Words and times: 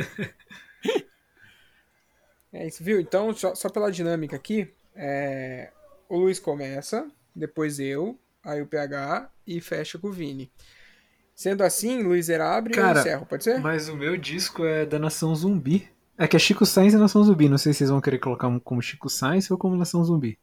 é 2.52 2.66
isso, 2.66 2.82
viu? 2.82 3.00
Então, 3.00 3.32
só, 3.34 3.54
só 3.54 3.68
pela 3.68 3.90
dinâmica 3.90 4.36
aqui, 4.36 4.72
é... 4.94 5.70
o 6.08 6.16
Luiz 6.18 6.38
começa, 6.38 7.08
depois 7.34 7.78
eu, 7.78 8.18
aí 8.42 8.62
o 8.62 8.66
PH 8.66 9.30
e 9.46 9.60
fecha 9.60 9.98
com 9.98 10.08
o 10.08 10.12
Vini. 10.12 10.50
Sendo 11.34 11.62
assim, 11.62 12.02
Luiz 12.02 12.30
abre 12.30 12.74
e 12.74 12.78
eu 12.78 12.92
encerro, 12.92 13.26
pode 13.26 13.44
ser? 13.44 13.60
Mas 13.60 13.90
o 13.90 13.96
meu 13.96 14.16
disco 14.16 14.64
é 14.64 14.86
da 14.86 14.98
Nação 14.98 15.34
Zumbi. 15.34 15.86
É 16.16 16.26
que 16.26 16.34
é 16.34 16.38
Chico 16.38 16.64
Sainz 16.64 16.94
e 16.94 16.96
Nação 16.96 17.22
Zumbi. 17.22 17.46
Não 17.46 17.58
sei 17.58 17.74
se 17.74 17.80
vocês 17.80 17.90
vão 17.90 18.00
querer 18.00 18.18
colocar 18.18 18.48
como 18.60 18.80
Chico 18.80 19.10
Sainz 19.10 19.50
ou 19.50 19.58
como 19.58 19.76
Nação 19.76 20.02
Zumbi. 20.02 20.38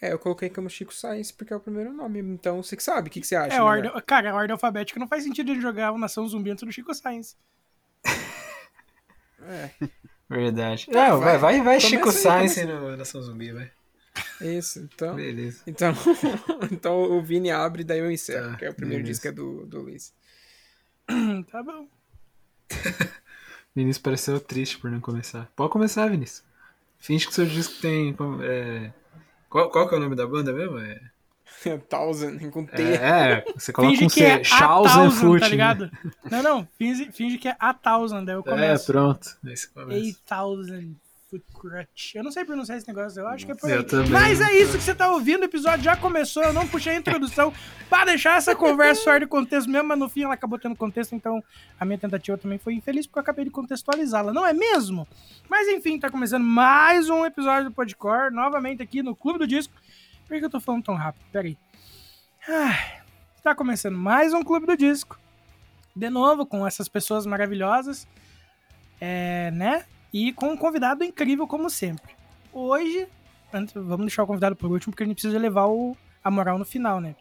É, 0.00 0.10
eu 0.10 0.18
coloquei 0.18 0.48
como 0.48 0.70
Chico 0.70 0.94
Sainz 0.94 1.30
porque 1.30 1.52
é 1.52 1.56
o 1.56 1.60
primeiro 1.60 1.92
nome. 1.92 2.20
Então, 2.20 2.62
você 2.62 2.74
que 2.74 2.82
sabe, 2.82 3.08
o 3.08 3.12
que, 3.12 3.20
que 3.20 3.26
você 3.26 3.36
acha? 3.36 3.54
É, 3.54 3.60
ordem, 3.60 3.92
cara, 4.06 4.30
a 4.30 4.34
ordem 4.34 4.52
alfabética 4.52 4.98
não 4.98 5.06
faz 5.06 5.22
sentido 5.22 5.50
ele 5.50 5.60
jogar 5.60 5.92
o 5.92 5.98
Nação 5.98 6.26
Zumbi 6.26 6.50
antes 6.50 6.64
do 6.64 6.72
Chico 6.72 6.94
Sainz. 6.94 7.36
É. 9.48 9.70
Verdade. 10.28 10.86
Não, 10.90 11.16
é, 11.16 11.18
vai, 11.18 11.38
vai, 11.38 11.62
vai 11.62 11.80
Chico 11.80 12.12
Sainz 12.12 12.56
no 12.64 12.96
Nação 12.96 13.20
Zumbi, 13.20 13.52
vai. 13.52 13.70
Isso, 14.40 14.80
então. 14.80 15.14
Beleza. 15.16 15.62
Então, 15.66 15.92
então 16.70 17.02
o 17.02 17.22
Vini 17.22 17.50
abre, 17.50 17.84
daí 17.84 17.98
eu 17.98 18.10
encerro, 18.10 18.50
tá, 18.50 18.56
que 18.56 18.64
é 18.64 18.70
o 18.70 18.74
primeiro 18.74 19.02
beleza. 19.02 19.20
disco 19.20 19.28
é 19.28 19.32
do, 19.32 19.66
do 19.66 19.82
Luiz. 19.82 20.12
tá 21.50 21.62
bom. 21.62 21.88
Vinícius 23.74 24.02
pareceu 24.02 24.40
triste 24.40 24.78
por 24.78 24.90
não 24.90 25.00
começar. 25.00 25.50
Pode 25.54 25.72
começar, 25.72 26.08
Vinícius. 26.08 26.44
Finge 26.98 27.26
que 27.26 27.34
seu 27.34 27.46
disco 27.46 27.80
tem. 27.80 28.16
É... 28.42 28.92
Qual, 29.48 29.70
qual 29.70 29.88
que 29.88 29.94
é 29.94 29.98
o 29.98 30.00
nome 30.00 30.16
da 30.16 30.26
banda 30.26 30.52
mesmo? 30.52 30.78
É. 30.78 31.00
Thousand, 31.88 32.38
com 32.50 32.64
T. 32.64 32.82
É, 32.82 33.44
você 33.54 33.72
coloca 33.72 33.92
finge 33.92 34.06
um 34.06 34.08
C. 34.08 34.24
É 34.24 34.38
Thousand 34.38 35.10
Foot. 35.10 35.40
Tá 35.40 35.48
ligado? 35.48 35.90
Não, 36.30 36.42
não, 36.42 36.68
finge, 36.78 37.10
finge 37.12 37.38
que 37.38 37.48
é 37.48 37.56
a 37.58 37.74
Thousand, 37.74 38.24
daí 38.24 38.34
eu 38.34 38.40
é, 38.40 38.50
começo. 38.50 38.90
É, 38.90 38.92
pronto. 38.92 39.38
Eight 39.90 40.18
Thousand. 40.26 40.94
Crutch. 41.54 42.14
Eu 42.14 42.24
não 42.24 42.32
sei 42.32 42.44
pronunciar 42.44 42.78
esse 42.78 42.88
negócio, 42.88 43.20
eu 43.20 43.28
acho 43.28 43.46
que 43.46 43.52
é 43.52 43.54
por 43.54 43.70
aí. 43.70 43.78
Mas 44.10 44.40
é 44.40 44.52
isso 44.52 44.76
que 44.76 44.82
você 44.82 44.94
tá 44.94 45.12
ouvindo, 45.12 45.42
o 45.42 45.44
episódio 45.44 45.84
já 45.84 45.96
começou, 45.96 46.42
eu 46.42 46.52
não 46.52 46.66
puxei 46.66 46.94
a 46.94 46.96
introdução 46.96 47.52
para 47.88 48.06
deixar 48.06 48.36
essa 48.36 48.56
conversa 48.56 49.04
fora 49.04 49.20
de 49.20 49.26
contexto 49.26 49.70
mesmo, 49.70 49.88
mas 49.88 49.98
no 49.98 50.08
fim 50.08 50.24
ela 50.24 50.34
acabou 50.34 50.58
tendo 50.58 50.74
contexto, 50.74 51.14
então 51.14 51.42
a 51.78 51.84
minha 51.84 51.98
tentativa 51.98 52.36
também 52.36 52.58
foi 52.58 52.74
infeliz 52.74 53.06
porque 53.06 53.18
eu 53.18 53.22
acabei 53.22 53.44
de 53.44 53.50
contextualizá-la, 53.50 54.32
não 54.32 54.44
é 54.44 54.52
mesmo? 54.52 55.06
Mas 55.48 55.68
enfim, 55.68 55.98
tá 55.98 56.10
começando 56.10 56.44
mais 56.44 57.08
um 57.08 57.24
episódio 57.24 57.70
do 57.70 57.74
Podcore, 57.74 58.34
novamente 58.34 58.82
aqui 58.82 59.02
no 59.02 59.14
Clube 59.14 59.38
do 59.38 59.46
Disco. 59.46 59.72
Por 60.30 60.38
que 60.38 60.44
eu 60.44 60.50
tô 60.50 60.60
falando 60.60 60.84
tão 60.84 60.94
rápido? 60.94 61.24
Pera 61.32 61.48
aí. 61.48 61.58
Ah, 62.48 63.02
tá 63.42 63.52
começando 63.52 63.98
mais 63.98 64.32
um 64.32 64.44
Clube 64.44 64.64
do 64.64 64.76
Disco. 64.76 65.18
De 65.94 66.08
novo, 66.08 66.46
com 66.46 66.64
essas 66.64 66.88
pessoas 66.88 67.26
maravilhosas. 67.26 68.06
É, 69.00 69.50
né? 69.50 69.84
e 70.12 70.32
com 70.32 70.50
um 70.50 70.56
convidado 70.56 71.02
incrível 71.02 71.48
como 71.48 71.68
sempre. 71.68 72.12
Hoje, 72.52 73.08
vamos 73.74 74.06
deixar 74.06 74.22
o 74.22 74.26
convidado 74.26 74.54
por 74.54 74.70
último, 74.70 74.92
porque 74.92 75.02
a 75.02 75.06
gente 75.06 75.16
precisa 75.16 75.36
levar 75.36 75.66
o, 75.66 75.96
a 76.22 76.30
moral 76.30 76.60
no 76.60 76.64
final, 76.64 77.00
né? 77.00 77.16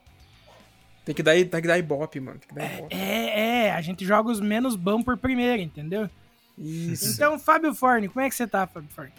Tem 1.04 1.16
que 1.16 1.24
dar, 1.24 1.34
tem 1.34 1.48
que 1.48 1.68
dar 1.68 1.80
ibope, 1.80 2.20
mano. 2.20 2.40
Dar 2.54 2.74
ibope. 2.74 2.96
É, 2.96 3.66
é, 3.66 3.72
a 3.72 3.82
gente 3.82 4.06
joga 4.06 4.30
os 4.30 4.40
menos 4.40 4.76
bons 4.76 5.04
por 5.04 5.18
primeiro, 5.18 5.64
entendeu? 5.64 6.08
Isso. 6.56 7.14
Então, 7.16 7.40
Fábio 7.40 7.74
Forne, 7.74 8.08
como 8.08 8.24
é 8.24 8.30
que 8.30 8.36
você 8.36 8.46
tá, 8.46 8.68
Fábio 8.68 8.90
Forne? 8.92 9.14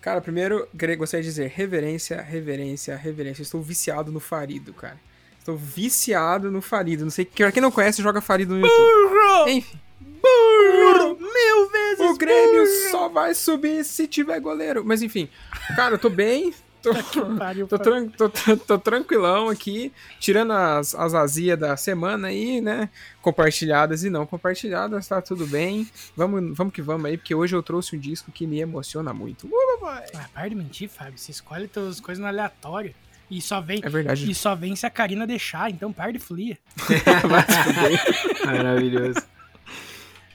Cara, 0.00 0.20
primeiro, 0.20 0.68
gostaria 0.96 1.22
de 1.22 1.28
dizer 1.28 1.48
reverência, 1.54 2.20
reverência, 2.22 2.96
reverência. 2.96 3.42
estou 3.42 3.60
viciado 3.60 4.12
no 4.12 4.20
Farido, 4.20 4.72
cara. 4.72 4.98
Estou 5.38 5.56
viciado 5.56 6.50
no 6.50 6.60
Farido. 6.62 7.04
Não 7.04 7.10
sei, 7.10 7.24
quem 7.24 7.62
não 7.62 7.70
conhece, 7.70 8.02
joga 8.02 8.20
Farido 8.20 8.54
no 8.54 8.60
YouTube. 8.66 8.78
Burro! 8.78 9.48
Enfim. 9.48 9.78
Burro! 10.00 11.16
Mil 11.18 11.70
vezes 11.70 12.00
O 12.00 12.16
Grêmio 12.16 12.64
burro. 12.64 12.90
só 12.90 13.08
vai 13.08 13.34
subir 13.34 13.84
se 13.84 14.06
tiver 14.06 14.38
goleiro. 14.40 14.84
Mas 14.84 15.02
enfim, 15.02 15.28
cara, 15.74 15.94
eu 15.94 15.98
tô 15.98 16.08
bem. 16.10 16.54
Tô, 16.82 16.94
pariu, 17.36 17.66
tô, 17.66 17.78
tran 17.78 18.08
tô, 18.08 18.28
tô, 18.28 18.78
tranquilão 18.78 19.48
aqui, 19.48 19.92
tirando 20.20 20.52
as, 20.52 20.94
as 20.94 21.14
azias 21.14 21.58
da 21.58 21.76
semana 21.76 22.28
aí, 22.28 22.60
né? 22.60 22.88
Compartilhadas 23.20 24.04
e 24.04 24.10
não 24.10 24.24
compartilhadas, 24.24 25.08
tá 25.08 25.20
tudo 25.20 25.46
bem. 25.46 25.88
Vamos, 26.16 26.56
vamos 26.56 26.72
que 26.72 26.80
vamos 26.80 27.06
aí, 27.06 27.16
porque 27.16 27.34
hoje 27.34 27.54
eu 27.54 27.62
trouxe 27.62 27.96
um 27.96 27.98
disco 27.98 28.30
que 28.30 28.46
me 28.46 28.60
emociona 28.60 29.12
muito. 29.12 29.46
Uh, 29.46 29.86
ah, 29.86 30.28
para 30.32 30.48
de 30.48 30.54
mentir, 30.54 30.88
Fábio. 30.88 31.18
Você 31.18 31.32
escolhe 31.32 31.68
as 31.88 32.00
coisas 32.00 32.22
no 32.22 32.28
aleatório. 32.28 32.94
E 33.30 33.40
só 33.42 33.60
vem. 33.60 33.80
É 33.82 33.88
verdade. 33.88 34.30
E 34.30 34.34
só 34.34 34.54
vem 34.54 34.74
se 34.74 34.86
a 34.86 34.90
Karina 34.90 35.26
deixar, 35.26 35.70
então 35.70 35.92
para 35.92 36.12
de 36.12 36.18
flia. 36.18 36.56
Maravilhoso. 38.46 39.20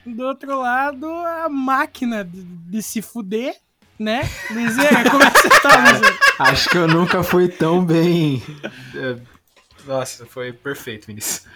Do 0.06 0.24
outro 0.26 0.60
lado, 0.60 1.06
a 1.06 1.48
máquina 1.48 2.22
de, 2.22 2.42
de 2.42 2.82
se 2.82 3.00
fuder, 3.00 3.56
né? 3.98 4.28
Liseira, 4.50 5.10
como 5.10 5.22
é 5.22 5.30
que 5.30 5.38
você 5.40 5.60
tá, 5.60 5.92
Liseira? 5.92 6.18
Acho 6.38 6.68
que 6.68 6.78
eu 6.78 6.88
nunca 6.88 7.22
fui 7.22 7.48
tão 7.48 7.84
bem. 7.84 8.42
É, 8.94 9.16
nossa, 9.86 10.24
foi 10.24 10.52
perfeito, 10.52 11.06
Vinícius. 11.06 11.46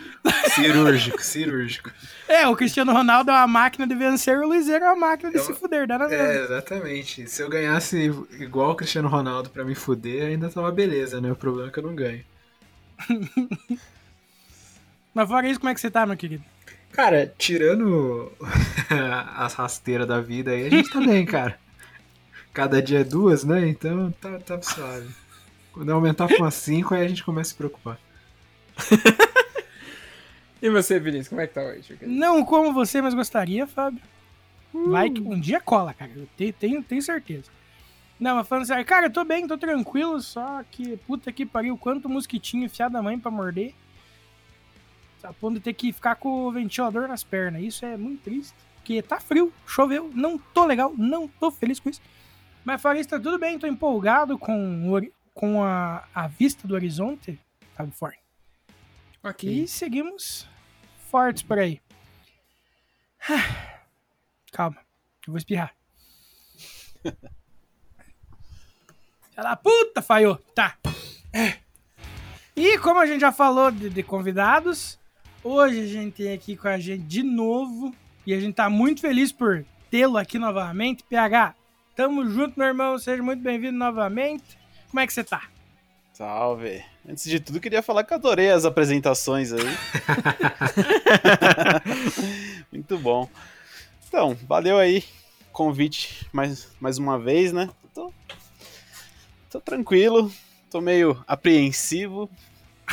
Cirúrgico, 0.55 1.23
cirúrgico. 1.23 1.91
É, 2.27 2.47
o 2.47 2.55
Cristiano 2.55 2.93
Ronaldo 2.93 3.31
é 3.31 3.35
uma 3.35 3.47
máquina 3.47 3.87
de 3.87 3.95
vencer, 3.95 4.39
o 4.39 4.53
Liseiro 4.53 4.85
é 4.85 4.93
uma 4.93 5.09
máquina 5.09 5.33
de 5.33 5.39
se 5.39 5.55
fuder, 5.55 5.87
dá 5.87 5.99
na 5.99 6.13
É, 6.13 6.43
exatamente. 6.45 7.27
Se 7.29 7.43
eu 7.43 7.49
ganhasse 7.49 8.13
igual 8.39 8.73
o 8.73 8.75
Cristiano 8.75 9.09
Ronaldo 9.09 9.49
pra 9.51 9.65
me 9.65 9.75
fuder, 9.75 10.27
ainda 10.27 10.51
tava 10.51 10.71
beleza, 10.71 11.21
né? 11.21 11.33
O 11.33 11.37
problema 11.37 11.69
é 11.69 11.73
que 11.73 11.79
eu 11.79 11.85
não 11.85 11.95
ganho. 11.95 12.25
Mas 15.15 15.29
fora 15.29 15.49
isso, 15.49 15.59
como 15.59 15.71
é 15.71 15.75
que 15.75 15.81
você 15.81 15.91
tá, 15.91 16.05
meu 16.05 16.17
querido? 16.17 16.45
Cara, 16.93 17.33
tirando 17.39 18.31
as 19.37 19.55
rasteiras 19.55 20.07
da 20.07 20.21
vida 20.21 20.51
aí, 20.51 20.67
a 20.67 20.71
gente 20.71 20.91
tá 20.91 21.01
bem, 21.01 21.25
cara. 21.25 21.59
Cada 22.59 22.83
dia 22.83 23.03
é 23.03 23.05
duas, 23.05 23.45
né? 23.45 23.69
Então 23.69 24.11
tá, 24.21 24.37
tá 24.41 24.61
suave. 24.61 25.09
Quando 25.73 25.93
aumentar 25.93 26.27
pra 26.27 26.39
umas 26.39 26.55
cinco, 26.55 26.93
aí 26.93 27.05
a 27.05 27.09
gente 27.09 27.23
começa 27.23 27.51
a 27.51 27.53
se 27.53 27.55
preocupar. 27.55 28.01
e 30.61 30.69
você, 30.69 30.99
Vinícius, 30.99 31.29
como 31.29 31.41
é 31.41 31.47
que 31.47 31.55
tá 31.55 31.63
hoje? 31.63 31.97
Não 32.03 32.45
como 32.45 32.73
você, 32.73 33.01
mas 33.01 33.15
gostaria, 33.15 33.65
Fábio. 33.65 34.03
Uh. 34.75 34.91
Vai 34.91 35.09
que 35.09 35.21
um 35.21 35.39
dia 35.39 35.61
cola, 35.61 35.95
cara. 35.95 36.11
Eu 36.17 36.29
tenho, 36.37 36.53
tenho, 36.53 36.83
tenho 36.83 37.01
certeza. 37.01 37.49
Não, 38.19 38.35
mas 38.35 38.49
falando 38.49 38.67
sério, 38.67 38.85
cara, 38.85 39.07
eu 39.07 39.13
tô 39.13 39.25
bem, 39.25 39.47
tô 39.47 39.57
tranquilo, 39.57 40.21
só 40.21 40.65
que 40.69 40.97
puta 41.07 41.31
que 41.31 41.47
pariu, 41.47 41.79
quanto 41.79 42.09
mosquitinho 42.09 42.65
enfiado 42.65 42.95
da 42.95 43.01
mãe 43.01 43.17
pra 43.17 43.31
morder 43.31 43.73
a 45.23 45.33
ponto 45.33 45.55
de 45.55 45.61
ter 45.61 45.75
que 45.75 45.93
ficar 45.93 46.17
com 46.17 46.47
o 46.47 46.51
ventilador 46.51 47.07
nas 47.07 47.23
pernas. 47.23 47.63
Isso 47.63 47.85
é 47.85 47.97
muito 47.97 48.23
triste, 48.23 48.53
porque 48.77 49.01
tá 49.01 49.21
frio, 49.21 49.53
choveu, 49.65 50.11
não 50.13 50.39
tô 50.39 50.65
legal, 50.65 50.93
não 50.97 51.29
tô 51.29 51.53
feliz 51.53 51.79
com 51.79 51.89
isso. 51.89 52.01
Mas 52.65 52.81
fora 52.81 52.99
isso, 52.99 53.09
tá 53.09 53.19
tudo 53.19 53.39
bem, 53.39 53.59
tô 53.59 53.67
empolgado 53.67 54.39
com, 54.39 54.93
o, 54.93 55.01
com 55.33 55.63
a, 55.63 56.05
a 56.15 56.27
vista 56.27 56.67
do 56.69 56.75
horizonte, 56.75 57.39
sabe, 57.77 57.93
forte. 57.93 58.21
Ok. 59.23 59.51
E 59.51 59.69
seguimos 59.69 60.49
fortes 61.11 61.43
por 61.43 61.59
aí. 61.59 61.81
Calma, 64.53 64.79
eu 65.27 65.33
vou 65.33 65.39
espirrar. 65.39 65.75
Ela 69.37 69.57
puta, 69.57 70.03
falhou. 70.03 70.37
Tá. 70.55 70.77
E 72.57 72.79
como 72.79 72.99
a 72.99 73.07
gente 73.07 73.21
já 73.21 73.31
falou 73.31 73.71
de, 73.71 73.89
de 73.89 74.03
convidados, 74.03 74.99
Hoje 75.43 75.81
a 75.81 75.87
gente 75.87 76.17
tem 76.17 76.33
aqui 76.33 76.57
com 76.57 76.67
a 76.67 76.79
gente 76.79 77.05
de 77.05 77.23
novo 77.23 77.95
e 78.27 78.35
a 78.35 78.41
gente 78.41 78.55
tá 78.55 78.69
muito 78.69 79.01
feliz 79.01 79.31
por 79.31 79.65
tê-lo 79.89 80.19
aqui 80.19 80.39
novamente. 80.39 81.05
PH, 81.05 81.55
tamo 81.99 82.31
junto, 82.31 82.57
meu 82.57 82.69
irmão. 82.69 82.97
Seja 82.97 83.21
muito 83.21 83.43
bem-vindo 83.43 83.77
novamente. 83.77 84.57
Como 84.89 85.01
é 85.01 85.07
que 85.07 85.13
você 85.13 85.25
tá? 85.25 85.49
Salve. 86.13 86.81
Antes 87.09 87.25
de 87.25 87.41
tudo, 87.41 87.59
queria 87.59 87.83
falar 87.83 88.05
que 88.05 88.15
adorei 88.15 88.53
as 88.53 88.65
apresentações 88.65 89.53
aí. 89.53 89.65
muito 92.71 92.97
bom. 92.99 93.29
Então, 94.07 94.39
valeu 94.47 94.79
aí. 94.79 95.03
Convite 95.51 96.25
mais, 96.33 96.69
mais 96.79 96.99
uma 96.99 97.19
vez, 97.19 97.53
né? 97.53 97.69
Tô, 97.93 98.13
tô 99.51 99.61
tranquilo, 99.61 100.31
tô 100.71 100.81
meio 100.81 101.21
apreensivo, 101.27 102.31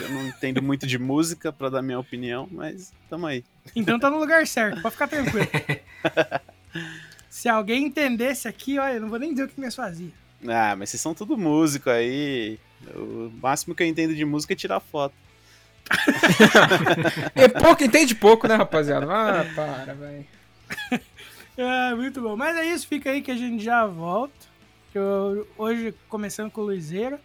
eu 0.01 0.09
não 0.09 0.25
entendo 0.29 0.63
muito 0.63 0.87
de 0.87 0.97
música 0.97 1.53
para 1.53 1.69
dar 1.69 1.83
minha 1.83 1.99
opinião, 1.99 2.49
mas 2.51 2.91
tamo 3.07 3.27
aí. 3.27 3.45
Então 3.75 3.99
tá 3.99 4.09
no 4.09 4.17
lugar 4.17 4.47
certo, 4.47 4.81
pode 4.81 4.93
ficar 4.93 5.07
tranquilo. 5.07 5.47
Se 7.35 7.49
alguém 7.49 7.87
entendesse 7.87 8.47
aqui, 8.47 8.79
olha, 8.79 8.93
eu 8.93 9.01
não 9.01 9.09
vou 9.09 9.19
nem 9.19 9.31
dizer 9.31 9.43
o 9.43 9.49
que 9.49 9.59
me 9.59 9.69
fazia. 9.69 10.09
Ah, 10.47 10.73
mas 10.73 10.89
vocês 10.89 11.01
são 11.01 11.13
tudo 11.13 11.37
músico 11.37 11.89
aí. 11.89 12.57
O 12.95 13.29
máximo 13.41 13.75
que 13.75 13.83
eu 13.83 13.87
entendo 13.87 14.15
de 14.15 14.23
música 14.23 14.53
é 14.53 14.55
tirar 14.55 14.79
foto. 14.79 15.13
é 17.35 17.49
pouco, 17.49 17.83
entende 17.83 18.15
pouco, 18.15 18.47
né, 18.47 18.55
rapaziada? 18.55 19.05
Ah, 19.11 19.45
para, 19.53 19.93
velho. 19.93 20.25
É, 21.57 21.95
muito 21.95 22.21
bom. 22.21 22.37
Mas 22.37 22.55
é 22.55 22.65
isso, 22.67 22.87
fica 22.87 23.11
aí 23.11 23.21
que 23.21 23.31
a 23.31 23.35
gente 23.35 23.63
já 23.63 23.85
volta. 23.85 24.33
Eu, 24.93 25.45
hoje 25.57 25.93
começando 26.07 26.49
com 26.49 26.61
o 26.61 26.65
Luizeiro. 26.65 27.19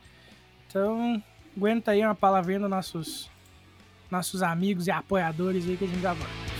Então, 0.67 1.23
aguenta 1.56 1.93
aí 1.93 2.05
uma 2.05 2.17
palavrinha 2.17 2.59
dos 2.61 2.71
nossos, 2.71 3.31
nossos 4.11 4.43
amigos 4.43 4.89
e 4.89 4.91
apoiadores 4.91 5.69
aí 5.69 5.77
que 5.77 5.85
a 5.85 5.89
gente 5.89 6.01
já 6.01 6.13
vai. 6.15 6.60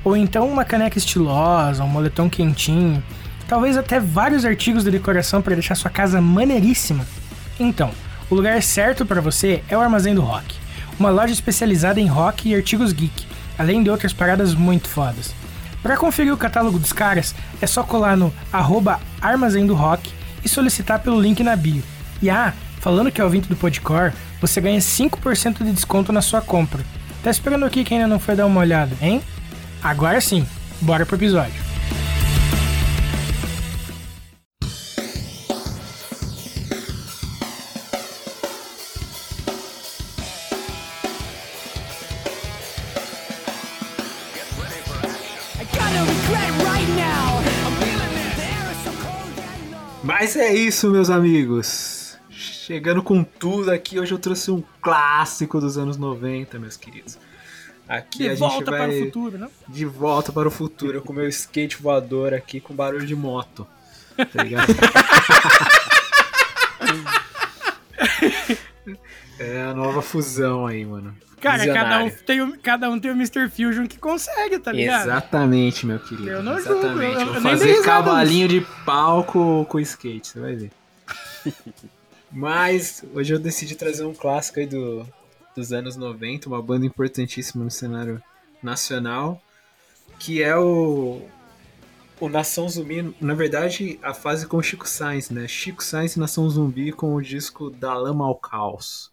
Ou 0.03 0.17
então 0.17 0.49
uma 0.49 0.65
caneca 0.65 0.99
estilosa, 0.99 1.85
um 1.85 1.89
moletom 1.89 2.31
quentinho, 2.31 3.03
talvez 3.47 3.77
até 3.77 4.01
vários 4.01 4.45
artigos 4.45 4.85
de 4.85 4.91
decoração 4.91 5.43
para 5.43 5.55
deixar 5.55 5.75
sua 5.75 5.91
casa 5.91 6.21
maneiríssima? 6.21 7.07
Então, 7.59 7.91
o 8.31 8.35
lugar 8.35 8.63
certo 8.63 9.05
para 9.05 9.21
você 9.21 9.63
é 9.69 9.77
o 9.77 9.81
Armazém 9.81 10.15
do 10.15 10.23
Rock, 10.23 10.57
uma 10.99 11.11
loja 11.11 11.33
especializada 11.33 12.01
em 12.01 12.07
rock 12.07 12.49
e 12.49 12.55
artigos 12.55 12.93
geek, 12.93 13.27
além 13.59 13.83
de 13.83 13.91
outras 13.91 14.15
paradas 14.15 14.55
muito 14.55 14.89
fodas. 14.89 15.35
Para 15.83 15.97
conferir 15.97 16.33
o 16.33 16.39
catálogo 16.39 16.79
dos 16.79 16.93
caras, 16.93 17.35
é 17.61 17.67
só 17.67 17.83
colar 17.83 18.17
no 18.17 18.33
arroba 18.53 19.01
Armazém 19.21 19.67
do 19.67 19.75
Rock 19.75 20.11
e 20.45 20.49
solicitar 20.49 21.01
pelo 21.01 21.21
link 21.21 21.43
na 21.43 21.57
bio. 21.57 21.83
E 22.23 22.31
ah, 22.31 22.55
falando 22.81 23.11
que 23.11 23.21
é 23.21 23.25
ouvinte 23.25 23.49
do 23.49 23.57
Podcore, 23.57 24.13
você 24.41 24.61
ganha 24.61 24.79
5% 24.79 25.63
de 25.63 25.73
desconto 25.73 26.13
na 26.13 26.23
sua 26.23 26.41
compra. 26.41 26.85
Tá 27.23 27.31
esperando 27.31 27.65
aqui 27.65 27.85
quem 27.85 27.99
ainda 27.99 28.09
não 28.09 28.19
foi 28.19 28.35
dar 28.35 28.47
uma 28.47 28.61
olhada, 28.61 28.97
hein? 29.01 29.21
Agora 29.83 30.21
sim, 30.21 30.47
bora 30.81 31.05
pro 31.05 31.17
episódio. 31.17 31.71
Mas 50.03 50.37
é 50.37 50.53
isso, 50.53 50.91
meus 50.91 51.09
amigos. 51.09 52.00
Chegando 52.71 53.03
com 53.03 53.25
tudo 53.25 53.73
aqui, 53.73 53.99
hoje 53.99 54.13
eu 54.13 54.19
trouxe 54.21 54.53
um 54.53 54.63
clássico 54.81 55.61
dos 55.61 55.77
anos 55.77 55.97
90, 55.97 56.57
meus 56.61 56.77
queridos. 56.77 57.19
Aqui 57.89 58.19
de 58.19 58.31
a 58.31 58.37
volta 58.37 58.59
gente 58.59 58.71
vai 58.71 58.79
para 58.79 58.91
o 58.91 59.05
futuro, 59.07 59.39
né? 59.39 59.49
De 59.67 59.85
volta 59.85 60.33
para 60.33 60.47
o 60.47 60.53
futuro, 60.53 61.03
com 61.03 61.13
meu 61.13 61.29
skate 61.29 61.83
voador 61.83 62.33
aqui 62.33 62.61
com 62.61 62.73
barulho 62.73 63.05
de 63.05 63.17
moto. 63.17 63.67
Tá 64.17 64.45
ligado? 64.45 64.73
é 69.41 69.63
a 69.63 69.75
nova 69.75 70.01
fusão 70.01 70.65
aí, 70.65 70.85
mano. 70.85 71.13
Cara, 71.41 71.67
cada 71.67 72.05
um, 72.05 72.11
tem 72.25 72.41
o, 72.41 72.57
cada 72.61 72.89
um 72.89 73.01
tem 73.01 73.11
o 73.11 73.15
Mr. 73.15 73.51
Fusion 73.51 73.89
que 73.89 73.99
consegue, 73.99 74.61
tá 74.61 74.71
ligado? 74.71 75.09
Exatamente, 75.09 75.87
meu 75.87 75.99
querido. 75.99 76.31
Eu 76.31 76.45
não 76.45 76.57
Exatamente. 76.57 77.19
julgo. 77.19 77.21
Eu, 77.21 77.27
Vou 77.27 77.35
eu 77.35 77.43
fazer 77.43 77.83
cavalinho 77.83 78.47
de 78.47 78.61
palco 78.87 79.67
com 79.69 79.81
skate, 79.81 80.29
você 80.29 80.39
vai 80.39 80.55
ver. 80.55 80.71
Mas 82.31 83.05
hoje 83.13 83.35
eu 83.35 83.39
decidi 83.39 83.75
trazer 83.75 84.05
um 84.05 84.15
clássico 84.15 84.61
aí 84.61 84.67
do, 84.67 85.07
dos 85.57 85.73
anos 85.73 85.97
90, 85.97 86.49
uma 86.49 86.63
banda 86.63 86.87
importantíssima 86.87 87.65
no 87.65 87.71
cenário 87.71 88.23
nacional, 88.63 89.43
que 90.19 90.43
é 90.43 90.57
o, 90.57 91.23
o 92.21 92.29
Nação 92.29 92.69
Zumbi, 92.69 93.15
na 93.21 93.35
verdade, 93.35 93.99
a 94.03 94.15
fase 94.15 94.47
com 94.47 94.59
o 94.59 94.63
Chico 94.63 94.89
Sainz, 94.89 95.31
né? 95.31 95.49
Chico 95.49 95.83
Sainz 95.83 96.17
e 96.17 96.21
Nação 96.21 96.49
Zumbi 96.49 96.93
com 96.93 97.15
o 97.15 97.23
disco 97.23 97.71
Da 97.71 97.95
Lama 97.95 98.27
ao 98.27 98.37
Caos. 98.37 99.11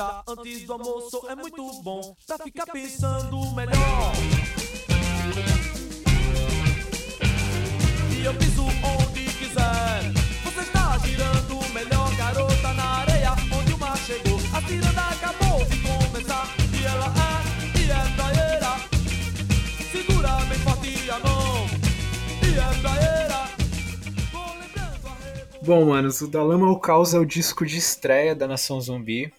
Antes 0.00 0.62
do 0.62 0.72
almoço 0.74 1.26
é 1.28 1.34
muito 1.34 1.82
bom 1.82 2.16
pra 2.26 2.38
ficar 2.38 2.66
pensando 2.66 3.36
melhor. 3.52 4.12
E 8.16 8.24
eu 8.24 8.34
piso 8.34 8.62
onde 8.62 9.24
quiser. 9.24 10.12
Você 10.44 10.60
está 10.60 10.98
girando 10.98 11.72
melhor, 11.72 12.14
garota, 12.16 12.72
na 12.74 12.84
areia 13.00 13.32
onde 13.52 13.72
o 13.72 13.78
mar 13.78 13.96
chegou. 13.98 14.38
A 14.54 14.62
tiranda 14.62 15.00
acabou 15.00 15.64
de 15.64 15.76
começar. 15.78 16.46
E 16.72 16.84
ela 16.84 17.12
é, 17.16 17.78
e 17.78 17.90
é 17.90 18.14
praieira. 18.14 18.76
Segura 19.90 20.36
bem 20.44 20.58
forte 20.58 21.10
a 21.10 21.18
mão. 21.18 21.66
E 22.44 22.56
é 22.56 22.80
praieira. 22.80 23.48
Bom, 25.60 25.86
manos, 25.86 26.20
o 26.20 26.28
Da 26.28 26.42
Lama 26.42 26.68
ao 26.68 26.78
Caos 26.78 27.14
é 27.14 27.18
o 27.18 27.26
disco 27.26 27.66
de 27.66 27.78
estreia 27.78 28.34
da 28.34 28.46
Nação 28.46 28.80
Zumbi 28.80 29.32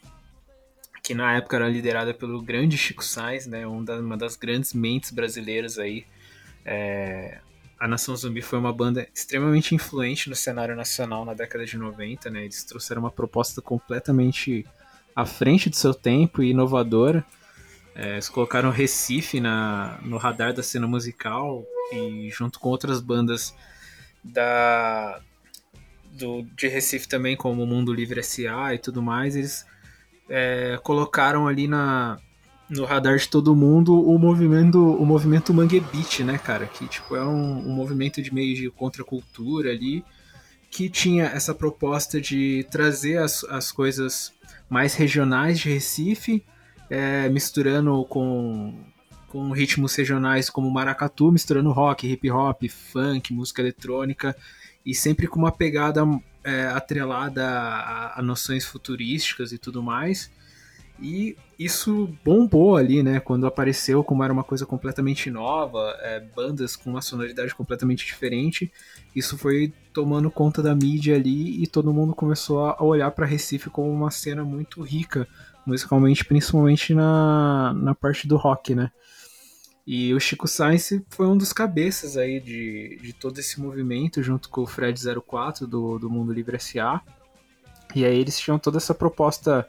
que 1.10 1.16
na 1.16 1.36
época 1.36 1.56
era 1.56 1.68
liderada 1.68 2.14
pelo 2.14 2.40
grande 2.40 2.78
Chico 2.78 3.04
Sainz, 3.04 3.48
né, 3.48 3.66
uma 3.66 4.16
das 4.16 4.36
grandes 4.36 4.76
mentes 4.76 5.10
brasileiras 5.10 5.80
aí. 5.80 6.06
É, 6.64 7.40
a 7.80 7.88
Nação 7.88 8.16
Zumbi 8.16 8.44
foi 8.44 8.60
uma 8.60 8.72
banda 8.72 9.08
extremamente 9.12 9.74
influente 9.74 10.30
no 10.30 10.36
cenário 10.36 10.76
nacional 10.76 11.26
na 11.26 11.34
década 11.34 11.66
de 11.66 11.80
90, 11.80 12.30
né, 12.30 12.44
eles 12.44 12.64
trouxeram 12.64 13.02
uma 13.02 13.10
proposta 13.10 13.60
completamente 13.60 14.68
à 15.16 15.26
frente 15.26 15.68
do 15.68 15.76
seu 15.76 15.96
tempo 15.96 16.44
e 16.44 16.52
inovadora. 16.52 17.26
É, 17.96 18.12
eles 18.12 18.30
colocaram 18.30 18.70
Recife 18.70 19.40
na, 19.40 19.98
no 20.04 20.18
radar 20.18 20.54
da 20.54 20.62
cena 20.62 20.86
musical 20.86 21.66
e 21.92 22.30
junto 22.30 22.60
com 22.60 22.70
outras 22.70 23.02
bandas 23.02 23.56
da, 24.24 25.20
do, 26.12 26.44
de 26.56 26.68
Recife 26.68 27.08
também, 27.08 27.36
como 27.36 27.64
o 27.64 27.66
Mundo 27.66 27.92
Livre 27.92 28.20
S.A. 28.20 28.76
e 28.76 28.78
tudo 28.78 29.02
mais, 29.02 29.36
eles 29.36 29.66
é, 30.30 30.80
colocaram 30.84 31.48
ali 31.48 31.68
na, 31.68 32.18
no 32.70 32.86
radar 32.86 33.18
de 33.18 33.28
todo 33.28 33.56
mundo 33.56 34.00
o 34.00 34.18
movimento 34.18 34.80
o 34.80 35.06
movimento 35.06 35.54
Mangue 35.54 35.84
né, 36.24 36.38
cara? 36.38 36.68
Que 36.68 36.88
tipo 36.88 37.16
é 37.16 37.26
um, 37.26 37.70
um 37.70 37.74
movimento 37.74 38.22
de 38.22 38.34
meio 38.34 38.56
de 38.56 38.70
contracultura 38.70 39.72
ali 39.72 40.04
que 40.70 40.88
tinha 40.88 41.26
essa 41.26 41.54
proposta 41.54 42.22
de 42.22 42.66
trazer 42.70 43.18
as, 43.18 43.44
as 43.46 43.72
coisas 43.72 44.32
mais 44.70 44.94
regionais 44.94 45.60
de 45.60 45.70
Recife, 45.70 46.46
é, 46.90 47.28
misturando 47.30 48.06
com 48.06 48.74
com 49.28 49.52
ritmos 49.52 49.96
regionais 49.96 50.50
como 50.50 50.72
maracatu, 50.72 51.32
misturando 51.32 51.72
rock, 51.72 52.08
hip 52.12 52.32
hop, 52.32 52.64
funk, 52.68 53.32
música 53.32 53.62
eletrônica 53.62 54.36
e 54.90 54.96
sempre 54.96 55.28
com 55.28 55.38
uma 55.38 55.52
pegada 55.52 56.02
é, 56.44 56.66
atrelada 56.66 57.46
a, 57.48 58.20
a, 58.20 58.22
noções 58.24 58.66
futurísticas 58.66 59.52
e 59.52 59.60
tudo 59.60 59.84
mais. 59.84 60.32
E 61.00 61.38
isso 61.58 62.10
bombou 62.26 62.76
ali, 62.76 63.04
né? 63.04 63.20
Quando 63.20 63.46
apareceu, 63.46 64.04
como 64.04 64.24
era 64.24 64.34
uma 64.34 64.44
coisa 64.44 64.66
completamente 64.66 65.30
nova, 65.30 65.96
é, 66.02 66.20
bandas 66.36 66.76
com 66.76 66.90
uma 66.90 67.02
sonoridade 67.02 67.54
completamente 67.54 68.04
diferente, 68.04 68.72
isso 69.16 69.38
foi 69.38 69.72
tomando 69.94 70.32
conta 70.32 70.64
da 70.64 70.74
mídia 70.74 71.16
ali 71.16 71.62
e 71.62 71.68
todo 71.68 71.94
mundo 71.94 72.16
começou 72.16 72.66
a 72.66 72.84
olhar 72.84 73.12
para 73.12 73.28
Recife 73.28 73.70
como 73.70 73.92
uma 73.92 74.10
cena 74.10 74.44
muito 74.44 74.82
rica 74.82 75.28
musicalmente, 75.66 76.26
principalmente 76.26 76.96
na, 76.96 77.74
na 77.76 77.94
parte 77.94 78.28
do 78.28 78.38
rock, 78.38 78.74
né? 78.74 78.92
E 79.86 80.14
o 80.14 80.20
Chico 80.20 80.48
Sainz 80.48 80.92
foi 81.10 81.28
um 81.28 81.38
dos 81.38 81.52
cabeças 81.52 82.16
aí 82.16 82.40
de, 82.40 83.00
de 83.02 83.14
todo 83.14 83.40
esse 83.40 83.60
movimento, 83.60 84.22
junto 84.22 84.50
com 84.50 84.62
o 84.62 84.68
Fred 84.68 85.00
04 85.26 85.66
do, 85.66 85.98
do 85.98 86.10
Mundo 86.10 86.32
Livre 86.32 86.58
S.A. 86.58 87.02
E 87.96 88.06
aí 88.06 88.18
eles 88.18 88.40
tinham 88.40 88.60
toda 88.60 88.78
essa 88.78 88.94
proposta 88.94 89.68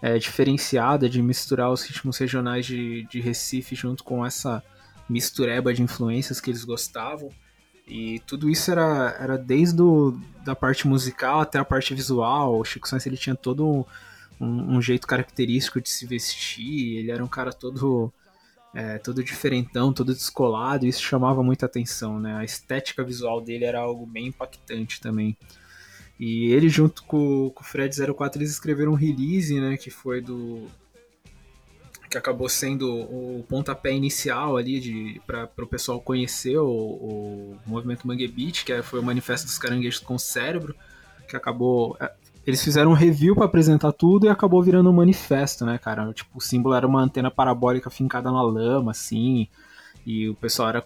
é, 0.00 0.18
diferenciada 0.18 1.08
de 1.08 1.20
misturar 1.20 1.70
os 1.70 1.82
ritmos 1.82 2.16
regionais 2.16 2.64
de, 2.64 3.04
de 3.04 3.20
Recife 3.20 3.74
junto 3.74 4.02
com 4.02 4.24
essa 4.24 4.62
mistureba 5.08 5.74
de 5.74 5.82
influências 5.82 6.40
que 6.40 6.50
eles 6.50 6.64
gostavam. 6.64 7.30
E 7.86 8.20
tudo 8.20 8.48
isso 8.48 8.70
era, 8.70 9.16
era 9.18 9.36
desde 9.36 9.76
do, 9.76 10.18
da 10.44 10.54
parte 10.54 10.86
musical 10.86 11.40
até 11.40 11.58
a 11.58 11.64
parte 11.64 11.92
visual. 11.92 12.58
O 12.58 12.64
Chico 12.64 12.88
Sainz 12.88 13.04
ele 13.04 13.16
tinha 13.16 13.34
todo 13.34 13.86
um, 14.40 14.76
um 14.76 14.80
jeito 14.80 15.06
característico 15.06 15.80
de 15.80 15.90
se 15.90 16.06
vestir, 16.06 16.98
ele 16.98 17.10
era 17.10 17.22
um 17.22 17.28
cara 17.28 17.52
todo 17.52 18.12
é, 18.74 18.98
todo 18.98 19.24
diferentão, 19.24 19.92
todo 19.92 20.14
descolado, 20.14 20.86
e 20.86 20.88
isso 20.88 21.02
chamava 21.02 21.42
muita 21.42 21.66
atenção, 21.66 22.20
né? 22.20 22.36
A 22.36 22.44
estética 22.44 23.02
visual 23.02 23.40
dele 23.40 23.64
era 23.64 23.80
algo 23.80 24.06
bem 24.06 24.28
impactante 24.28 25.00
também. 25.00 25.36
E 26.18 26.52
ele, 26.52 26.68
junto 26.68 27.02
com, 27.04 27.50
com 27.50 27.62
o 27.62 27.66
Fred 27.66 27.96
04, 28.14 28.38
eles 28.38 28.50
escreveram 28.50 28.92
um 28.92 28.96
release, 28.96 29.58
né? 29.58 29.76
Que 29.76 29.90
foi 29.90 30.20
do. 30.20 30.68
que 32.10 32.18
acabou 32.18 32.48
sendo 32.48 32.88
o 32.92 33.44
pontapé 33.48 33.92
inicial 33.92 34.56
ali 34.56 35.20
para 35.26 35.48
o 35.58 35.66
pessoal 35.66 36.00
conhecer 36.00 36.58
o, 36.58 36.68
o 36.68 37.58
movimento 37.66 38.06
Mangue 38.06 38.28
Beat, 38.28 38.64
que 38.64 38.72
é, 38.72 38.82
foi 38.82 39.00
o 39.00 39.02
Manifesto 39.02 39.46
dos 39.46 39.58
Caranguejos 39.58 40.00
com 40.00 40.14
o 40.14 40.18
Cérebro, 40.18 40.76
que 41.26 41.34
acabou 41.34 41.96
é, 41.98 42.12
eles 42.46 42.62
fizeram 42.62 42.90
um 42.90 42.94
review 42.94 43.34
para 43.34 43.44
apresentar 43.44 43.92
tudo 43.92 44.26
e 44.26 44.28
acabou 44.28 44.62
virando 44.62 44.90
um 44.90 44.94
manifesto, 44.94 45.64
né, 45.64 45.78
cara? 45.78 46.12
Tipo, 46.12 46.38
o 46.38 46.40
símbolo 46.40 46.74
era 46.74 46.86
uma 46.86 47.02
antena 47.02 47.30
parabólica 47.30 47.90
fincada 47.90 48.30
na 48.30 48.42
lama, 48.42 48.90
assim. 48.92 49.48
E 50.06 50.28
o 50.28 50.34
pessoal 50.34 50.68
era 50.70 50.84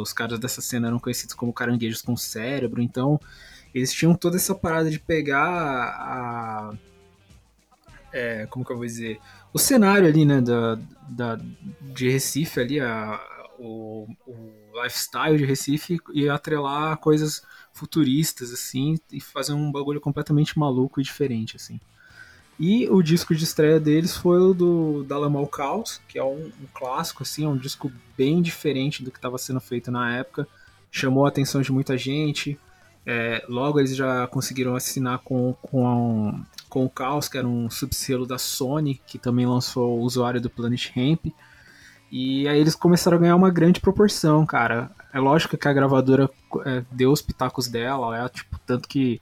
os 0.00 0.12
caras 0.12 0.38
dessa 0.38 0.60
cena 0.60 0.88
eram 0.88 0.98
conhecidos 0.98 1.34
como 1.34 1.52
caranguejos 1.52 2.02
com 2.02 2.16
cérebro, 2.16 2.82
então 2.82 3.20
eles 3.74 3.92
tinham 3.92 4.14
toda 4.14 4.36
essa 4.36 4.54
parada 4.54 4.90
de 4.90 4.98
pegar 4.98 5.38
a 5.38 6.72
é, 8.12 8.46
como 8.46 8.64
que 8.64 8.72
eu 8.72 8.76
vou 8.76 8.86
dizer, 8.86 9.20
o 9.52 9.58
cenário 9.58 10.08
ali, 10.08 10.24
né, 10.24 10.40
da, 10.40 10.78
da 11.08 11.38
de 11.82 12.10
Recife 12.10 12.60
ali, 12.60 12.80
a, 12.80 13.20
o, 13.58 14.08
o 14.26 14.82
lifestyle 14.82 15.36
de 15.36 15.44
Recife 15.44 15.98
e 16.12 16.28
atrelar 16.28 16.96
coisas 16.98 17.42
futuristas, 17.78 18.52
assim, 18.52 18.98
e 19.12 19.20
fazer 19.20 19.52
um 19.52 19.70
bagulho 19.70 20.00
completamente 20.00 20.58
maluco 20.58 21.00
e 21.00 21.04
diferente, 21.04 21.56
assim. 21.56 21.80
E 22.58 22.88
o 22.88 23.00
disco 23.02 23.34
de 23.34 23.44
estreia 23.44 23.78
deles 23.78 24.16
foi 24.16 24.40
o 24.40 24.52
do 24.52 25.04
Dalamal 25.04 25.46
Caos, 25.46 26.00
que 26.08 26.18
é 26.18 26.24
um, 26.24 26.46
um, 26.46 26.66
clássico, 26.74 27.22
assim, 27.22 27.44
é 27.44 27.48
um 27.48 27.56
disco 27.56 27.92
bem 28.16 28.42
diferente 28.42 29.04
do 29.04 29.12
que 29.12 29.18
estava 29.18 29.38
sendo 29.38 29.60
feito 29.60 29.92
na 29.92 30.16
época. 30.16 30.46
Chamou 30.90 31.24
a 31.24 31.28
atenção 31.28 31.62
de 31.62 31.70
muita 31.70 31.96
gente. 31.96 32.58
É, 33.06 33.44
logo 33.48 33.78
eles 33.78 33.94
já 33.94 34.26
conseguiram 34.26 34.74
assinar 34.74 35.20
com, 35.20 35.54
com, 35.62 36.42
com 36.68 36.84
o 36.84 36.90
Caos, 36.90 37.28
que 37.28 37.38
era 37.38 37.46
um 37.46 37.70
subselo 37.70 38.26
da 38.26 38.38
Sony, 38.38 39.00
que 39.06 39.18
também 39.18 39.46
lançou 39.46 39.96
o 39.96 40.02
usuário 40.02 40.40
do 40.40 40.50
Planet 40.50 40.90
Hemp. 40.96 41.26
E 42.10 42.48
aí 42.48 42.58
eles 42.58 42.74
começaram 42.74 43.18
a 43.18 43.20
ganhar 43.20 43.36
uma 43.36 43.50
grande 43.50 43.80
proporção, 43.80 44.44
cara. 44.44 44.90
É 45.18 45.20
lógico 45.20 45.58
que 45.58 45.66
a 45.66 45.72
gravadora 45.72 46.30
é, 46.64 46.84
deu 46.92 47.10
os 47.10 47.20
pitacos 47.20 47.66
dela, 47.66 48.16
é 48.16 48.28
tipo, 48.28 48.56
tanto 48.64 48.88
que 48.88 49.20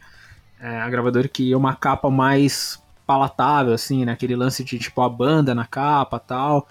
é, 0.61 0.79
a 0.83 0.91
gravadora 0.91 1.27
queria 1.27 1.57
uma 1.57 1.75
capa 1.75 2.11
mais 2.11 2.79
palatável, 3.07 3.73
assim, 3.73 4.05
né? 4.05 4.13
Aquele 4.13 4.37
lance 4.37 4.63
de 4.63 4.79
tipo 4.79 5.01
a 5.01 5.09
banda 5.09 5.55
na 5.55 5.65
capa 5.65 6.19
tal. 6.19 6.69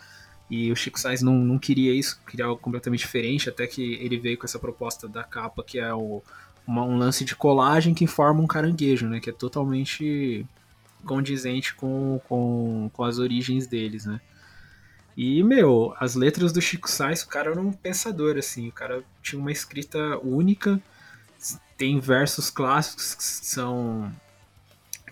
E 0.48 0.72
o 0.72 0.76
Chico 0.76 1.00
Sainz 1.00 1.24
não, 1.24 1.34
não 1.34 1.58
queria 1.58 1.92
isso, 1.92 2.22
queria 2.28 2.46
algo 2.46 2.62
completamente 2.62 3.00
diferente, 3.00 3.50
até 3.50 3.66
que 3.66 3.96
ele 3.96 4.20
veio 4.20 4.38
com 4.38 4.46
essa 4.46 4.60
proposta 4.60 5.08
da 5.08 5.24
capa, 5.24 5.64
que 5.64 5.80
é 5.80 5.92
o, 5.92 6.22
uma, 6.68 6.84
um 6.84 6.96
lance 6.96 7.26
de 7.26 7.36
colagem 7.36 7.96
que 7.96 8.06
forma 8.06 8.42
um 8.42 8.48
caranguejo, 8.48 9.08
né? 9.08 9.20
Que 9.20 9.32
é 9.32 9.34
totalmente 9.34 10.46
condizente 11.04 11.74
com, 11.74 12.22
com, 12.30 12.92
com 12.94 13.04
as 13.04 13.18
origens 13.18 13.66
deles, 13.66 14.06
né? 14.06 14.22
E, 15.18 15.42
meu, 15.44 15.96
as 16.00 16.16
letras 16.16 16.52
do 16.52 16.62
Chico 16.62 16.90
Sainz, 16.90 17.24
o 17.24 17.28
cara 17.28 17.52
era 17.52 17.62
um 17.62 17.72
pensador, 17.72 18.38
assim. 18.38 18.68
O 18.68 18.72
cara 18.72 19.04
tinha 19.22 19.40
uma 19.40 19.52
escrita 19.52 20.18
única. 20.20 20.80
Tem 21.78 22.00
versos 22.00 22.50
clássicos 22.50 23.16
que 23.16 23.24
são, 23.24 24.12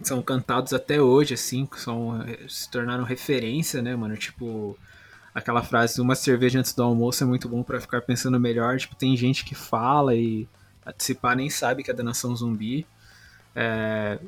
são 0.02 0.22
cantados 0.22 0.74
até 0.74 1.02
hoje, 1.02 1.34
assim, 1.34 1.66
que 1.66 1.80
são, 1.80 2.24
se 2.48 2.70
tornaram 2.70 3.04
referência, 3.04 3.82
né, 3.82 3.96
mano? 3.96 4.18
Tipo, 4.18 4.78
aquela 5.34 5.64
frase, 5.64 6.02
uma 6.02 6.16
cerveja 6.16 6.60
antes 6.60 6.74
do 6.74 6.84
almoço 6.84 7.24
é 7.24 7.28
muito 7.28 7.48
bom 7.48 7.64
para 7.64 7.82
ficar 7.82 8.02
pensando 8.02 8.40
melhor. 8.40 8.78
Tipo, 8.78 8.96
tem 8.96 9.16
gente 9.16 9.46
que 9.46 9.56
fala 9.56 10.16
e 10.16 10.48
participar 10.84 11.36
nem 11.36 11.50
sabe 11.50 11.84
que 11.84 11.92
é 11.92 11.94
da 11.94 12.04
nação 12.04 12.36
zumbi. 12.36 12.86
É, 13.56 14.20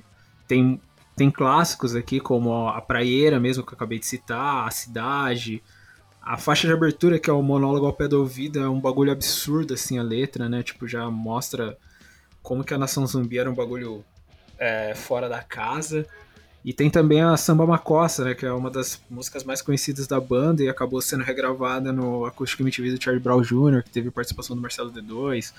tem 0.48 0.79
tem 1.15 1.31
clássicos 1.31 1.95
aqui, 1.95 2.19
como 2.19 2.67
a 2.67 2.81
Praieira 2.81 3.39
mesmo, 3.39 3.63
que 3.63 3.72
eu 3.72 3.75
acabei 3.75 4.00
de 4.00 4.05
citar, 4.05 4.67
a 4.67 4.72
Cidade. 4.72 5.63
A 6.22 6.38
faixa 6.38 6.67
de 6.67 6.74
abertura, 6.74 7.19
que 7.19 7.29
é 7.29 7.34
o 7.34 7.41
monólogo 7.41 7.86
ao 7.86 7.93
pé 7.93 8.07
do 8.07 8.19
ouvido, 8.19 8.60
é 8.60 8.67
um 8.67 8.79
bagulho 8.79 9.12
absurdo, 9.12 9.74
assim, 9.74 9.98
a 9.98 10.03
letra, 10.03 10.50
né? 10.50 10.62
Tipo, 10.62 10.88
já 10.88 11.10
mostra 11.10 11.77
como 12.41 12.63
que 12.63 12.74
a 12.74 12.77
Nação 12.77 13.05
Zumbi 13.07 13.38
era 13.38 13.50
um 13.50 13.55
bagulho 13.55 14.03
é, 14.57 14.93
fora 14.93 15.29
da 15.29 15.41
casa. 15.41 16.05
E 16.63 16.74
tem 16.74 16.89
também 16.89 17.22
a 17.22 17.38
Samba 17.38 17.65
Macossa, 17.65 18.25
né? 18.25 18.34
Que 18.34 18.45
é 18.45 18.51
uma 18.51 18.72
das 18.72 19.00
músicas 19.10 19.43
mais 19.43 19.62
conhecidas 19.62 20.07
da 20.07 20.19
banda 20.19 20.63
e 20.63 20.67
acabou 20.67 21.00
sendo 21.00 21.24
regravada 21.24 21.93
no 21.93 22.25
Acústico 22.25 22.63
MTV 22.63 22.91
do 22.91 23.03
Charlie 23.03 23.22
Brown 23.22 23.41
Jr., 23.41 23.84
que 23.84 23.91
teve 23.91 24.10
participação 24.10 24.55
do 24.55 24.62
Marcelo 24.62 24.91
D2. 24.91 25.53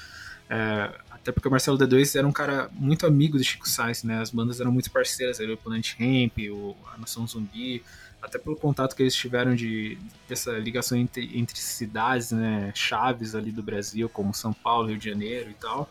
É, 0.51 0.91
até 1.26 1.33
porque 1.33 1.49
o 1.49 1.50
Marcelo 1.50 1.76
D2 1.76 2.16
era 2.16 2.26
um 2.26 2.30
cara 2.30 2.71
muito 2.73 3.04
amigo 3.04 3.37
do 3.37 3.42
Chico 3.42 3.68
Sainz, 3.68 4.04
né? 4.04 4.21
As 4.21 4.30
bandas 4.30 4.61
eram 4.61 4.71
muito 4.71 4.88
parceiras, 4.92 5.40
o 5.40 5.56
Planet 5.56 5.95
Ramp, 5.99 6.38
o, 6.52 6.76
a 6.95 6.99
Nação 6.99 7.26
Zumbi, 7.26 7.83
até 8.23 8.38
pelo 8.38 8.54
contato 8.54 8.95
que 8.95 9.02
eles 9.02 9.12
tiveram 9.12 9.52
de 9.56 9.99
dessa 10.28 10.52
ligação 10.52 10.97
entre, 10.97 11.37
entre 11.37 11.59
cidades, 11.59 12.30
né? 12.30 12.71
Chaves 12.76 13.35
ali 13.35 13.50
do 13.50 13.61
Brasil, 13.61 14.09
como 14.09 14.33
São 14.33 14.52
Paulo, 14.52 14.87
Rio 14.87 14.99
de 14.99 15.11
Janeiro 15.11 15.50
e 15.50 15.54
tal. 15.54 15.90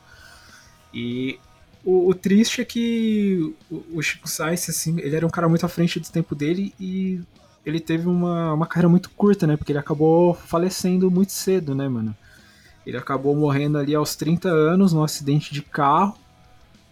E 0.94 1.38
o, 1.84 2.08
o 2.08 2.16
triste 2.16 2.62
é 2.62 2.66
que 2.66 3.54
o, 3.70 3.84
o 3.96 4.02
Chico 4.02 4.30
Sainz, 4.30 4.70
assim, 4.70 4.98
ele 5.02 5.18
era 5.18 5.28
um 5.28 5.30
cara 5.30 5.50
muito 5.50 5.66
à 5.66 5.70
frente 5.70 6.00
do 6.00 6.10
tempo 6.10 6.34
dele 6.34 6.74
e 6.80 7.20
ele 7.66 7.82
teve 7.82 8.08
uma, 8.08 8.54
uma 8.54 8.68
carreira 8.68 8.88
muito 8.88 9.10
curta, 9.10 9.46
né? 9.46 9.58
Porque 9.58 9.74
ele 9.74 9.80
acabou 9.80 10.34
falecendo 10.34 11.12
muito 11.12 11.34
cedo, 11.34 11.76
né, 11.76 11.90
mano? 11.90 12.16
Ele 12.86 12.98
acabou 12.98 13.36
morrendo 13.36 13.78
ali 13.78 13.96
aos 13.96 14.16
30 14.16 14.50
anos 14.50 14.94
num 14.94 15.04
acidente 15.04 15.54
de 15.54 15.62
carro. 15.62 16.18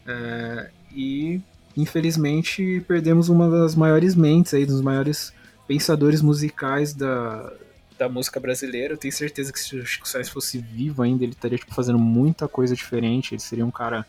É, 0.05 0.69
e 0.93 1.39
infelizmente 1.75 2.83
perdemos 2.87 3.29
uma 3.29 3.49
das 3.49 3.75
maiores 3.75 4.15
mentes 4.15 4.53
aí, 4.53 4.65
dos 4.65 4.81
maiores 4.81 5.33
pensadores 5.67 6.21
musicais 6.21 6.93
da, 6.93 7.51
da 7.97 8.09
música 8.09 8.39
brasileira. 8.39 8.93
Eu 8.93 8.97
tenho 8.97 9.13
certeza 9.13 9.51
que 9.51 9.59
se 9.59 9.75
o 9.75 9.85
Chico 9.85 10.07
Sainz 10.07 10.29
fosse 10.29 10.57
vivo 10.57 11.01
ainda, 11.01 11.23
ele 11.23 11.33
estaria 11.33 11.57
tipo, 11.57 11.73
fazendo 11.73 11.99
muita 11.99 12.47
coisa 12.47 12.75
diferente. 12.75 13.33
Ele 13.33 13.41
seria 13.41 13.65
um 13.65 13.71
cara, 13.71 14.05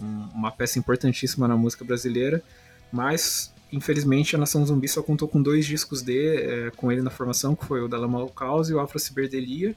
um, 0.00 0.28
uma 0.34 0.50
peça 0.50 0.78
importantíssima 0.78 1.46
na 1.46 1.56
música 1.56 1.84
brasileira. 1.84 2.42
Mas, 2.90 3.52
infelizmente, 3.72 4.34
a 4.36 4.38
Nação 4.38 4.64
Zumbi 4.64 4.88
só 4.88 5.02
contou 5.02 5.28
com 5.28 5.40
dois 5.40 5.66
discos 5.66 6.02
de, 6.02 6.36
é, 6.36 6.70
com 6.76 6.90
ele 6.90 7.02
na 7.02 7.10
formação, 7.10 7.54
que 7.54 7.64
foi 7.64 7.80
o 7.82 7.88
da 7.88 7.98
Lama 7.98 8.26
Caos 8.30 8.70
e 8.70 8.74
o 8.74 8.80
Afro 8.80 8.98
Ciberdelia. 8.98 9.74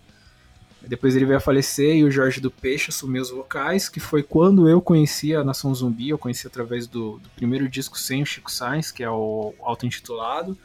Depois 0.87 1.15
ele 1.15 1.25
veio 1.25 1.37
a 1.37 1.41
falecer 1.41 1.95
e 1.97 2.03
o 2.03 2.11
Jorge 2.11 2.39
do 2.39 2.49
Peixe 2.49 2.89
assumiu 2.89 3.21
os 3.21 3.29
vocais, 3.29 3.89
que 3.89 3.99
foi 3.99 4.23
quando 4.23 4.69
eu 4.69 4.81
conheci 4.81 5.35
a 5.35 5.43
Nação 5.43 5.73
Zumbi, 5.75 6.09
eu 6.09 6.17
conheci 6.17 6.47
através 6.47 6.87
do, 6.87 7.19
do 7.19 7.29
primeiro 7.35 7.67
disco 7.67 7.97
sem 7.97 8.23
o 8.23 8.25
Chico 8.25 8.51
Sainz, 8.51 8.91
que 8.91 9.03
é 9.03 9.09
o 9.09 9.53
auto-intitulado, 9.59 10.57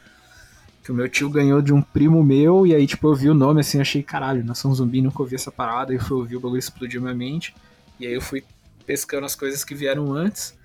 que 0.81 0.91
o 0.91 0.95
meu 0.95 1.09
tio 1.09 1.29
ganhou 1.29 1.61
de 1.61 1.73
um 1.73 1.81
primo 1.81 2.23
meu, 2.23 2.65
e 2.65 2.73
aí 2.73 2.87
tipo 2.87 3.07
eu 3.07 3.15
vi 3.15 3.29
o 3.29 3.33
nome 3.33 3.59
assim, 3.59 3.81
achei, 3.81 4.01
caralho, 4.01 4.43
Nação 4.43 4.73
Zumbi, 4.73 5.01
nunca 5.01 5.21
ouvi 5.21 5.35
essa 5.35 5.51
parada, 5.51 5.93
e 5.93 5.99
fui 5.99 6.17
ouvir, 6.17 6.37
o 6.37 6.39
bagulho 6.39 6.59
explodiu 6.59 7.01
minha 7.01 7.13
mente, 7.13 7.53
e 7.99 8.07
aí 8.07 8.13
eu 8.13 8.21
fui 8.21 8.43
pescando 8.85 9.25
as 9.25 9.35
coisas 9.35 9.63
que 9.63 9.75
vieram 9.75 10.13
antes, 10.13 10.57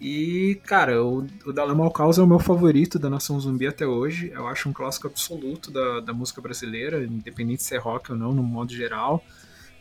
E, 0.00 0.60
cara, 0.66 1.02
o, 1.02 1.26
o 1.46 1.52
Dalama 1.52 1.84
ao 1.84 1.90
Caos 1.90 2.18
é 2.18 2.22
o 2.22 2.26
meu 2.26 2.38
favorito 2.38 2.98
da 2.98 3.08
Nação 3.08 3.40
Zumbi 3.40 3.66
até 3.66 3.86
hoje. 3.86 4.30
Eu 4.34 4.46
acho 4.46 4.68
um 4.68 4.72
clássico 4.72 5.06
absoluto 5.06 5.70
da, 5.70 6.00
da 6.00 6.12
música 6.12 6.40
brasileira, 6.40 7.02
independente 7.02 7.62
se 7.62 7.74
é 7.74 7.78
rock 7.78 8.12
ou 8.12 8.18
não, 8.18 8.32
no 8.34 8.42
modo 8.42 8.72
geral. 8.72 9.24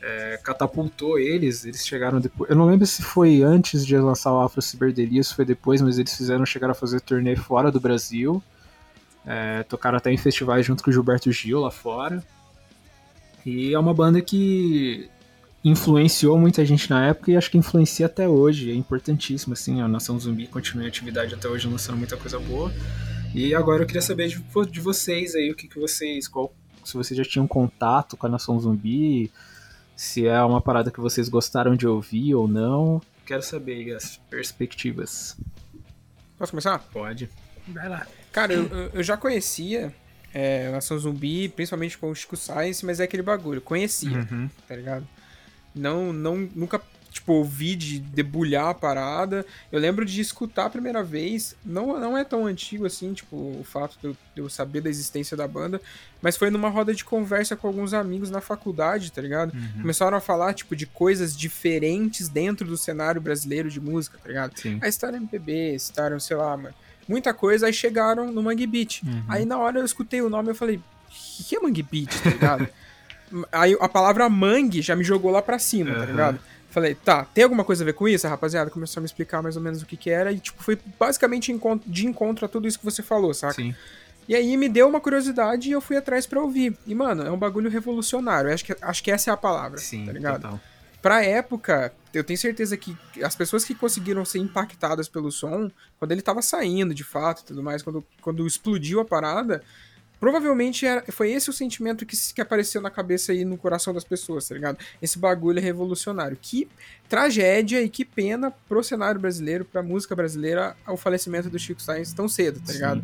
É, 0.02 0.40
catapultou 0.44 1.20
eles, 1.20 1.66
eles 1.66 1.86
chegaram 1.86 2.22
depois. 2.22 2.50
Eu 2.50 2.56
não 2.56 2.66
lembro 2.66 2.86
se 2.86 3.02
foi 3.02 3.42
antes 3.42 3.86
de 3.86 3.98
lançar 3.98 4.32
o 4.32 4.40
Afro 4.40 4.62
Ciberdelia, 4.62 5.24
se 5.24 5.34
foi 5.34 5.44
depois, 5.44 5.82
mas 5.82 5.98
eles 5.98 6.16
fizeram 6.16 6.46
chegar 6.46 6.70
a 6.70 6.74
fazer 6.74 7.02
turnê 7.02 7.36
fora 7.36 7.72
do 7.72 7.80
Brasil. 7.80 8.42
É, 9.26 9.64
tocaram 9.64 9.98
até 9.98 10.12
em 10.14 10.18
festivais 10.18 10.66
junto 10.66 10.84
com 10.84 10.92
o 10.92 10.94
Gilberto 10.94 11.32
Gil 11.32 11.60
lá 11.60 11.72
fora. 11.72 12.24
E 13.46 13.74
é 13.74 13.80
uma 13.80 13.94
banda 13.94 14.22
que 14.22 15.10
influenciou 15.70 16.38
muita 16.38 16.64
gente 16.64 16.88
na 16.90 17.08
época 17.08 17.32
e 17.32 17.36
acho 17.36 17.50
que 17.50 17.58
influencia 17.58 18.06
até 18.06 18.30
hoje. 18.30 18.70
É 18.70 18.74
importantíssimo, 18.76 19.54
assim, 19.54 19.82
a 19.82 19.88
Nação 19.88 20.20
Zumbi 20.20 20.46
continua 20.46 20.86
em 20.86 20.88
atividade 20.88 21.34
até 21.34 21.48
hoje, 21.48 21.68
lançando 21.68 21.98
muita 21.98 22.16
coisa 22.16 22.40
boa. 22.40 22.72
E 23.34 23.54
agora 23.56 23.82
eu 23.82 23.88
queria 23.88 24.02
saber 24.02 24.28
de, 24.30 24.42
de 24.72 24.80
vocês 24.80 25.34
aí, 25.36 25.52
o 25.52 25.56
que, 25.56 25.68
que 25.68 25.80
vocês. 25.80 26.28
Qual, 26.28 26.54
se 26.84 26.94
vocês 26.94 27.18
já 27.18 27.24
tinham 27.24 27.48
contato 27.48 28.16
com 28.16 28.28
a 28.28 28.30
Nação 28.30 28.60
Zumbi, 28.60 29.32
se 29.96 30.28
é 30.28 30.40
uma 30.44 30.62
parada 30.62 30.92
que 30.92 31.00
vocês 31.00 31.28
gostaram 31.28 31.76
de 31.76 31.88
ouvir 31.88 32.36
ou 32.36 32.48
não. 32.48 33.02
Quero 33.26 33.42
saber 33.42 33.96
as 33.96 34.18
perspectivas. 34.30 35.36
Posso 36.38 36.52
começar? 36.52 36.78
Pode. 36.94 37.28
Vai 37.68 37.90
lá. 37.90 38.06
Cara, 38.32 38.54
eu, 38.54 38.70
eu 38.94 39.02
já 39.02 39.18
conhecia 39.18 39.92
é, 40.32 40.70
Nação 40.70 41.00
Zumbi, 41.00 41.50
principalmente 41.50 41.98
com 41.98 42.12
o 42.12 42.16
Chico 42.16 42.38
Science, 42.38 42.86
mas 42.86 43.00
é 43.00 43.06
aquele 43.06 43.24
bagulho, 43.24 43.62
conhecia, 43.62 44.28
Uhum. 44.32 44.48
tá 44.68 44.76
ligado? 44.76 45.08
Não, 45.76 46.14
não, 46.14 46.50
nunca, 46.56 46.82
tipo, 47.12 47.34
ouvi 47.34 47.76
de 47.76 48.00
debulhar 48.00 48.68
a 48.68 48.74
parada. 48.74 49.46
Eu 49.72 49.80
lembro 49.80 50.06
de 50.06 50.22
escutar 50.22 50.66
a 50.66 50.70
primeira 50.70 51.04
vez, 51.04 51.56
não, 51.66 52.00
não 52.00 52.18
é 52.18 52.24
tão 52.24 52.46
antigo 52.46 52.86
assim, 52.86 53.14
tipo, 53.14 53.36
o 53.36 53.64
fato 53.64 53.98
de 54.00 54.08
eu, 54.08 54.18
de 54.36 54.42
eu 54.42 54.50
saber 54.50 54.82
da 54.82 54.90
existência 54.90 55.36
da 55.36 55.48
banda, 55.48 55.82
mas 56.22 56.38
foi 56.38 56.50
numa 56.50 56.70
roda 56.70 56.94
de 56.94 57.04
conversa 57.04 57.56
com 57.56 57.68
alguns 57.68 57.94
amigos 57.94 58.30
na 58.30 58.42
faculdade, 58.42 59.12
tá 59.12 59.22
ligado? 59.22 59.54
Uhum. 59.54 59.82
Começaram 59.82 60.18
a 60.18 60.22
falar, 60.22 60.54
tipo, 60.54 60.76
de 60.76 60.86
coisas 60.86 61.36
diferentes 61.36 62.30
dentro 62.30 62.66
do 62.66 62.78
cenário 62.78 63.20
brasileiro 63.22 63.70
de 63.70 63.80
música, 63.80 64.18
tá 64.22 64.28
ligado? 64.28 64.58
Sim. 64.58 64.80
A 64.82 64.88
história 64.88 65.18
MPB, 65.18 65.78
citaram, 65.80 66.20
sei 66.20 66.38
lá, 66.38 66.56
mano, 66.56 66.74
muita 67.08 67.34
coisa, 67.34 67.68
aí 67.68 67.74
chegaram 67.74 68.32
no 68.32 68.42
Mangue 68.42 68.68
Beat. 68.68 69.04
Uhum. 69.04 69.24
Aí 69.28 69.46
na 69.46 69.58
hora 69.58 69.80
eu 69.80 69.86
escutei 69.86 70.22
o 70.22 70.30
nome 70.30 70.50
e 70.50 70.52
eu 70.52 70.56
falei, 70.56 70.78
o 70.78 71.44
que 71.44 71.56
é 71.56 71.60
Mangue 71.60 71.84
Beat, 71.84 72.22
tá 72.22 72.30
ligado? 72.30 72.68
aí 73.52 73.78
a 73.80 73.90
palavra 73.90 74.30
mangue 74.30 74.82
já 74.82 74.96
me 74.96 75.04
jogou 75.04 75.32
lá 75.32 75.42
pra 75.42 75.58
cima, 75.60 75.94
tá 75.94 76.00
Uhum. 76.02 76.06
ligado? 76.06 76.40
Falei, 76.70 76.94
tá, 76.94 77.24
tem 77.34 77.44
alguma 77.44 77.64
coisa 77.64 77.84
a 77.84 77.86
ver 77.86 77.94
com 77.94 78.06
isso? 78.08 78.28
A 78.28 78.30
rapaziada 78.30 78.70
começou 78.70 79.00
a 79.00 79.02
me 79.02 79.06
explicar 79.06 79.42
mais 79.42 79.56
ou 79.56 79.62
menos 79.62 79.82
o 79.82 79.86
que 79.86 79.96
que 79.96 80.10
era 80.10 80.32
e, 80.34 80.40
tipo, 80.40 80.62
foi 80.62 80.78
basicamente 81.00 81.54
de 81.88 82.06
encontro 82.06 82.46
a 82.46 82.50
tudo 82.50 82.68
isso 82.68 82.78
que 82.78 82.84
você 82.86 83.02
falou, 83.02 83.34
saca? 83.34 83.54
Sim. 83.54 83.74
E 84.28 84.36
aí 84.36 84.58
me 84.58 84.68
deu 84.68 84.88
uma 84.90 85.00
curiosidade 85.00 85.70
e 85.70 85.72
eu 85.72 85.80
fui 85.80 85.96
atrás 85.96 86.26
pra 86.28 86.42
ouvir. 86.42 86.76
E, 86.86 86.94
mano, 86.96 87.24
é 87.24 87.32
um 87.32 87.38
bagulho 87.38 87.70
revolucionário. 87.70 88.50
Eu 88.50 88.54
acho 88.56 88.66
que, 88.66 88.76
acho 88.82 89.04
que 89.04 89.12
essa 89.12 89.30
é 89.30 89.34
a 89.34 89.38
palavra, 89.38 89.78
Sim, 89.78 90.06
tá 90.06 90.12
ligado? 90.12 90.42
total. 90.42 90.60
Pra 91.02 91.24
época, 91.24 91.94
eu 92.14 92.24
tenho 92.24 92.38
certeza 92.40 92.76
que 92.76 92.98
as 93.24 93.36
pessoas 93.36 93.64
que 93.64 93.76
conseguiram 93.76 94.26
ser 94.26 94.40
impactadas 94.40 95.08
pelo 95.08 95.32
som, 95.32 95.70
quando 96.00 96.12
ele 96.12 96.24
tava 96.24 96.42
saindo 96.42 96.94
de 96.96 97.04
fato 97.04 97.42
e 97.42 97.46
tudo 97.46 97.62
mais, 97.62 97.84
quando, 97.84 98.04
quando 98.20 98.46
explodiu 98.48 99.00
a 99.00 99.06
parada, 99.06 99.62
provavelmente 100.20 100.86
era, 100.86 101.04
foi 101.12 101.32
esse 101.32 101.50
o 101.50 101.54
sentimento 101.54 102.06
que, 102.06 102.16
que 102.34 102.42
apareceu 102.42 102.82
na 102.82 102.90
cabeça 102.90 103.34
e 103.34 103.46
no 103.46 103.58
coração 103.58 103.94
das 103.94 104.04
pessoas, 104.04 104.48
tá 104.48 104.56
ligado? 104.56 104.78
Esse 105.02 105.20
bagulho 105.20 105.60
é 105.60 105.62
revolucionário. 105.62 106.38
Que 106.42 106.68
tragédia 107.08 107.82
e 107.82 107.90
que 107.90 108.04
pena 108.04 108.52
pro 108.68 108.84
cenário 108.84 109.20
brasileiro, 109.20 109.66
pra 109.66 109.84
música 109.84 110.16
brasileira, 110.16 110.76
o 110.88 110.98
falecimento 110.98 111.50
do 111.50 111.60
Chico 111.60 111.82
Sainz 111.82 112.14
tão 112.14 112.28
cedo, 112.28 112.60
tá 112.60 112.68
Sim. 112.68 112.74
ligado? 112.74 113.04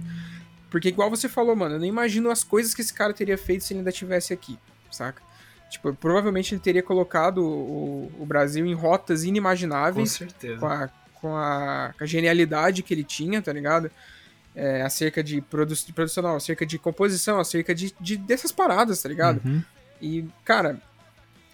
Porque 0.70 0.88
igual 0.88 1.10
você 1.10 1.28
falou, 1.28 1.56
mano, 1.56 1.76
eu 1.76 1.80
nem 1.80 1.90
imagino 1.90 2.30
as 2.32 2.44
coisas 2.44 2.74
que 2.74 2.82
esse 2.82 2.94
cara 2.94 3.14
teria 3.14 3.38
feito 3.38 3.64
se 3.64 3.74
ele 3.74 3.80
ainda 3.80 3.92
tivesse 3.92 4.32
aqui, 4.32 4.58
saca? 4.90 5.22
Tipo, 5.70 5.94
provavelmente 5.94 6.54
ele 6.54 6.62
teria 6.62 6.84
colocado 6.84 7.40
o, 7.44 8.12
o 8.20 8.26
Brasil 8.26 8.66
em 8.66 8.74
rotas 8.74 9.22
Com 9.22 9.28
inimagináveis 9.30 10.12
certeza. 10.12 10.60
com 10.60 10.66
a, 10.66 10.90
com 11.14 11.36
a, 11.36 11.94
com 11.98 12.04
a 12.04 12.08
genialidade 12.08 12.84
que 12.84 12.94
ele 12.94 13.04
tinha, 13.04 13.42
tá 13.42 13.54
ligado? 13.54 13.92
É, 14.54 14.82
acerca 14.82 15.24
de, 15.24 15.40
produ 15.40 15.74
de 15.74 15.94
produção, 15.94 16.24
não, 16.24 16.36
acerca 16.36 16.66
de 16.66 16.78
composição, 16.78 17.40
acerca 17.40 17.74
de, 17.74 17.94
de 18.00 18.18
dessas 18.18 18.52
paradas, 18.52 19.02
tá 19.02 19.08
ligado? 19.08 19.42
Uhum. 19.46 19.64
E, 20.02 20.26
cara, 20.44 20.82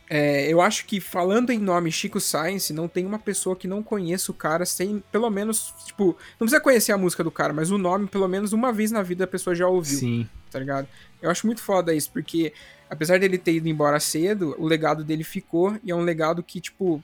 é, 0.09 0.51
eu 0.51 0.61
acho 0.61 0.85
que 0.85 1.01
falando 1.01 1.51
em 1.51 1.59
nome 1.59 1.91
Chico 1.91 2.19
Science, 2.19 2.71
não 2.71 2.87
tem 2.87 3.05
uma 3.05 3.19
pessoa 3.19 3.55
que 3.55 3.67
não 3.67 3.83
conheça 3.83 4.31
o 4.31 4.33
cara 4.33 4.65
sem, 4.65 5.03
pelo 5.11 5.29
menos, 5.29 5.73
tipo, 5.85 6.17
não 6.39 6.47
precisa 6.47 6.61
conhecer 6.61 6.91
a 6.93 6.97
música 6.97 7.23
do 7.23 7.31
cara, 7.31 7.51
mas 7.51 7.71
o 7.71 7.77
nome, 7.77 8.07
pelo 8.07 8.27
menos 8.27 8.53
uma 8.53 8.71
vez 8.71 8.89
na 8.89 9.03
vida 9.03 9.25
a 9.25 9.27
pessoa 9.27 9.55
já 9.55 9.67
ouviu 9.67 9.99
Sim. 9.99 10.29
tá 10.49 10.59
ligado? 10.59 10.87
Eu 11.21 11.29
acho 11.29 11.45
muito 11.45 11.61
foda 11.61 11.93
isso, 11.93 12.09
porque 12.11 12.53
apesar 12.89 13.19
dele 13.19 13.37
ter 13.37 13.53
ido 13.53 13.67
embora 13.67 13.99
cedo, 13.99 14.55
o 14.57 14.65
legado 14.65 15.03
dele 15.03 15.23
ficou 15.23 15.77
e 15.83 15.91
é 15.91 15.95
um 15.95 16.03
legado 16.03 16.41
que, 16.41 16.61
tipo, 16.61 17.03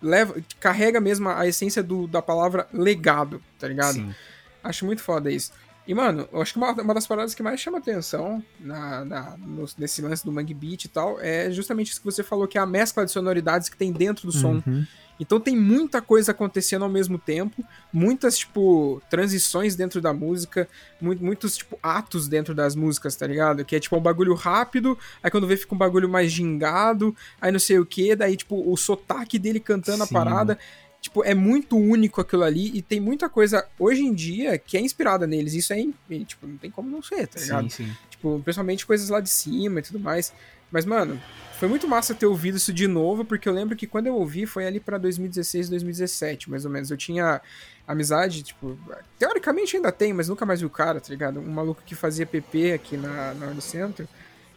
leva, 0.00 0.36
carrega 0.60 1.00
mesmo 1.00 1.28
a 1.28 1.46
essência 1.46 1.82
do, 1.82 2.06
da 2.06 2.22
palavra 2.22 2.68
legado, 2.72 3.42
tá 3.58 3.66
ligado? 3.66 3.94
Sim. 3.94 4.14
Acho 4.64 4.84
muito 4.86 5.02
foda 5.02 5.30
isso. 5.30 5.52
E, 5.86 5.92
mano, 5.94 6.26
eu 6.32 6.40
acho 6.40 6.54
que 6.54 6.58
uma, 6.58 6.72
uma 6.72 6.94
das 6.94 7.06
paradas 7.06 7.34
que 7.34 7.42
mais 7.42 7.60
chama 7.60 7.76
atenção 7.76 8.42
na, 8.58 9.04
na- 9.04 9.36
no- 9.36 9.66
nesse 9.76 10.00
lance 10.00 10.24
do 10.24 10.32
Mangue 10.32 10.54
Beat 10.54 10.86
e 10.86 10.88
tal 10.88 11.20
é 11.20 11.50
justamente 11.50 11.90
isso 11.90 12.00
que 12.00 12.06
você 12.06 12.22
falou, 12.22 12.48
que 12.48 12.56
é 12.56 12.60
a 12.60 12.64
mescla 12.66 13.04
de 13.04 13.10
sonoridades 13.12 13.68
que 13.68 13.76
tem 13.76 13.92
dentro 13.92 14.26
do 14.26 14.32
som. 14.32 14.62
Uhum. 14.66 14.86
Então 15.20 15.38
tem 15.38 15.54
muita 15.56 16.00
coisa 16.02 16.32
acontecendo 16.32 16.82
ao 16.84 16.88
mesmo 16.88 17.18
tempo, 17.18 17.62
muitas, 17.92 18.36
tipo, 18.38 19.00
transições 19.08 19.76
dentro 19.76 20.00
da 20.00 20.12
música, 20.12 20.66
mu- 21.00 21.14
muitos, 21.20 21.56
tipo, 21.56 21.78
atos 21.82 22.26
dentro 22.26 22.52
das 22.52 22.74
músicas, 22.74 23.14
tá 23.14 23.24
ligado? 23.26 23.64
Que 23.64 23.76
é, 23.76 23.80
tipo, 23.80 23.94
um 23.96 24.00
bagulho 24.00 24.34
rápido, 24.34 24.98
aí 25.22 25.30
quando 25.30 25.46
vê 25.46 25.56
fica 25.56 25.72
um 25.74 25.78
bagulho 25.78 26.08
mais 26.08 26.32
gingado, 26.32 27.14
aí 27.40 27.52
não 27.52 27.60
sei 27.60 27.78
o 27.78 27.86
que, 27.86 28.16
daí, 28.16 28.36
tipo, 28.36 28.68
o 28.68 28.76
sotaque 28.76 29.38
dele 29.38 29.60
cantando 29.60 30.02
a 30.02 30.06
Sim. 30.06 30.14
parada. 30.14 30.58
Tipo, 31.04 31.22
é 31.22 31.34
muito 31.34 31.76
único 31.76 32.18
aquilo 32.22 32.44
ali 32.44 32.70
e 32.74 32.80
tem 32.80 32.98
muita 32.98 33.28
coisa 33.28 33.68
hoje 33.78 34.00
em 34.00 34.14
dia 34.14 34.56
que 34.56 34.74
é 34.74 34.80
inspirada 34.80 35.26
neles. 35.26 35.52
Isso 35.52 35.74
é, 35.74 35.76
tipo, 36.24 36.46
não 36.46 36.56
tem 36.56 36.70
como 36.70 36.88
não 36.88 37.02
ser, 37.02 37.26
tá 37.26 37.38
ligado? 37.38 37.70
Sim, 37.70 37.84
sim. 37.84 37.92
Tipo, 38.08 38.40
principalmente 38.42 38.86
coisas 38.86 39.10
lá 39.10 39.20
de 39.20 39.28
cima 39.28 39.80
e 39.80 39.82
tudo 39.82 40.00
mais. 40.00 40.32
Mas, 40.72 40.86
mano, 40.86 41.20
foi 41.58 41.68
muito 41.68 41.86
massa 41.86 42.14
ter 42.14 42.24
ouvido 42.24 42.56
isso 42.56 42.72
de 42.72 42.88
novo, 42.88 43.22
porque 43.22 43.46
eu 43.46 43.52
lembro 43.52 43.76
que 43.76 43.86
quando 43.86 44.06
eu 44.06 44.14
ouvi 44.14 44.46
foi 44.46 44.66
ali 44.66 44.80
pra 44.80 44.96
2016, 44.96 45.68
2017, 45.68 46.48
mais 46.48 46.64
ou 46.64 46.70
menos. 46.70 46.90
Eu 46.90 46.96
tinha 46.96 47.38
amizade, 47.86 48.42
tipo, 48.42 48.78
teoricamente 49.18 49.76
ainda 49.76 49.92
tem, 49.92 50.14
mas 50.14 50.30
nunca 50.30 50.46
mais 50.46 50.60
vi 50.60 50.66
o 50.66 50.70
cara, 50.70 51.02
tá 51.02 51.10
ligado? 51.10 51.38
Um 51.38 51.52
maluco 51.52 51.82
que 51.84 51.94
fazia 51.94 52.24
PP 52.24 52.72
aqui 52.72 52.96
na, 52.96 53.34
na 53.34 53.60
Centro, 53.60 54.08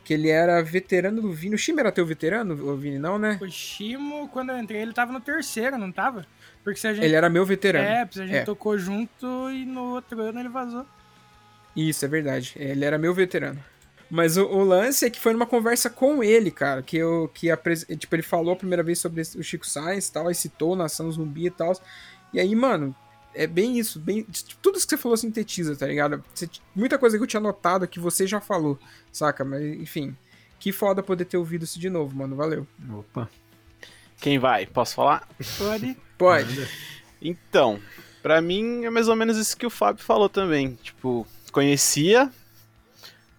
que 0.07 0.13
ele 0.13 0.29
era 0.29 0.63
veterano 0.63 1.21
do 1.21 1.33
Vini. 1.33 1.53
O 1.53 1.57
Shima 1.57 1.81
era 1.81 1.91
teu 1.91 2.05
veterano, 2.05 2.53
o 2.53 2.77
Vini, 2.77 2.97
não, 2.97 3.19
né? 3.19 3.37
O 3.41 3.49
Shimo, 3.51 4.29
quando 4.29 4.51
eu 4.51 4.57
entrei, 4.57 4.81
ele 4.81 4.93
tava 4.93 5.11
no 5.11 5.19
terceiro, 5.19 5.77
não 5.77 5.91
tava? 5.91 6.25
Porque 6.63 6.79
se 6.79 6.87
a 6.87 6.93
gente. 6.93 7.03
Ele 7.03 7.13
era 7.13 7.29
meu 7.29 7.45
veterano. 7.45 7.85
É, 7.85 8.05
porque 8.05 8.21
a 8.21 8.25
gente 8.25 8.37
É. 8.37 8.43
tocou 8.45 8.77
junto 8.77 9.51
e 9.51 9.65
no 9.65 9.95
outro 9.95 10.21
ano 10.21 10.39
ele 10.39 10.47
vazou. 10.47 10.85
Isso, 11.75 12.05
é 12.05 12.07
verdade. 12.07 12.53
Ele 12.55 12.85
era 12.85 12.97
meu 12.97 13.13
veterano. 13.13 13.61
Mas 14.09 14.37
o, 14.37 14.45
o 14.45 14.63
lance 14.63 15.05
é 15.05 15.09
que 15.09 15.19
foi 15.19 15.33
numa 15.33 15.45
conversa 15.45 15.89
com 15.89 16.23
ele, 16.23 16.51
cara, 16.51 16.81
que 16.81 16.95
eu 16.95 17.29
que 17.33 17.51
apres... 17.51 17.85
tipo 17.99 18.15
ele 18.15 18.23
falou 18.23 18.53
a 18.53 18.55
primeira 18.55 18.81
vez 18.81 18.99
sobre 18.99 19.21
o 19.21 19.43
Chico 19.43 19.67
Sainz 19.67 20.07
e 20.07 20.13
tal, 20.13 20.31
e 20.31 20.35
citou 20.35 20.73
Nação 20.73 21.11
Zumbi 21.11 21.47
e 21.47 21.51
tal. 21.51 21.73
E 22.33 22.39
aí, 22.39 22.55
mano, 22.55 22.95
é 23.43 23.47
bem 23.47 23.77
isso, 23.79 23.99
bem 23.99 24.25
tudo 24.61 24.77
isso 24.77 24.85
que 24.87 24.95
você 24.95 25.01
falou 25.01 25.17
sintetiza, 25.17 25.75
tá 25.75 25.85
ligado? 25.87 26.23
Você- 26.33 26.49
muita 26.75 26.97
coisa 26.97 27.17
que 27.17 27.23
eu 27.23 27.27
tinha 27.27 27.39
notado 27.39 27.87
que 27.87 27.99
você 27.99 28.25
já 28.27 28.39
falou, 28.41 28.77
saca? 29.11 29.43
Mas 29.45 29.61
enfim, 29.63 30.15
que 30.59 30.71
foda 30.71 31.01
poder 31.03 31.25
ter 31.25 31.37
ouvido 31.37 31.63
isso 31.63 31.79
de 31.79 31.89
novo, 31.89 32.15
mano. 32.15 32.35
Valeu. 32.35 32.67
Opa. 32.91 33.29
Quem 34.19 34.39
vai? 34.39 34.65
Posso 34.65 34.95
falar? 34.95 35.27
Pode. 35.57 35.97
Pode. 36.17 36.67
Então, 37.21 37.79
pra 38.23 38.41
mim 38.41 38.83
é 38.85 38.89
mais 38.89 39.07
ou 39.07 39.15
menos 39.15 39.37
isso 39.37 39.55
que 39.55 39.65
o 39.65 39.69
Fábio 39.69 40.03
falou 40.03 40.27
também. 40.27 40.75
Tipo, 40.81 41.25
conhecia 41.51 42.31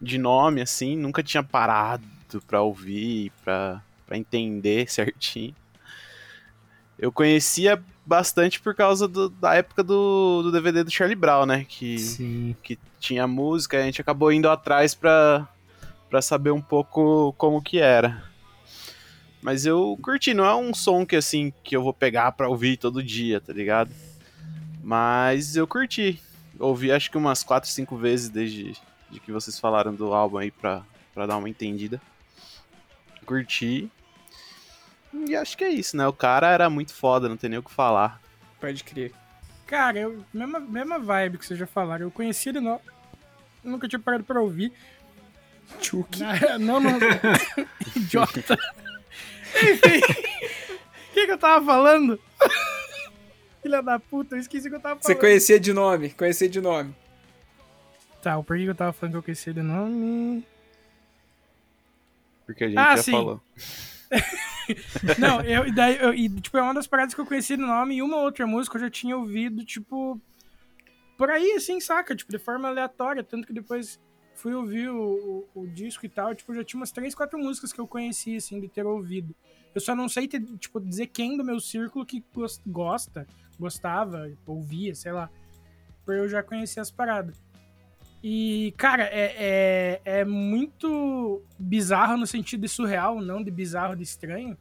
de 0.00 0.16
nome, 0.18 0.60
assim, 0.60 0.96
nunca 0.96 1.22
tinha 1.22 1.42
parado 1.42 2.04
pra 2.46 2.62
ouvir, 2.62 3.32
pra, 3.42 3.82
pra 4.06 4.16
entender 4.16 4.88
certinho. 4.92 5.54
Eu 6.98 7.12
conhecia 7.12 7.82
bastante 8.04 8.58
por 8.60 8.74
causa 8.74 9.06
do- 9.06 9.28
da 9.28 9.54
época 9.54 9.82
do, 9.84 10.42
do 10.42 10.50
DVD 10.52 10.82
do 10.82 10.90
Charlie 10.90 11.14
Brown, 11.14 11.46
né? 11.46 11.64
Que, 11.68 11.98
Sim. 11.98 12.56
que 12.62 12.78
tinha 12.98 13.26
música, 13.26 13.78
a 13.78 13.82
gente 13.82 14.00
acabou 14.00 14.32
indo 14.32 14.48
atrás 14.48 14.94
pra, 14.94 15.46
pra 16.10 16.20
saber 16.22 16.50
um 16.50 16.60
pouco 16.60 17.32
como 17.38 17.62
que 17.62 17.78
era. 17.78 18.24
Mas 19.40 19.64
eu 19.64 19.96
curti, 20.02 20.34
não 20.34 20.44
é 20.44 20.54
um 20.56 20.74
som 20.74 21.06
que 21.06 21.14
assim 21.14 21.52
que 21.62 21.76
eu 21.76 21.82
vou 21.82 21.92
pegar 21.94 22.32
pra 22.32 22.48
ouvir 22.48 22.76
todo 22.76 23.02
dia, 23.02 23.40
tá 23.40 23.52
ligado? 23.52 23.90
Mas 24.82 25.54
eu 25.54 25.66
curti. 25.66 26.20
Ouvi 26.58 26.90
acho 26.90 27.08
que 27.10 27.16
umas 27.16 27.44
4, 27.44 27.70
5 27.70 27.96
vezes 27.96 28.28
desde 28.30 28.74
de 29.10 29.20
que 29.20 29.30
vocês 29.30 29.58
falaram 29.60 29.94
do 29.94 30.12
álbum 30.12 30.38
aí 30.38 30.50
pra, 30.50 30.82
pra 31.14 31.24
dar 31.26 31.36
uma 31.36 31.48
entendida. 31.48 32.00
Curti. 33.24 33.88
E 35.26 35.34
acho 35.36 35.56
que 35.56 35.64
é 35.64 35.70
isso, 35.70 35.96
né? 35.96 36.06
O 36.06 36.12
cara 36.12 36.48
era 36.50 36.68
muito 36.70 36.92
foda, 36.94 37.28
não 37.28 37.36
tem 37.36 37.50
nem 37.50 37.58
o 37.58 37.62
que 37.62 37.70
falar. 37.72 38.20
Pode 38.60 38.82
crer. 38.84 39.12
Cara, 39.66 39.98
eu, 39.98 40.24
mesma, 40.32 40.60
mesma 40.60 40.98
vibe 40.98 41.38
que 41.38 41.46
vocês 41.46 41.58
já 41.58 41.66
falaram. 41.66 42.06
Eu 42.06 42.10
conheci 42.10 42.48
ele, 42.48 42.60
não, 42.60 42.80
nunca 43.62 43.86
tinha 43.88 43.98
parado 43.98 44.24
pra 44.24 44.40
ouvir. 44.40 44.72
Chuck. 45.80 46.20
Não, 46.58 46.80
não. 46.80 46.98
Idiota. 47.94 48.58
Enfim. 49.62 49.98
O 51.10 51.12
que, 51.14 51.26
que 51.26 51.32
eu 51.32 51.38
tava 51.38 51.64
falando? 51.64 52.18
Filha 53.62 53.82
da 53.82 53.98
puta, 53.98 54.36
eu 54.36 54.40
esqueci 54.40 54.68
o 54.68 54.70
que 54.70 54.76
eu 54.76 54.80
tava 54.80 54.96
Você 55.00 55.08
falando. 55.08 55.20
conhecia 55.20 55.60
de 55.60 55.72
nome, 55.72 56.10
conhecia 56.10 56.48
de 56.48 56.60
nome. 56.60 56.94
Tá, 58.22 58.38
o 58.38 58.44
porquê 58.44 58.64
que 58.64 58.70
eu 58.70 58.74
tava 58.74 58.92
falando 58.92 59.12
que 59.12 59.18
eu 59.18 59.22
conhecia 59.22 59.50
ele 59.50 59.62
nome? 59.62 60.46
Porque 62.46 62.64
a 62.64 62.68
gente 62.68 62.78
Ah, 62.78 62.96
já 62.96 63.02
sim. 63.02 63.12
falou. 63.12 63.40
Não, 65.18 65.40
eu, 65.42 65.66
e 65.66 65.72
daí, 65.72 65.96
eu, 65.98 66.12
e, 66.14 66.28
tipo, 66.28 66.56
é 66.58 66.62
uma 66.62 66.74
das 66.74 66.86
paradas 66.86 67.14
que 67.14 67.20
eu 67.20 67.26
conheci 67.26 67.56
do 67.56 67.66
nome 67.66 67.96
e 67.96 68.02
uma 68.02 68.18
outra 68.18 68.46
música 68.46 68.76
eu 68.76 68.80
já 68.82 68.90
tinha 68.90 69.16
ouvido, 69.16 69.64
tipo, 69.64 70.20
por 71.16 71.30
aí, 71.30 71.52
assim, 71.52 71.80
saca? 71.80 72.14
Tipo, 72.14 72.30
de 72.32 72.38
forma 72.38 72.68
aleatória. 72.68 73.24
Tanto 73.24 73.46
que 73.46 73.52
depois 73.52 74.00
fui 74.34 74.54
ouvir 74.54 74.88
o, 74.88 75.46
o, 75.54 75.62
o 75.62 75.66
disco 75.66 76.06
e 76.06 76.08
tal, 76.08 76.34
tipo, 76.34 76.54
já 76.54 76.62
tinha 76.62 76.78
umas 76.80 76.92
três, 76.92 77.14
quatro 77.14 77.38
músicas 77.38 77.72
que 77.72 77.80
eu 77.80 77.88
conheci, 77.88 78.36
assim, 78.36 78.60
de 78.60 78.68
ter 78.68 78.86
ouvido. 78.86 79.34
Eu 79.74 79.80
só 79.80 79.94
não 79.94 80.08
sei, 80.08 80.28
ter, 80.28 80.40
tipo, 80.58 80.80
dizer 80.80 81.08
quem 81.08 81.36
do 81.36 81.44
meu 81.44 81.58
círculo 81.60 82.06
que 82.06 82.24
gos- 82.32 82.60
gosta, 82.66 83.26
gostava, 83.58 84.30
ouvia, 84.46 84.94
sei 84.94 85.12
lá. 85.12 85.28
Porque 86.04 86.20
eu 86.20 86.28
já 86.28 86.42
conhecia 86.42 86.80
as 86.80 86.90
paradas. 86.90 87.42
E, 88.30 88.74
cara, 88.76 89.04
é, 89.04 90.00
é, 90.04 90.18
é 90.20 90.24
muito 90.26 91.42
bizarro 91.58 92.18
no 92.18 92.26
sentido 92.26 92.60
de 92.60 92.68
surreal, 92.68 93.22
não 93.22 93.42
de 93.42 93.50
bizarro, 93.50 93.96
de 93.96 94.02
estranho. 94.02 94.54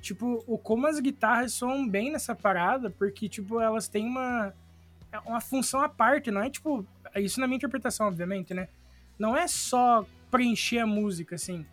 Tipo, 0.00 0.42
o 0.46 0.56
como 0.56 0.86
as 0.86 0.98
guitarras 0.98 1.52
soam 1.52 1.86
bem 1.86 2.10
nessa 2.10 2.34
parada, 2.34 2.88
porque, 2.88 3.28
tipo, 3.28 3.60
elas 3.60 3.86
têm 3.86 4.06
uma, 4.06 4.54
é 5.12 5.18
uma 5.26 5.42
função 5.42 5.82
à 5.82 5.90
parte, 5.90 6.30
não 6.30 6.40
é, 6.42 6.48
tipo... 6.48 6.86
Isso 7.16 7.38
na 7.38 7.46
minha 7.46 7.58
interpretação, 7.58 8.06
obviamente, 8.06 8.54
né? 8.54 8.66
Não 9.18 9.36
é 9.36 9.46
só 9.46 10.06
preencher 10.30 10.78
a 10.78 10.86
música, 10.86 11.34
assim. 11.34 11.66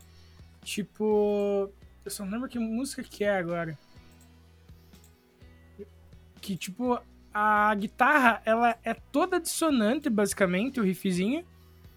Tipo... 0.62 1.71
Eu 2.04 2.12
só 2.12 2.25
não 2.25 2.34
lembro 2.34 2.49
que 2.49 2.60
música 2.60 3.02
que 3.02 3.23
é 3.23 3.38
agora. 3.38 3.80
Que, 6.41 6.58
tipo, 6.58 6.99
a 7.33 7.73
guitarra, 7.75 8.41
ela 8.45 8.75
é 8.83 8.93
toda 8.93 9.39
dissonante, 9.39 10.09
basicamente, 10.09 10.79
o 10.79 10.83
riffzinho. 10.83 11.45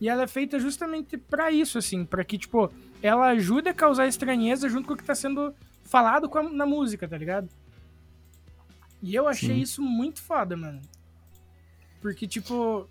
E 0.00 0.08
ela 0.08 0.22
é 0.24 0.26
feita 0.26 0.58
justamente 0.58 1.16
pra 1.16 1.50
isso, 1.52 1.78
assim. 1.78 2.04
Pra 2.04 2.24
que, 2.24 2.36
tipo, 2.36 2.72
ela 3.00 3.28
ajude 3.28 3.68
a 3.68 3.74
causar 3.74 4.06
estranheza 4.08 4.68
junto 4.68 4.86
com 4.88 4.94
o 4.94 4.96
que 4.96 5.04
tá 5.04 5.14
sendo 5.14 5.54
falado 5.84 6.28
com 6.28 6.38
a- 6.38 6.42
na 6.50 6.66
música, 6.66 7.06
tá 7.06 7.16
ligado? 7.16 7.48
E 9.02 9.14
eu 9.14 9.28
achei 9.28 9.54
Sim. 9.56 9.60
isso 9.60 9.82
muito 9.82 10.20
foda, 10.22 10.56
mano. 10.56 10.80
Porque, 12.00 12.26
tipo, 12.26 12.88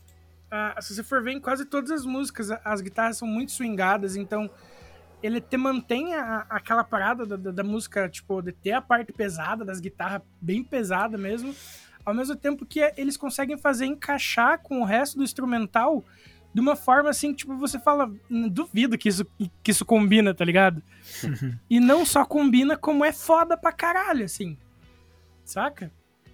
a- 0.49 0.82
se 0.82 0.95
você 0.95 1.04
for 1.04 1.21
ver 1.21 1.32
em 1.34 1.39
quase 1.39 1.65
todas 1.65 1.91
as 1.91 2.06
músicas, 2.06 2.49
as 2.63 2.82
guitarras 2.82 3.17
são 3.17 3.27
muito 3.27 3.51
swingadas, 3.51 4.15
então 4.15 4.49
ele 5.21 5.39
te 5.41 5.58
mantém 5.58 6.13
a- 6.15 6.45
aquela 6.49 6.84
parada 6.84 7.25
da, 7.25 7.36
da- 7.36 7.51
da 7.51 7.63
música, 7.63 8.08
tipo, 8.10 8.41
de 8.41 8.51
ter 8.54 8.71
a 8.71 8.82
parte 8.82 9.12
pesada 9.12 9.63
das 9.65 9.80
guitarras, 9.80 10.21
bem 10.41 10.63
pesada 10.63 11.17
mesmo, 11.17 11.54
ao 12.06 12.14
mesmo 12.14 12.36
tempo 12.36 12.66
que 12.66 12.80
eles 12.98 13.18
conseguem 13.18 13.58
fazer 13.58 13.86
encaixar 13.86 14.60
com 14.60 14.82
o 14.82 14.86
resto 14.86 15.18
do 15.18 15.24
instrumental 15.24 16.04
de 16.54 16.60
uma 16.60 16.76
forma 16.76 17.10
assim, 17.10 17.32
que, 17.32 17.38
tipo, 17.38 17.56
você 17.58 17.80
fala, 17.80 18.12
"Hum, 18.30 18.50
duvido 18.50 18.98
que 18.98 19.08
isso, 19.08 19.26
que 19.64 19.72
isso 19.72 19.86
combina, 19.86 20.34
tá 20.34 20.44
ligado? 20.44 20.82
e 21.70 21.80
não 21.80 22.06
só 22.06 22.26
combina, 22.26 22.76
como 22.76 23.06
é 23.06 23.14
foda 23.14 23.56
pra 23.56 23.72
caralho, 23.72 24.26
assim. 24.26 24.58
Saca? 25.46 25.92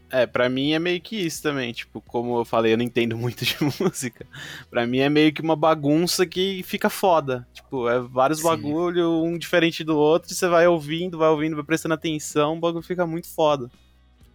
É, 0.09 0.25
pra 0.25 0.47
mim 0.47 0.71
é 0.71 0.79
meio 0.79 1.01
que 1.01 1.17
isso 1.17 1.43
também. 1.43 1.73
Tipo, 1.73 2.01
como 2.01 2.39
eu 2.39 2.45
falei, 2.45 2.73
eu 2.73 2.77
não 2.77 2.85
entendo 2.85 3.15
muito 3.17 3.43
de 3.45 3.55
música. 3.79 4.25
Pra 4.69 4.87
mim 4.87 4.99
é 4.99 5.09
meio 5.09 5.33
que 5.33 5.41
uma 5.41 5.55
bagunça 5.55 6.25
que 6.25 6.63
fica 6.63 6.89
foda. 6.89 7.47
Tipo, 7.53 7.89
é 7.89 7.99
vários 7.99 8.39
Sim. 8.39 8.45
bagulho, 8.45 9.23
um 9.23 9.37
diferente 9.37 9.83
do 9.83 9.97
outro, 9.97 10.31
e 10.31 10.35
você 10.35 10.47
vai 10.47 10.65
ouvindo, 10.67 11.17
vai 11.17 11.29
ouvindo, 11.29 11.55
vai 11.55 11.65
prestando 11.65 11.93
atenção, 11.93 12.57
o 12.57 12.59
bagulho 12.59 12.83
fica 12.83 13.05
muito 13.05 13.27
foda. 13.27 13.69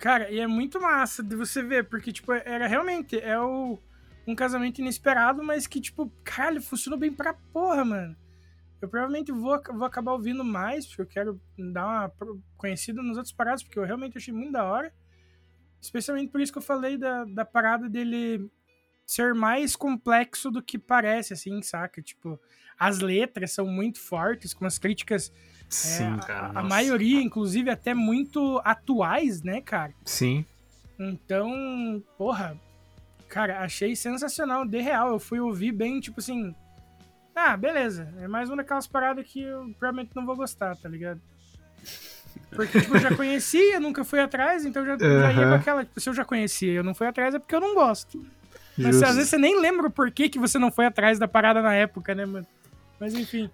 Cara, 0.03 0.29
e 0.33 0.41
é 0.41 0.49
muito 0.49 0.81
massa 0.81 1.23
de 1.23 1.37
você 1.37 1.63
ver, 1.63 1.89
porque, 1.89 2.11
tipo, 2.11 2.33
era 2.33 2.67
realmente, 2.67 3.17
é 3.21 3.39
o, 3.39 3.79
um 4.27 4.35
casamento 4.35 4.81
inesperado, 4.81 5.45
mas 5.45 5.69
que, 5.69 5.81
tipo, 5.81 6.13
caralho, 6.25 6.61
funcionou 6.61 6.99
bem 6.99 7.13
pra 7.13 7.33
porra, 7.33 7.85
mano. 7.85 8.17
Eu 8.81 8.89
provavelmente 8.89 9.31
vou, 9.31 9.63
vou 9.63 9.85
acabar 9.85 10.11
ouvindo 10.11 10.43
mais, 10.43 10.89
porque 10.89 11.03
eu 11.03 11.07
quero 11.07 11.41
dar 11.73 11.87
uma 11.87 12.13
conhecida 12.57 13.01
nos 13.01 13.17
outros 13.17 13.33
paradas, 13.33 13.63
porque 13.63 13.79
eu 13.79 13.85
realmente 13.85 14.19
achei 14.19 14.35
muito 14.35 14.51
da 14.51 14.65
hora. 14.65 14.93
Especialmente 15.81 16.33
por 16.33 16.41
isso 16.41 16.51
que 16.51 16.59
eu 16.59 16.63
falei 16.63 16.99
da, 16.99 17.25
da 17.25 17.45
parada 17.45 17.89
dele 17.89 18.51
ser 19.07 19.33
mais 19.35 19.77
complexo 19.77 20.51
do 20.51 20.61
que 20.61 20.81
parece, 20.81 21.33
assim, 21.33 21.63
saca? 21.63 22.03
Tipo, 22.03 22.41
as 22.77 22.99
letras 22.99 23.53
são 23.53 23.67
muito 23.67 24.01
fortes, 24.01 24.53
com 24.53 24.67
as 24.67 24.79
críticas, 24.79 25.33
Sim, 25.75 26.15
é, 26.15 26.27
cara. 26.27 26.51
a, 26.55 26.61
a 26.61 26.63
maioria, 26.63 27.23
inclusive, 27.23 27.71
até 27.71 27.95
muito 27.95 28.61
atuais, 28.65 29.43
né, 29.43 29.61
cara? 29.61 29.93
Sim. 30.05 30.45
Então, 30.99 32.03
porra, 32.19 32.57
cara, 33.29 33.61
achei 33.61 33.97
sensacional, 33.97 34.67
de 34.67 34.81
real. 34.81 35.13
Eu 35.13 35.19
fui 35.19 35.41
ouvir 35.41 35.73
bem, 35.73 35.99
tipo 35.99 36.21
assim. 36.21 36.55
Ah, 37.35 37.57
beleza. 37.57 38.13
É 38.21 38.29
mais 38.29 38.51
uma 38.51 38.59
daquelas 38.59 38.87
paradas 38.87 39.27
que 39.27 39.41
eu 39.43 39.75
provavelmente 39.79 40.15
não 40.15 40.27
vou 40.27 40.37
gostar, 40.37 40.77
tá 40.77 40.89
ligado? 40.89 41.21
Porque, 42.51 42.81
tipo, 42.81 42.97
eu 42.97 43.01
já 43.01 43.17
conhecia, 43.17 43.81
nunca 43.81 44.05
fui 44.05 44.21
atrás, 44.21 44.67
então 44.67 44.85
já, 44.85 44.99
já 44.99 45.33
ia 45.33 45.49
com 45.49 45.55
aquela. 45.55 45.85
Tipo, 45.85 46.01
se 46.01 46.09
eu 46.11 46.15
já 46.15 46.25
conhecia 46.25 46.73
e 46.73 46.77
eu 46.77 46.85
não 46.85 46.95
fui 46.95 47.07
atrás 47.07 47.35
é 47.35 47.39
porque 47.39 47.55
eu 47.55 47.61
não 47.61 47.75
gosto. 47.75 48.25
Mas 48.77 48.97
Justo. 48.97 49.07
às 49.07 49.15
vezes 49.17 49.31
você 49.31 49.39
nem 49.39 49.59
lembra 49.59 49.87
o 49.87 49.91
porquê 49.91 50.29
que 50.29 50.39
você 50.39 50.59
não 50.59 50.71
foi 50.71 50.85
atrás 50.87 51.19
da 51.19 51.27
parada 51.27 51.63
na 51.63 51.75
época, 51.75 52.15
né, 52.15 52.27
mano? 52.27 52.47
Mas 53.01 53.15
enfim. 53.15 53.51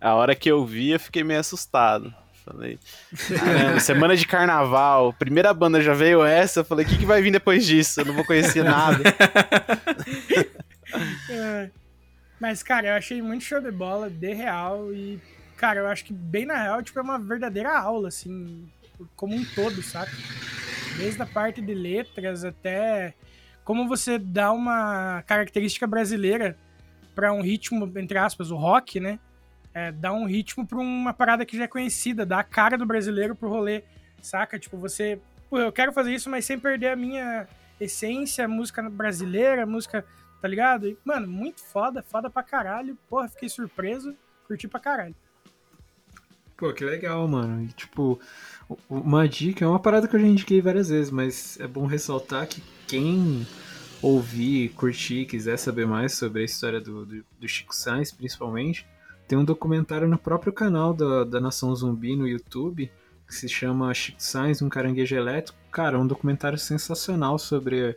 A 0.00 0.14
hora 0.14 0.34
que 0.34 0.50
eu 0.50 0.64
vi, 0.64 0.90
eu 0.90 1.00
fiquei 1.00 1.24
meio 1.24 1.40
assustado. 1.40 2.14
Falei, 2.44 2.78
caramba, 3.38 3.80
semana 3.80 4.16
de 4.16 4.26
carnaval, 4.26 5.12
primeira 5.12 5.52
banda 5.52 5.80
já 5.82 5.94
veio 5.94 6.24
essa, 6.24 6.60
eu 6.60 6.64
falei, 6.64 6.86
o 6.86 6.88
que, 6.88 6.98
que 6.98 7.06
vai 7.06 7.20
vir 7.20 7.32
depois 7.32 7.66
disso? 7.66 8.00
Eu 8.00 8.04
não 8.04 8.14
vou 8.14 8.24
conhecer 8.24 8.62
nada. 8.62 9.02
É. 11.28 11.68
Mas, 12.40 12.62
cara, 12.62 12.88
eu 12.88 12.94
achei 12.94 13.20
muito 13.20 13.42
show 13.44 13.60
de 13.60 13.72
bola, 13.72 14.08
de 14.08 14.32
real. 14.32 14.92
E, 14.92 15.20
cara, 15.56 15.80
eu 15.80 15.88
acho 15.88 16.04
que 16.04 16.12
bem 16.12 16.46
na 16.46 16.62
real, 16.62 16.82
tipo, 16.82 16.98
é 16.98 17.02
uma 17.02 17.18
verdadeira 17.18 17.76
aula, 17.76 18.08
assim, 18.08 18.70
como 19.14 19.34
um 19.34 19.44
todo, 19.44 19.82
saca? 19.82 20.12
Desde 20.96 21.20
a 21.20 21.26
parte 21.26 21.60
de 21.60 21.74
letras 21.74 22.44
até 22.44 23.14
como 23.64 23.88
você 23.88 24.16
dá 24.16 24.52
uma 24.52 25.22
característica 25.26 25.88
brasileira 25.88 26.56
pra 27.16 27.32
um 27.32 27.42
ritmo, 27.42 27.92
entre 27.98 28.16
aspas, 28.16 28.50
o 28.52 28.56
rock, 28.56 29.00
né? 29.00 29.18
É, 29.76 29.92
dá 29.92 30.10
um 30.10 30.24
ritmo 30.24 30.66
pra 30.66 30.78
uma 30.78 31.12
parada 31.12 31.44
que 31.44 31.54
já 31.54 31.64
é 31.64 31.68
conhecida, 31.68 32.24
dá 32.24 32.40
a 32.40 32.42
cara 32.42 32.78
do 32.78 32.86
brasileiro 32.86 33.36
pro 33.36 33.50
rolê, 33.50 33.82
saca? 34.22 34.58
Tipo, 34.58 34.78
você. 34.78 35.20
Pô, 35.50 35.58
eu 35.58 35.70
quero 35.70 35.92
fazer 35.92 36.14
isso, 36.14 36.30
mas 36.30 36.46
sem 36.46 36.58
perder 36.58 36.92
a 36.92 36.96
minha 36.96 37.46
essência, 37.78 38.48
música 38.48 38.88
brasileira, 38.88 39.66
música 39.66 40.02
tá 40.40 40.48
ligado? 40.48 40.88
E, 40.88 40.96
mano, 41.04 41.28
muito 41.28 41.62
foda, 41.62 42.02
foda 42.02 42.30
pra 42.30 42.42
caralho. 42.42 42.96
Porra, 43.06 43.28
fiquei 43.28 43.50
surpreso, 43.50 44.16
curti 44.46 44.66
pra 44.66 44.80
caralho. 44.80 45.14
Pô, 46.56 46.72
que 46.72 46.82
legal, 46.82 47.28
mano. 47.28 47.64
E, 47.64 47.68
tipo, 47.68 48.18
uma 48.88 49.28
dica 49.28 49.62
é 49.62 49.68
uma 49.68 49.78
parada 49.78 50.08
que 50.08 50.16
eu 50.16 50.20
já 50.20 50.26
indiquei 50.26 50.62
várias 50.62 50.88
vezes, 50.88 51.10
mas 51.10 51.60
é 51.60 51.66
bom 51.66 51.84
ressaltar 51.84 52.46
que 52.46 52.62
quem 52.88 53.46
ouvir, 54.00 54.70
curtir, 54.70 55.26
quiser 55.26 55.58
saber 55.58 55.86
mais 55.86 56.14
sobre 56.14 56.40
a 56.40 56.44
história 56.46 56.80
do, 56.80 57.04
do, 57.04 57.24
do 57.38 57.46
Chico 57.46 57.74
Sainz, 57.74 58.10
principalmente, 58.10 58.86
tem 59.26 59.36
um 59.36 59.44
documentário 59.44 60.08
no 60.08 60.18
próprio 60.18 60.52
canal 60.52 60.94
da, 60.94 61.24
da 61.24 61.40
Nação 61.40 61.74
Zumbi 61.74 62.14
no 62.14 62.28
YouTube, 62.28 62.90
que 63.26 63.34
se 63.34 63.48
chama 63.48 63.92
Chico 63.92 64.22
Sainz, 64.22 64.62
um 64.62 64.68
caranguejo 64.68 65.16
elétrico. 65.16 65.58
Cara, 65.70 65.96
é 65.96 66.00
um 66.00 66.06
documentário 66.06 66.58
sensacional 66.58 67.38
sobre 67.38 67.96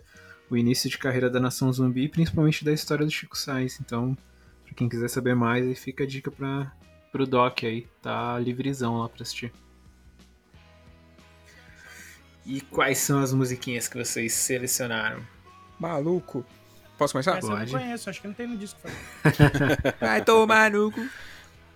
o 0.49 0.57
início 0.57 0.89
de 0.89 0.97
carreira 0.97 1.29
da 1.29 1.39
Nação 1.39 1.71
Zumbi, 1.71 2.05
e 2.05 2.09
principalmente 2.09 2.65
da 2.65 2.73
história 2.73 3.05
do 3.05 3.11
Chico 3.11 3.37
Sainz. 3.37 3.79
Então, 3.79 4.17
pra 4.65 4.73
quem 4.73 4.89
quiser 4.89 5.07
saber 5.07 5.35
mais, 5.35 5.65
aí 5.65 5.75
fica 5.75 6.03
a 6.03 6.07
dica 6.07 6.31
pra, 6.31 6.71
pro 7.11 7.27
Doc 7.27 7.63
aí, 7.63 7.87
tá 8.01 8.39
livrezão 8.39 8.97
lá 8.99 9.07
pra 9.07 9.21
assistir. 9.21 9.53
E 12.45 12.61
quais 12.61 12.97
são 12.97 13.19
as 13.19 13.31
musiquinhas 13.31 13.87
que 13.87 13.97
vocês 13.97 14.33
selecionaram? 14.33 15.21
Maluco. 15.79 16.43
Posso 16.99 17.13
começar? 17.13 17.37
Essa 17.37 17.47
eu 17.47 17.51
pode. 17.51 17.71
não 17.71 17.79
conheço, 17.79 18.09
acho 18.09 18.21
que 18.21 18.27
não 18.27 18.35
tem 18.35 18.45
no 18.45 18.57
disco. 18.57 18.77
Vai 20.01 20.21
tomar 20.21 20.69
no 20.69 20.91
cu. 20.91 21.07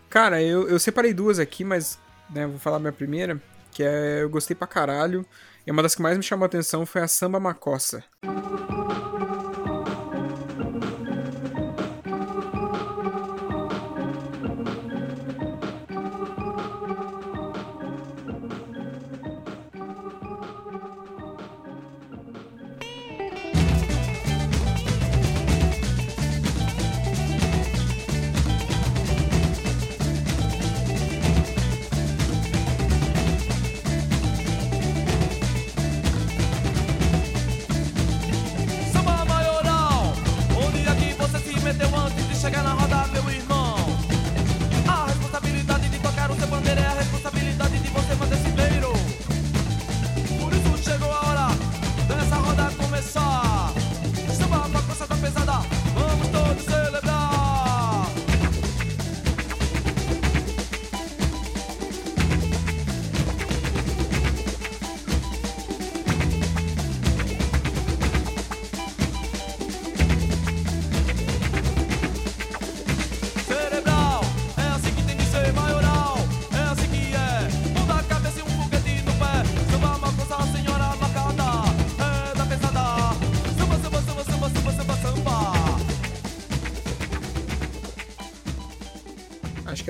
Cara, 0.09 0.43
eu, 0.43 0.67
eu 0.67 0.77
separei 0.77 1.13
duas 1.13 1.39
aqui, 1.39 1.63
mas 1.63 1.97
né, 2.29 2.45
vou 2.45 2.59
falar 2.59 2.75
a 2.75 2.79
minha 2.79 2.91
primeira, 2.91 3.41
que 3.71 3.81
é 3.81 4.21
eu 4.21 4.29
gostei 4.29 4.53
pra 4.53 4.67
caralho. 4.67 5.25
E 5.65 5.71
uma 5.71 5.81
das 5.81 5.95
que 5.95 6.01
mais 6.01 6.17
me 6.17 6.23
chamou 6.23 6.43
a 6.43 6.47
atenção 6.47 6.85
foi 6.85 7.01
a 7.01 7.07
Samba 7.07 7.39
Macossa. 7.39 8.03
Acho 8.21 9.02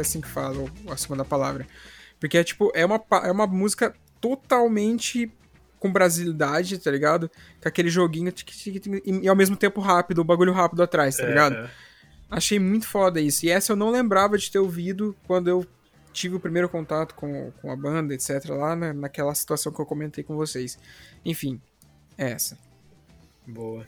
assim 0.03 0.21
que 0.21 0.27
fala 0.27 0.65
a 0.89 0.97
segunda 0.97 1.25
palavra. 1.25 1.67
Porque 2.19 2.37
é 2.37 2.43
tipo, 2.43 2.71
é 2.73 2.85
uma, 2.85 3.03
é 3.23 3.31
uma 3.31 3.47
música 3.47 3.93
totalmente 4.21 5.31
com 5.79 5.91
brasilidade, 5.91 6.77
tá 6.77 6.89
ligado? 6.89 7.29
Com 7.61 7.67
aquele 7.67 7.89
joguinho 7.89 8.33
e, 9.03 9.27
ao 9.27 9.35
mesmo 9.35 9.57
tempo 9.57 9.81
rápido, 9.81 10.19
o 10.19 10.23
bagulho 10.23 10.53
rápido 10.53 10.81
atrás, 10.81 11.17
tá 11.17 11.25
ligado? 11.25 11.55
É. 11.55 11.69
Achei 12.31 12.57
muito 12.57 12.87
foda 12.87 13.19
isso. 13.19 13.45
E 13.45 13.49
essa 13.49 13.73
eu 13.73 13.75
não 13.75 13.89
lembrava 13.89 14.37
de 14.37 14.49
ter 14.49 14.59
ouvido 14.59 15.13
quando 15.27 15.49
eu 15.49 15.67
tive 16.13 16.35
o 16.35 16.39
primeiro 16.39 16.69
contato 16.69 17.13
com, 17.15 17.51
com 17.61 17.69
a 17.69 17.75
banda, 17.75 18.13
etc. 18.13 18.45
lá 18.49 18.75
na, 18.75 18.93
naquela 18.93 19.35
situação 19.35 19.73
que 19.73 19.81
eu 19.81 19.85
comentei 19.85 20.23
com 20.23 20.35
vocês. 20.37 20.79
Enfim, 21.25 21.59
é 22.17 22.31
essa. 22.31 22.57
Boa. 23.45 23.85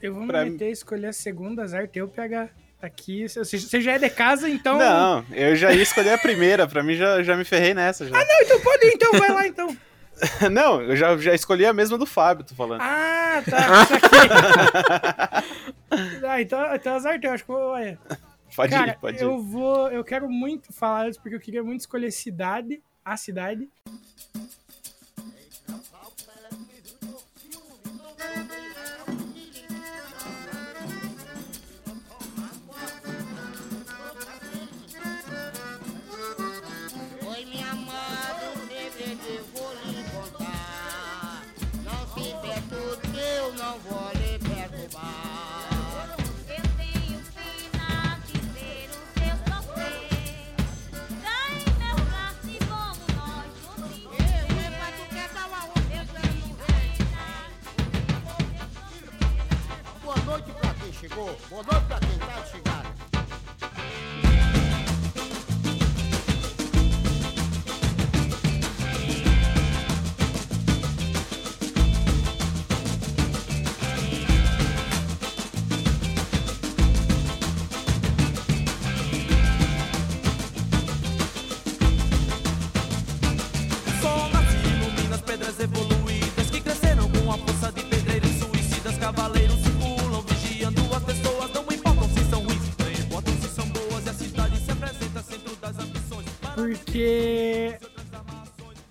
Eu 0.00 0.14
vou 0.14 0.22
me 0.22 0.28
pra 0.28 0.44
meter 0.44 0.66
a 0.66 0.70
escolher 0.70 1.08
a 1.08 1.12
segunda, 1.12 1.62
azar 1.62 1.86
teu 1.88 2.08
pegar 2.08 2.50
aqui. 2.80 3.28
Você 3.28 3.80
já 3.80 3.92
é 3.92 3.98
de 3.98 4.10
casa, 4.10 4.48
então. 4.48 4.78
Não, 4.78 5.24
eu 5.32 5.56
já 5.56 5.72
ia 5.72 5.82
escolher 5.82 6.12
a 6.12 6.18
primeira, 6.18 6.66
pra 6.66 6.82
mim 6.82 6.94
já, 6.94 7.22
já 7.22 7.36
me 7.36 7.44
ferrei 7.44 7.74
nessa. 7.74 8.06
Já. 8.06 8.16
Ah, 8.16 8.24
não, 8.24 8.42
então 8.42 8.60
pode 8.60 8.86
ir, 8.86 8.92
então 8.94 9.12
vai 9.12 9.30
lá 9.30 9.46
então. 9.46 9.76
Não, 10.50 10.82
eu 10.82 10.96
já, 10.96 11.16
já 11.16 11.32
escolhi 11.32 11.64
a 11.64 11.72
mesma 11.72 11.96
do 11.96 12.04
Fábio, 12.04 12.44
tô 12.44 12.52
falando. 12.52 12.80
Ah, 12.80 13.40
tá. 13.48 13.86
ah, 16.28 16.40
então, 16.40 16.74
então 16.74 16.94
azar 16.94 17.20
teu, 17.20 17.30
acho 17.30 17.44
que. 17.44 17.52
Olha. 17.52 17.98
Pode 18.56 18.72
Cara, 18.72 18.90
ir, 18.92 18.98
pode 18.98 19.22
eu 19.22 19.38
ir. 19.38 19.42
vou. 19.42 19.88
Eu 19.90 20.02
quero 20.02 20.28
muito 20.28 20.72
falar 20.72 21.08
isso 21.08 21.20
porque 21.20 21.36
eu 21.36 21.40
queria 21.40 21.62
muito 21.62 21.80
escolher 21.80 22.10
cidade, 22.10 22.82
a 23.04 23.16
cidade. 23.16 23.68
Boa 61.18 61.64
noite 61.64 61.86
pra 61.88 61.98
quem 61.98 62.18
tá 62.18 62.40
de 62.42 62.67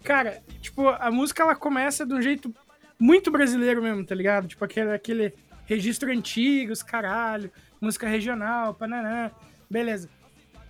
Cara, 0.08 0.42
tipo, 0.62 0.88
a 0.88 1.12
música 1.12 1.44
ela 1.44 1.54
começa 1.54 2.06
de 2.06 2.14
um 2.14 2.22
jeito 2.22 2.56
muito 2.98 3.30
brasileiro 3.30 3.82
mesmo, 3.82 4.06
tá 4.06 4.16
ligado? 4.16 4.48
Tipo, 4.48 4.64
aquele, 4.64 4.94
aquele 4.94 5.34
registro 5.66 6.10
antigo, 6.10 6.72
os 6.72 6.82
caralho, 6.82 7.52
música 7.82 8.08
regional, 8.08 8.74
pananã, 8.74 9.30
beleza. 9.70 10.10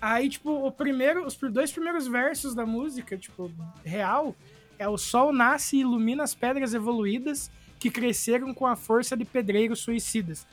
Aí, 0.02 0.28
tipo, 0.28 0.50
o 0.50 0.72
primeiro, 0.72 1.24
os 1.24 1.36
dois 1.36 1.72
primeiros 1.72 2.08
versos 2.08 2.56
da 2.56 2.66
música, 2.66 3.16
tipo, 3.16 3.52
real, 3.86 4.36
é 4.80 4.90
o 4.90 4.98
sol 4.98 5.32
nasce 5.32 5.78
e 5.78 5.82
ilumina 5.82 6.24
as 6.24 6.34
pedras 6.34 6.74
evoluídas 6.74 7.52
que 7.78 7.92
cresceram 7.92 8.56
com 8.56 8.66
a 8.66 8.76
força 8.76 9.16
de 9.16 9.24
pedreiros 9.24 9.82
suicidas. 9.82 10.48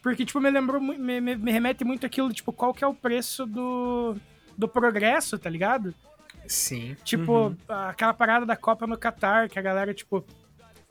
Porque, 0.00 0.24
tipo, 0.24 0.40
me 0.40 0.52
lembrou, 0.52 0.80
me, 0.80 1.20
me, 1.20 1.34
me 1.34 1.50
remete 1.50 1.82
muito 1.82 2.06
aquilo, 2.06 2.32
tipo, 2.32 2.52
qual 2.52 2.72
que 2.72 2.84
é 2.84 2.86
o 2.86 2.94
preço 2.94 3.44
do, 3.44 4.14
do 4.56 4.68
progresso, 4.68 5.36
tá 5.36 5.50
ligado? 5.50 5.92
Sim. 6.46 6.96
Tipo, 7.04 7.56
aquela 7.68 8.12
parada 8.14 8.44
da 8.46 8.56
Copa 8.56 8.86
no 8.86 8.96
Catar, 8.98 9.48
que 9.48 9.58
a 9.58 9.62
galera, 9.62 9.94
tipo, 9.94 10.24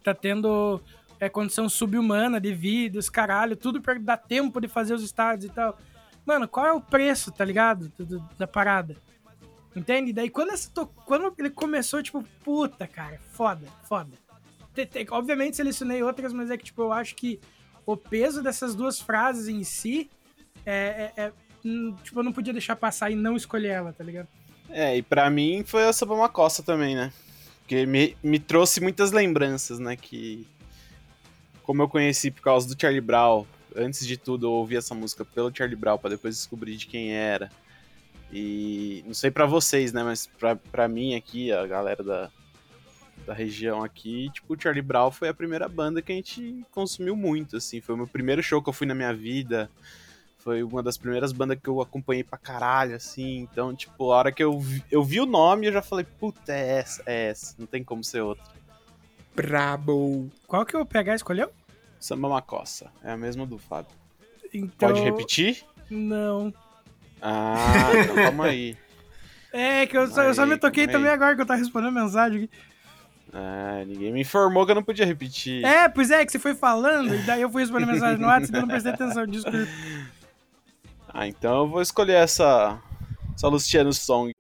tá 0.04 0.14
tendo 0.14 0.82
é, 1.20 1.28
condição 1.30 1.68
subhumana 1.68 2.40
de 2.40 2.54
vida, 2.54 2.98
os 3.00 3.10
caralho, 3.10 3.56
tudo 3.56 3.82
pra 3.82 3.94
dar 3.96 4.18
tempo 4.18 4.60
de 4.62 4.68
fazer 4.68 4.94
os 4.94 5.04
estádios 5.04 5.52
e 5.52 5.54
tal. 5.54 5.78
Mano, 6.26 6.48
qual 6.48 6.66
é 6.66 6.72
o 6.74 6.82
preço, 6.82 7.32
tá 7.32 7.44
ligado? 7.44 7.92
do- 7.98 8.06
do- 8.06 8.30
da 8.38 8.48
parada. 8.48 8.96
Entende? 9.76 10.12
Daí 10.14 10.30
quando, 10.30 10.52
essa 10.52 10.70
to... 10.72 10.88
quando 11.06 11.34
ele 11.38 11.50
começou, 11.50 12.02
tipo, 12.02 12.24
puta, 12.44 12.88
cara, 12.88 13.20
foda, 13.32 13.68
foda. 13.84 14.12
Te- 14.74 14.86
te- 14.86 15.08
Obviamente 15.12 15.58
selecionei 15.58 16.02
outras, 16.04 16.32
mas 16.34 16.50
é 16.50 16.58
que, 16.58 16.66
tipo, 16.66 16.82
eu 16.82 16.92
acho 16.92 17.16
que 17.16 17.40
o 17.86 17.98
peso 17.98 18.42
dessas 18.42 18.76
duas 18.76 19.00
frases 19.00 19.48
em 19.48 19.64
si 19.64 20.10
é. 20.66 21.12
é- 21.18 21.22
é- 21.26 21.34
hum, 21.66 21.96
tipo, 22.04 22.20
eu 22.20 22.24
não 22.24 22.32
podia 22.32 22.54
deixar 22.54 22.76
passar 22.76 23.10
e 23.12 23.16
não 23.16 23.36
escolher 23.36 23.70
ela, 23.70 23.92
tá 23.94 24.04
ligado? 24.04 24.28
É, 24.70 24.98
e 24.98 25.02
pra 25.02 25.30
mim 25.30 25.64
foi 25.66 25.86
a 25.86 25.94
Sabama 25.94 26.30
Costa 26.30 26.62
também, 26.62 26.96
né? 26.96 27.12
Porque 27.60 27.86
me, 27.86 28.16
me 28.24 28.40
trouxe 28.40 28.82
muitas 28.82 29.12
lembranças, 29.12 29.80
né? 29.80 29.96
Que. 29.96 30.48
Como 31.64 31.82
eu 31.84 31.90
conheci 31.90 32.32
por 32.32 32.42
causa 32.42 32.68
do 32.68 32.80
Charlie 32.80 33.02
Brown, 33.02 33.46
antes 33.76 34.06
de 34.06 34.18
tudo 34.18 34.48
eu 34.48 34.52
ouvi 34.52 34.76
essa 34.76 34.96
música 34.96 35.24
pelo 35.24 35.56
Charlie 35.56 35.76
Brown 35.76 35.98
pra 35.98 36.10
depois 36.10 36.36
descobrir 36.36 36.76
de 36.76 36.88
quem 36.88 37.14
era. 37.14 37.52
E 38.32 39.04
não 39.06 39.14
sei 39.14 39.32
pra 39.32 39.46
vocês, 39.46 39.94
né? 39.94 40.04
Mas 40.04 40.28
pra, 40.28 40.56
pra 40.56 40.88
mim 40.88 41.16
aqui, 41.16 41.52
a 41.52 41.66
galera 41.66 42.04
da, 42.04 42.32
da 43.26 43.34
região 43.34 43.84
aqui, 43.84 44.30
tipo, 44.34 44.54
o 44.54 44.60
Charlie 44.60 44.82
Brown 44.82 45.12
foi 45.12 45.30
a 45.30 45.34
primeira 45.34 45.68
banda 45.68 46.02
que 46.02 46.12
a 46.12 46.16
gente 46.16 46.64
consumiu 46.72 47.16
muito, 47.16 47.58
assim. 47.58 47.82
Foi 47.82 47.96
o 47.96 47.98
meu 47.98 48.08
primeiro 48.08 48.42
show 48.42 48.62
que 48.62 48.70
eu 48.70 48.74
fui 48.74 48.88
na 48.88 48.96
minha 48.96 49.14
vida. 49.14 49.70
Foi 50.50 50.64
uma 50.64 50.82
das 50.82 50.98
primeiras 50.98 51.32
bandas 51.32 51.60
que 51.62 51.70
eu 51.70 51.80
acompanhei 51.80 52.24
pra 52.24 52.36
caralho, 52.36 52.96
assim. 52.96 53.48
Então, 53.52 53.76
tipo, 53.76 54.12
a 54.12 54.18
hora 54.18 54.32
que 54.32 54.44
eu 54.44 54.60
vi, 54.60 54.84
eu 54.90 55.04
vi 55.04 55.20
o 55.20 55.28
nome, 55.28 55.68
eu 55.68 55.72
já 55.72 55.80
falei, 55.80 56.04
puta, 56.04 56.52
é 56.52 56.80
essa, 56.80 57.04
é 57.06 57.28
essa. 57.28 57.54
Não 57.60 57.68
tem 57.68 57.84
como 57.84 58.04
ser 58.04 58.22
outra. 58.22 58.44
Brabo. 59.36 60.28
Qual 60.48 60.66
que 60.66 60.76
o 60.76 60.84
PH 60.84 61.18
escolheu? 61.18 61.52
Samba 62.00 62.30
Macossa. 62.30 62.90
É 63.04 63.12
a 63.12 63.18
mesma 63.18 63.46
do 63.46 63.60
Fábio. 63.60 63.92
Então, 64.52 64.90
Pode 64.90 65.02
repetir? 65.02 65.64
Não. 65.88 66.52
Ah, 67.22 67.92
então 68.04 68.16
calma 68.16 68.46
aí. 68.46 68.76
É, 69.52 69.88
que 69.88 69.98
eu 69.98 70.08
só, 70.08 70.22
eu 70.22 70.34
só 70.34 70.44
Aí, 70.44 70.50
me 70.50 70.58
toquei 70.58 70.86
calma 70.86 70.98
aí. 70.98 71.04
também 71.04 71.12
agora 71.12 71.36
que 71.36 71.42
eu 71.42 71.46
tava 71.46 71.58
respondendo 71.60 71.92
mensagem 71.92 72.44
aqui. 72.44 72.50
Ah, 73.34 73.84
ninguém 73.86 74.14
me 74.14 74.22
informou 74.22 74.64
que 74.64 74.72
eu 74.72 74.76
não 74.76 74.84
podia 74.84 75.06
repetir. 75.06 75.66
É, 75.66 75.90
pois 75.90 76.12
é, 76.12 76.24
que 76.24 76.32
você 76.32 76.38
foi 76.38 76.54
falando, 76.54 77.16
e 77.16 77.22
daí 77.24 77.42
eu 77.42 77.50
fui 77.50 77.64
respondendo 77.64 77.92
mensagem 77.92 78.20
no 78.20 78.28
WhatsApp 78.28 78.54
e 78.54 78.56
eu 78.58 78.62
não 78.62 78.68
prestei 78.68 78.92
atenção, 78.92 79.26
desculpa. 79.28 79.58
Ah, 81.12 81.28
então 81.28 81.60
eu 81.64 81.70
vou 81.70 81.82
escolher 81.82 82.14
essa, 82.14 82.82
essa 83.36 83.48
Luciano 83.48 83.92
Song. 83.94 84.32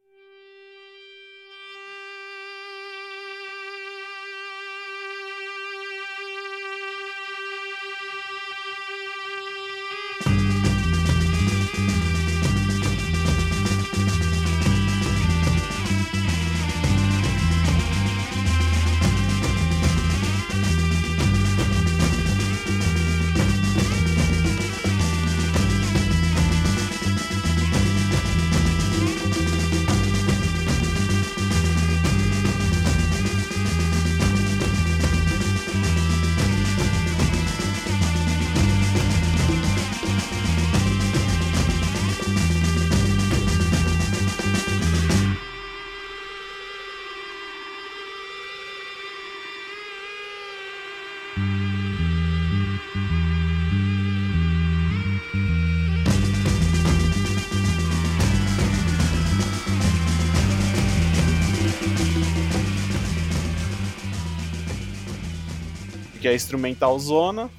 É 66.30 66.36
instrumental 66.36 66.98
zona. 67.00 67.50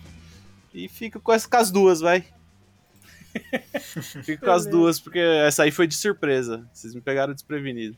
E 0.73 0.89
fico 0.89 1.21
com 1.21 1.33
as, 1.33 1.47
com 1.47 1.57
as 1.57 1.71
duas, 1.71 2.01
vai. 2.01 2.25
fico 4.25 4.45
com 4.45 4.51
as 4.51 4.67
duas, 4.67 5.01
porque 5.01 5.19
essa 5.19 5.65
aí 5.65 5.71
foi 5.71 5.87
de 5.87 5.95
surpresa. 5.95 6.69
Vocês 6.73 6.95
me 6.95 7.01
pegaram 7.01 7.35
desprevenido. 7.35 7.97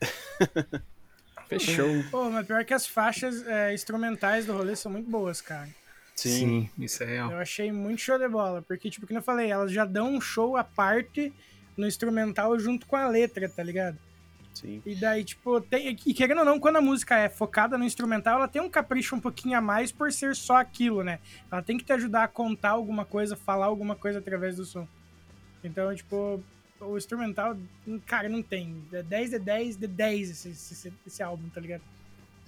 Fechou. 1.48 2.04
Pô, 2.10 2.30
mas 2.30 2.46
pior 2.46 2.64
que 2.64 2.74
as 2.74 2.86
faixas 2.86 3.46
é, 3.46 3.74
instrumentais 3.74 4.46
do 4.46 4.52
rolê 4.52 4.74
são 4.74 4.90
muito 4.90 5.10
boas, 5.10 5.40
cara. 5.40 5.68
Sim, 6.14 6.70
Sim, 6.76 6.84
isso 6.84 7.02
é 7.02 7.06
real. 7.06 7.30
Eu 7.32 7.38
achei 7.38 7.72
muito 7.72 8.00
show 8.00 8.18
de 8.18 8.28
bola, 8.28 8.62
porque, 8.62 8.88
tipo, 8.88 9.06
como 9.06 9.18
eu 9.18 9.22
falei, 9.22 9.50
elas 9.50 9.72
já 9.72 9.84
dão 9.84 10.14
um 10.14 10.20
show 10.20 10.56
à 10.56 10.64
parte 10.64 11.32
no 11.76 11.86
instrumental 11.86 12.58
junto 12.58 12.86
com 12.86 12.96
a 12.96 13.08
letra, 13.08 13.48
tá 13.48 13.62
ligado? 13.62 13.98
Sim. 14.54 14.80
E 14.86 14.94
daí, 14.94 15.24
tipo, 15.24 15.60
tem, 15.60 15.96
e 16.06 16.14
querendo 16.14 16.38
ou 16.38 16.44
não, 16.44 16.60
quando 16.60 16.76
a 16.76 16.80
música 16.80 17.18
é 17.18 17.28
focada 17.28 17.76
no 17.76 17.84
instrumental, 17.84 18.36
ela 18.36 18.48
tem 18.48 18.62
um 18.62 18.70
capricho 18.70 19.16
um 19.16 19.20
pouquinho 19.20 19.58
a 19.58 19.60
mais 19.60 19.90
por 19.90 20.12
ser 20.12 20.36
só 20.36 20.56
aquilo, 20.56 21.02
né? 21.02 21.18
Ela 21.50 21.60
tem 21.60 21.76
que 21.76 21.84
te 21.84 21.92
ajudar 21.92 22.24
a 22.24 22.28
contar 22.28 22.70
alguma 22.70 23.04
coisa, 23.04 23.34
falar 23.34 23.66
alguma 23.66 23.96
coisa 23.96 24.20
através 24.20 24.56
do 24.56 24.64
som. 24.64 24.86
Então, 25.62 25.92
tipo, 25.94 26.40
o 26.80 26.96
instrumental, 26.96 27.56
cara, 28.06 28.28
não 28.28 28.42
tem. 28.42 28.76
É 28.92 29.02
10 29.02 29.30
de 29.30 29.38
10 29.40 29.76
de 29.76 29.86
10 29.88 30.30
esse, 30.30 30.48
esse, 30.50 30.92
esse 31.04 31.22
álbum, 31.22 31.48
tá 31.48 31.60
ligado? 31.60 31.82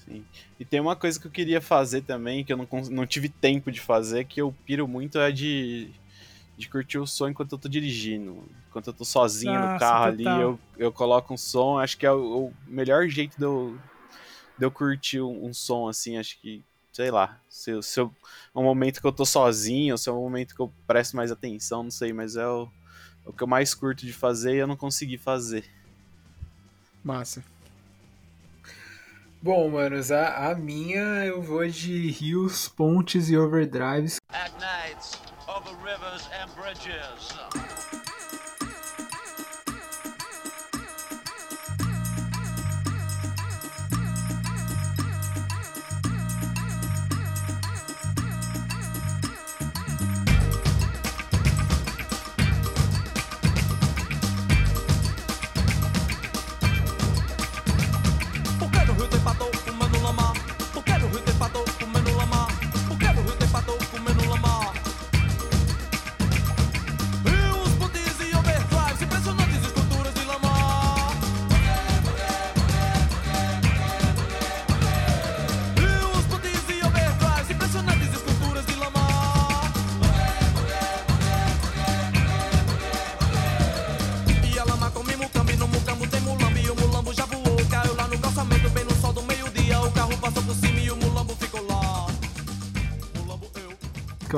Sim. 0.05 0.25
E 0.61 0.65
tem 0.65 0.79
uma 0.79 0.95
coisa 0.95 1.19
que 1.19 1.27
eu 1.27 1.31
queria 1.31 1.61
fazer 1.61 2.03
também, 2.03 2.45
que 2.45 2.53
eu 2.53 2.57
não, 2.57 2.69
não 2.91 3.07
tive 3.07 3.29
tempo 3.29 3.73
de 3.73 3.81
fazer, 3.81 4.25
que 4.25 4.41
eu 4.41 4.55
piro 4.65 4.87
muito, 4.87 5.19
é 5.19 5.33
de, 5.33 5.91
de 6.57 6.69
curtir 6.69 6.99
o 6.99 7.07
som 7.07 7.29
enquanto 7.29 7.53
eu 7.53 7.59
tô 7.59 7.69
dirigindo. 7.69 8.45
Enquanto 8.69 8.89
eu 8.89 8.93
tô 8.93 9.05
sozinho 9.05 9.61
Nossa, 9.61 9.73
no 9.75 9.79
carro 9.79 10.13
total. 10.13 10.35
ali, 10.35 10.43
eu, 10.43 10.61
eu 10.79 10.93
coloco 10.93 11.35
um 11.35 11.37
som, 11.37 11.79
acho 11.79 11.99
que 11.99 12.07
é 12.07 12.13
o, 12.13 12.47
o 12.47 12.55
melhor 12.67 13.07
jeito 13.09 13.37
de 13.37 13.45
eu, 13.45 13.79
de 14.59 14.65
eu 14.65 14.71
curtir 14.71 15.21
um, 15.21 15.47
um 15.47 15.53
som, 15.53 15.89
assim, 15.89 16.17
acho 16.17 16.41
que, 16.41 16.65
sei 16.93 17.11
lá, 17.11 17.39
se, 17.49 17.83
se 17.83 18.01
eu, 18.01 18.13
é 18.55 18.59
um 18.59 18.63
momento 18.63 19.01
que 19.01 19.07
eu 19.07 19.13
tô 19.13 19.27
sozinho, 19.27 19.99
se 19.99 20.09
é 20.09 20.13
um 20.13 20.21
momento 20.21 20.55
que 20.55 20.61
eu 20.61 20.73
presto 20.87 21.17
mais 21.17 21.31
atenção, 21.31 21.83
não 21.83 21.91
sei, 21.91 22.13
mas 22.13 22.37
é 22.37 22.47
o, 22.47 22.69
o 23.27 23.33
que 23.33 23.43
eu 23.43 23.47
mais 23.47 23.75
curto 23.75 24.07
de 24.07 24.13
fazer 24.13 24.55
e 24.55 24.59
eu 24.59 24.67
não 24.67 24.77
consegui 24.77 25.19
fazer. 25.19 25.65
Massa. 27.05 27.45
Bom, 29.43 29.71
manos, 29.71 30.11
a, 30.11 30.51
a 30.51 30.55
minha 30.57 31.25
eu 31.25 31.41
vou 31.41 31.69
de 31.69 32.11
rios, 32.11 32.69
pontes 32.69 33.29
e 33.29 33.37
overdrives. 33.37 34.17
Over 34.29 34.76
carriages. 36.75 37.56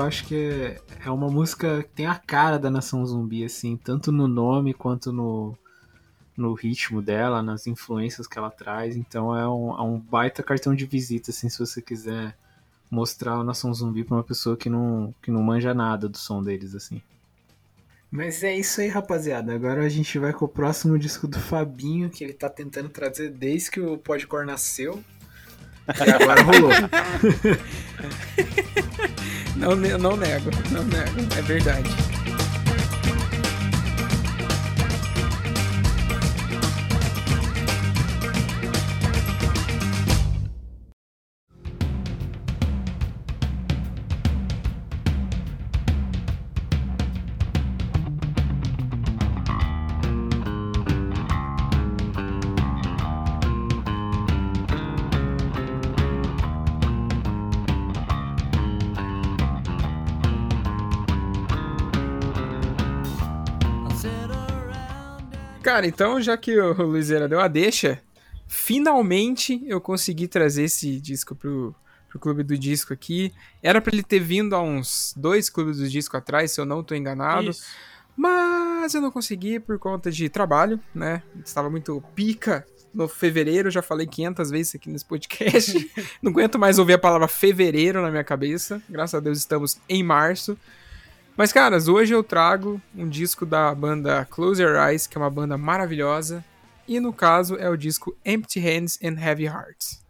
Acho 0.09 0.27
que 0.27 0.35
é, 0.35 0.81
é 1.07 1.11
uma 1.11 1.29
música 1.29 1.83
que 1.83 1.91
tem 1.91 2.07
a 2.07 2.17
cara 2.17 2.59
da 2.59 2.71
Nação 2.71 3.05
Zumbi, 3.07 3.45
assim, 3.45 3.77
tanto 3.77 4.11
no 4.11 4.27
nome 4.27 4.75
quanto 4.75 5.13
no, 5.13 5.57
no 6.37 6.55
ritmo 6.55 7.01
dela, 7.01 7.43
nas 7.43 7.67
influências 7.67 8.27
que 8.27 8.39
ela 8.39 8.51
traz. 8.51 8.97
Então 8.97 9.37
é 9.37 9.49
um, 9.49 9.79
é 9.79 9.83
um 9.83 9.99
baita 9.99 10.43
cartão 10.43 10.75
de 10.75 10.87
visita, 10.87 11.31
assim, 11.31 11.49
se 11.49 11.59
você 11.59 11.81
quiser 11.81 12.37
mostrar 12.91 13.35
a 13.35 13.45
Nação 13.45 13.73
Zumbi 13.73 14.03
pra 14.03 14.17
uma 14.17 14.25
pessoa 14.25 14.57
que 14.57 14.71
não, 14.71 15.15
que 15.23 15.31
não 15.31 15.43
manja 15.43 15.75
nada 15.75 16.09
do 16.09 16.17
som 16.17 16.43
deles, 16.43 16.75
assim. 16.75 17.03
Mas 18.11 18.43
é 18.43 18.57
isso 18.57 18.81
aí, 18.81 18.89
rapaziada. 18.89 19.55
Agora 19.55 19.85
a 19.85 19.89
gente 19.89 20.19
vai 20.19 20.33
com 20.33 20.47
o 20.47 20.49
próximo 20.49 20.99
disco 20.99 21.29
do 21.29 21.39
Fabinho, 21.39 22.09
que 22.09 22.25
ele 22.25 22.33
tá 22.33 22.49
tentando 22.49 22.89
trazer 22.89 23.31
desde 23.31 23.71
que 23.71 23.81
o 23.81 23.99
Podcore 23.99 24.47
nasceu. 24.47 25.05
E 25.89 26.11
agora 26.11 26.43
rolou. 26.43 26.71
Não, 29.59 29.75
não 29.75 30.17
nego, 30.17 30.51
não 30.71 30.85
nego, 30.85 31.35
é 31.37 31.43
verdade. 31.43 32.18
Cara, 65.69 65.87
então 65.87 66.19
já 66.19 66.35
que 66.35 66.59
o 66.59 66.73
Luizera 66.83 67.29
deu 67.29 67.39
a 67.39 67.47
deixa, 67.47 68.01
finalmente 68.47 69.63
eu 69.67 69.83
consegui 69.83 70.27
trazer 70.27 70.63
esse 70.63 70.99
disco 70.99 71.35
pro, 71.35 71.75
pro 72.09 72.19
Clube 72.19 72.43
do 72.43 72.57
Disco 72.57 72.95
aqui. 72.95 73.35
Era 73.63 73.79
para 73.79 73.95
ele 73.95 74.03
ter 74.03 74.19
vindo 74.19 74.57
há 74.57 74.63
uns 74.63 75.13
dois 75.15 75.51
Clubes 75.51 75.77
do 75.77 75.87
Disco 75.87 76.17
atrás, 76.17 76.53
se 76.53 76.59
eu 76.59 76.65
não 76.65 76.83
tô 76.83 76.95
enganado. 76.95 77.51
Isso. 77.51 77.67
Mas 78.17 78.95
eu 78.95 79.03
não 79.03 79.11
consegui 79.11 79.61
por 79.61 79.79
conta 79.79 80.11
de 80.11 80.31
trabalho, 80.31 80.81
né? 80.95 81.23
Estava 81.45 81.69
muito 81.69 82.03
pica 82.15 82.67
no 82.95 83.07
fevereiro, 83.07 83.71
já 83.71 83.83
falei 83.83 84.07
500 84.07 84.51
vezes 84.51 84.75
aqui 84.75 84.89
nesse 84.89 85.05
podcast. 85.05 85.93
não 86.23 86.33
aguento 86.33 86.59
mais 86.59 86.79
ouvir 86.79 86.95
a 86.95 86.99
palavra 86.99 87.29
fevereiro 87.29 88.01
na 88.01 88.11
minha 88.11 88.25
cabeça. 88.25 88.81
Graças 88.89 89.17
a 89.17 89.21
Deus 89.21 89.37
estamos 89.37 89.79
em 89.87 90.03
março. 90.03 90.57
Mas, 91.39 91.53
caras, 91.53 91.87
hoje 91.87 92.13
eu 92.13 92.25
trago 92.25 92.83
um 92.93 93.09
disco 93.09 93.47
da 93.47 93.73
banda 93.73 94.27
Close 94.29 94.61
Your 94.61 94.75
Eyes, 94.75 95.07
que 95.07 95.17
é 95.17 95.21
uma 95.21 95.31
banda 95.31 95.57
maravilhosa. 95.57 96.45
E 96.89 96.99
no 96.99 97.13
caso 97.13 97.55
é 97.55 97.71
o 97.71 97.77
disco 97.77 98.13
Empty 98.27 98.59
Hands 98.59 98.99
and 99.05 99.25
Heavy 99.25 99.45
Hearts. 99.45 100.05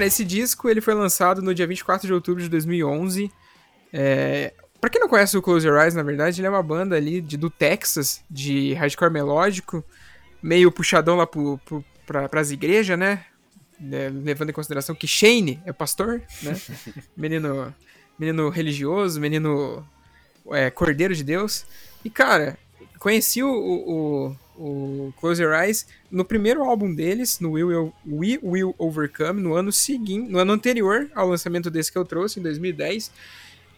Cara, 0.00 0.08
esse 0.08 0.24
disco 0.24 0.70
ele 0.70 0.80
foi 0.80 0.94
lançado 0.94 1.42
no 1.42 1.54
dia 1.54 1.66
24 1.66 2.06
de 2.06 2.14
outubro 2.14 2.42
de 2.42 2.48
2011. 2.48 3.30
É... 3.92 4.54
Pra 4.80 4.88
quem 4.88 4.98
não 4.98 5.10
conhece 5.10 5.36
o 5.36 5.42
Close 5.42 5.66
Your 5.66 5.78
Eyes, 5.78 5.94
na 5.94 6.02
verdade, 6.02 6.40
ele 6.40 6.46
é 6.46 6.50
uma 6.50 6.62
banda 6.62 6.96
ali 6.96 7.20
de, 7.20 7.36
do 7.36 7.50
Texas, 7.50 8.24
de 8.30 8.72
hardcore 8.72 9.12
melódico, 9.12 9.84
meio 10.42 10.72
puxadão 10.72 11.16
lá 11.16 11.26
pro, 11.26 11.58
pro, 11.66 11.84
pra, 12.06 12.30
pras 12.30 12.50
igrejas, 12.50 12.98
né? 12.98 13.26
É, 13.92 14.08
levando 14.08 14.48
em 14.48 14.54
consideração 14.54 14.94
que 14.94 15.06
Shane 15.06 15.60
é 15.66 15.72
pastor, 15.72 16.22
né? 16.42 16.58
menino, 17.14 17.74
menino 18.18 18.48
religioso, 18.48 19.20
menino 19.20 19.86
é, 20.50 20.70
cordeiro 20.70 21.14
de 21.14 21.22
Deus. 21.22 21.66
E, 22.02 22.08
cara, 22.08 22.56
conheci 22.98 23.42
o, 23.42 23.52
o, 23.52 24.36
o 24.60 25.12
Close 25.18 25.42
Your 25.42 25.54
Eyes 25.54 25.86
no 26.10 26.24
primeiro 26.24 26.62
álbum 26.62 26.94
deles, 26.94 27.40
no 27.40 27.52
We 27.52 27.64
Will, 27.64 27.94
We 28.06 28.38
Will 28.42 28.74
Overcome, 28.76 29.40
no 29.40 29.54
ano 29.54 29.72
seguinte, 29.72 30.30
no 30.30 30.38
ano 30.38 30.52
anterior 30.52 31.10
ao 31.14 31.28
lançamento 31.28 31.70
desse 31.70 31.90
que 31.90 31.96
eu 31.96 32.04
trouxe, 32.04 32.38
em 32.38 32.42
2010. 32.42 33.10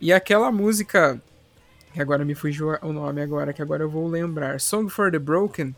E 0.01 0.13
aquela 0.13 0.51
música, 0.51 1.23
que 1.95 2.03
agora 2.03 2.25
me 2.25 2.35
fugiu 2.35 2.77
o 2.83 2.93
nome 2.93 3.23
agora, 3.23 3.53
que 3.53 3.63
agora 3.63 3.85
eu 3.85 3.89
vou 3.89 4.09
lembrar, 4.09 4.61
Song 4.61 4.91
for 4.91 5.13
the 5.13 5.21
Broken, 5.21 5.73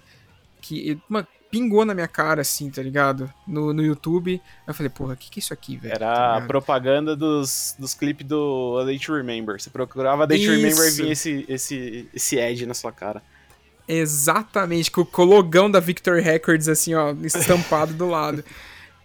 que 0.62 0.98
uma, 1.10 1.28
pingou 1.50 1.84
na 1.84 1.94
minha 1.94 2.08
cara, 2.08 2.40
assim, 2.40 2.70
tá 2.70 2.82
ligado? 2.82 3.30
No, 3.46 3.74
no 3.74 3.82
YouTube. 3.82 4.40
Eu 4.66 4.72
falei, 4.72 4.88
porra, 4.88 5.12
o 5.12 5.16
que, 5.16 5.30
que 5.30 5.38
é 5.38 5.42
isso 5.42 5.52
aqui, 5.52 5.76
velho? 5.76 5.94
Era 5.94 6.14
tá 6.14 6.36
a 6.38 6.40
propaganda 6.40 7.14
dos, 7.14 7.76
dos 7.78 7.92
clipes 7.92 8.26
do 8.26 8.78
A 8.80 8.84
Day 8.84 8.98
to 8.98 9.14
Remember. 9.14 9.60
Você 9.60 9.68
procurava 9.68 10.24
A 10.24 10.26
Day 10.26 10.44
to 10.44 10.50
Remember 10.50 10.88
e 10.88 10.90
vinha 10.90 11.12
esse, 11.12 11.44
esse, 11.46 12.08
esse 12.14 12.40
ad 12.40 12.66
na 12.66 12.74
sua 12.74 12.90
cara. 12.90 13.22
Exatamente, 13.86 14.90
com 14.90 15.22
o 15.22 15.24
logão 15.24 15.70
da 15.70 15.78
Victor 15.78 16.20
Records, 16.20 16.68
assim, 16.68 16.94
ó, 16.94 17.14
estampado 17.22 17.92
do 17.92 18.08
lado. 18.08 18.44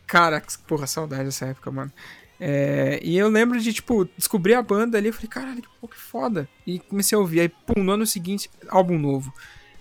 Cara, 0.07 0.41
porra, 0.65 0.87
saudade 0.87 1.25
dessa 1.25 1.47
época, 1.47 1.69
mano. 1.69 1.91
É, 2.39 2.99
e 3.03 3.17
eu 3.17 3.27
lembro 3.27 3.59
de, 3.59 3.73
tipo, 3.73 4.07
descobrir 4.17 4.53
a 4.53 4.61
banda 4.61 4.97
ali, 4.97 5.07
eu 5.07 5.13
falei, 5.13 5.27
caralho, 5.27 5.61
que, 5.61 5.87
que 5.87 5.99
foda. 5.99 6.47
E 6.65 6.79
comecei 6.79 7.15
a 7.15 7.19
ouvir, 7.19 7.41
aí, 7.41 7.49
pum, 7.49 7.83
no 7.83 7.91
ano 7.91 8.05
seguinte, 8.05 8.49
álbum 8.69 8.97
novo. 8.97 9.33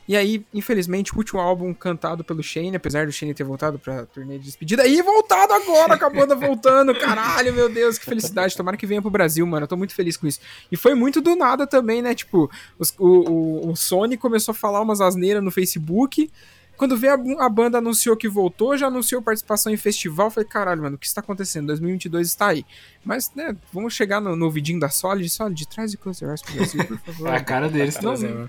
E 0.08 0.16
aí, 0.16 0.42
infelizmente, 0.54 1.12
o 1.12 1.18
último 1.18 1.38
álbum 1.38 1.74
cantado 1.74 2.24
pelo 2.24 2.42
Shane, 2.42 2.74
apesar 2.74 3.04
do 3.04 3.12
Shane 3.12 3.34
ter 3.34 3.44
voltado 3.44 3.78
pra 3.78 4.06
turnê 4.06 4.38
de 4.38 4.46
despedida, 4.46 4.86
e 4.86 5.02
voltado 5.02 5.52
agora 5.52 5.98
com 5.98 6.06
a 6.06 6.10
banda 6.10 6.34
voltando, 6.34 6.98
caralho, 6.98 7.52
meu 7.52 7.68
Deus, 7.68 7.98
que 7.98 8.06
felicidade. 8.06 8.56
Tomara 8.56 8.78
que 8.78 8.86
venha 8.86 9.02
pro 9.02 9.10
Brasil, 9.10 9.46
mano. 9.46 9.64
Eu 9.64 9.68
tô 9.68 9.76
muito 9.76 9.94
feliz 9.94 10.16
com 10.16 10.26
isso. 10.26 10.40
E 10.72 10.78
foi 10.78 10.94
muito 10.94 11.20
do 11.20 11.36
nada 11.36 11.66
também, 11.66 12.00
né? 12.00 12.14
Tipo, 12.14 12.50
os, 12.78 12.94
o, 12.98 13.06
o, 13.06 13.70
o 13.70 13.76
Sony 13.76 14.16
começou 14.16 14.52
a 14.52 14.54
falar 14.54 14.80
umas 14.80 15.02
asneiras 15.02 15.44
no 15.44 15.50
Facebook. 15.50 16.30
Quando 16.78 16.96
veio 16.96 17.12
a, 17.12 17.44
a, 17.44 17.48
banda 17.50 17.76
anunciou 17.76 18.16
que 18.16 18.28
voltou, 18.28 18.78
já 18.78 18.86
anunciou 18.86 19.20
participação 19.20 19.70
em 19.70 19.76
festival. 19.76 20.30
Falei, 20.30 20.48
caralho, 20.48 20.80
mano, 20.80 20.96
o 20.96 20.98
que 20.98 21.06
está 21.06 21.20
acontecendo? 21.20 21.66
2022 21.66 22.28
está 22.28 22.46
aí. 22.46 22.64
Mas, 23.04 23.30
né, 23.34 23.54
vamos 23.70 23.92
chegar 23.92 24.22
no, 24.22 24.34
no 24.34 24.46
ouvidinho 24.46 24.80
da 24.80 24.88
Solid. 24.88 25.28
Solid, 25.28 25.68
traz 25.68 25.92
o 25.92 25.98
Close 25.98 26.24
Your 26.24 26.34
pro 26.40 26.54
Brasil, 26.54 26.84
por 26.86 26.98
favor. 26.98 27.28
É 27.34 27.36
a 27.36 27.44
cara 27.44 27.68
deles 27.68 27.96
trazendo. 27.96 28.48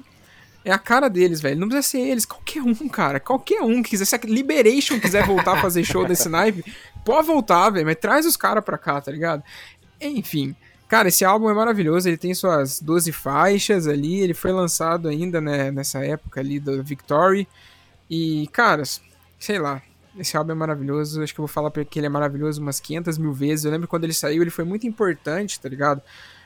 É 0.69 0.71
a 0.71 0.77
cara 0.77 1.09
deles, 1.09 1.41
velho. 1.41 1.59
Não 1.59 1.67
precisa 1.67 1.97
ser 1.97 2.07
eles. 2.07 2.25
Qualquer 2.27 2.61
um, 2.61 2.87
cara. 2.87 3.19
Qualquer 3.19 3.63
um 3.63 3.81
que 3.81 3.89
quiser. 3.89 4.05
Se 4.05 4.15
a 4.15 4.19
Liberation 4.23 4.99
quiser 4.99 5.25
voltar 5.25 5.57
a 5.57 5.61
fazer 5.61 5.83
show 5.83 6.05
desse 6.05 6.29
naipe, 6.29 6.63
pode 7.03 7.25
voltar, 7.25 7.71
velho. 7.71 7.87
Mas 7.87 7.95
traz 7.95 8.23
os 8.23 8.37
caras 8.37 8.63
pra 8.63 8.77
cá, 8.77 9.01
tá 9.01 9.11
ligado? 9.11 9.41
Enfim. 9.99 10.55
Cara, 10.87 11.07
esse 11.07 11.25
álbum 11.25 11.49
é 11.49 11.55
maravilhoso. 11.55 12.07
Ele 12.07 12.17
tem 12.17 12.35
suas 12.35 12.79
12 12.79 13.11
faixas 13.11 13.87
ali. 13.87 14.21
Ele 14.21 14.35
foi 14.35 14.51
lançado 14.51 15.07
ainda, 15.07 15.41
né, 15.41 15.71
nessa 15.71 16.05
época 16.05 16.39
ali 16.39 16.59
do 16.59 16.83
Victory. 16.83 17.47
E, 18.07 18.47
cara, 18.51 18.83
sei 19.39 19.57
lá. 19.57 19.81
Esse 20.19 20.37
álbum 20.37 20.51
é 20.51 20.55
maravilhoso. 20.55 21.23
Acho 21.23 21.33
que 21.33 21.39
eu 21.39 21.47
vou 21.47 21.51
falar 21.51 21.71
que 21.71 21.97
ele 21.97 22.05
é 22.05 22.09
maravilhoso 22.09 22.61
umas 22.61 22.79
500 22.79 23.17
mil 23.17 23.33
vezes. 23.33 23.65
Eu 23.65 23.71
lembro 23.71 23.87
quando 23.87 24.03
ele 24.03 24.13
saiu, 24.13 24.43
ele 24.43 24.51
foi 24.51 24.65
muito 24.65 24.85
importante, 24.85 25.59
tá 25.59 25.67
ligado? 25.67 25.99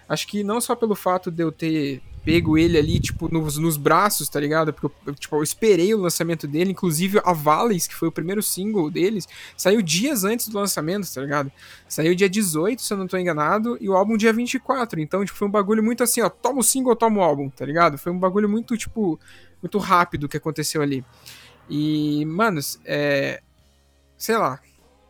Acho 0.08 0.28
que 0.28 0.44
não 0.44 0.60
só 0.62 0.76
pelo 0.76 0.96
fato 0.96 1.32
de 1.32 1.44
eu 1.44 1.52
ter 1.52 2.02
pego 2.24 2.58
ele 2.58 2.78
ali, 2.78 3.00
tipo, 3.00 3.32
nos, 3.32 3.58
nos 3.58 3.76
braços, 3.76 4.30
tá 4.30 4.40
ligado? 4.40 4.74
Porque 4.74 4.96
eu, 5.06 5.14
tipo, 5.14 5.36
eu 5.36 5.44
esperei 5.44 5.94
o 5.94 6.00
lançamento 6.00 6.48
dele, 6.48 6.72
inclusive 6.72 7.20
a 7.24 7.34
Valleys, 7.34 7.86
que 7.86 7.94
foi 7.94 8.08
o 8.08 8.12
primeiro 8.12 8.42
single 8.42 8.90
deles, 8.90 9.28
saiu 9.58 9.82
dias 9.82 10.24
antes 10.24 10.48
do 10.48 10.58
lançamento, 10.58 11.12
tá 11.14 11.22
ligado? 11.22 11.52
Saiu 11.88 12.16
dia 12.16 12.30
18, 12.30 12.82
se 12.82 12.94
eu 12.94 12.98
não 12.98 13.08
tô 13.08 13.18
enganado, 13.18 13.78
e 13.80 13.90
o 13.90 13.94
álbum 13.94 14.16
dia 14.16 14.32
24. 14.32 15.02
Então, 15.02 15.24
tipo, 15.26 15.38
foi 15.38 15.48
um 15.48 15.52
bagulho 15.52 15.84
muito 15.84 16.02
assim, 16.02 16.22
ó, 16.22 16.30
toma 16.30 16.62
o 16.62 16.64
single, 16.64 16.96
toma 16.96 17.20
o 17.20 17.24
álbum, 17.24 17.50
tá 17.50 17.66
ligado? 17.66 17.98
Foi 17.98 18.12
um 18.12 18.20
bagulho 18.20 18.48
muito, 18.48 18.78
tipo, 18.78 19.20
muito 19.62 19.78
rápido 19.78 20.30
que 20.30 20.38
aconteceu 20.38 20.82
ali. 20.82 21.04
E, 21.70 22.26
manos, 22.26 22.80
é. 22.86 23.42
Sei 24.18 24.38
lá. 24.38 24.60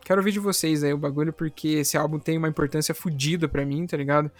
Quero 0.04 0.20
ouvir 0.20 0.32
de 0.32 0.38
vocês 0.38 0.84
aí 0.84 0.92
o 0.92 0.98
bagulho, 0.98 1.32
porque 1.32 1.68
esse 1.68 1.96
álbum 1.96 2.18
tem 2.18 2.36
uma 2.36 2.48
importância 2.48 2.94
fodida 2.94 3.48
pra 3.48 3.64
mim, 3.64 3.86
tá 3.86 3.96
ligado? 3.96 4.30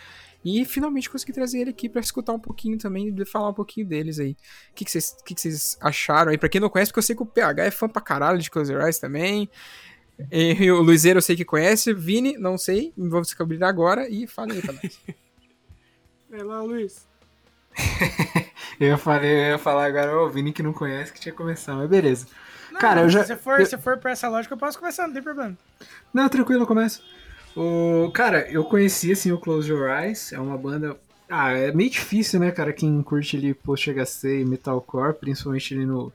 E 0.45 0.65
finalmente 0.65 1.09
consegui 1.09 1.33
trazer 1.33 1.61
ele 1.61 1.71
aqui 1.71 1.89
para 1.89 2.01
escutar 2.01 2.33
um 2.33 2.39
pouquinho 2.39 2.77
também 2.77 3.15
e 3.17 3.25
falar 3.25 3.49
um 3.49 3.55
pouquinho 3.55 3.87
deles 3.87 4.19
aí. 4.19 4.33
O 4.71 4.75
que, 4.75 4.85
que, 4.85 4.91
vocês, 4.91 5.17
que, 5.25 5.35
que 5.35 5.41
vocês 5.41 5.79
acharam 5.81 6.31
aí? 6.31 6.39
Pra 6.39 6.49
quem 6.49 6.61
não 6.61 6.69
conhece, 6.69 6.91
porque 6.91 6.99
eu 6.99 7.03
sei 7.05 7.17
que 7.17 7.23
o 7.23 7.27
PH 7.27 7.65
é 7.65 7.71
fã 7.71 7.89
pra 7.89 8.03
caralho 8.03 8.39
de 8.39 8.51
Close 8.51 8.71
Your 8.71 8.83
Eyes 8.83 8.99
também. 8.99 9.49
E 10.31 10.71
o 10.71 10.83
Luizeiro 10.83 11.19
eu 11.19 11.23
sei 11.23 11.35
que 11.35 11.45
conhece. 11.45 11.95
Vini, 11.95 12.37
não 12.37 12.59
sei. 12.59 12.93
Vou 12.97 13.23
descobrir 13.23 13.63
agora 13.65 14.09
e 14.09 14.27
fala 14.27 14.53
aí 14.53 14.61
pra 14.61 14.75
nós. 14.75 15.01
Vai 16.31 16.43
lá, 16.43 16.63
Luiz. 16.63 17.07
eu, 18.79 18.99
falei, 18.99 19.31
eu 19.31 19.49
ia 19.51 19.59
falar 19.59 19.87
agora, 19.87 20.17
o 20.21 20.29
Vini 20.29 20.53
que 20.53 20.63
não 20.63 20.73
conhece 20.73 21.13
que 21.13 21.21
tinha 21.21 21.35
começado, 21.35 21.79
mas 21.79 21.89
beleza. 21.89 22.27
Não, 22.71 22.81
Cara, 22.81 23.03
eu 23.03 23.09
já. 23.09 23.25
Se 23.25 23.37
for, 23.37 23.61
eu... 23.61 23.67
se 23.67 23.79
for 23.79 23.99
pra 23.99 24.13
essa 24.13 24.29
lógica, 24.29 24.55
eu 24.55 24.59
posso 24.59 24.79
começar, 24.79 25.07
não 25.07 25.15
tem 25.15 25.23
problema. 25.23 25.57
Não, 26.13 26.29
tranquilo, 26.29 26.63
eu 26.63 26.67
começo. 26.67 27.03
O, 27.57 28.11
cara, 28.13 28.49
eu 28.51 28.65
conheci 28.65 29.13
assim 29.13 29.31
o 29.31 29.39
Close 29.39 29.71
Your 29.71 29.89
Eyes, 29.89 30.33
é 30.33 30.41
uma 30.41 30.59
banda. 30.59 30.97
Ah, 31.29 31.53
é 31.53 31.73
meio 31.73 31.91
difícil, 31.91 32.41
né, 32.41 32.51
cara, 32.51 32.73
quem 32.73 33.03
curte 33.03 33.37
ali 33.37 33.55
post-HC 33.55 34.41
e 34.41 34.45
metalcore, 34.45 35.15
principalmente 35.15 35.75
ali 35.75 35.87
no, 35.87 36.13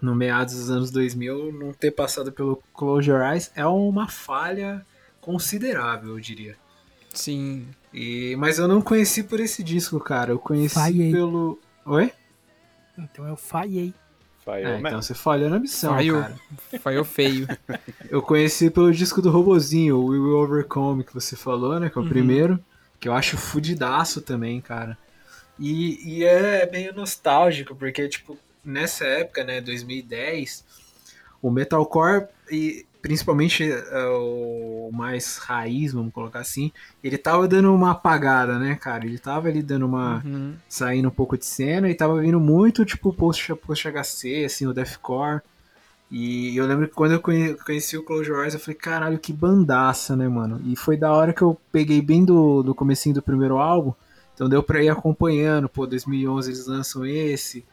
no 0.00 0.14
meados 0.14 0.54
dos 0.54 0.70
anos 0.70 0.90
2000, 0.90 1.52
não 1.52 1.72
ter 1.72 1.90
passado 1.90 2.30
pelo 2.30 2.62
Close 2.74 3.08
Your 3.08 3.22
Eyes 3.22 3.50
é 3.54 3.66
uma 3.66 4.08
falha 4.08 4.86
considerável, 5.20 6.10
eu 6.10 6.20
diria. 6.20 6.56
Sim. 7.12 7.66
E, 7.92 8.36
mas 8.36 8.58
eu 8.58 8.68
não 8.68 8.80
conheci 8.80 9.22
por 9.22 9.40
esse 9.40 9.62
disco, 9.62 9.98
cara. 9.98 10.32
Eu 10.32 10.38
conheci 10.38 10.74
Falhei. 10.74 11.10
pelo. 11.10 11.58
Oi? 11.84 12.12
Então 12.96 13.26
eu 13.26 13.36
falhei. 13.36 13.94
Falhou 14.48 14.72
é, 14.72 14.78
então 14.78 15.02
você 15.02 15.12
falhou 15.12 15.50
na 15.50 15.58
missão, 15.58 15.92
Falhou. 15.92 16.22
cara. 16.22 16.34
Falhou 16.80 17.04
feio. 17.04 17.46
eu 18.08 18.22
conheci 18.22 18.70
pelo 18.70 18.90
disco 18.90 19.20
do 19.20 19.28
Robozinho, 19.30 19.98
o 19.98 20.06
We 20.06 20.18
Will 20.18 20.38
Overcome, 20.38 21.04
que 21.04 21.12
você 21.12 21.36
falou, 21.36 21.78
né? 21.78 21.90
Que 21.90 21.98
é 21.98 22.00
o 22.00 22.04
uhum. 22.04 22.08
primeiro. 22.08 22.58
Que 22.98 23.10
eu 23.10 23.12
acho 23.12 23.36
fudidaço 23.36 24.22
também, 24.22 24.58
cara. 24.62 24.96
E, 25.58 26.00
e 26.02 26.24
é 26.24 26.66
meio 26.70 26.94
nostálgico, 26.94 27.76
porque, 27.76 28.08
tipo, 28.08 28.38
nessa 28.64 29.04
época, 29.04 29.44
né, 29.44 29.60
2010, 29.60 30.64
o 31.42 31.50
metalcore 31.50 32.28
e 32.50 32.86
principalmente 33.08 33.64
uh, 33.64 34.88
o 34.88 34.90
mais 34.92 35.38
raiz, 35.38 35.94
vamos 35.94 36.12
colocar 36.12 36.40
assim, 36.40 36.70
ele 37.02 37.16
tava 37.16 37.48
dando 37.48 37.74
uma 37.74 37.92
apagada, 37.92 38.58
né, 38.58 38.74
cara? 38.74 39.06
Ele 39.06 39.18
tava 39.18 39.48
ali 39.48 39.62
dando 39.62 39.86
uma. 39.86 40.22
Uhum. 40.22 40.54
saindo 40.68 41.08
um 41.08 41.10
pouco 41.10 41.38
de 41.38 41.46
cena 41.46 41.88
e 41.88 41.94
tava 41.94 42.20
vindo 42.20 42.38
muito, 42.38 42.84
tipo, 42.84 43.10
post, 43.10 43.54
post 43.54 43.88
HC, 43.88 44.44
assim, 44.44 44.66
o 44.66 44.74
Deathcore. 44.74 45.40
E 46.10 46.54
eu 46.54 46.66
lembro 46.66 46.86
que 46.86 46.94
quando 46.94 47.12
eu 47.12 47.20
conheci 47.20 47.96
o 47.96 48.02
Close 48.02 48.28
Your 48.28 48.42
Eyes, 48.42 48.52
eu 48.52 48.60
falei, 48.60 48.76
caralho, 48.76 49.18
que 49.18 49.32
bandaça, 49.32 50.14
né, 50.14 50.28
mano? 50.28 50.60
E 50.66 50.76
foi 50.76 50.98
da 50.98 51.10
hora 51.10 51.32
que 51.32 51.40
eu 51.40 51.58
peguei 51.72 52.02
bem 52.02 52.26
do, 52.26 52.62
do 52.62 52.74
comecinho 52.74 53.14
do 53.14 53.22
primeiro 53.22 53.56
álbum, 53.56 53.94
então 54.34 54.50
deu 54.50 54.62
pra 54.62 54.82
ir 54.82 54.90
acompanhando, 54.90 55.66
pô, 55.66 55.86
2011 55.86 56.50
eles 56.50 56.66
lançam 56.66 57.06
esse, 57.06 57.64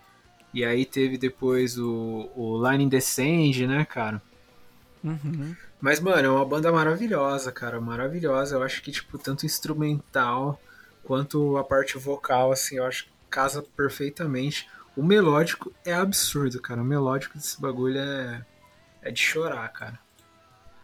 e 0.53 0.63
aí 0.63 0.85
teve 0.85 1.17
depois 1.17 1.77
o, 1.77 2.29
o 2.35 2.69
Line 2.69 2.89
Descend, 2.89 3.67
né, 3.67 3.83
cara? 3.83 4.21
Uhum. 5.05 5.55
Mas, 5.79 5.99
mano, 5.99 6.27
é 6.27 6.31
uma 6.31 6.45
banda 6.45 6.71
maravilhosa, 6.71 7.51
cara. 7.51 7.79
Maravilhosa. 7.79 8.55
Eu 8.55 8.63
acho 8.63 8.81
que, 8.81 8.91
tipo, 8.91 9.19
tanto 9.19 9.45
instrumental 9.45 10.59
quanto 11.03 11.57
a 11.57 11.63
parte 11.63 11.97
vocal, 11.97 12.51
assim, 12.51 12.77
eu 12.77 12.85
acho 12.85 13.05
que 13.05 13.11
casa 13.29 13.61
perfeitamente. 13.61 14.67
O 14.97 15.03
melódico 15.03 15.71
é 15.85 15.93
absurdo, 15.93 16.59
cara. 16.59 16.81
O 16.81 16.85
melódico 16.85 17.37
desse 17.37 17.61
bagulho 17.61 17.99
é, 17.99 18.43
é 19.03 19.11
de 19.11 19.21
chorar, 19.21 19.67
cara. 19.71 19.99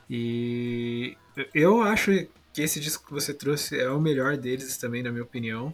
E 0.07 1.17
eu 1.53 1.81
acho 1.81 2.11
que 2.53 2.61
esse 2.61 2.79
disco 2.79 3.07
que 3.07 3.13
você 3.13 3.33
trouxe 3.33 3.79
é 3.79 3.89
o 3.89 3.99
melhor 3.99 4.37
deles 4.37 4.77
também, 4.77 5.01
na 5.01 5.09
minha 5.09 5.23
opinião. 5.23 5.73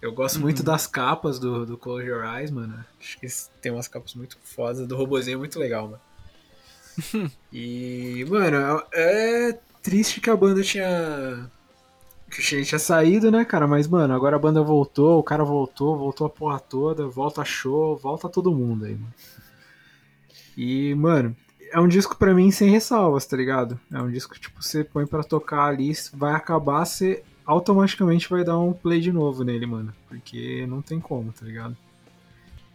Eu 0.00 0.12
gosto 0.12 0.36
uhum. 0.36 0.42
muito 0.42 0.62
das 0.62 0.86
capas 0.86 1.38
do, 1.38 1.64
do 1.64 1.78
Close 1.78 2.06
Your 2.06 2.24
Eyes, 2.24 2.50
mano. 2.50 2.84
Acho 2.98 3.18
que 3.20 3.26
tem 3.60 3.70
umas 3.70 3.86
capas 3.86 4.14
muito 4.14 4.38
fodas. 4.42 4.86
Do 4.86 4.96
robozinho 4.96 5.36
é 5.36 5.38
muito 5.38 5.58
legal, 5.58 5.88
mano. 5.88 6.00
e, 7.52 8.24
mano, 8.28 8.82
é 8.92 9.58
triste 9.82 10.20
que 10.20 10.30
a 10.30 10.36
banda 10.36 10.62
tinha. 10.62 11.50
Que 12.30 12.40
a 12.40 12.44
gente 12.44 12.68
tinha 12.68 12.78
saído, 12.78 13.30
né, 13.30 13.44
cara? 13.44 13.66
Mas, 13.66 13.86
mano, 13.86 14.12
agora 14.14 14.36
a 14.36 14.38
banda 14.38 14.62
voltou, 14.62 15.18
o 15.18 15.22
cara 15.22 15.44
voltou, 15.44 15.96
voltou 15.96 16.26
a 16.26 16.30
porra 16.30 16.58
toda, 16.58 17.06
volta 17.06 17.44
show, 17.44 17.96
volta 17.96 18.28
todo 18.28 18.54
mundo 18.54 18.84
aí, 18.84 18.94
mano. 18.94 19.14
E, 20.56 20.94
mano, 20.94 21.36
é 21.70 21.78
um 21.78 21.86
disco 21.86 22.16
para 22.16 22.34
mim 22.34 22.50
sem 22.50 22.70
ressalvas, 22.70 23.26
tá 23.26 23.36
ligado? 23.36 23.78
É 23.92 24.00
um 24.00 24.10
disco 24.10 24.34
que, 24.34 24.40
tipo, 24.40 24.62
você 24.62 24.82
põe 24.82 25.06
para 25.06 25.22
tocar 25.22 25.66
ali, 25.66 25.92
vai 26.14 26.34
acabar, 26.34 26.84
você 26.84 27.22
automaticamente 27.44 28.28
vai 28.28 28.42
dar 28.42 28.58
um 28.58 28.72
play 28.72 29.00
de 29.00 29.12
novo 29.12 29.44
nele, 29.44 29.66
mano. 29.66 29.94
Porque 30.08 30.66
não 30.66 30.82
tem 30.82 30.98
como, 30.98 31.32
tá 31.32 31.44
ligado? 31.44 31.76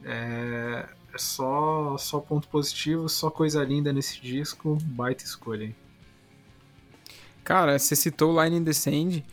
É 0.05 0.85
é 1.13 1.17
só, 1.17 1.97
só 1.97 2.19
ponto 2.19 2.47
positivo, 2.47 3.09
só 3.09 3.29
coisa 3.29 3.63
linda 3.63 3.91
nesse 3.91 4.21
disco, 4.21 4.77
baita 4.81 5.23
escolha 5.23 5.65
aí. 5.67 5.75
Cara, 7.43 7.77
você 7.77 7.95
citou 7.95 8.33
o 8.33 8.43
Line 8.43 8.57
in 8.57 8.63
the 8.63 8.73
Sand, 8.73 9.23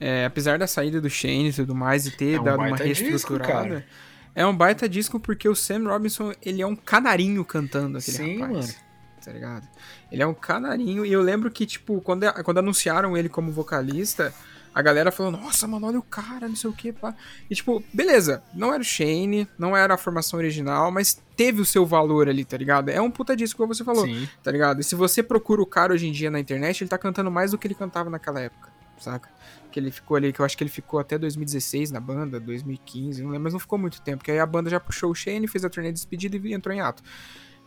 é, 0.00 0.24
apesar 0.24 0.58
da 0.58 0.66
saída 0.66 1.00
do 1.00 1.10
Shane 1.10 1.48
e 1.48 1.52
tudo 1.52 1.74
mais, 1.74 2.06
e 2.06 2.10
ter 2.10 2.34
é 2.34 2.40
um 2.40 2.44
dado 2.44 2.58
uma 2.58 2.76
reestruturada. 2.76 3.76
Disco, 3.76 3.90
É 4.34 4.46
um 4.46 4.56
baita 4.56 4.88
disco 4.88 5.18
porque 5.18 5.48
o 5.48 5.54
Sam 5.54 5.88
Robinson, 5.88 6.32
ele 6.42 6.62
é 6.62 6.66
um 6.66 6.76
canarinho 6.76 7.44
cantando 7.44 7.98
aquele 7.98 8.16
Sim, 8.16 8.40
rapaz. 8.40 8.52
mano. 8.52 8.86
Tá 9.24 9.32
ligado? 9.32 9.68
Ele 10.12 10.22
é 10.22 10.26
um 10.26 10.34
canarinho. 10.34 11.04
E 11.04 11.12
eu 11.12 11.20
lembro 11.20 11.50
que, 11.50 11.66
tipo, 11.66 12.00
quando, 12.00 12.32
quando 12.44 12.58
anunciaram 12.58 13.16
ele 13.16 13.28
como 13.28 13.50
vocalista, 13.50 14.32
a 14.76 14.82
galera 14.82 15.10
falou, 15.10 15.32
nossa, 15.32 15.66
mano, 15.66 15.86
olha 15.86 15.98
o 15.98 16.02
cara, 16.02 16.46
não 16.46 16.54
sei 16.54 16.68
o 16.68 16.72
que, 16.74 16.92
pá. 16.92 17.14
E, 17.48 17.54
tipo, 17.54 17.82
beleza, 17.94 18.42
não 18.52 18.74
era 18.74 18.82
o 18.82 18.84
Shane, 18.84 19.48
não 19.58 19.74
era 19.74 19.94
a 19.94 19.96
formação 19.96 20.38
original, 20.38 20.92
mas 20.92 21.18
teve 21.34 21.62
o 21.62 21.64
seu 21.64 21.86
valor 21.86 22.28
ali, 22.28 22.44
tá 22.44 22.58
ligado? 22.58 22.90
É 22.90 23.00
um 23.00 23.10
puta 23.10 23.34
disco, 23.34 23.56
como 23.56 23.72
você 23.72 23.82
falou, 23.82 24.04
Sim. 24.04 24.28
tá 24.42 24.52
ligado? 24.52 24.82
E 24.82 24.84
se 24.84 24.94
você 24.94 25.22
procura 25.22 25.62
o 25.62 25.66
cara 25.66 25.94
hoje 25.94 26.06
em 26.06 26.12
dia 26.12 26.30
na 26.30 26.38
internet, 26.38 26.82
ele 26.82 26.90
tá 26.90 26.98
cantando 26.98 27.30
mais 27.30 27.52
do 27.52 27.58
que 27.58 27.66
ele 27.66 27.74
cantava 27.74 28.10
naquela 28.10 28.38
época, 28.38 28.68
saca? 28.98 29.30
Que 29.72 29.80
ele 29.80 29.90
ficou 29.90 30.14
ali, 30.14 30.30
que 30.30 30.40
eu 30.40 30.44
acho 30.44 30.54
que 30.58 30.62
ele 30.62 30.70
ficou 30.70 31.00
até 31.00 31.16
2016 31.16 31.90
na 31.90 31.98
banda, 31.98 32.38
2015, 32.38 33.22
não 33.22 33.30
lembro, 33.30 33.44
mas 33.44 33.54
não 33.54 33.60
ficou 33.60 33.78
muito 33.78 34.02
tempo, 34.02 34.18
porque 34.18 34.30
aí 34.30 34.38
a 34.38 34.44
banda 34.44 34.68
já 34.68 34.78
puxou 34.78 35.10
o 35.10 35.14
Shane, 35.14 35.48
fez 35.48 35.64
a 35.64 35.70
turnê 35.70 35.88
de 35.88 35.94
despedida 35.94 36.36
e 36.36 36.52
entrou 36.52 36.76
em 36.76 36.82
ato. 36.82 37.02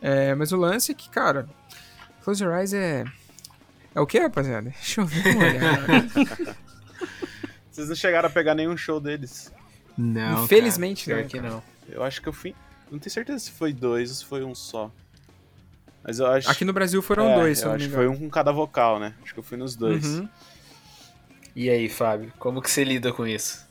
É, 0.00 0.32
mas 0.36 0.52
o 0.52 0.56
lance 0.56 0.92
é 0.92 0.94
que, 0.94 1.10
cara, 1.10 1.48
Close 2.22 2.40
Your 2.40 2.54
Eyes 2.54 2.72
é. 2.72 3.04
É 3.92 4.00
o 4.00 4.06
que, 4.06 4.20
rapaziada? 4.20 4.70
Deixa 4.78 5.00
eu 5.00 5.06
ver 5.06 5.34
uma 5.34 5.44
olhada. 5.44 6.60
Vocês 7.80 7.88
não 7.88 7.96
chegaram 7.96 8.28
a 8.28 8.30
pegar 8.30 8.54
nenhum 8.54 8.76
show 8.76 9.00
deles. 9.00 9.52
Não. 9.96 10.44
Infelizmente 10.44 11.06
cara, 11.06 11.22
não, 11.22 11.28
pior 11.28 11.30
que 11.30 11.38
cara. 11.42 11.54
não. 11.54 11.62
Eu 11.88 12.02
acho 12.02 12.20
que 12.20 12.28
eu 12.28 12.32
fui. 12.32 12.54
Não 12.90 12.98
tenho 12.98 13.10
certeza 13.10 13.38
se 13.38 13.50
foi 13.50 13.72
dois 13.72 14.10
ou 14.10 14.16
se 14.16 14.24
foi 14.24 14.44
um 14.44 14.54
só. 14.54 14.90
Mas 16.02 16.18
eu 16.18 16.26
acho. 16.26 16.50
Aqui 16.50 16.64
no 16.64 16.72
Brasil 16.72 17.00
foram 17.02 17.30
é, 17.30 17.34
dois, 17.34 17.58
se 17.58 17.64
eu 17.64 17.68
não 17.68 17.76
acho 17.76 17.88
me 17.88 17.94
foi 17.94 18.06
um 18.08 18.16
com 18.16 18.28
cada 18.30 18.52
vocal, 18.52 18.98
né? 18.98 19.14
Acho 19.22 19.32
que 19.32 19.38
eu 19.40 19.44
fui 19.44 19.56
nos 19.56 19.76
dois. 19.76 20.04
Uhum. 20.04 20.28
E 21.54 21.68
aí, 21.68 21.88
Fábio, 21.88 22.32
como 22.38 22.62
que 22.62 22.70
você 22.70 22.84
lida 22.84 23.12
com 23.12 23.26
isso? 23.26 23.66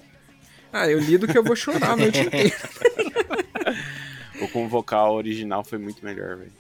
Ah, 0.72 0.88
eu 0.88 0.99
lido 0.99 1.28
que 1.28 1.38
eu 1.38 1.43
vou 1.43 1.55
chorar 1.55 1.91
a 1.91 1.95
noite 1.95 2.20
inteira. 2.22 2.55
O 4.41 4.47
com 4.49 4.68
vocal 4.68 5.16
original 5.16 5.64
foi 5.64 5.78
muito 5.78 6.03
melhor, 6.03 6.38
velho. 6.38 6.51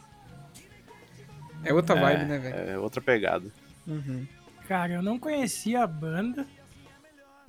É 1.63 1.73
outra 1.73 1.95
É, 1.95 2.01
vibe, 2.01 2.25
né, 2.25 2.37
velho? 2.39 2.69
É 2.71 2.79
outra 2.79 3.01
pegada. 3.01 3.45
Uhum. 3.85 4.25
Cara, 4.67 4.93
eu 4.93 5.01
não 5.01 5.19
conhecia 5.19 5.83
a 5.83 5.87
banda. 5.87 6.45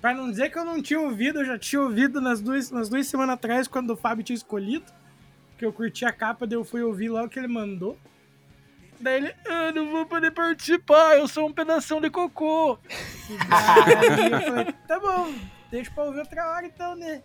Pra 0.00 0.14
não 0.14 0.30
dizer 0.30 0.50
que 0.50 0.58
eu 0.58 0.64
não 0.64 0.80
tinha 0.80 0.98
ouvido, 0.98 1.40
eu 1.40 1.44
já 1.44 1.58
tinha 1.58 1.82
ouvido 1.82 2.20
nas 2.20 2.40
duas, 2.40 2.70
nas 2.70 2.88
duas 2.88 3.06
semanas 3.06 3.34
atrás, 3.34 3.68
quando 3.68 3.90
o 3.90 3.96
Fábio 3.96 4.24
tinha 4.24 4.36
escolhido. 4.36 4.86
Que 5.58 5.66
eu 5.66 5.72
curti 5.72 6.06
a 6.06 6.12
capa, 6.12 6.46
daí 6.46 6.56
eu 6.56 6.64
fui 6.64 6.82
ouvir 6.82 7.10
logo 7.10 7.28
que 7.28 7.38
ele 7.38 7.48
mandou. 7.48 7.98
Daí 8.98 9.16
ele, 9.16 9.34
eu 9.44 9.72
não 9.74 9.90
vou 9.90 10.06
poder 10.06 10.30
participar, 10.30 11.16
eu 11.16 11.28
sou 11.28 11.48
um 11.48 11.52
pedação 11.52 12.00
de 12.00 12.10
cocô. 12.10 12.78
Daí 14.16 14.32
eu 14.32 14.40
falei, 14.42 14.74
tá 14.86 15.00
bom, 15.00 15.34
deixa 15.70 15.90
pra 15.90 16.04
ouvir 16.04 16.18
outra 16.18 16.46
hora 16.50 16.66
então, 16.66 16.94
né? 16.94 17.22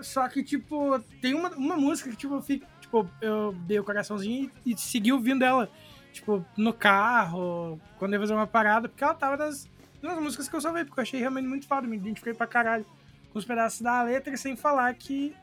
Só 0.00 0.26
que, 0.26 0.42
tipo, 0.42 0.98
tem 1.20 1.34
uma, 1.34 1.50
uma 1.50 1.76
música 1.76 2.08
que, 2.08 2.16
tipo, 2.16 2.34
eu 2.34 2.42
fico, 2.42 2.66
tipo, 2.80 3.08
eu 3.20 3.52
dei 3.66 3.78
o 3.78 3.84
coraçãozinho 3.84 4.50
e, 4.64 4.72
e 4.72 4.78
segui 4.78 5.12
ouvindo 5.12 5.44
ela. 5.44 5.70
Tipo, 6.12 6.42
no 6.56 6.72
carro, 6.72 7.78
quando 7.98 8.14
eu 8.14 8.16
ia 8.16 8.20
fazer 8.20 8.34
uma 8.34 8.46
parada, 8.46 8.88
porque 8.88 9.04
ela 9.04 9.14
tava 9.14 9.36
nas, 9.36 9.68
nas 10.02 10.18
músicas 10.18 10.48
que 10.48 10.56
eu 10.56 10.60
salvei, 10.60 10.84
porque 10.84 11.00
eu 11.00 11.02
achei 11.02 11.20
realmente 11.20 11.46
muito 11.46 11.66
foda, 11.66 11.86
me 11.86 11.96
identifiquei 11.96 12.34
pra 12.34 12.46
caralho 12.46 12.84
com 13.32 13.38
os 13.38 13.44
pedaços 13.44 13.80
da 13.80 14.02
letra, 14.02 14.36
sem 14.36 14.56
falar 14.56 14.94
que, 14.94 15.34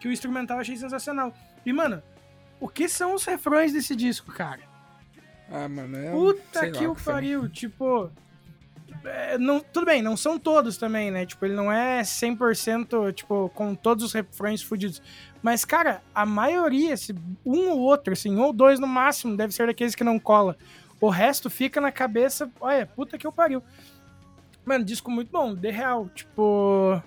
que 0.00 0.08
o 0.08 0.12
instrumental 0.12 0.56
eu 0.58 0.60
achei 0.60 0.76
sensacional. 0.76 1.34
E, 1.64 1.72
mano, 1.72 2.02
o 2.60 2.68
que 2.68 2.88
são 2.88 3.14
os 3.14 3.24
refrões 3.24 3.72
desse 3.72 3.96
disco, 3.96 4.32
cara? 4.32 4.60
Ah, 5.50 5.68
mano, 5.68 5.96
é. 5.96 6.10
Puta 6.10 6.70
que 6.70 6.86
o 6.86 6.94
foi. 6.94 7.12
pariu, 7.12 7.48
tipo. 7.48 8.10
é, 9.04 9.36
não, 9.36 9.60
tudo 9.60 9.86
bem, 9.86 10.00
não 10.00 10.16
são 10.16 10.38
todos 10.38 10.76
também, 10.76 11.10
né? 11.10 11.26
Tipo, 11.26 11.44
ele 11.44 11.54
não 11.54 11.70
é 11.70 12.02
100%, 12.02 13.12
tipo, 13.12 13.50
com 13.54 13.74
todos 13.74 14.04
os 14.04 14.12
refrões 14.12 14.62
fudidos. 14.62 15.02
Mas, 15.42 15.64
cara, 15.64 16.02
a 16.14 16.24
maioria, 16.24 16.96
se 16.96 17.14
um 17.44 17.70
ou 17.70 17.80
outro, 17.80 18.12
assim, 18.12 18.34
um 18.34 18.42
ou 18.42 18.52
dois 18.52 18.78
no 18.78 18.86
máximo, 18.86 19.36
deve 19.36 19.52
ser 19.52 19.66
daqueles 19.66 19.94
que 19.94 20.04
não 20.04 20.18
cola. 20.18 20.56
O 21.02 21.10
resto 21.10 21.50
fica 21.50 21.80
na 21.80 21.90
cabeça, 21.90 22.48
olha, 22.60 22.86
puta 22.86 23.18
que 23.18 23.26
eu 23.26 23.32
pariu. 23.32 23.60
Mano, 24.64 24.84
disco 24.84 25.10
muito 25.10 25.32
bom, 25.32 25.52
de 25.52 25.68
real. 25.68 26.08
Tipo. 26.14 27.02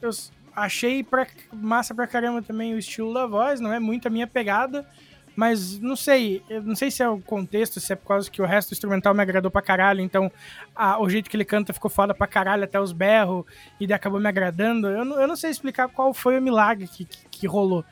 Eu 0.00 0.10
achei 0.54 1.02
pra, 1.02 1.26
massa 1.52 1.92
pra 1.92 2.06
caramba 2.06 2.40
também 2.40 2.72
o 2.72 2.78
estilo 2.78 3.12
da 3.12 3.26
voz, 3.26 3.58
não 3.58 3.72
é 3.72 3.80
muito 3.80 4.06
a 4.06 4.10
minha 4.10 4.28
pegada. 4.28 4.88
Mas 5.34 5.78
não 5.80 5.96
sei, 5.96 6.40
não 6.62 6.76
sei 6.76 6.90
se 6.90 7.02
é 7.02 7.08
o 7.08 7.18
contexto, 7.18 7.80
se 7.80 7.92
é 7.92 7.96
por 7.96 8.06
causa 8.06 8.30
que 8.30 8.40
o 8.42 8.44
resto 8.44 8.68
do 8.68 8.72
instrumental 8.74 9.12
me 9.14 9.22
agradou 9.22 9.50
pra 9.50 9.62
caralho, 9.62 10.00
então 10.02 10.30
a- 10.76 11.00
o 11.00 11.08
jeito 11.08 11.30
que 11.30 11.34
ele 11.36 11.44
canta 11.44 11.72
ficou 11.72 11.90
foda 11.90 12.12
pra 12.14 12.26
caralho, 12.26 12.62
até 12.64 12.78
os 12.78 12.92
berros, 12.92 13.44
e 13.80 13.90
acabou 13.92 14.20
me 14.20 14.28
agradando. 14.28 14.86
Eu 14.88 15.04
não, 15.06 15.18
eu 15.20 15.26
não 15.26 15.34
sei 15.34 15.50
explicar 15.50 15.88
qual 15.88 16.12
foi 16.14 16.38
o 16.38 16.42
milagre 16.42 16.86
que, 16.86 17.06
que, 17.06 17.26
que 17.28 17.46
rolou. 17.46 17.82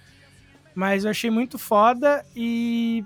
Mas 0.75 1.05
eu 1.05 1.11
achei 1.11 1.31
muito 1.31 1.59
foda 1.59 2.25
e. 2.35 3.05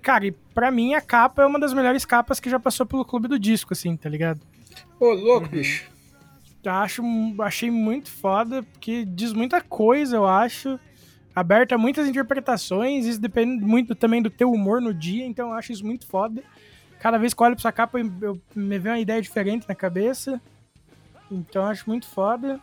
Cara, 0.00 0.26
e 0.26 0.32
pra 0.32 0.70
mim 0.70 0.94
a 0.94 1.00
capa 1.00 1.42
é 1.42 1.46
uma 1.46 1.58
das 1.58 1.74
melhores 1.74 2.04
capas 2.04 2.40
que 2.40 2.48
já 2.48 2.58
passou 2.58 2.86
pelo 2.86 3.04
clube 3.04 3.28
do 3.28 3.38
disco, 3.38 3.74
assim, 3.74 3.96
tá 3.96 4.08
ligado? 4.08 4.40
Ô, 4.98 5.12
louco, 5.12 5.48
bicho. 5.48 5.90
Acho, 6.66 7.02
achei 7.40 7.70
muito 7.70 8.10
foda, 8.10 8.62
porque 8.62 9.04
diz 9.04 9.32
muita 9.32 9.60
coisa, 9.60 10.16
eu 10.16 10.26
acho. 10.26 10.78
Aberta 11.34 11.76
a 11.76 11.78
muitas 11.78 12.08
interpretações, 12.08 13.06
isso 13.06 13.20
depende 13.20 13.64
muito 13.64 13.94
também 13.94 14.20
do 14.20 14.28
teu 14.30 14.50
humor 14.50 14.80
no 14.80 14.92
dia, 14.92 15.24
então 15.24 15.48
eu 15.50 15.54
acho 15.54 15.70
isso 15.72 15.86
muito 15.86 16.06
foda. 16.06 16.42
Cada 16.98 17.16
vez 17.16 17.32
que 17.32 17.40
eu 17.40 17.46
olho 17.46 17.54
pra 17.54 17.60
essa 17.60 17.72
capa, 17.72 17.98
eu, 18.00 18.10
eu- 18.20 18.40
me 18.56 18.78
vem 18.78 18.92
uma 18.92 18.98
ideia 18.98 19.22
diferente 19.22 19.66
na 19.68 19.74
cabeça. 19.74 20.40
Então 21.30 21.62
eu 21.62 21.68
acho 21.68 21.88
muito 21.88 22.06
foda. 22.08 22.58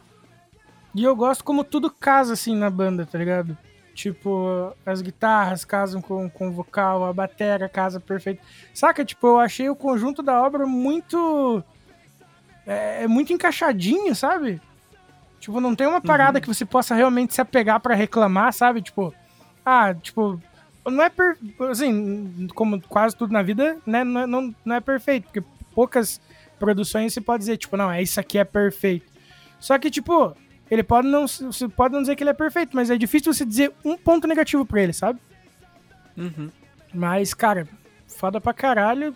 E 0.93 1.03
eu 1.03 1.15
gosto 1.15 1.43
como 1.43 1.63
tudo 1.63 1.89
casa, 1.89 2.33
assim, 2.33 2.55
na 2.55 2.69
banda, 2.69 3.05
tá 3.05 3.17
ligado? 3.17 3.57
Tipo, 3.95 4.75
as 4.85 5.01
guitarras 5.01 5.63
casam 5.63 6.01
com, 6.01 6.29
com 6.29 6.49
o 6.49 6.51
vocal, 6.51 7.05
a 7.05 7.13
bateria 7.13 7.69
casa 7.69 7.97
perfeito. 7.97 8.43
Saca? 8.73 9.05
Tipo, 9.05 9.27
eu 9.27 9.39
achei 9.39 9.69
o 9.69 9.75
conjunto 9.75 10.21
da 10.21 10.43
obra 10.43 10.67
muito 10.67 11.63
é, 12.67 13.03
é 13.03 13.07
muito 13.07 13.31
encaixadinho, 13.31 14.13
sabe? 14.13 14.61
Tipo, 15.39 15.61
não 15.61 15.75
tem 15.75 15.87
uma 15.87 16.01
parada 16.01 16.41
que 16.41 16.47
você 16.47 16.65
possa 16.65 16.93
realmente 16.93 17.33
se 17.33 17.39
apegar 17.39 17.79
pra 17.79 17.95
reclamar, 17.95 18.51
sabe? 18.51 18.81
Tipo, 18.81 19.13
ah, 19.65 19.93
tipo, 19.93 20.41
não 20.85 21.03
é 21.03 21.09
per... 21.09 21.37
assim, 21.69 22.47
como 22.53 22.81
quase 22.81 23.15
tudo 23.15 23.31
na 23.31 23.41
vida, 23.41 23.77
né, 23.85 24.03
não 24.03 24.21
é, 24.21 24.27
não, 24.27 24.55
não 24.65 24.75
é 24.75 24.81
perfeito, 24.81 25.25
porque 25.25 25.43
poucas 25.73 26.19
produções 26.59 27.13
você 27.13 27.21
pode 27.21 27.39
dizer, 27.39 27.57
tipo, 27.57 27.77
não, 27.77 27.91
é 27.91 28.01
isso 28.01 28.19
aqui 28.19 28.37
é 28.37 28.43
perfeito. 28.43 29.05
Só 29.59 29.77
que, 29.77 29.89
tipo, 29.89 30.35
ele 30.69 30.83
pode 30.83 31.07
não, 31.07 31.27
você 31.27 31.67
pode 31.67 31.93
não 31.93 32.01
dizer 32.01 32.15
que 32.15 32.23
ele 32.23 32.31
é 32.31 32.33
perfeito, 32.33 32.75
mas 32.75 32.89
é 32.89 32.97
difícil 32.97 33.33
você 33.33 33.45
dizer 33.45 33.71
um 33.83 33.95
ponto 33.97 34.27
negativo 34.27 34.65
pra 34.65 34.81
ele, 34.81 34.93
sabe? 34.93 35.19
Uhum. 36.17 36.49
Mas, 36.93 37.33
cara, 37.33 37.67
foda 38.07 38.39
pra 38.39 38.53
caralho. 38.53 39.15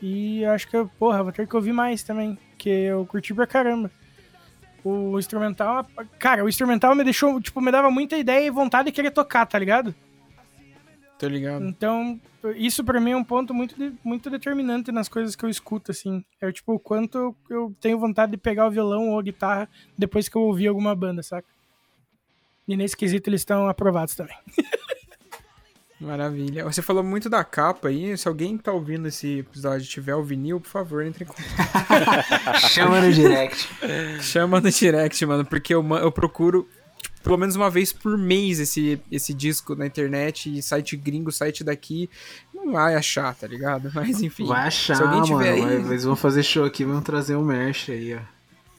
E 0.00 0.44
acho 0.44 0.68
que, 0.68 0.76
eu, 0.76 0.88
porra, 0.98 1.22
vou 1.22 1.32
ter 1.32 1.46
que 1.46 1.56
ouvir 1.56 1.72
mais 1.72 2.02
também. 2.02 2.38
Que 2.56 2.68
eu 2.68 3.06
curti 3.06 3.34
pra 3.34 3.46
caramba. 3.46 3.90
O 4.84 5.18
instrumental. 5.18 5.86
Cara, 6.18 6.44
o 6.44 6.48
instrumental 6.48 6.94
me 6.94 7.02
deixou, 7.02 7.40
tipo, 7.40 7.60
me 7.60 7.72
dava 7.72 7.90
muita 7.90 8.16
ideia 8.16 8.46
e 8.46 8.50
vontade 8.50 8.86
de 8.86 8.92
querer 8.92 9.10
tocar, 9.10 9.44
tá 9.46 9.58
ligado? 9.58 9.94
Tô 11.18 11.26
ligado. 11.26 11.64
Então, 11.64 12.20
isso 12.54 12.84
pra 12.84 13.00
mim 13.00 13.10
é 13.10 13.16
um 13.16 13.24
ponto 13.24 13.52
muito, 13.52 13.74
de- 13.76 13.92
muito 14.04 14.30
determinante 14.30 14.92
nas 14.92 15.08
coisas 15.08 15.34
que 15.34 15.44
eu 15.44 15.48
escuto, 15.50 15.90
assim. 15.90 16.24
É 16.40 16.50
tipo, 16.52 16.72
o 16.74 16.78
quanto 16.78 17.34
eu, 17.50 17.74
tenho 17.80 17.98
vontade 17.98 18.30
de 18.32 18.38
pegar 18.38 18.66
o 18.66 18.70
violão 18.70 19.08
ou 19.10 19.18
a 19.18 19.22
guitarra 19.22 19.68
depois 19.96 20.28
que 20.28 20.36
eu 20.36 20.42
ouvir 20.42 20.68
alguma 20.68 20.94
banda, 20.94 21.22
saca? 21.22 21.48
E 22.68 22.76
nesse 22.76 22.96
quesito 22.96 23.28
eles 23.28 23.40
estão 23.40 23.68
aprovados 23.68 24.14
também. 24.14 24.36
Maravilha. 26.00 26.62
Você 26.64 26.80
falou 26.80 27.02
muito 27.02 27.28
da 27.28 27.42
capa 27.42 27.88
aí. 27.88 28.16
Se 28.16 28.28
alguém 28.28 28.56
tá 28.56 28.70
ouvindo 28.70 29.08
esse 29.08 29.38
episódio 29.40 29.84
e 29.84 29.88
tiver 29.88 30.14
o 30.14 30.22
vinil, 30.22 30.60
por 30.60 30.68
favor, 30.68 31.04
entre 31.04 31.24
em 31.24 31.26
contato. 31.26 32.60
Chama 32.70 33.00
no 33.00 33.12
direct. 33.12 33.68
Chama 34.20 34.60
no 34.60 34.70
direct, 34.70 35.26
mano, 35.26 35.44
porque 35.44 35.74
eu, 35.74 35.84
eu 35.96 36.12
procuro 36.12 36.68
pelo 37.22 37.36
menos 37.36 37.56
uma 37.56 37.68
vez 37.70 37.92
por 37.92 38.16
mês 38.16 38.58
esse, 38.60 39.00
esse 39.10 39.34
disco 39.34 39.74
na 39.74 39.86
internet 39.86 40.56
e 40.56 40.62
site 40.62 40.96
gringo, 40.96 41.30
site 41.32 41.62
daqui. 41.64 42.08
Não 42.54 42.72
vai 42.72 42.94
achar, 42.94 43.34
tá 43.34 43.46
ligado? 43.46 43.90
Mas 43.94 44.20
enfim. 44.22 44.46
Vai 44.46 44.66
achar, 44.68 44.96
se 44.96 45.02
alguém 45.02 45.20
mano. 45.20 45.38
tiver 45.38 45.52
aí. 45.52 45.60
vai- 45.60 45.90
Eles 45.92 46.04
vão 46.04 46.16
fazer 46.16 46.42
show 46.42 46.64
aqui, 46.64 46.84
vão 46.84 47.00
trazer 47.00 47.36
um 47.36 47.44
merch 47.44 47.90
aí, 47.90 48.14
ó. 48.14 48.20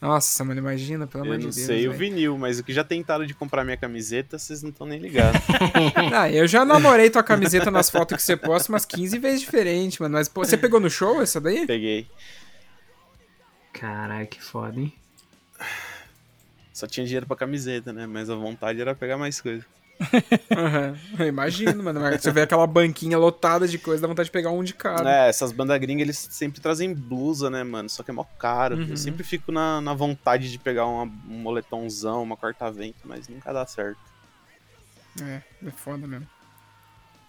Nossa, 0.02 0.46
mano, 0.46 0.62
imagina, 0.62 1.06
pelo 1.06 1.24
amor 1.26 1.34
Eu 1.36 1.40
de 1.40 1.46
não 1.48 1.52
Deus. 1.54 1.66
sei 1.66 1.86
o 1.86 1.92
velho. 1.92 2.00
vinil, 2.12 2.38
mas 2.38 2.58
o 2.58 2.64
que 2.64 2.72
já 2.72 2.86
tentaram 2.86 3.26
de 3.26 3.34
comprar 3.34 3.66
minha 3.66 3.76
camiseta, 3.76 4.40
vocês 4.40 4.64
não 4.64 4.70
estão 4.70 4.88
nem 4.88 4.98
ligados. 4.98 5.42
Ah, 6.16 6.32
eu 6.32 6.48
já 6.48 6.64
namorei 6.64 7.10
tua 7.10 7.22
camiseta 7.22 7.70
nas 7.70 7.90
fotos 7.90 8.16
que 8.16 8.24
você 8.24 8.38
posta 8.38 8.72
umas 8.72 8.86
15 8.86 9.18
vezes 9.18 9.42
diferente, 9.42 10.02
mano. 10.02 10.14
Mas 10.14 10.30
pô, 10.30 10.46
você 10.46 10.56
pegou 10.58 10.80
no 10.80 10.90
show 10.90 11.22
essa 11.22 11.42
daí? 11.42 11.68
Peguei. 11.68 12.08
Caralho, 13.74 14.28
que 14.28 14.42
foda, 14.42 14.80
hein? 14.80 14.94
Só 16.80 16.88
tinha 16.88 17.06
dinheiro 17.06 17.26
pra 17.26 17.36
camiseta, 17.36 17.92
né? 17.92 18.08
Mas 18.08 18.30
a 18.30 18.36
vontade 18.36 18.80
era 18.80 18.96
pegar 18.96 19.18
mais 19.18 19.42
coisa. 19.42 19.66
Uhum. 20.00 21.28
Imagino, 21.28 21.84
mano. 21.84 22.00
Você 22.00 22.32
vê 22.32 22.44
aquela 22.44 22.66
banquinha 22.66 23.18
lotada 23.18 23.68
de 23.68 23.78
coisa, 23.78 24.02
dá 24.02 24.08
vontade 24.08 24.28
de 24.28 24.32
pegar 24.32 24.52
um 24.52 24.64
de 24.64 24.74
cada. 24.74 25.12
É, 25.12 25.28
essas 25.28 25.52
bandas 25.52 25.78
gringas, 25.78 26.04
eles 26.04 26.18
sempre 26.32 26.62
trazem 26.62 26.94
blusa, 26.94 27.50
né, 27.50 27.66
mano? 27.66 27.90
Só 27.90 28.02
que 28.02 28.12
é 28.12 28.14
mó 28.14 28.24
caro. 28.24 28.78
Uhum. 28.78 28.88
Eu 28.92 28.96
sempre 28.96 29.26
fico 29.26 29.52
na, 29.52 29.82
na 29.82 29.94
vontade 29.94 30.50
de 30.50 30.58
pegar 30.58 30.86
uma, 30.86 31.04
um 31.04 31.40
moletomzão, 31.42 32.24
uma 32.24 32.38
corta-vento, 32.38 33.00
mas 33.04 33.28
nunca 33.28 33.52
dá 33.52 33.66
certo. 33.66 34.00
É, 35.22 35.42
é 35.68 35.72
foda 35.72 36.08
mesmo. 36.08 36.28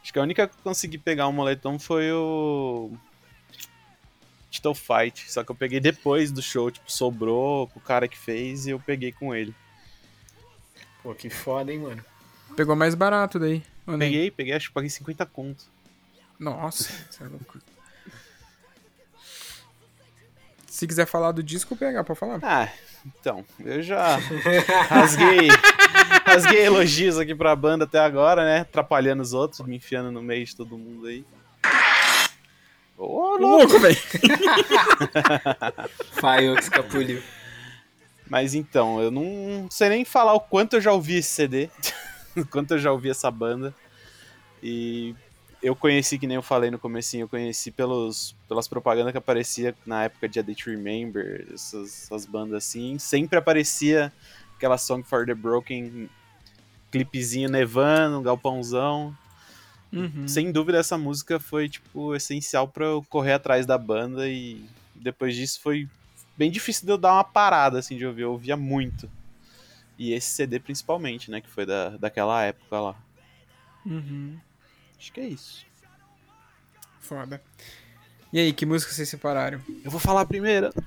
Acho 0.00 0.12
que 0.12 0.18
a 0.20 0.22
única 0.22 0.46
que 0.46 0.54
eu 0.54 0.62
consegui 0.62 0.96
pegar 0.96 1.26
um 1.26 1.32
moletom 1.32 1.76
foi 1.76 2.12
o. 2.12 2.92
Title 4.50 4.74
Fight. 4.74 5.30
Só 5.30 5.44
que 5.44 5.50
eu 5.50 5.54
peguei 5.54 5.80
depois 5.80 6.30
do 6.32 6.42
show, 6.42 6.70
tipo, 6.70 6.90
sobrou 6.90 7.68
com 7.68 7.78
o 7.78 7.82
cara 7.82 8.08
que 8.08 8.18
fez 8.18 8.66
e 8.66 8.70
eu 8.70 8.80
peguei 8.80 9.12
com 9.12 9.34
ele. 9.34 9.54
Pô, 11.02 11.14
que 11.14 11.30
foda, 11.30 11.72
hein, 11.72 11.78
mano. 11.78 12.04
Pegou 12.56 12.76
mais 12.76 12.94
barato 12.94 13.38
daí. 13.38 13.62
Peguei, 13.86 14.30
peguei, 14.30 14.54
acho 14.54 14.68
que 14.68 14.74
paguei 14.74 14.90
50 14.90 15.24
conto. 15.26 15.64
Nossa, 16.38 16.90
você 17.10 17.22
é 17.22 17.26
louco. 17.26 17.58
Se 20.66 20.86
quiser 20.86 21.06
falar 21.06 21.32
do 21.32 21.42
disco, 21.42 21.76
pegar, 21.76 22.04
pode 22.04 22.18
falar. 22.18 22.38
Ah, 22.42 22.68
então, 23.04 23.44
eu 23.58 23.82
já 23.82 24.16
rasguei, 24.88 25.48
rasguei 26.24 26.64
elogios 26.64 27.18
aqui 27.18 27.34
pra 27.34 27.54
banda 27.56 27.84
até 27.84 27.98
agora, 27.98 28.44
né? 28.44 28.60
Atrapalhando 28.60 29.22
os 29.22 29.32
outros, 29.32 29.60
me 29.66 29.76
enfiando 29.76 30.10
no 30.10 30.22
meio 30.22 30.44
de 30.44 30.56
todo 30.56 30.78
mundo 30.78 31.06
aí. 31.06 31.24
Ô, 33.00 33.38
louco! 33.38 33.40
Louco, 33.40 33.78
velho. 33.78 33.96
Faio 36.20 36.54
que 36.54 36.62
escapuliu. 36.62 37.22
Mas 38.28 38.54
então, 38.54 39.00
eu 39.00 39.10
não 39.10 39.66
sei 39.70 39.88
nem 39.88 40.04
falar 40.04 40.34
o 40.34 40.40
quanto 40.40 40.76
eu 40.76 40.80
já 40.82 40.92
ouvi 40.92 41.16
esse 41.16 41.30
CD, 41.30 41.70
o 42.36 42.44
quanto 42.44 42.74
eu 42.74 42.78
já 42.78 42.92
ouvi 42.92 43.08
essa 43.08 43.30
banda. 43.30 43.74
E 44.62 45.16
eu 45.62 45.74
conheci, 45.74 46.18
que 46.18 46.26
nem 46.26 46.34
eu 46.34 46.42
falei 46.42 46.70
no 46.70 46.78
comecinho, 46.78 47.24
eu 47.24 47.28
conheci 47.28 47.70
pelos, 47.70 48.36
pelas 48.46 48.68
propagandas 48.68 49.12
que 49.12 49.18
aparecia 49.18 49.74
na 49.86 50.04
época 50.04 50.28
de 50.28 50.38
A 50.38 50.42
Day 50.42 50.54
to 50.54 50.68
Remember, 50.68 51.46
essas, 51.54 52.04
essas 52.04 52.26
bandas 52.26 52.58
assim. 52.58 52.98
Sempre 52.98 53.38
aparecia 53.38 54.12
aquela 54.56 54.76
Song 54.76 55.02
for 55.02 55.24
the 55.24 55.34
Broken, 55.34 56.10
clipezinho 56.90 57.48
nevando, 57.48 58.20
galpãozão. 58.20 59.16
Uhum. 59.92 60.28
Sem 60.28 60.52
dúvida 60.52 60.78
essa 60.78 60.96
música 60.96 61.40
foi, 61.40 61.68
tipo, 61.68 62.14
essencial 62.14 62.68
pra 62.68 62.86
eu 62.86 63.04
correr 63.08 63.32
atrás 63.32 63.66
da 63.66 63.76
banda 63.76 64.28
e 64.28 64.64
depois 64.94 65.34
disso 65.34 65.60
foi 65.60 65.88
bem 66.36 66.50
difícil 66.50 66.86
de 66.86 66.92
eu 66.92 66.98
dar 66.98 67.14
uma 67.14 67.24
parada, 67.24 67.78
assim, 67.78 67.96
de 67.96 68.06
ouvir. 68.06 68.22
Eu 68.22 68.32
ouvia 68.32 68.56
muito. 68.56 69.10
E 69.98 70.12
esse 70.12 70.28
CD 70.28 70.58
principalmente, 70.60 71.30
né, 71.30 71.40
que 71.40 71.50
foi 71.50 71.66
da, 71.66 71.90
daquela 71.90 72.42
época 72.44 72.80
lá. 72.80 72.96
Uhum. 73.84 74.38
Acho 74.98 75.12
que 75.12 75.20
é 75.20 75.26
isso. 75.26 75.66
Foda. 77.00 77.42
E 78.32 78.38
aí, 78.38 78.52
que 78.52 78.64
música 78.64 78.92
vocês 78.92 79.08
separaram? 79.08 79.60
Eu 79.84 79.90
vou 79.90 79.98
falar 79.98 80.20
a 80.20 80.26
primeira. 80.26 80.70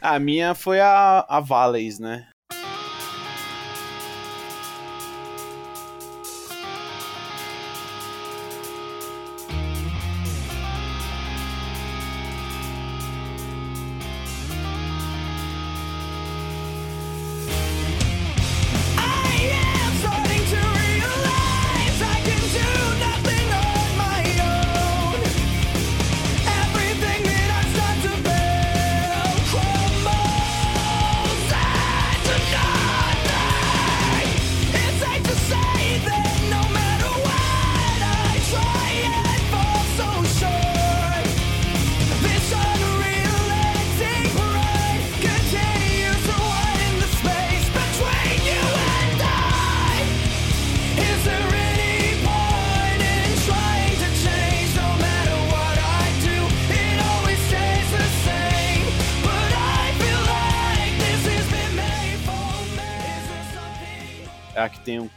A 0.00 0.18
minha 0.18 0.54
foi 0.54 0.80
a, 0.80 1.24
a 1.28 1.40
Valleys, 1.40 1.98
né? 1.98 2.27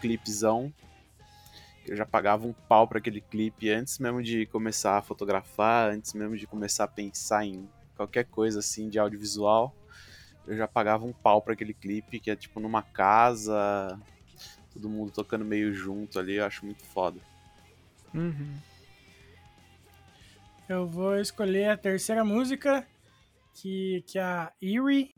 Clipezão. 0.02 0.74
Eu 1.88 1.96
já 1.96 2.06
pagava 2.06 2.46
um 2.46 2.54
pau 2.54 2.88
pra 2.88 3.00
aquele 3.00 3.22
clipe 3.22 3.70
antes 3.70 4.00
mesmo 4.00 4.22
de 4.22 4.46
começar 4.48 4.98
a 4.98 5.02
fotografar, 5.02 5.92
antes 5.92 6.14
mesmo 6.14 6.36
de 6.36 6.46
começar 6.46 6.84
a 6.84 6.88
pensar 6.88 7.46
em 7.46 7.68
qualquer 7.96 8.26
coisa 8.26 8.60
assim 8.60 8.90
de 8.90 9.00
audiovisual. 9.00 9.76
Eu 10.48 10.58
já 10.58 10.68
pagava 10.68 11.06
um 11.06 11.14
pau 11.14 11.42
pra 11.42 11.54
aquele 11.54 11.74
clipe, 11.74 12.20
que 12.20 12.32
é 12.32 12.36
tipo 12.36 12.60
numa 12.60 12.82
casa, 12.82 14.00
todo 14.74 14.90
mundo 14.90 15.12
tocando 15.12 15.46
meio 15.46 15.74
junto 15.74 16.20
ali, 16.20 16.36
eu 16.36 16.46
acho 16.46 16.66
muito 16.66 16.84
foda. 16.84 17.20
Uhum. 18.14 18.58
Eu 20.68 20.88
vou 20.88 21.18
escolher 21.20 21.70
a 21.70 21.78
terceira 21.78 22.24
música, 22.24 22.88
que, 23.54 24.04
que 24.08 24.18
é 24.18 24.24
a 24.24 24.52
Eerie. 24.62 25.14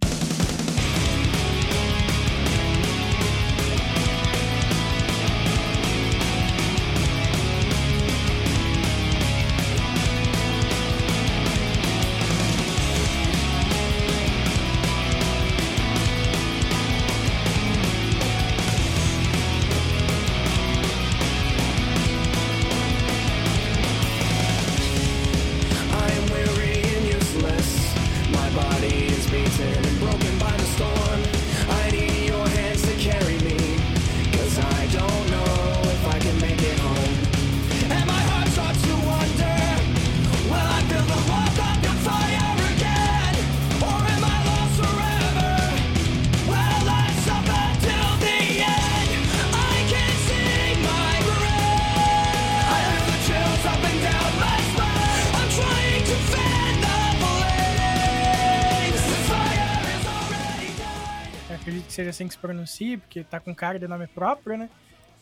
Seja 62.03 62.09
assim 62.11 62.27
que 62.27 62.33
se 62.33 62.39
pronuncia, 62.39 62.97
porque 62.97 63.23
tá 63.23 63.39
com 63.39 63.53
cara 63.55 63.79
de 63.79 63.87
nome 63.87 64.07
próprio, 64.07 64.57
né? 64.57 64.69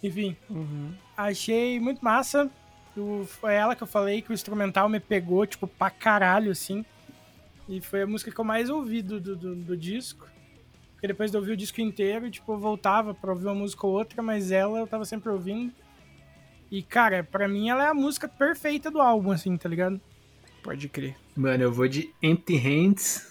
Enfim, 0.04 0.36
achei 1.16 1.80
muito 1.80 2.04
massa. 2.04 2.50
Foi 3.28 3.54
ela 3.54 3.76
que 3.76 3.84
eu 3.84 3.88
falei 3.88 4.22
que 4.22 4.32
o 4.32 4.34
instrumental 4.34 4.90
me 4.90 5.00
pegou, 5.00 5.46
tipo, 5.46 5.68
pra 5.68 5.90
caralho, 5.90 6.52
assim. 6.52 6.84
E 7.70 7.80
foi 7.80 8.02
a 8.02 8.08
música 8.08 8.32
que 8.32 8.40
eu 8.40 8.44
mais 8.44 8.70
ouvi 8.70 9.02
do, 9.02 9.20
do, 9.20 9.36
do- 9.36 9.56
do 9.56 9.78
disco. 9.78 10.28
Porque 10.94 11.08
depois 11.08 11.32
de 11.32 11.38
ouvir 11.38 11.52
o 11.52 11.58
disco 11.58 11.80
inteiro, 11.82 12.30
tipo, 12.30 12.52
eu 12.52 12.58
voltava 12.60 13.14
pra 13.14 13.32
ouvir 13.32 13.46
uma 13.46 13.56
música 13.56 13.88
ou 13.88 13.94
outra, 13.94 14.22
mas 14.22 14.52
ela 14.52 14.80
eu 14.80 14.88
tava 14.88 15.06
sempre 15.06 15.30
ouvindo. 15.30 15.74
E, 16.70 16.82
cara, 16.84 17.24
pra 17.24 17.48
mim 17.48 17.70
ela 17.70 17.86
é 17.86 17.88
a 17.90 17.94
música 17.94 18.28
perfeita 18.28 18.90
do 18.92 19.00
álbum, 19.02 19.32
assim, 19.32 19.56
tá 19.58 19.68
ligado? 19.70 20.00
Pode 20.64 20.88
crer. 20.90 21.16
Mano, 21.36 21.64
eu 21.64 21.72
vou 21.72 21.88
de 21.88 22.14
Empty 22.22 22.56
Hands. 22.58 23.31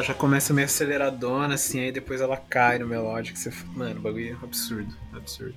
Ela 0.00 0.04
já 0.06 0.14
começa 0.14 0.54
meio 0.54 0.64
aceleradona, 0.64 1.54
assim, 1.54 1.80
aí 1.80 1.92
depois 1.92 2.20
ela 2.20 2.36
cai 2.36 2.78
no 2.78 2.86
melódico. 2.86 3.38
Você, 3.38 3.52
mano, 3.74 4.00
bagulho 4.00 4.38
é 4.40 4.44
absurdo, 4.44 4.96
absurdo. 5.12 5.54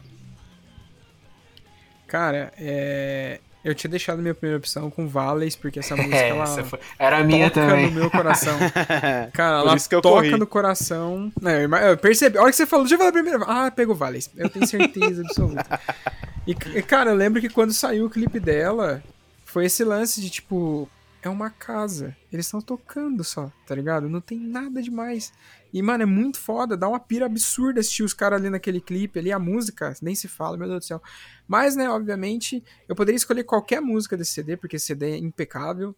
Cara, 2.05 2.51
é... 2.57 3.39
eu 3.63 3.73
tinha 3.73 3.89
deixado 3.89 4.21
minha 4.21 4.35
primeira 4.35 4.57
opção 4.57 4.91
com 4.91 5.07
Valleys, 5.07 5.55
porque 5.55 5.79
essa 5.79 5.95
música 5.97 6.15
é, 6.15 6.29
ela 6.29 6.45
foi... 6.45 6.79
era 6.99 7.19
a 7.19 7.23
minha 7.23 7.49
toca 7.49 7.67
também. 7.67 7.85
no 7.85 7.91
meu 7.91 8.11
coração. 8.11 8.57
Cara, 9.33 9.59
ela 9.59 9.77
toca 9.79 10.01
corri. 10.01 10.31
no 10.31 10.45
coração. 10.45 11.31
Não, 11.41 11.51
eu 11.51 11.97
percebi. 11.97 12.37
A 12.37 12.41
hora 12.41 12.51
que 12.51 12.57
você 12.57 12.65
falou, 12.65 12.83
deixa 12.83 12.95
eu 12.95 12.99
falar 12.99 13.13
primeiro. 13.13 13.43
Ah, 13.47 13.71
pegou 13.71 13.95
Valleys. 13.95 14.29
Eu 14.35 14.49
tenho 14.49 14.67
certeza 14.67 15.21
absoluta. 15.21 15.79
E, 16.45 16.53
cara, 16.81 17.11
eu 17.11 17.15
lembro 17.15 17.39
que 17.39 17.47
quando 17.47 17.71
saiu 17.71 18.05
o 18.05 18.09
clipe 18.09 18.37
dela, 18.37 19.01
foi 19.45 19.67
esse 19.67 19.81
lance 19.81 20.19
de 20.19 20.29
tipo, 20.29 20.89
é 21.23 21.29
uma 21.29 21.49
casa. 21.49 22.15
Eles 22.31 22.45
estão 22.45 22.61
tocando 22.61 23.23
só, 23.23 23.51
tá 23.65 23.73
ligado? 23.73 24.09
Não 24.09 24.19
tem 24.19 24.37
nada 24.37 24.81
demais. 24.81 25.31
E, 25.71 25.81
mano, 25.81 26.03
é 26.03 26.05
muito 26.05 26.37
foda, 26.37 26.75
dá 26.77 26.87
uma 26.87 26.99
pira 26.99 27.25
absurda 27.25 27.79
assistir 27.79 28.03
os 28.03 28.13
caras 28.13 28.39
ali 28.39 28.49
naquele 28.49 28.81
clipe 28.81 29.17
ali, 29.17 29.31
a 29.31 29.39
música, 29.39 29.93
nem 30.01 30.13
se 30.13 30.27
fala, 30.27 30.57
meu 30.57 30.67
Deus 30.67 30.81
do 30.81 30.85
céu. 30.85 31.01
Mas, 31.47 31.75
né, 31.75 31.89
obviamente, 31.89 32.63
eu 32.87 32.95
poderia 32.95 33.15
escolher 33.15 33.43
qualquer 33.43 33.81
música 33.81 34.17
desse 34.17 34.33
CD, 34.33 34.57
porque 34.57 34.75
esse 34.75 34.87
CD 34.87 35.11
é 35.11 35.17
impecável, 35.17 35.95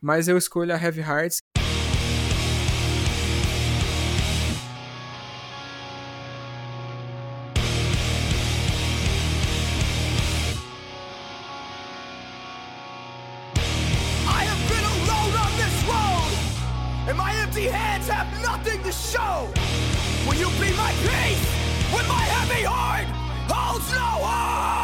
mas 0.00 0.28
eu 0.28 0.36
escolho 0.36 0.74
a 0.74 0.80
Heavy 0.80 1.00
Hearts, 1.00 1.38
empty 17.56 17.70
hands 17.70 18.08
have 18.08 18.42
nothing 18.42 18.82
to 18.82 18.92
show. 18.92 19.48
Will 20.26 20.34
you 20.34 20.48
be 20.60 20.76
my 20.76 20.92
peace 21.00 21.46
when 21.90 22.06
my 22.06 22.22
heavy 22.22 22.64
heart 22.64 23.06
holds 23.48 23.90
no 23.92 23.96
hope? 23.98 24.75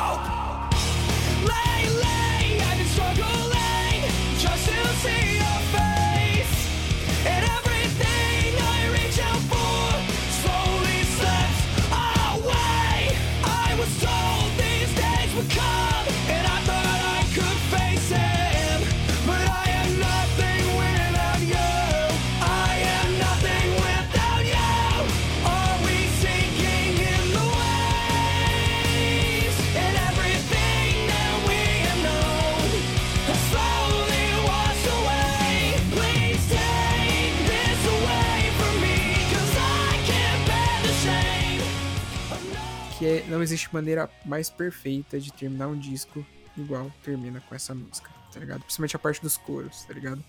Não 43.33 43.43
existe 43.43 43.72
maneira 43.72 44.11
mais 44.26 44.51
perfeita 44.51 45.18
de 45.18 45.33
terminar 45.33 45.68
um 45.68 45.78
disco 45.78 46.24
igual 46.55 46.93
termina 47.03 47.41
com 47.41 47.55
essa 47.55 47.74
música, 47.74 48.11
tá 48.30 48.39
ligado? 48.39 48.61
Principalmente 48.61 48.95
a 48.95 48.99
parte 48.99 49.22
dos 49.22 49.39
coros, 49.39 49.85
tá 49.85 49.95
ligado? 49.95 50.22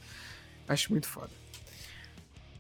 Acho 0.70 0.90
muito 0.90 1.08
foda. 1.08 1.30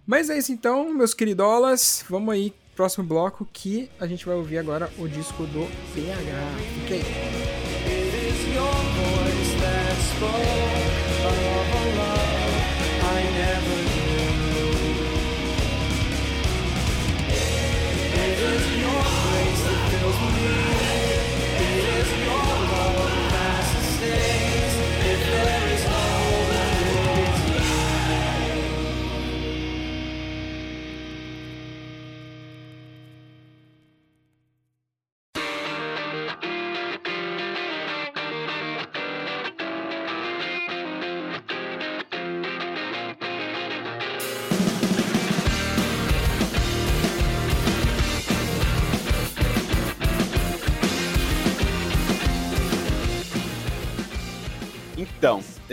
Mas 0.06 0.30
é 0.30 0.38
isso 0.38 0.52
então, 0.52 0.94
meus 0.94 1.14
queridolas. 1.14 2.04
Vamos 2.10 2.34
aí, 2.34 2.54
próximo 2.76 3.06
bloco, 3.06 3.48
que 3.54 3.89
a 3.98 4.06
gente 4.06 4.26
vai 4.26 4.36
ouvir 4.36 4.58
agora 4.58 4.91
o 4.98 5.08
disco 5.08 5.46
do 5.46 5.66
PH. 5.94 6.58
Fique 6.82 6.94
aí. 6.96 7.54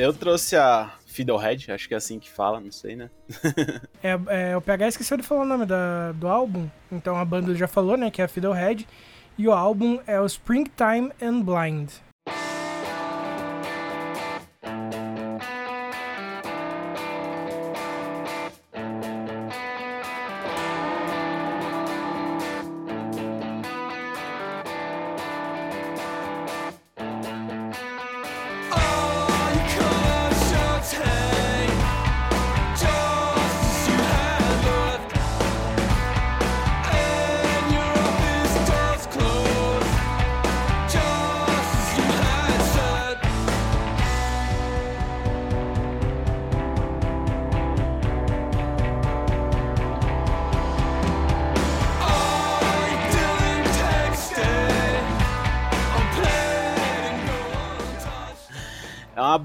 Eu 0.00 0.14
trouxe 0.14 0.56
a 0.56 0.94
Fiddlehead, 1.04 1.70
acho 1.72 1.86
que 1.86 1.94
é 1.94 1.96
assim 1.96 2.18
que 2.18 2.30
fala, 2.30 2.58
não 2.58 2.72
sei, 2.72 2.96
né? 2.96 3.10
é, 4.02 4.18
é, 4.50 4.56
o 4.56 4.60
PH 4.60 4.88
esqueceu 4.88 5.16
de 5.16 5.22
falar 5.22 5.42
o 5.42 5.46
nome 5.46 5.66
da, 5.66 6.12
do 6.12 6.26
álbum, 6.26 6.68
então 6.90 7.16
a 7.16 7.24
banda 7.24 7.54
já 7.54 7.68
falou, 7.68 7.96
né, 7.96 8.10
que 8.10 8.22
é 8.22 8.24
a 8.24 8.28
Fiddlehead, 8.28 8.88
e 9.36 9.46
o 9.46 9.52
álbum 9.52 10.00
é 10.06 10.18
o 10.18 10.26
Springtime 10.26 11.12
and 11.20 11.42
Blind. 11.42 11.90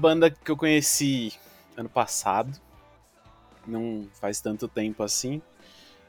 Banda 0.06 0.30
que 0.30 0.48
eu 0.48 0.56
conheci 0.56 1.32
ano 1.76 1.88
passado. 1.88 2.56
Não 3.66 4.06
faz 4.20 4.40
tanto 4.40 4.68
tempo 4.68 5.02
assim. 5.02 5.42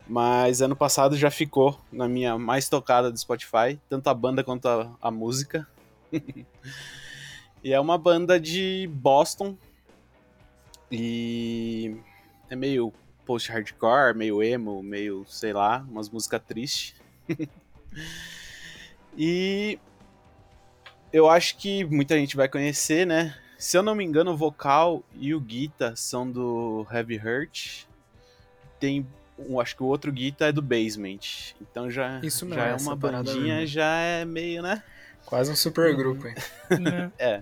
Mas 0.07 0.61
ano 0.61 0.75
passado 0.75 1.17
já 1.17 1.31
ficou 1.31 1.79
na 1.91 2.07
minha 2.07 2.37
mais 2.37 2.69
tocada 2.69 3.11
do 3.11 3.17
Spotify, 3.17 3.79
tanto 3.89 4.07
a 4.07 4.13
banda 4.13 4.43
quanto 4.43 4.67
a, 4.67 4.95
a 5.01 5.09
música. 5.09 5.67
e 7.63 7.73
é 7.73 7.79
uma 7.79 7.97
banda 7.97 8.39
de 8.39 8.87
Boston. 8.93 9.57
E 10.91 11.97
é 12.51 12.55
meio 12.55 12.93
post-hardcore, 13.25 14.15
meio 14.15 14.43
emo, 14.43 14.83
meio, 14.83 15.25
sei 15.27 15.53
lá, 15.53 15.83
umas 15.89 16.07
músicas 16.07 16.43
tristes. 16.47 16.93
e 19.17 19.79
eu 21.11 21.27
acho 21.27 21.57
que 21.57 21.83
muita 21.83 22.15
gente 22.15 22.35
vai 22.37 22.47
conhecer, 22.47 23.07
né? 23.07 23.35
Se 23.57 23.75
eu 23.75 23.81
não 23.81 23.95
me 23.95 24.03
engano, 24.03 24.31
o 24.31 24.37
vocal 24.37 25.03
e 25.15 25.33
o 25.33 25.39
guitar 25.39 25.97
são 25.97 26.29
do 26.29 26.85
Heavy 26.91 27.17
Hurt. 27.17 27.85
Tem, 28.79 29.05
um, 29.37 29.59
acho 29.59 29.75
que 29.75 29.81
o 29.81 29.87
outro 29.87 30.11
guitar 30.11 30.49
é 30.49 30.51
do 30.51 30.61
Basement. 30.61 31.53
Então 31.59 31.89
já, 31.89 32.19
Isso 32.21 32.47
já 32.47 32.67
é 32.67 32.75
uma 32.75 32.95
bandinha, 32.95 33.65
já 33.65 33.97
é 33.97 34.25
meio, 34.25 34.61
né? 34.61 34.83
Quase 35.25 35.51
um 35.51 35.55
super 35.55 35.95
grupo, 35.95 36.27
hein? 36.27 36.35
é. 37.17 37.39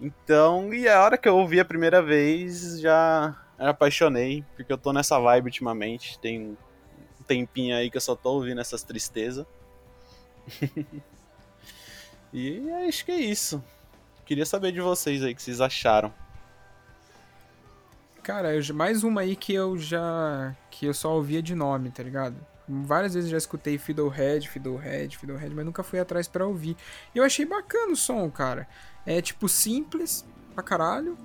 Então, 0.00 0.74
e 0.74 0.86
a 0.86 1.02
hora 1.02 1.16
que 1.16 1.28
eu 1.28 1.36
ouvi 1.36 1.58
a 1.58 1.64
primeira 1.64 2.02
vez, 2.02 2.78
já 2.80 3.34
me 3.58 3.66
apaixonei, 3.66 4.44
porque 4.54 4.72
eu 4.72 4.78
tô 4.78 4.92
nessa 4.92 5.18
vibe 5.18 5.46
ultimamente. 5.46 6.18
Tem 6.18 6.40
um 6.40 6.56
tempinho 7.26 7.74
aí 7.74 7.90
que 7.90 7.96
eu 7.96 8.00
só 8.00 8.14
tô 8.14 8.32
ouvindo 8.32 8.60
essas 8.60 8.82
tristezas. 8.82 9.46
e 12.32 12.70
acho 12.86 13.04
que 13.06 13.12
é 13.12 13.20
isso. 13.20 13.64
Queria 14.24 14.46
saber 14.46 14.72
de 14.72 14.80
vocês 14.80 15.22
aí, 15.22 15.32
o 15.32 15.36
que 15.36 15.42
vocês 15.42 15.60
acharam. 15.60 16.12
Cara, 18.22 18.54
eu, 18.54 18.74
mais 18.74 19.04
uma 19.04 19.20
aí 19.20 19.36
que 19.36 19.52
eu 19.52 19.76
já. 19.76 20.56
que 20.70 20.86
eu 20.86 20.94
só 20.94 21.14
ouvia 21.14 21.42
de 21.42 21.54
nome, 21.54 21.90
tá 21.90 22.02
ligado? 22.02 22.34
Várias 22.66 23.12
vezes 23.12 23.28
já 23.28 23.36
escutei 23.36 23.76
Fiddlehead, 23.76 24.48
Fiddlehead, 24.48 25.18
Fiddlehead, 25.18 25.54
mas 25.54 25.66
nunca 25.66 25.82
fui 25.82 25.98
atrás 25.98 26.26
para 26.26 26.46
ouvir. 26.46 26.74
E 27.14 27.18
eu 27.18 27.24
achei 27.24 27.44
bacana 27.44 27.92
o 27.92 27.96
som, 27.96 28.30
cara. 28.30 28.66
É 29.04 29.20
tipo 29.20 29.46
simples 29.46 30.24
pra 30.54 30.62
caralho, 30.62 31.18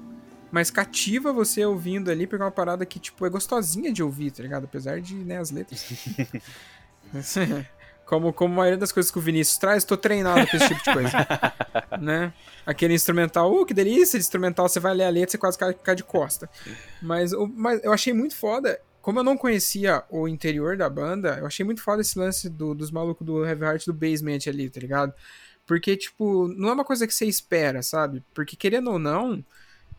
mas 0.51 0.69
cativa 0.69 1.31
você 1.31 1.63
ouvindo 1.63 2.11
ali, 2.11 2.27
porque 2.27 2.41
é 2.41 2.45
uma 2.45 2.51
parada 2.51 2.85
que, 2.85 2.99
tipo, 2.99 3.25
é 3.25 3.29
gostosinha 3.29 3.93
de 3.93 4.03
ouvir, 4.03 4.31
tá 4.31 4.43
ligado? 4.43 4.65
Apesar 4.65 4.99
de, 4.99 5.15
né, 5.15 5.37
as 5.37 5.51
letras. 5.51 5.87
como, 8.09 8.33
como 8.33 8.55
a 8.55 8.57
maioria 8.57 8.77
das 8.77 8.91
coisas 8.91 9.11
que 9.11 9.19
o 9.19 9.21
Vinícius 9.21 9.59
traz, 9.59 9.83
tô 9.83 9.95
treinado 9.95 10.47
com 10.47 10.57
esse 10.57 10.67
tipo 10.67 10.83
de 10.83 10.93
coisa. 10.93 11.27
né? 12.01 12.33
Aquele 12.65 12.95
instrumental, 12.95 13.53
uh, 13.53 13.63
que 13.63 13.71
delícia 13.71 14.17
de 14.17 14.25
instrumental, 14.25 14.67
você 14.67 14.79
vai 14.79 14.95
ler 14.95 15.03
a 15.03 15.09
letra, 15.09 15.29
você 15.29 15.37
quase 15.37 15.59
cai, 15.59 15.75
cai 15.75 15.93
de 15.93 16.03
costa. 16.03 16.49
Mas, 17.03 17.33
mas 17.55 17.83
eu 17.83 17.93
achei 17.93 18.11
muito 18.11 18.35
foda 18.35 18.81
como 18.99 19.19
eu 19.19 19.23
não 19.23 19.37
conhecia 19.37 20.03
o 20.09 20.27
interior 20.27 20.75
da 20.75 20.89
banda, 20.89 21.37
eu 21.39 21.45
achei 21.45 21.63
muito 21.63 21.83
foda 21.83 22.01
esse 22.01 22.17
lance 22.17 22.49
do, 22.49 22.73
dos 22.73 22.89
malucos 22.89 23.25
do 23.25 23.45
Heavy 23.45 23.63
Heart 23.63 23.85
do 23.85 23.93
Basement 23.93 24.39
ali, 24.47 24.69
tá 24.71 24.79
ligado? 24.79 25.13
Porque, 25.65 25.95
tipo, 25.95 26.47
não 26.47 26.69
é 26.69 26.73
uma 26.73 26.83
coisa 26.83 27.05
que 27.05 27.13
você 27.13 27.25
espera, 27.25 27.83
sabe? 27.83 28.23
Porque, 28.33 28.55
querendo 28.55 28.89
ou 28.89 28.97
não, 28.97 29.45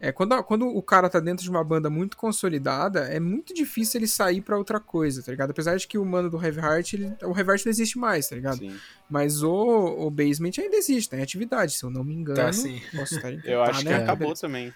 é, 0.03 0.11
quando, 0.11 0.43
quando 0.45 0.67
o 0.67 0.83
cara 0.83 1.11
tá 1.11 1.21
dentro 1.21 1.45
de 1.45 1.51
uma 1.51 1.63
banda 1.63 1.91
muito 1.91 2.17
consolidada, 2.17 3.01
é 3.01 3.21
muito 3.21 3.53
difícil 3.53 3.99
ele 3.99 4.09
sair 4.09 4.41
para 4.41 4.57
outra 4.57 4.81
coisa, 4.81 5.23
tá 5.23 5.31
ligado? 5.31 5.51
Apesar 5.51 5.77
de 5.77 5.87
que 5.87 5.99
o 5.99 6.05
mano 6.07 6.31
do 6.31 6.43
Heavy 6.43 6.59
Heart, 6.59 6.93
ele, 6.95 7.13
o 7.23 7.37
Heavy 7.37 7.51
Heart 7.51 7.67
não 7.67 7.71
existe 7.71 7.99
mais, 7.99 8.27
tá 8.27 8.35
ligado? 8.35 8.59
Sim. 8.59 8.75
Mas 9.11 9.43
o, 9.43 9.53
o 9.53 10.11
Basement 10.11 10.53
ainda 10.59 10.77
existe, 10.77 11.11
tá 11.11 11.19
em 11.19 11.23
atividade, 11.23 11.73
se 11.73 11.85
eu 11.85 11.91
não 11.91 12.03
me 12.03 12.15
engano. 12.15 12.39
Tá, 12.39 12.51
sim. 12.51 12.81
Posso 12.97 13.15
estar 13.15 13.31
eu 13.45 13.63
tá, 13.63 13.71
acho 13.71 13.85
né? 13.85 13.97
que 13.97 14.03
acabou 14.03 14.33
também. 14.33 14.73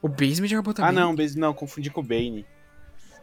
O 0.00 0.08
Basement 0.08 0.46
acabou 0.46 0.72
também. 0.72 0.88
Ah, 0.88 0.92
não, 0.92 1.14
não, 1.36 1.52
confundi 1.52 1.90
com 1.90 2.00
o 2.00 2.04
Bane. 2.04 2.46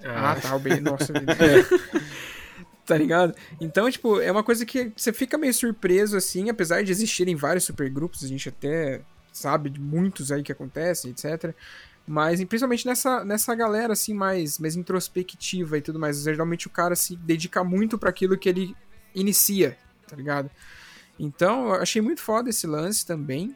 Ah, 0.04 0.36
tá, 0.40 0.56
o 0.56 0.60
bem. 0.60 0.80
Nossa, 0.82 1.12
é. 1.18 2.04
tá 2.86 2.96
ligado? 2.96 3.34
Então, 3.60 3.90
tipo, 3.90 4.22
é 4.22 4.32
uma 4.32 4.44
coisa 4.44 4.68
que 4.68 4.92
você 4.96 5.12
fica 5.12 5.36
meio 5.36 5.54
surpreso, 5.54 6.16
assim, 6.16 6.52
apesar 6.52 6.84
de 6.84 6.92
existirem 6.92 7.36
vários 7.36 7.64
supergrupos, 7.64 8.24
a 8.24 8.28
gente 8.28 8.50
até 8.50 9.02
sabe 9.34 9.70
de 9.70 9.80
muitos 9.80 10.32
aí 10.32 10.44
que 10.44 10.52
acontecem, 10.52 11.12
etc. 11.12 11.54
Mas 12.08 12.44
principalmente 12.44 12.86
nessa, 12.86 13.24
nessa 13.24 13.56
galera, 13.56 13.94
assim, 13.94 14.14
mais, 14.14 14.60
mais 14.60 14.76
introspectiva 14.76 15.78
e 15.78 15.82
tudo 15.82 16.00
mais. 16.00 16.22
Geralmente 16.22 16.68
o 16.68 16.70
cara 16.70 16.96
se 16.96 17.16
dedica 17.16 17.64
muito 17.64 17.98
para 17.98 18.10
aquilo 18.10 18.38
que 18.38 18.50
ele 18.50 18.76
inicia, 19.16 19.78
tá 20.08 20.16
ligado? 20.16 20.50
Então, 21.18 21.70
eu 21.70 21.82
achei 21.82 22.02
muito 22.02 22.22
foda 22.22 22.50
esse 22.50 22.68
lance 22.68 23.06
também. 23.06 23.56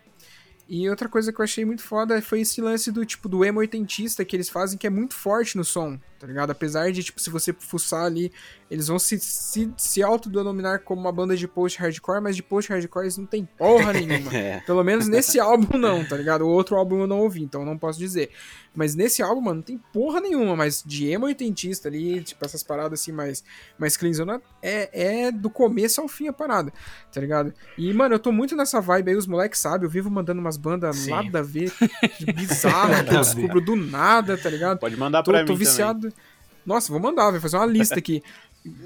E 0.69 0.89
outra 0.89 1.07
coisa 1.07 1.31
que 1.31 1.39
eu 1.39 1.43
achei 1.43 1.63
muito 1.63 1.81
foda 1.81 2.21
foi 2.21 2.41
esse 2.41 2.59
lance 2.59 2.91
do 2.91 3.05
tipo 3.05 3.29
do 3.29 3.45
emo 3.45 3.59
oitentista 3.59 4.25
que 4.25 4.35
eles 4.35 4.49
fazem 4.49 4.77
que 4.77 4.85
é 4.85 4.89
muito 4.89 5.13
forte 5.13 5.55
no 5.55 5.63
som, 5.63 5.97
tá 6.19 6.27
ligado? 6.27 6.51
Apesar 6.51 6.91
de, 6.91 7.03
tipo, 7.03 7.21
se 7.21 7.29
você 7.29 7.53
fuçar 7.53 8.03
ali, 8.03 8.31
eles 8.69 8.87
vão 8.87 8.99
se, 8.99 9.17
se, 9.17 9.71
se 9.77 10.03
autodenominar 10.03 10.81
como 10.81 10.99
uma 10.99 11.11
banda 11.11 11.37
de 11.37 11.47
post-hardcore, 11.47 12.21
mas 12.21 12.35
de 12.35 12.43
post-hardcore 12.43 13.05
eles 13.05 13.17
não 13.17 13.25
tem 13.25 13.47
porra 13.57 13.93
nenhuma. 13.93 14.31
é. 14.35 14.59
Pelo 14.61 14.83
menos 14.83 15.07
nesse 15.07 15.39
álbum 15.39 15.77
não, 15.77 16.03
tá 16.03 16.17
ligado? 16.17 16.41
O 16.41 16.49
outro 16.49 16.75
álbum 16.75 16.99
eu 16.99 17.07
não 17.07 17.19
ouvi, 17.19 17.41
então 17.41 17.63
não 17.63 17.77
posso 17.77 17.97
dizer. 17.97 18.31
Mas 18.77 18.93
nesse 18.93 19.23
álbum, 19.23 19.41
mano, 19.41 19.55
não 19.55 19.61
tem 19.63 19.79
porra 19.91 20.21
nenhuma, 20.21 20.55
mas 20.55 20.83
de 20.85 21.07
emo 21.07 21.25
oitentista 21.25 21.89
ali, 21.89 22.21
tipo, 22.21 22.45
essas 22.45 22.61
paradas 22.61 23.01
assim 23.01 23.11
mais, 23.11 23.43
mais 23.75 23.97
cleanzona, 23.97 24.39
é, 24.61 25.25
é 25.25 25.31
do 25.31 25.49
começo 25.49 25.99
ao 25.99 26.07
fim 26.07 26.27
a 26.27 26.33
parada, 26.33 26.71
tá 27.11 27.19
ligado? 27.19 27.51
E, 27.75 27.91
mano, 27.91 28.13
eu 28.13 28.19
tô 28.19 28.31
muito 28.31 28.55
nessa 28.55 28.79
vibe 28.79 29.09
aí, 29.09 29.17
os 29.17 29.25
moleques 29.25 29.59
sabem, 29.59 29.85
eu 29.85 29.89
vivo 29.89 30.11
mandando 30.11 30.39
umas 30.39 30.57
bandas 30.57 31.07
nada 31.07 31.39
a 31.39 31.41
ver, 31.41 31.73
bizarras, 32.35 33.01
que 33.01 33.15
eu 33.15 33.19
descubro 33.19 33.59
do 33.59 33.75
nada, 33.75 34.37
tá 34.37 34.47
ligado? 34.47 34.77
Pode 34.77 34.95
mandar 34.95 35.23
tô, 35.23 35.31
pra 35.31 35.43
tô 35.43 35.53
mim 35.53 35.57
viciado. 35.57 36.11
Também. 36.11 36.15
Nossa, 36.63 36.91
vou 36.91 37.01
mandar, 37.01 37.31
vai 37.31 37.39
fazer 37.39 37.57
uma 37.57 37.65
lista 37.65 37.95
aqui. 37.97 38.21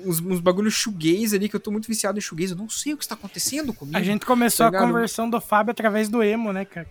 uns, 0.05 0.21
uns 0.21 0.39
bagulhos 0.39 0.73
shoegaze 0.73 1.35
ali, 1.35 1.49
que 1.49 1.55
eu 1.57 1.59
tô 1.59 1.69
muito 1.69 1.87
viciado 1.87 2.17
em 2.17 2.21
shoegaze. 2.21 2.53
Eu 2.53 2.57
não 2.57 2.69
sei 2.69 2.93
o 2.93 2.97
que 2.97 3.03
está 3.03 3.15
acontecendo 3.15 3.73
comigo. 3.73 3.97
A 3.97 4.01
gente 4.01 4.25
começou 4.25 4.71
tá 4.71 4.77
a 4.77 4.87
conversão 4.87 5.29
do 5.29 5.41
Fábio 5.41 5.71
através 5.71 6.07
do 6.07 6.23
emo, 6.23 6.53
né, 6.53 6.63
cara? 6.63 6.87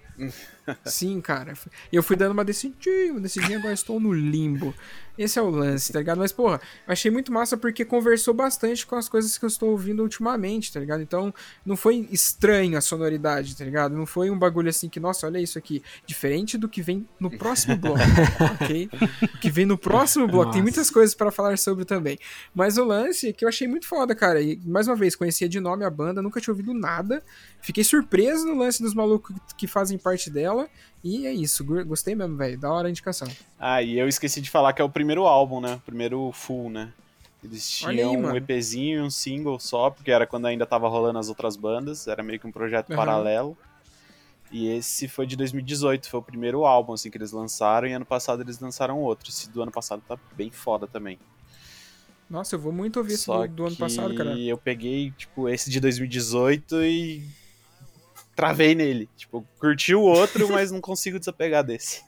Sim, 0.84 1.20
cara. 1.20 1.54
E 1.92 1.96
eu 1.96 2.02
fui 2.02 2.16
dando 2.16 2.32
uma 2.32 2.44
decidinha, 2.44 3.12
uma 3.12 3.20
decidinha, 3.20 3.58
agora 3.58 3.74
estou 3.74 3.98
no 4.00 4.12
limbo. 4.12 4.74
Esse 5.20 5.38
é 5.38 5.42
o 5.42 5.50
lance, 5.50 5.92
tá 5.92 5.98
ligado? 5.98 6.16
Mas, 6.16 6.32
porra, 6.32 6.58
eu 6.86 6.92
achei 6.92 7.10
muito 7.10 7.30
massa 7.30 7.54
porque 7.54 7.84
conversou 7.84 8.32
bastante 8.32 8.86
com 8.86 8.96
as 8.96 9.06
coisas 9.06 9.36
que 9.36 9.44
eu 9.44 9.48
estou 9.48 9.70
ouvindo 9.70 10.02
ultimamente, 10.02 10.72
tá 10.72 10.80
ligado? 10.80 11.02
Então, 11.02 11.34
não 11.64 11.76
foi 11.76 12.08
estranho 12.10 12.78
a 12.78 12.80
sonoridade, 12.80 13.54
tá 13.54 13.62
ligado? 13.62 13.94
Não 13.94 14.06
foi 14.06 14.30
um 14.30 14.38
bagulho 14.38 14.70
assim 14.70 14.88
que, 14.88 14.98
nossa, 14.98 15.26
olha 15.26 15.38
isso 15.38 15.58
aqui. 15.58 15.82
Diferente 16.06 16.56
do 16.56 16.68
que 16.68 16.80
vem 16.80 17.06
no 17.20 17.30
próximo 17.30 17.76
bloco, 17.76 18.00
ok? 18.62 18.88
O 19.22 19.38
que 19.40 19.50
vem 19.50 19.66
no 19.66 19.76
próximo 19.76 20.26
bloco. 20.26 20.46
Nossa. 20.46 20.54
Tem 20.54 20.62
muitas 20.62 20.90
coisas 20.90 21.14
para 21.14 21.30
falar 21.30 21.58
sobre 21.58 21.84
também. 21.84 22.18
Mas 22.54 22.78
o 22.78 22.84
lance 22.84 23.28
é 23.28 23.32
que 23.34 23.44
eu 23.44 23.48
achei 23.50 23.68
muito 23.68 23.86
foda, 23.86 24.14
cara. 24.14 24.40
E, 24.40 24.58
mais 24.64 24.88
uma 24.88 24.96
vez, 24.96 25.14
conhecia 25.14 25.48
de 25.48 25.60
nome 25.60 25.84
a 25.84 25.90
banda, 25.90 26.22
nunca 26.22 26.40
tinha 26.40 26.52
ouvido 26.52 26.72
nada. 26.72 27.22
Fiquei 27.60 27.84
surpreso 27.84 28.46
no 28.46 28.56
lance 28.56 28.82
dos 28.82 28.94
malucos 28.94 29.36
que 29.54 29.66
fazem 29.66 29.98
parte 29.98 30.30
dela. 30.30 30.49
E 31.02 31.26
é 31.26 31.32
isso, 31.32 31.64
gostei 31.84 32.14
mesmo, 32.14 32.36
velho. 32.36 32.58
Da 32.58 32.70
hora 32.70 32.88
a 32.88 32.90
indicação. 32.90 33.28
Ah, 33.58 33.82
e 33.82 33.98
eu 33.98 34.06
esqueci 34.06 34.40
de 34.40 34.50
falar 34.50 34.72
que 34.72 34.82
é 34.82 34.84
o 34.84 34.90
primeiro 34.90 35.26
álbum, 35.26 35.60
né? 35.60 35.74
O 35.74 35.80
primeiro 35.80 36.30
full, 36.32 36.70
né? 36.70 36.92
Eles 37.42 37.68
tinham 37.70 38.10
aí, 38.10 38.16
um 38.16 38.36
EPzinho 38.36 39.00
e 39.00 39.02
um 39.02 39.10
single 39.10 39.58
só, 39.58 39.88
porque 39.88 40.10
era 40.10 40.26
quando 40.26 40.46
ainda 40.46 40.66
tava 40.66 40.88
rolando 40.88 41.18
as 41.18 41.28
outras 41.30 41.56
bandas, 41.56 42.06
era 42.06 42.22
meio 42.22 42.38
que 42.38 42.46
um 42.46 42.52
projeto 42.52 42.90
uhum. 42.90 42.96
paralelo. 42.96 43.56
E 44.52 44.68
esse 44.68 45.08
foi 45.08 45.26
de 45.26 45.36
2018, 45.36 46.10
foi 46.10 46.20
o 46.20 46.22
primeiro 46.22 46.66
álbum 46.66 46.92
assim 46.92 47.10
que 47.10 47.16
eles 47.16 47.32
lançaram, 47.32 47.88
e 47.88 47.92
ano 47.92 48.04
passado 48.04 48.42
eles 48.42 48.58
lançaram 48.58 48.98
outro. 48.98 49.30
Esse 49.30 49.48
do 49.48 49.62
ano 49.62 49.72
passado 49.72 50.02
tá 50.06 50.18
bem 50.36 50.50
foda 50.50 50.86
também. 50.86 51.18
Nossa, 52.28 52.54
eu 52.54 52.58
vou 52.60 52.72
muito 52.72 52.98
ouvir 52.98 53.14
esse 53.14 53.26
do, 53.26 53.48
do 53.48 53.66
ano 53.66 53.76
passado, 53.76 54.14
cara. 54.14 54.34
E 54.34 54.48
eu 54.48 54.58
peguei, 54.58 55.10
tipo, 55.12 55.48
esse 55.48 55.70
de 55.70 55.80
2018 55.80 56.82
e 56.82 57.24
travei 58.40 58.74
nele. 58.74 59.08
Tipo, 59.16 59.46
curti 59.58 59.94
o 59.94 60.02
outro, 60.02 60.48
mas 60.52 60.70
não 60.70 60.80
consigo 60.80 61.18
desapegar 61.18 61.62
desse. 61.62 62.02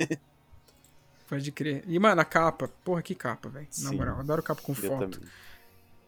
Pode 1.29 1.53
crer. 1.53 1.85
E, 1.87 1.99
mano, 1.99 2.21
a 2.21 2.25
capa. 2.25 2.69
Porra, 2.85 3.03
que 3.03 3.15
capa, 3.15 3.49
velho. 3.49 3.69
Na 3.83 3.93
moral, 3.93 4.21
adoro 4.21 4.43
capa 4.43 4.61
com 4.63 4.75
foto. 4.75 5.19
Também. 5.19 5.29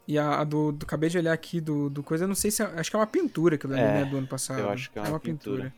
E 0.07 0.19
a, 0.19 0.41
a 0.41 0.45
do, 0.45 0.71
do, 0.73 0.85
Acabei 0.85 1.09
de 1.09 1.17
olhar 1.17 1.33
aqui 1.33 1.61
do, 1.61 1.89
do 1.89 2.03
coisa, 2.03 2.27
não 2.27 2.35
sei 2.35 2.51
se. 2.51 2.63
É, 2.63 2.67
acho 2.77 2.91
que 2.91 2.97
é 2.97 2.99
uma 2.99 3.07
pintura 3.07 3.57
que 3.57 3.67
eu 3.67 3.73
é, 3.73 3.77
né, 3.77 4.05
do 4.05 4.19
ano 4.19 4.27
passado. 4.27 4.61
Eu 4.61 4.71
acho 4.71 4.91
que 4.91 4.99
é 4.99 5.03
uma, 5.03 5.09
é 5.09 5.13
uma 5.13 5.21
pintura. 5.21 5.65
pintura. 5.65 5.75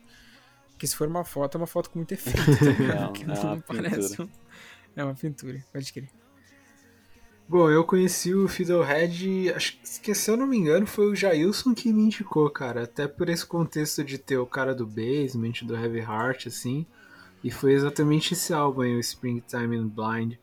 Que 0.77 0.85
se 0.85 0.95
for 0.95 1.07
uma 1.07 1.23
foto, 1.23 1.55
é 1.55 1.57
uma 1.59 1.67
foto 1.67 1.89
com 1.89 1.99
muito 1.99 2.11
efeito. 2.11 2.37
Tá 2.37 3.11
não, 3.25 3.35
não, 3.35 3.55
não 3.55 3.61
parece. 3.65 4.21
Um... 4.21 4.29
É 4.95 5.03
uma 5.03 5.15
pintura, 5.15 5.63
pode 5.71 5.93
crer. 5.93 6.09
Bom, 7.49 7.69
eu 7.69 7.81
conheci 7.85 8.33
o 8.33 8.45
Fiddlehead, 8.45 9.53
acho 9.53 9.79
que 10.01 10.13
se 10.13 10.29
eu 10.29 10.35
não 10.35 10.45
me 10.45 10.57
engano 10.57 10.85
foi 10.85 11.05
o 11.09 11.15
Jailson 11.15 11.73
que 11.73 11.93
me 11.93 12.03
indicou, 12.03 12.49
cara. 12.49 12.83
Até 12.83 13.07
por 13.07 13.29
esse 13.29 13.45
contexto 13.45 14.03
de 14.03 14.17
ter 14.17 14.37
o 14.37 14.45
cara 14.45 14.75
do 14.75 14.85
Basement, 14.85 15.63
do 15.63 15.73
Heavy 15.73 15.99
Heart, 15.99 16.47
assim. 16.47 16.85
E 17.41 17.49
foi 17.49 17.71
exatamente 17.71 18.33
esse 18.33 18.53
álbum 18.53 18.81
aí, 18.81 18.93
o 18.95 18.99
Springtime 18.99 19.77
and 19.77 19.87
Blind. 19.87 20.33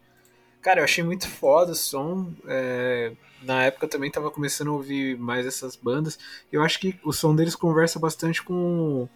Cara, 0.63 0.81
eu 0.81 0.85
achei 0.85 1.05
muito 1.05 1.29
foda 1.29 1.73
o 1.73 1.75
som. 1.75 2.33
É... 2.47 3.13
Na 3.43 3.65
época 3.65 3.85
eu 3.85 3.91
também 3.91 4.11
tava 4.11 4.31
começando 4.31 4.69
a 4.69 4.73
ouvir 4.73 5.19
mais 5.19 5.45
essas 5.45 5.77
bandas. 5.77 6.19
Eu 6.51 6.63
acho 6.63 6.81
que 6.81 6.99
o 7.05 7.13
som 7.13 7.37
deles 7.37 7.55
conversa 7.55 7.99
bastante 7.99 8.43
com. 8.43 9.07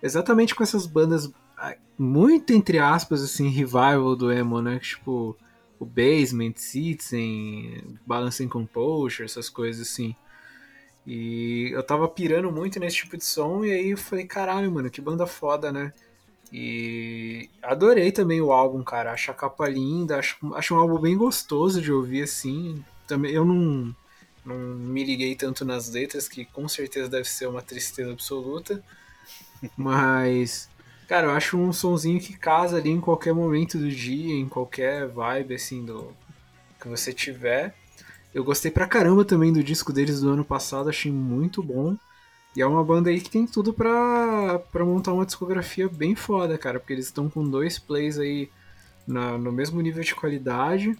Exatamente 0.00 0.54
com 0.54 0.62
essas 0.62 0.86
bandas, 0.86 1.32
ah, 1.56 1.74
muito 1.98 2.52
entre 2.52 2.78
aspas, 2.78 3.24
assim, 3.24 3.48
revival 3.48 4.14
do 4.14 4.30
emo, 4.30 4.62
né? 4.62 4.78
Tipo 4.78 5.36
o 5.84 5.86
Basement, 5.86 6.54
Citizen, 6.56 7.98
Balancing 8.06 8.48
Composure, 8.48 9.24
essas 9.24 9.48
coisas 9.48 9.86
assim. 9.86 10.16
E 11.06 11.70
eu 11.72 11.82
tava 11.82 12.08
pirando 12.08 12.50
muito 12.50 12.80
nesse 12.80 12.96
tipo 12.96 13.16
de 13.16 13.24
som, 13.24 13.64
e 13.64 13.70
aí 13.70 13.90
eu 13.90 13.98
falei, 13.98 14.24
caralho, 14.24 14.72
mano, 14.72 14.90
que 14.90 15.00
banda 15.00 15.26
foda, 15.26 15.70
né? 15.70 15.92
E 16.50 17.50
adorei 17.62 18.10
também 18.10 18.40
o 18.40 18.52
álbum, 18.52 18.82
cara. 18.82 19.12
Acho 19.12 19.30
a 19.30 19.34
capa 19.34 19.68
linda, 19.68 20.18
acho, 20.18 20.36
acho 20.54 20.74
um 20.74 20.78
álbum 20.78 20.98
bem 20.98 21.16
gostoso 21.16 21.82
de 21.82 21.92
ouvir, 21.92 22.22
assim. 22.22 22.82
Também 23.06 23.32
eu 23.32 23.44
não, 23.44 23.94
não 24.44 24.56
me 24.56 25.04
liguei 25.04 25.34
tanto 25.34 25.64
nas 25.64 25.90
letras, 25.90 26.28
que 26.28 26.44
com 26.46 26.66
certeza 26.68 27.08
deve 27.08 27.28
ser 27.28 27.48
uma 27.48 27.60
tristeza 27.60 28.12
absoluta. 28.12 28.82
Mas 29.76 30.68
Cara, 31.08 31.26
eu 31.26 31.30
acho 31.32 31.58
um 31.58 31.72
sonzinho 31.72 32.18
que 32.18 32.36
casa 32.36 32.78
ali 32.78 32.90
em 32.90 33.00
qualquer 33.00 33.34
momento 33.34 33.78
do 33.78 33.90
dia, 33.90 34.34
em 34.34 34.48
qualquer 34.48 35.06
vibe, 35.06 35.54
assim, 35.54 35.84
do 35.84 36.14
que 36.80 36.88
você 36.88 37.12
tiver. 37.12 37.74
Eu 38.32 38.42
gostei 38.42 38.70
pra 38.70 38.86
caramba 38.86 39.24
também 39.24 39.52
do 39.52 39.62
disco 39.62 39.92
deles 39.92 40.20
do 40.20 40.30
ano 40.30 40.44
passado, 40.44 40.88
achei 40.88 41.12
muito 41.12 41.62
bom. 41.62 41.96
E 42.56 42.62
é 42.62 42.66
uma 42.66 42.82
banda 42.82 43.10
aí 43.10 43.20
que 43.20 43.30
tem 43.30 43.46
tudo 43.46 43.72
pra, 43.72 44.58
pra 44.72 44.84
montar 44.84 45.12
uma 45.12 45.26
discografia 45.26 45.88
bem 45.88 46.14
foda, 46.14 46.56
cara, 46.56 46.80
porque 46.80 46.92
eles 46.92 47.06
estão 47.06 47.28
com 47.28 47.48
dois 47.48 47.78
plays 47.78 48.18
aí 48.18 48.48
na, 49.06 49.36
no 49.36 49.52
mesmo 49.52 49.80
nível 49.80 50.02
de 50.02 50.14
qualidade, 50.14 50.96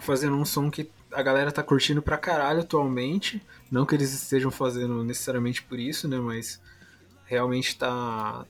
fazendo 0.00 0.36
um 0.36 0.44
som 0.44 0.70
que 0.70 0.90
a 1.12 1.22
galera 1.22 1.50
tá 1.50 1.62
curtindo 1.62 2.00
pra 2.00 2.16
caralho 2.16 2.60
atualmente. 2.60 3.42
Não 3.70 3.84
que 3.84 3.94
eles 3.94 4.12
estejam 4.12 4.50
fazendo 4.50 5.02
necessariamente 5.02 5.62
por 5.62 5.78
isso, 5.78 6.06
né, 6.06 6.18
mas 6.18 6.60
realmente 7.26 7.76
tá, 7.76 8.46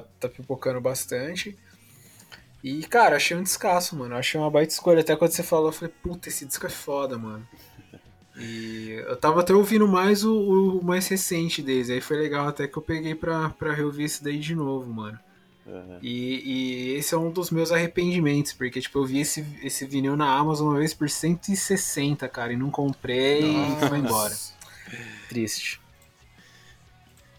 tá, 0.00 0.06
tá 0.20 0.28
pipocando 0.28 0.80
bastante. 0.80 1.56
E, 2.62 2.84
cara, 2.86 3.16
achei 3.16 3.36
um 3.36 3.42
descasso, 3.42 3.96
mano. 3.96 4.14
Achei 4.14 4.40
uma 4.40 4.50
baita 4.50 4.72
escolha. 4.72 5.00
Até 5.00 5.16
quando 5.16 5.32
você 5.32 5.42
falou, 5.42 5.68
eu 5.68 5.72
falei, 5.72 5.92
puta, 6.02 6.28
esse 6.28 6.46
disco 6.46 6.66
é 6.66 6.70
foda, 6.70 7.18
mano. 7.18 7.46
E 8.36 8.90
eu 9.06 9.16
tava 9.16 9.40
até 9.40 9.52
ouvindo 9.52 9.86
mais 9.86 10.24
o, 10.24 10.78
o 10.78 10.84
mais 10.84 11.08
recente 11.08 11.60
deles. 11.60 11.90
Aí 11.90 12.00
foi 12.00 12.16
legal 12.16 12.46
até 12.46 12.66
que 12.66 12.76
eu 12.76 12.82
peguei 12.82 13.14
pra, 13.14 13.50
pra 13.50 13.74
reouvir 13.74 14.04
esse 14.04 14.22
daí 14.22 14.38
de 14.38 14.54
novo, 14.54 14.92
mano. 14.92 15.18
Uhum. 15.66 15.98
E, 16.02 16.42
e, 16.44 16.94
esse 16.94 17.14
é 17.14 17.18
um 17.18 17.30
dos 17.30 17.50
meus 17.50 17.70
arrependimentos, 17.70 18.52
porque 18.52 18.80
tipo, 18.80 18.98
eu 18.98 19.04
vi 19.04 19.20
esse, 19.20 19.46
esse 19.62 19.86
vinil 19.86 20.16
na 20.16 20.32
Amazon 20.32 20.68
uma 20.68 20.78
vez 20.78 20.92
por 20.92 21.08
160, 21.08 22.26
cara, 22.28 22.52
e 22.52 22.56
não 22.56 22.68
comprei 22.68 23.42
Nossa. 23.42 23.84
e 23.84 23.88
foi 23.88 23.98
embora. 23.98 24.34
Triste. 25.28 25.81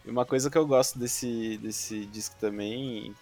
E 0.05 0.09
uma 0.09 0.25
coisa 0.25 0.49
que 0.49 0.57
eu 0.57 0.65
gosto 0.67 0.99
desse, 0.99 1.57
desse 1.57 2.05
disco 2.05 2.35
também, 2.39 3.15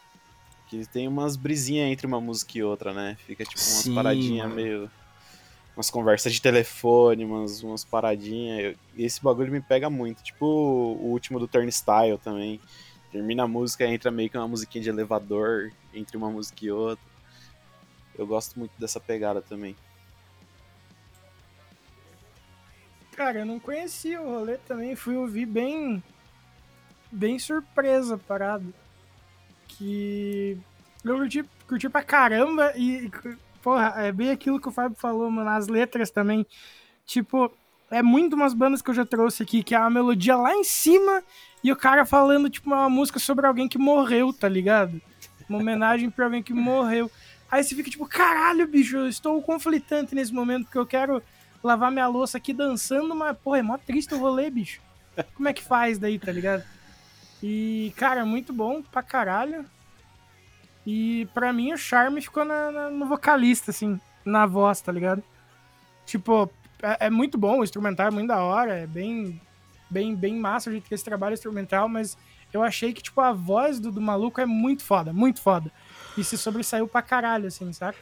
que 0.67 0.85
tem 0.87 1.07
umas 1.07 1.35
brisinhas 1.35 1.91
entre 1.91 2.07
uma 2.07 2.19
música 2.19 2.57
e 2.57 2.63
outra, 2.63 2.93
né? 2.93 3.17
Fica 3.25 3.43
tipo 3.45 3.59
umas 3.59 3.83
Sim, 3.83 3.95
paradinhas 3.95 4.51
meio. 4.51 4.91
Umas 5.75 5.89
conversas 5.89 6.33
de 6.33 6.41
telefone, 6.41 7.23
umas, 7.23 7.63
umas 7.63 7.85
paradinhas. 7.85 8.75
E 8.95 9.05
esse 9.05 9.21
bagulho 9.23 9.51
me 9.51 9.61
pega 9.61 9.89
muito. 9.89 10.21
Tipo 10.21 10.45
o 10.45 11.11
último 11.11 11.39
do 11.39 11.47
Turnstile 11.47 12.17
também 12.17 12.59
Termina 13.11 13.43
a 13.43 13.47
música, 13.47 13.85
entra 13.85 14.09
meio 14.09 14.29
que 14.29 14.37
uma 14.37 14.47
musiquinha 14.47 14.81
de 14.81 14.89
elevador 14.89 15.73
entre 15.93 16.15
uma 16.15 16.31
música 16.31 16.63
e 16.63 16.71
outra. 16.71 17.03
Eu 18.17 18.25
gosto 18.25 18.57
muito 18.57 18.71
dessa 18.79 19.01
pegada 19.01 19.41
também. 19.41 19.75
Cara, 23.11 23.39
eu 23.39 23.45
não 23.45 23.59
conhecia 23.59 24.21
o 24.21 24.29
rolê 24.29 24.57
também, 24.57 24.95
fui 24.95 25.17
ouvir 25.17 25.45
bem. 25.45 26.01
Bem 27.11 27.37
surpresa 27.37 28.17
parado. 28.17 28.73
Que. 29.67 30.57
Eu 31.03 31.17
curti, 31.17 31.45
curti 31.67 31.89
pra 31.89 32.03
caramba 32.03 32.73
e. 32.75 33.11
Porra, 33.61 33.93
é 33.97 34.11
bem 34.11 34.31
aquilo 34.31 34.59
que 34.59 34.67
o 34.67 34.71
Fábio 34.71 34.97
falou, 34.97 35.29
mano. 35.29 35.49
As 35.49 35.67
letras 35.67 36.09
também. 36.09 36.45
Tipo, 37.05 37.51
é 37.89 38.01
muito 38.01 38.35
umas 38.35 38.53
bandas 38.53 38.81
que 38.81 38.89
eu 38.89 38.93
já 38.93 39.05
trouxe 39.05 39.43
aqui, 39.43 39.63
que 39.63 39.75
é 39.75 39.77
a 39.77 39.89
melodia 39.89 40.35
lá 40.35 40.53
em 40.55 40.63
cima 40.63 41.23
e 41.63 41.71
o 41.71 41.75
cara 41.75 42.05
falando, 42.05 42.49
tipo, 42.49 42.67
uma 42.67 42.89
música 42.89 43.19
sobre 43.19 43.45
alguém 43.45 43.67
que 43.67 43.77
morreu, 43.77 44.33
tá 44.33 44.47
ligado? 44.47 44.99
Uma 45.47 45.59
homenagem 45.59 46.09
pra 46.09 46.25
alguém 46.25 46.41
que 46.41 46.53
morreu. 46.53 47.11
Aí 47.51 47.63
você 47.63 47.75
fica 47.75 47.89
tipo, 47.89 48.05
caralho, 48.07 48.65
bicho, 48.65 48.95
eu 48.95 49.07
estou 49.07 49.41
conflitante 49.41 50.15
nesse 50.15 50.33
momento, 50.33 50.63
porque 50.63 50.77
eu 50.77 50.85
quero 50.85 51.21
lavar 51.61 51.91
minha 51.91 52.07
louça 52.07 52.37
aqui 52.37 52.53
dançando, 52.53 53.13
mas, 53.13 53.37
porra, 53.37 53.59
é 53.59 53.61
mó 53.61 53.77
triste 53.77 54.13
o 54.15 54.17
rolê, 54.17 54.49
bicho. 54.49 54.81
Como 55.35 55.49
é 55.49 55.53
que 55.53 55.61
faz 55.61 55.99
daí, 55.99 56.17
tá 56.17 56.31
ligado? 56.31 56.63
E, 57.41 57.93
cara, 57.95 58.25
muito 58.25 58.53
bom 58.53 58.81
pra 58.81 59.01
caralho. 59.01 59.65
E 60.85 61.27
pra 61.33 61.53
mim 61.53 61.73
o 61.73 61.77
charme 61.77 62.21
ficou 62.21 62.43
na, 62.43 62.71
na, 62.71 62.89
no 62.89 63.05
vocalista, 63.05 63.71
assim, 63.71 63.99
na 64.25 64.45
voz, 64.45 64.81
tá 64.81 64.91
ligado? 64.91 65.23
Tipo, 66.05 66.49
é, 66.81 67.07
é, 67.07 67.09
muito 67.09 67.37
bom, 67.37 67.59
o 67.59 67.63
instrumental 67.63 68.07
é 68.07 68.11
muito 68.11 68.27
da 68.27 68.41
hora, 68.41 68.73
é 68.73 68.87
bem 68.87 69.39
bem, 69.89 70.15
bem 70.15 70.35
massa 70.35 70.69
a 70.69 70.73
gente 70.73 70.87
ter 70.87 70.95
esse 70.95 71.03
trabalho 71.03 71.33
instrumental, 71.33 71.89
mas 71.89 72.17
eu 72.53 72.63
achei 72.63 72.93
que, 72.93 73.03
tipo, 73.03 73.19
a 73.19 73.33
voz 73.33 73.79
do, 73.79 73.91
do 73.91 74.01
maluco 74.01 74.39
é 74.39 74.45
muito 74.45 74.83
foda, 74.83 75.11
muito 75.11 75.41
foda. 75.41 75.71
E 76.17 76.23
se 76.23 76.37
sobressaiu 76.37 76.87
pra 76.87 77.01
caralho, 77.01 77.47
assim, 77.47 77.71
saca? 77.73 77.99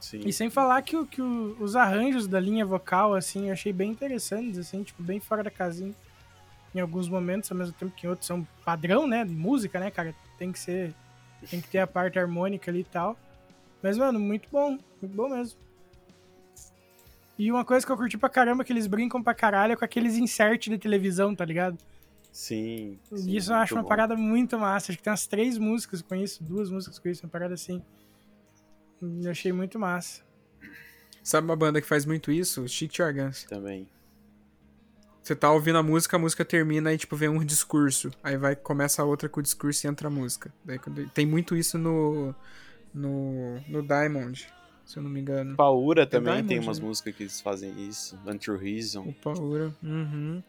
Sim. 0.00 0.20
E 0.24 0.32
sem 0.32 0.50
falar 0.50 0.82
que, 0.82 0.96
o, 0.96 1.06
que 1.06 1.22
o, 1.22 1.56
os 1.60 1.76
arranjos 1.76 2.26
da 2.26 2.40
linha 2.40 2.64
vocal, 2.64 3.14
assim, 3.14 3.46
eu 3.46 3.52
achei 3.52 3.72
bem 3.72 3.90
interessantes, 3.90 4.58
assim, 4.58 4.82
tipo, 4.82 5.02
bem 5.02 5.20
fora 5.20 5.42
da 5.42 5.50
casinha. 5.50 5.94
Em 6.74 6.80
alguns 6.80 7.08
momentos, 7.08 7.50
ao 7.50 7.56
mesmo 7.56 7.74
tempo 7.74 7.94
que 7.94 8.06
em 8.06 8.10
outros 8.10 8.26
são 8.26 8.46
padrão, 8.64 9.06
né? 9.06 9.24
Música, 9.24 9.78
né, 9.78 9.90
cara? 9.90 10.14
Tem 10.38 10.50
que 10.50 10.58
ser. 10.58 10.92
Tem 11.48 11.60
que 11.60 11.68
ter 11.68 11.78
a 11.78 11.86
parte 11.86 12.18
harmônica 12.18 12.70
ali 12.70 12.80
e 12.80 12.84
tal. 12.84 13.16
Mas, 13.82 13.98
mano, 13.98 14.18
muito 14.18 14.48
bom. 14.50 14.78
Muito 15.00 15.14
bom 15.14 15.28
mesmo. 15.28 15.58
E 17.38 17.50
uma 17.50 17.64
coisa 17.64 17.84
que 17.84 17.90
eu 17.90 17.96
curti 17.96 18.16
pra 18.16 18.28
caramba 18.28 18.62
é 18.62 18.64
que 18.64 18.72
eles 18.72 18.86
brincam 18.86 19.22
pra 19.22 19.34
caralho 19.34 19.72
é 19.72 19.76
com 19.76 19.84
aqueles 19.84 20.16
insert 20.16 20.68
de 20.68 20.78
televisão, 20.78 21.34
tá 21.34 21.44
ligado? 21.44 21.76
Sim. 22.32 22.98
sim 23.14 23.36
isso 23.36 23.52
eu 23.52 23.56
acho 23.56 23.74
uma 23.74 23.82
bom. 23.82 23.88
parada 23.88 24.16
muito 24.16 24.58
massa. 24.58 24.90
Acho 24.90 24.98
que 24.98 25.04
tem 25.04 25.10
umas 25.10 25.26
três 25.26 25.58
músicas 25.58 26.02
com 26.02 26.14
isso, 26.14 26.42
duas 26.42 26.70
músicas 26.70 26.98
com 26.98 27.08
isso, 27.08 27.24
uma 27.24 27.30
parada 27.30 27.54
assim. 27.54 27.82
Eu 29.00 29.30
achei 29.30 29.52
muito 29.52 29.78
massa. 29.78 30.22
Sabe 31.22 31.46
uma 31.46 31.56
banda 31.56 31.80
que 31.80 31.86
faz 31.86 32.04
muito 32.04 32.30
isso? 32.30 32.66
Chic 32.68 32.94
Chargans. 32.94 33.44
Também. 33.44 33.88
Você 35.24 35.34
tá 35.34 35.50
ouvindo 35.50 35.78
a 35.78 35.82
música, 35.82 36.16
a 36.16 36.20
música 36.20 36.44
termina 36.44 36.92
e, 36.92 36.98
tipo, 36.98 37.16
vem 37.16 37.30
um 37.30 37.42
discurso. 37.42 38.10
Aí 38.22 38.36
vai, 38.36 38.54
começa 38.54 39.00
a 39.00 39.06
outra 39.06 39.26
com 39.26 39.40
o 39.40 39.42
discurso 39.42 39.86
e 39.86 39.88
entra 39.88 40.08
a 40.08 40.10
música. 40.10 40.52
Daí, 40.62 40.78
tem 41.14 41.24
muito 41.24 41.56
isso 41.56 41.78
no, 41.78 42.34
no, 42.92 43.58
no 43.66 43.82
Diamond 43.82 44.46
se 44.84 44.98
eu 44.98 45.02
não 45.02 45.10
me 45.10 45.18
engano. 45.18 45.56
Paura 45.56 46.02
é 46.02 46.06
também 46.06 46.34
Diamond, 46.34 46.48
tem 46.48 46.58
umas 46.58 46.78
né? 46.78 46.86
músicas 46.86 47.14
que 47.14 47.22
eles 47.22 47.40
fazem 47.40 47.88
isso. 47.88 48.18
Untrue 48.26 48.58
Reason. 48.58 49.00
O 49.00 49.14
Paura. 49.14 49.74
Uhum. 49.82 50.42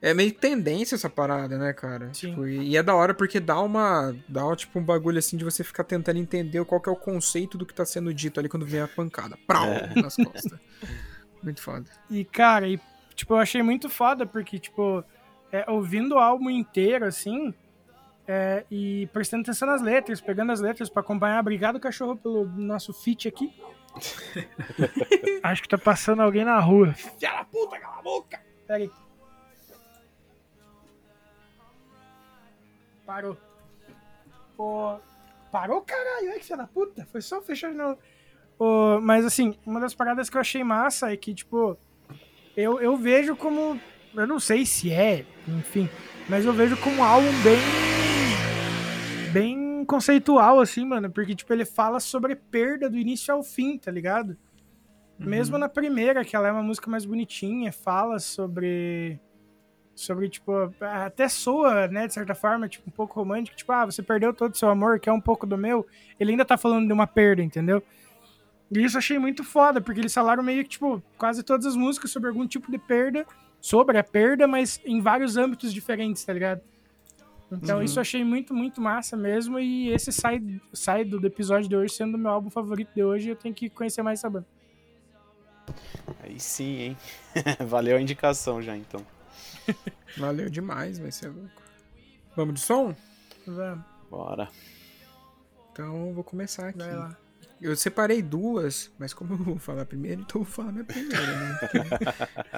É 0.00 0.12
meio 0.12 0.32
tendência 0.32 0.94
essa 0.94 1.08
parada, 1.08 1.56
né, 1.56 1.72
cara? 1.72 2.12
Sim. 2.12 2.30
Tipo, 2.30 2.46
e 2.46 2.76
é 2.76 2.82
da 2.82 2.94
hora 2.94 3.14
porque 3.14 3.40
dá 3.40 3.60
uma. 3.60 4.14
Dá 4.28 4.54
tipo 4.56 4.78
um 4.78 4.82
bagulho 4.82 5.18
assim 5.18 5.36
de 5.36 5.44
você 5.44 5.62
ficar 5.62 5.84
tentando 5.84 6.18
entender 6.18 6.64
qual 6.64 6.80
que 6.80 6.88
é 6.88 6.92
o 6.92 6.96
conceito 6.96 7.56
do 7.56 7.64
que 7.64 7.74
tá 7.74 7.84
sendo 7.84 8.12
dito 8.12 8.40
ali 8.40 8.48
quando 8.48 8.66
vem 8.66 8.80
a 8.80 8.88
pancada. 8.88 9.38
Prau! 9.46 9.66
É. 9.66 10.00
Nas 10.00 10.16
costas. 10.16 10.58
muito 11.42 11.60
foda. 11.60 11.84
E, 12.10 12.24
cara, 12.24 12.66
e, 12.66 12.78
tipo, 13.14 13.34
eu 13.34 13.38
achei 13.38 13.62
muito 13.62 13.88
foda 13.88 14.26
porque, 14.26 14.58
tipo, 14.58 15.04
é, 15.52 15.70
ouvindo 15.70 16.16
o 16.16 16.18
álbum 16.18 16.50
inteiro, 16.50 17.04
assim, 17.04 17.54
é, 18.26 18.64
e 18.70 19.08
prestando 19.12 19.42
atenção 19.42 19.68
nas 19.68 19.82
letras, 19.82 20.20
pegando 20.20 20.52
as 20.52 20.60
letras 20.60 20.88
para 20.88 21.00
acompanhar. 21.00 21.40
Obrigado, 21.40 21.78
cachorro, 21.78 22.16
pelo 22.16 22.46
nosso 22.46 22.92
feat 22.92 23.28
aqui. 23.28 23.54
Acho 25.42 25.62
que 25.62 25.68
tá 25.68 25.78
passando 25.78 26.22
alguém 26.22 26.44
na 26.44 26.58
rua. 26.58 26.92
Filha 26.94 27.32
da 27.32 27.44
puta, 27.44 27.78
cala 27.78 27.98
a 27.98 28.02
boca! 28.02 28.40
Pera 28.66 28.78
aí. 28.78 28.90
Parou. 33.06 33.36
Pô, 34.56 34.98
parou, 35.52 35.82
caralho, 35.82 36.30
é 36.30 36.38
que 36.38 36.44
filha 36.44 36.56
da 36.56 36.66
puta. 36.66 37.06
Foi 37.12 37.20
só 37.20 37.42
fechar 37.42 37.70
de 37.70 37.76
novo. 37.76 37.98
Pô, 38.56 39.00
mas 39.00 39.24
assim, 39.24 39.58
uma 39.66 39.80
das 39.80 39.94
paradas 39.94 40.30
que 40.30 40.36
eu 40.36 40.40
achei 40.40 40.64
massa 40.64 41.12
é 41.12 41.16
que, 41.16 41.34
tipo, 41.34 41.76
eu, 42.56 42.80
eu 42.80 42.96
vejo 42.96 43.36
como. 43.36 43.80
Eu 44.14 44.26
não 44.26 44.38
sei 44.38 44.64
se 44.64 44.92
é, 44.92 45.24
enfim, 45.48 45.88
mas 46.28 46.44
eu 46.44 46.52
vejo 46.52 46.76
como 46.76 46.96
um 46.96 47.04
álbum 47.04 47.32
bem 47.42 47.58
bem 49.32 49.84
conceitual, 49.84 50.60
assim, 50.60 50.86
mano. 50.86 51.10
Porque, 51.10 51.34
tipo, 51.34 51.52
ele 51.52 51.64
fala 51.64 51.98
sobre 51.98 52.36
perda 52.36 52.88
do 52.88 52.96
início 52.96 53.34
ao 53.34 53.42
fim, 53.42 53.76
tá 53.76 53.90
ligado? 53.90 54.36
Uhum. 55.18 55.26
Mesmo 55.26 55.58
na 55.58 55.68
primeira, 55.68 56.24
que 56.24 56.36
ela 56.36 56.48
é 56.48 56.52
uma 56.52 56.62
música 56.62 56.88
mais 56.88 57.04
bonitinha, 57.04 57.72
fala 57.72 58.18
sobre. 58.18 59.18
Sobre, 59.96 60.28
tipo, 60.28 60.72
até 60.80 61.28
soa, 61.28 61.86
né, 61.86 62.08
de 62.08 62.14
certa 62.14 62.34
forma, 62.34 62.68
tipo, 62.68 62.88
um 62.88 62.92
pouco 62.92 63.14
romântico. 63.14 63.56
Tipo, 63.56 63.72
ah, 63.72 63.86
você 63.86 64.02
perdeu 64.02 64.34
todo 64.34 64.52
o 64.52 64.56
seu 64.56 64.68
amor, 64.68 64.98
que 64.98 65.08
é 65.08 65.12
um 65.12 65.20
pouco 65.20 65.46
do 65.46 65.56
meu. 65.56 65.86
Ele 66.18 66.32
ainda 66.32 66.44
tá 66.44 66.56
falando 66.56 66.86
de 66.86 66.92
uma 66.92 67.06
perda, 67.06 67.42
entendeu? 67.42 67.82
E 68.70 68.82
isso 68.82 68.96
eu 68.96 68.98
achei 68.98 69.18
muito 69.18 69.44
foda, 69.44 69.80
porque 69.80 70.00
eles 70.00 70.12
falaram 70.12 70.42
meio 70.42 70.62
que, 70.62 70.70
tipo, 70.70 71.02
quase 71.18 71.42
todas 71.42 71.66
as 71.66 71.76
músicas 71.76 72.10
sobre 72.10 72.28
algum 72.28 72.46
tipo 72.46 72.70
de 72.70 72.78
perda, 72.78 73.26
sobre 73.60 73.98
a 73.98 74.04
perda, 74.04 74.46
mas 74.46 74.80
em 74.84 75.00
vários 75.00 75.36
âmbitos 75.36 75.72
diferentes, 75.72 76.24
tá 76.24 76.32
ligado? 76.32 76.60
Então 77.50 77.78
uhum. 77.78 77.82
isso 77.82 77.98
eu 77.98 78.00
achei 78.00 78.24
muito, 78.24 78.54
muito 78.54 78.80
massa 78.80 79.16
mesmo. 79.16 79.58
E 79.58 79.88
esse 79.90 80.12
sai, 80.12 80.42
sai 80.72 81.04
do 81.04 81.24
episódio 81.26 81.68
de 81.68 81.76
hoje 81.76 81.94
sendo 81.94 82.16
o 82.16 82.18
meu 82.18 82.30
álbum 82.30 82.50
favorito 82.50 82.90
de 82.94 83.04
hoje. 83.04 83.28
Eu 83.28 83.36
tenho 83.36 83.54
que 83.54 83.68
conhecer 83.70 84.02
mais 84.02 84.20
essa 84.20 84.30
banda. 84.30 84.46
Aí 86.22 86.38
sim, 86.38 86.76
hein? 86.76 86.96
Valeu 87.66 87.96
a 87.96 88.00
indicação 88.00 88.60
já, 88.60 88.76
então. 88.76 89.04
Valeu 90.18 90.50
demais, 90.50 90.98
vai 90.98 91.10
ser 91.10 91.28
louco. 91.28 91.62
Vamos 92.36 92.54
de 92.54 92.60
som? 92.60 92.94
Vamos. 93.46 93.84
Bora. 94.10 94.48
Então 95.72 96.12
vou 96.12 96.24
começar 96.24 96.68
aqui. 96.68 96.78
Vai 96.78 96.94
lá. 96.94 97.16
Eu 97.64 97.74
separei 97.74 98.20
duas, 98.20 98.92
mas 98.98 99.14
como 99.14 99.32
eu 99.32 99.38
vou 99.38 99.58
falar 99.58 99.86
primeiro, 99.86 100.20
então 100.20 100.42
eu 100.42 100.44
vou 100.44 100.52
falar 100.52 100.70
minha 100.70 100.84
primeira, 100.84 101.16
né? 101.16 101.58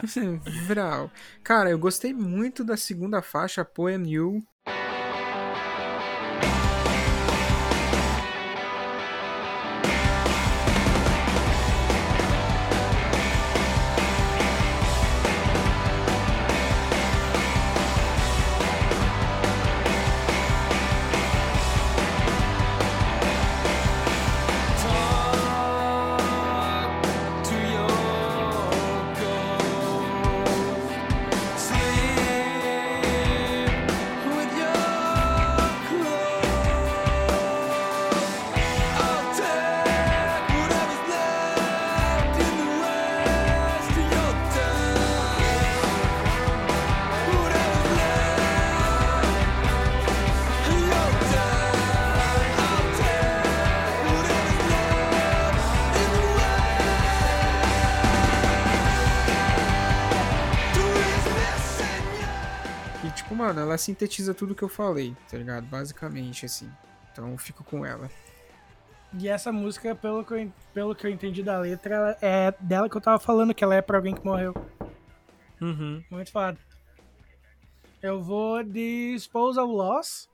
Vral. 0.66 1.12
Cara, 1.44 1.70
eu 1.70 1.78
gostei 1.78 2.12
muito 2.12 2.64
da 2.64 2.76
segunda 2.76 3.22
faixa, 3.22 3.64
Poem 3.64 4.04
You. 4.10 4.42
Sintetiza 63.86 64.34
tudo 64.34 64.54
que 64.54 64.62
eu 64.62 64.68
falei, 64.68 65.16
tá 65.30 65.38
ligado? 65.38 65.64
Basicamente, 65.66 66.44
assim. 66.44 66.70
Então 67.12 67.30
eu 67.30 67.38
fico 67.38 67.62
com 67.62 67.86
ela. 67.86 68.10
E 69.18 69.28
essa 69.28 69.52
música, 69.52 69.94
pelo 69.94 70.24
que, 70.24 70.34
eu, 70.34 70.52
pelo 70.74 70.94
que 70.94 71.06
eu 71.06 71.10
entendi 71.10 71.42
da 71.42 71.58
letra, 71.58 72.18
é 72.20 72.52
dela 72.60 72.88
que 72.88 72.96
eu 72.96 73.00
tava 73.00 73.18
falando, 73.18 73.54
que 73.54 73.62
ela 73.62 73.74
é 73.74 73.80
pra 73.80 73.96
alguém 73.96 74.14
que 74.14 74.24
morreu. 74.24 74.54
Uhum. 75.60 76.02
Muito 76.10 76.30
foda. 76.30 76.58
Eu 78.02 78.22
vou 78.22 78.62
de 78.62 79.14
Disposal 79.14 79.66
Loss. 79.66 80.28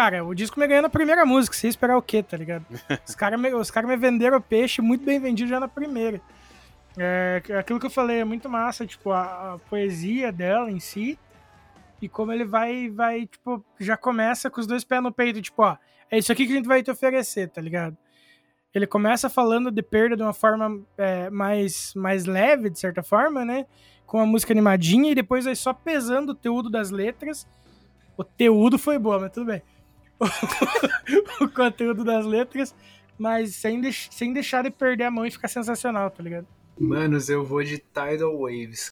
Cara, 0.00 0.24
o 0.24 0.34
disco 0.34 0.58
me 0.58 0.66
ganhou 0.66 0.80
na 0.80 0.88
primeira 0.88 1.26
música, 1.26 1.54
sem 1.54 1.68
esperar 1.68 1.94
o 1.94 2.00
quê, 2.00 2.22
tá 2.22 2.34
ligado? 2.34 2.64
Os 3.06 3.14
caras 3.14 3.38
me, 3.38 3.52
os 3.52 3.70
cara 3.70 3.86
me 3.86 3.98
venderam 3.98 4.38
o 4.38 4.40
peixe 4.40 4.80
muito 4.80 5.04
bem 5.04 5.20
vendido 5.20 5.50
já 5.50 5.60
na 5.60 5.68
primeira. 5.68 6.22
É, 6.96 7.42
aquilo 7.58 7.78
que 7.78 7.84
eu 7.84 7.90
falei 7.90 8.20
é 8.20 8.24
muito 8.24 8.48
massa, 8.48 8.86
tipo, 8.86 9.10
a, 9.10 9.52
a 9.52 9.58
poesia 9.58 10.32
dela 10.32 10.70
em 10.70 10.80
si. 10.80 11.18
E 12.00 12.08
como 12.08 12.32
ele 12.32 12.46
vai, 12.46 12.88
vai, 12.88 13.26
tipo, 13.26 13.62
já 13.78 13.94
começa 13.94 14.48
com 14.48 14.58
os 14.58 14.66
dois 14.66 14.84
pés 14.84 15.02
no 15.02 15.12
peito, 15.12 15.42
tipo, 15.42 15.62
ó, 15.62 15.76
é 16.10 16.16
isso 16.16 16.32
aqui 16.32 16.46
que 16.46 16.52
a 16.54 16.56
gente 16.56 16.66
vai 16.66 16.82
te 16.82 16.90
oferecer, 16.90 17.50
tá 17.50 17.60
ligado? 17.60 17.94
Ele 18.74 18.86
começa 18.86 19.28
falando 19.28 19.70
de 19.70 19.82
perda 19.82 20.16
de 20.16 20.22
uma 20.22 20.32
forma 20.32 20.80
é, 20.96 21.28
mais, 21.28 21.92
mais 21.94 22.24
leve, 22.24 22.70
de 22.70 22.78
certa 22.78 23.02
forma, 23.02 23.44
né? 23.44 23.66
Com 24.06 24.18
a 24.18 24.24
música 24.24 24.54
animadinha, 24.54 25.12
e 25.12 25.14
depois 25.14 25.44
vai 25.44 25.54
só 25.54 25.74
pesando 25.74 26.30
o 26.30 26.34
teúdo 26.34 26.70
das 26.70 26.90
letras. 26.90 27.46
O 28.16 28.24
teúdo 28.24 28.78
foi 28.78 28.98
boa, 28.98 29.18
mas 29.18 29.30
tudo 29.30 29.44
bem. 29.44 29.62
o 31.40 31.48
conteúdo 31.48 32.04
das 32.04 32.26
letras, 32.26 32.74
mas 33.18 33.54
sem, 33.56 33.80
sem 33.92 34.32
deixar 34.32 34.62
de 34.62 34.70
perder 34.70 35.04
a 35.04 35.10
mão 35.10 35.26
e 35.26 35.30
ficar 35.30 35.48
sensacional, 35.48 36.10
tá 36.10 36.22
ligado? 36.22 36.46
Manos, 36.78 37.28
eu 37.28 37.44
vou 37.44 37.62
de 37.62 37.78
Tidal 37.78 38.38
Waves. 38.38 38.89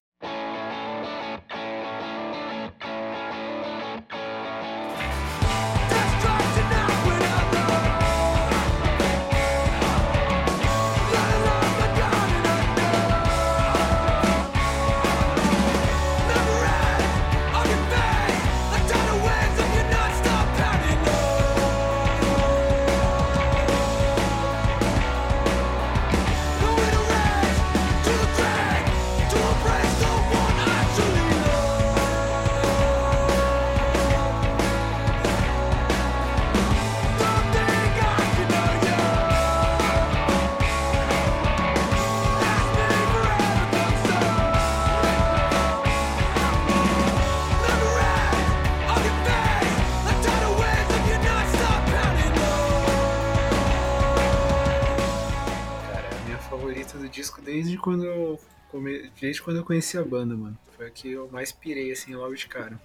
Desde 59.20 59.43
quando 59.43 59.59
eu 59.59 59.65
conheci 59.65 59.97
a 59.99 60.05
banda, 60.05 60.36
mano. 60.36 60.59
Foi 60.77 60.86
a 60.86 60.90
que 60.90 61.11
eu 61.11 61.28
mais 61.32 61.53
pirei 61.53 61.90
assim 61.90 62.15
logo 62.15 62.35
de 62.35 62.47
cara. 62.47 62.81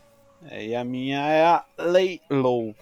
É, 0.46 0.66
e 0.66 0.76
a 0.76 0.84
minha 0.84 1.20
é 1.20 1.46
a 1.46 1.66
Lay 1.78 2.22
Low. 2.30 2.76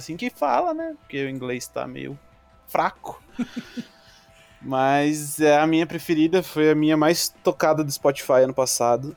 Assim 0.00 0.16
que 0.16 0.30
fala, 0.30 0.74
né? 0.74 0.94
Porque 1.00 1.24
o 1.24 1.28
inglês 1.28 1.68
tá 1.68 1.86
meio 1.86 2.18
fraco. 2.66 3.22
Mas 4.60 5.40
é 5.40 5.58
a 5.58 5.66
minha 5.66 5.86
preferida, 5.86 6.42
foi 6.42 6.70
a 6.70 6.74
minha 6.74 6.96
mais 6.96 7.34
tocada 7.42 7.82
do 7.82 7.90
Spotify 7.90 8.42
ano 8.42 8.52
passado. 8.52 9.16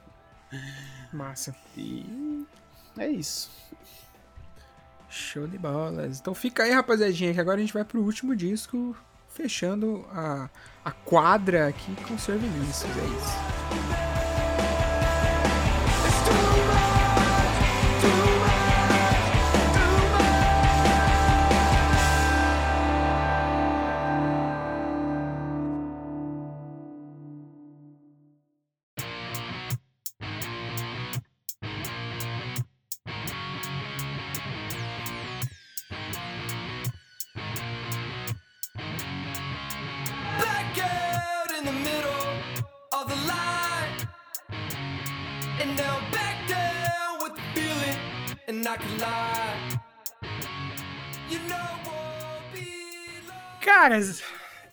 Massa. 1.12 1.54
E 1.76 2.46
é 2.96 3.08
isso. 3.08 3.50
Show 5.08 5.46
de 5.46 5.58
bolas. 5.58 6.20
Então 6.20 6.34
fica 6.34 6.62
aí, 6.62 6.72
rapaziadinha, 6.72 7.34
que 7.34 7.40
agora 7.40 7.58
a 7.58 7.60
gente 7.60 7.72
vai 7.72 7.84
pro 7.84 8.00
último 8.00 8.34
disco, 8.34 8.96
fechando 9.28 10.04
a, 10.12 10.48
a 10.84 10.90
quadra 10.92 11.68
aqui 11.68 11.94
com 12.06 12.16
serviços. 12.16 12.84
É 12.84 13.04
isso. 13.16 13.93
Caras, 53.60 54.22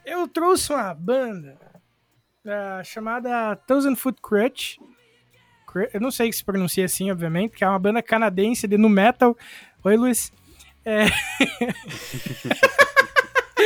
eu 0.05 0.27
trouxe 0.27 0.71
uma 0.71 0.93
banda 0.93 1.57
uh, 2.45 2.83
chamada 2.83 3.55
Thousand 3.55 3.95
Foot 3.95 4.21
Crutch. 4.21 4.77
Eu 5.93 6.01
não 6.01 6.11
sei 6.11 6.31
se 6.31 6.43
pronuncia 6.43 6.85
assim, 6.85 7.09
obviamente, 7.09 7.55
que 7.55 7.63
é 7.63 7.67
uma 7.67 7.79
banda 7.79 8.01
canadense 8.01 8.67
de 8.67 8.77
nu 8.77 8.89
metal. 8.89 9.37
Oi, 9.83 9.95
Luiz. 9.95 10.31
É... 10.83 11.05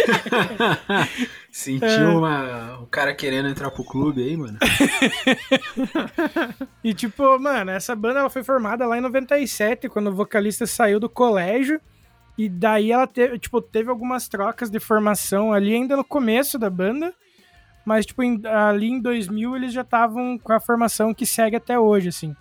Sentiu 1.52 1.88
é... 1.88 2.07
uma... 2.07 2.80
o 2.82 2.88
cara 2.88 3.14
querendo 3.14 3.48
entrar 3.48 3.72
pro 3.72 3.84
clube 3.84 4.23
aí, 4.23 4.36
mano. 4.38 4.57
e 6.84 6.94
tipo, 6.94 7.40
mano, 7.40 7.72
essa 7.72 7.95
banda 7.95 8.19
ela 8.19 8.30
foi 8.30 8.44
formada 8.44 8.86
lá 8.86 8.98
em 8.98 9.02
97, 9.02 9.90
quando 9.90 10.07
o 10.07 10.15
vocalista 10.15 10.65
saiu 10.65 10.99
do 10.99 11.10
colégio. 11.10 11.80
E 12.38 12.49
daí 12.49 12.91
ela 12.91 13.07
teve, 13.07 13.40
tipo, 13.40 13.61
teve 13.61 13.90
algumas 13.90 14.27
trocas 14.27 14.69
de 14.69 14.80
formação 14.80 15.53
ali 15.53 15.73
ainda 15.73 15.95
no 15.95 16.03
começo 16.03 16.60
da 16.60 16.69
banda. 16.69 17.14
Mas, 17.86 18.06
tipo, 18.06 18.23
em, 18.23 18.41
ali 18.45 18.88
em 18.88 18.99
2000 18.99 19.56
eles 19.56 19.73
já 19.73 19.82
estavam 19.82 20.38
com 20.40 20.52
a 20.52 20.60
formação 20.60 21.14
que 21.14 21.26
segue 21.26 21.56
até 21.56 21.80
hoje, 21.80 22.10
assim. 22.10 22.36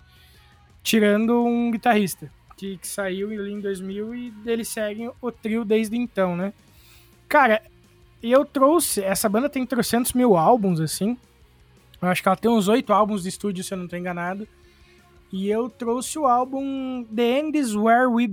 Tirando 0.81 1.45
um 1.45 1.71
guitarrista, 1.71 2.29
que, 2.57 2.77
que 2.77 2.87
saiu 2.87 3.29
ali 3.29 3.53
em 3.53 3.61
2000 3.61 4.15
e 4.15 4.33
eles 4.45 4.67
seguem 4.67 5.11
o 5.21 5.31
trio 5.31 5.63
desde 5.63 5.95
então, 5.95 6.35
né? 6.35 6.51
Cara, 7.27 7.61
eu 8.21 8.45
trouxe... 8.45 9.01
Essa 9.01 9.27
banda 9.29 9.49
tem 9.49 9.65
300 9.65 10.13
mil 10.13 10.35
álbuns, 10.37 10.79
assim. 10.79 11.17
Eu 12.01 12.09
acho 12.09 12.21
que 12.21 12.27
ela 12.27 12.35
tem 12.35 12.51
uns 12.51 12.67
oito 12.67 12.93
álbuns 12.93 13.23
de 13.23 13.29
estúdio, 13.29 13.63
se 13.63 13.73
eu 13.73 13.77
não 13.77 13.85
estou 13.85 13.97
enganado. 13.97 14.47
E 15.31 15.49
eu 15.49 15.69
trouxe 15.69 16.17
o 16.19 16.25
álbum 16.25 17.03
The 17.03 17.39
End 17.39 17.57
Is 17.57 17.75
Where 17.75 18.07
We 18.07 18.27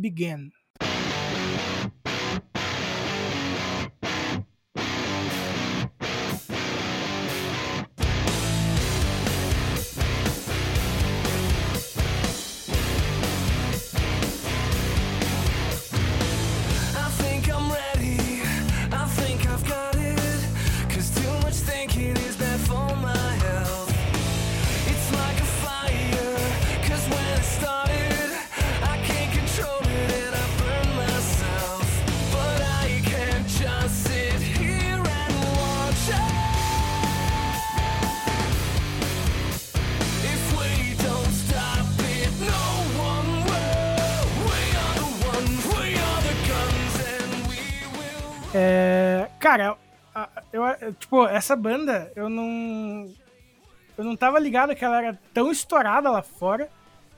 Begin. 48.53 49.33
Cara, 49.39 49.77
eu, 50.53 50.63
eu, 50.81 50.93
tipo, 50.95 51.27
essa 51.27 51.57
banda, 51.57 52.13
eu 52.15 52.29
não. 52.29 53.11
Eu 53.97 54.05
não 54.05 54.17
tava 54.17 54.39
ligado 54.39 54.75
que 54.75 54.85
ela 54.85 54.99
era 54.99 55.19
tão 55.35 55.51
estourada 55.51 56.11
lá 56.11 56.23
fora. 56.23 56.69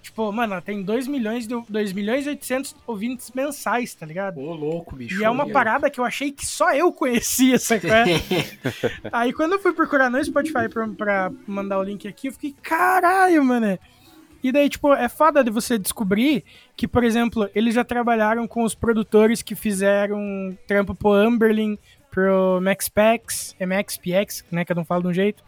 Tipo, 0.03 0.31
mano, 0.31 0.53
ela 0.53 0.61
tem 0.61 0.83
2 0.83 1.07
milhões, 1.09 1.47
de, 1.47 1.55
2 1.67 1.93
milhões 1.95 2.27
e 2.27 2.29
800 2.29 2.77
ouvintes 2.87 3.31
mensais, 3.35 3.95
tá 3.95 4.05
ligado? 4.05 4.39
Ô, 4.39 4.53
louco, 4.53 4.95
bicho. 4.95 5.19
E 5.19 5.25
é 5.25 5.31
uma 5.31 5.49
parada 5.49 5.89
que 5.89 5.99
eu 5.99 6.05
achei 6.05 6.31
que 6.31 6.45
só 6.45 6.75
eu 6.75 6.93
conhecia, 6.93 7.59
sabe? 7.59 7.89
É? 7.89 8.05
Aí 9.11 9.33
quando 9.33 9.53
eu 9.53 9.61
fui 9.61 9.73
procurar 9.73 10.11
no 10.11 10.23
Spotify 10.23 10.69
pra, 10.69 10.87
pra 10.89 11.33
mandar 11.47 11.79
o 11.79 11.83
link 11.83 12.07
aqui, 12.07 12.29
eu 12.29 12.33
fiquei, 12.33 12.55
caralho, 12.63 13.43
mano. 13.43 13.79
E 14.45 14.53
daí, 14.53 14.69
tipo, 14.69 14.93
é 14.93 15.09
foda 15.09 15.43
de 15.43 15.51
você 15.51 15.79
descobrir 15.79 16.45
que, 16.77 16.87
por 16.87 17.03
exemplo, 17.03 17.49
eles 17.55 17.75
já 17.75 17.83
trabalharam 17.83 18.47
com 18.47 18.63
os 18.63 18.75
produtores 18.75 19.41
que 19.41 19.55
fizeram 19.55 20.55
trampo 20.67 20.95
pro 20.95 21.13
Amberlin, 21.15 21.79
pro 22.11 22.61
Max 22.61 22.87
Pax, 22.91 23.57
MXPX, 23.59 24.45
né, 24.53 24.63
cada 24.63 24.83
um 24.83 24.85
fala 24.85 25.01
de 25.01 25.09
um 25.09 25.15
jeito. 25.15 25.43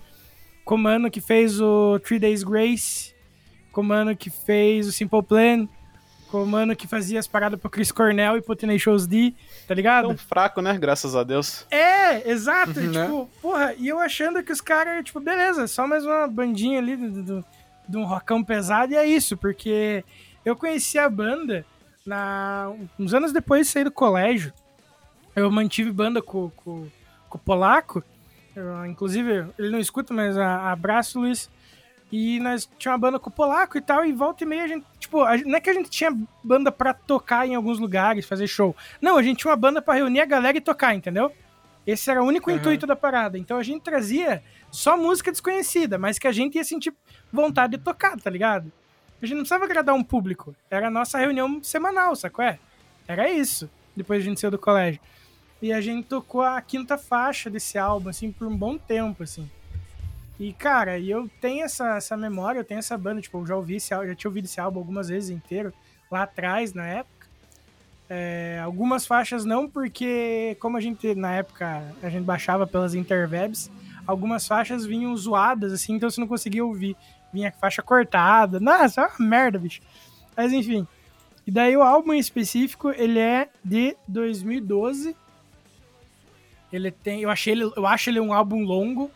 Comando 0.65 1.11
que 1.11 1.21
fez 1.21 1.61
o 1.61 1.99
Three 1.99 2.19
Days 2.19 2.43
Grace, 2.43 3.15
Comando 3.71 4.17
que 4.17 4.31
fez 4.31 4.87
o 4.89 4.93
Simple 4.93 5.23
Plan, 5.23 5.69
Comando 6.31 6.75
que 6.75 6.89
fazia 6.89 7.21
as 7.21 7.27
paradas 7.27 7.61
pro 7.61 7.69
Chris 7.69 7.93
Cornell 7.93 8.39
e 8.39 8.41
pro 8.41 8.57
Tenacious 8.57 9.07
D, 9.07 9.35
tá 9.69 9.75
ligado? 9.75 10.09
Tão 10.09 10.17
fraco, 10.17 10.63
né? 10.63 10.77
Graças 10.79 11.15
a 11.15 11.23
Deus. 11.23 11.67
É, 11.71 12.31
exato. 12.31 12.81
Uhum, 12.81 12.93
tipo, 12.93 13.21
né? 13.21 13.27
porra, 13.43 13.75
e 13.79 13.87
eu 13.87 14.01
achando 14.01 14.43
que 14.43 14.51
os 14.51 14.63
caras, 14.63 15.05
tipo, 15.05 15.21
beleza, 15.21 15.67
só 15.69 15.87
mais 15.87 16.05
uma 16.05 16.27
bandinha 16.27 16.79
ali 16.79 16.97
do, 16.97 17.23
do, 17.23 17.45
de 17.89 17.97
um 17.97 18.05
rockão 18.05 18.43
pesado 18.43 18.93
e 18.93 18.97
é 18.97 19.07
isso, 19.07 19.37
porque 19.37 20.05
eu 20.45 20.57
conheci 20.57 20.99
a 20.99 21.09
banda 21.09 21.65
na, 22.05 22.73
uns 22.99 23.13
anos 23.15 23.33
depois 23.33 23.67
de 23.67 23.73
sair 23.73 23.85
do 23.85 23.91
colégio 23.91 24.53
eu 25.37 25.51
mantive 25.51 25.93
banda 25.93 26.23
com, 26.23 26.51
com, 26.57 26.89
com 27.29 27.39
o 27.39 27.41
Polaco. 27.41 28.03
Eu, 28.55 28.87
inclusive, 28.87 29.47
ele 29.59 29.71
não 29.71 29.79
escuta, 29.79 30.15
mas 30.15 30.37
a, 30.39 30.73
abraço, 30.73 31.21
Luiz. 31.21 31.51
E 32.11 32.41
nós 32.41 32.69
tinha 32.79 32.93
uma 32.93 32.99
banda 32.99 33.19
com 33.19 33.29
o 33.29 33.33
Polaco 33.33 33.77
e 33.77 33.81
tal, 33.83 34.05
e 34.05 34.13
volta 34.13 34.45
e 34.45 34.47
meia 34.47 34.65
a 34.65 34.69
gente, 34.69 34.87
tipo, 34.99 35.21
a, 35.23 35.37
não 35.37 35.57
é 35.57 35.61
que 35.61 35.69
a 35.69 35.75
gente 35.75 35.91
tinha 35.91 36.17
banda 36.43 36.73
para 36.73 36.95
tocar 36.95 37.47
em 37.47 37.55
alguns 37.55 37.79
lugares, 37.79 38.25
fazer 38.25 38.47
show. 38.47 38.75
Não, 39.01 39.19
a 39.19 39.23
gente 39.23 39.41
tinha 39.41 39.51
uma 39.51 39.57
banda 39.57 39.83
para 39.83 39.95
reunir 39.95 40.21
a 40.21 40.25
galera 40.25 40.57
e 40.57 40.61
tocar, 40.61 40.95
entendeu? 40.95 41.31
Esse 41.87 42.11
era 42.11 42.23
o 42.23 42.27
único 42.27 42.49
uhum. 42.49 42.57
intuito 42.57 42.87
da 42.87 42.97
parada. 42.97 43.37
Então 43.37 43.59
a 43.59 43.63
gente 43.63 43.83
trazia 43.83 44.43
só 44.77 44.95
música 44.95 45.33
desconhecida, 45.33 45.97
mas 45.97 46.19
que 46.19 46.29
a 46.29 46.33
gente 46.33 46.57
ia 46.57 46.65
sentir 46.65 46.95
vontade 47.33 47.79
de 47.79 47.83
tocar, 47.83 48.15
tá 48.21 48.29
ligado? 48.29 48.71
A 49.23 49.25
gente 49.25 49.37
não 49.37 49.43
precisava 49.43 49.65
agradar 49.65 49.95
um 49.95 50.05
público. 50.05 50.55
Era 50.71 50.89
a 50.89 50.91
nossa 50.91 51.17
reunião 51.17 51.65
semanal, 51.65 52.15
sacou? 52.15 52.45
É? 52.45 52.59
Era 53.09 53.31
isso. 53.31 53.71
Depois 53.97 54.21
a 54.21 54.25
gente 54.25 54.39
saiu 54.39 54.51
do 54.51 54.59
colégio. 54.59 55.01
E 55.63 55.73
a 55.73 55.81
gente 55.81 56.07
tocou 56.07 56.43
a 56.43 56.61
quinta 56.61 56.99
faixa 56.99 57.49
desse 57.49 57.79
álbum, 57.79 58.11
assim, 58.11 58.31
por 58.31 58.47
um 58.47 58.55
bom 58.55 58.77
tempo, 58.77 59.23
assim. 59.23 59.51
E, 60.39 60.53
cara, 60.53 61.01
eu 61.01 61.27
tenho 61.41 61.65
essa, 61.65 61.97
essa 61.97 62.15
memória, 62.15 62.61
eu 62.61 62.65
tenho 62.65 62.79
essa 62.79 62.99
banda, 62.99 63.23
tipo, 63.23 63.39
eu 63.39 63.47
já 63.47 63.57
ouvi 63.57 63.77
esse 63.77 63.89
já 63.89 64.15
tinha 64.15 64.29
ouvido 64.29 64.45
esse 64.45 64.61
álbum 64.61 64.79
algumas 64.79 65.09
vezes 65.09 65.31
inteiro, 65.31 65.73
lá 66.11 66.25
atrás, 66.25 66.75
na 66.75 66.87
época. 66.87 67.27
É, 68.11 68.61
algumas 68.63 69.07
faixas 69.07 69.47
não, 69.47 69.67
porque 69.67 70.55
como 70.61 70.77
a 70.77 70.81
gente, 70.83 71.15
na 71.15 71.33
época, 71.33 71.83
a 72.03 72.11
gente 72.11 72.25
baixava 72.25 72.67
pelas 72.67 72.95
interwebs, 72.95 73.71
algumas 74.07 74.47
faixas 74.47 74.87
vinham 74.87 75.17
zoadas, 75.17 75.73
assim, 75.73 75.95
então 75.95 76.09
você 76.09 76.21
não 76.21 76.29
conseguia 76.29 76.65
ouvir. 76.65 76.97
Vinha 77.33 77.53
faixa 77.53 77.83
cortada. 77.83 78.61
Nossa, 78.61 79.03
é 79.03 79.07
uma 79.07 79.29
merda, 79.29 79.59
bicho. 79.59 79.81
Mas 80.37 80.53
enfim. 80.53 80.87
E 81.47 81.51
daí 81.51 81.77
o 81.77 81.83
álbum 81.83 82.13
em 82.13 82.19
específico, 82.19 82.91
ele 82.91 83.19
é 83.19 83.49
de 83.65 83.97
2012 84.09 85.17
ele 86.73 86.91
tem, 86.91 87.23
eu 87.23 87.31
achei 87.31 87.53
ele, 87.53 87.63
eu 87.77 87.87
acho 87.87 88.11
ele 88.11 88.21
um 88.21 88.33
álbum 88.33 88.63
longo 88.63 89.11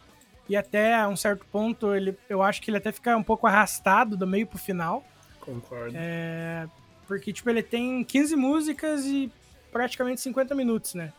e 0.48 0.56
até 0.56 0.94
a 0.94 1.08
um 1.08 1.16
certo 1.16 1.44
ponto 1.46 1.94
ele, 1.94 2.16
eu 2.28 2.42
acho 2.42 2.60
que 2.62 2.70
ele 2.70 2.78
até 2.78 2.92
fica 2.92 3.16
um 3.16 3.22
pouco 3.22 3.46
arrastado 3.46 4.16
do 4.16 4.26
meio 4.26 4.46
pro 4.46 4.58
final. 4.58 5.04
Concordo. 5.40 5.94
É, 5.94 6.66
porque 7.06 7.32
tipo 7.32 7.48
ele 7.50 7.62
tem 7.62 8.04
15 8.04 8.36
músicas 8.36 9.04
e 9.04 9.30
praticamente 9.72 10.20
50 10.20 10.54
minutos, 10.54 10.94
né? 10.94 11.12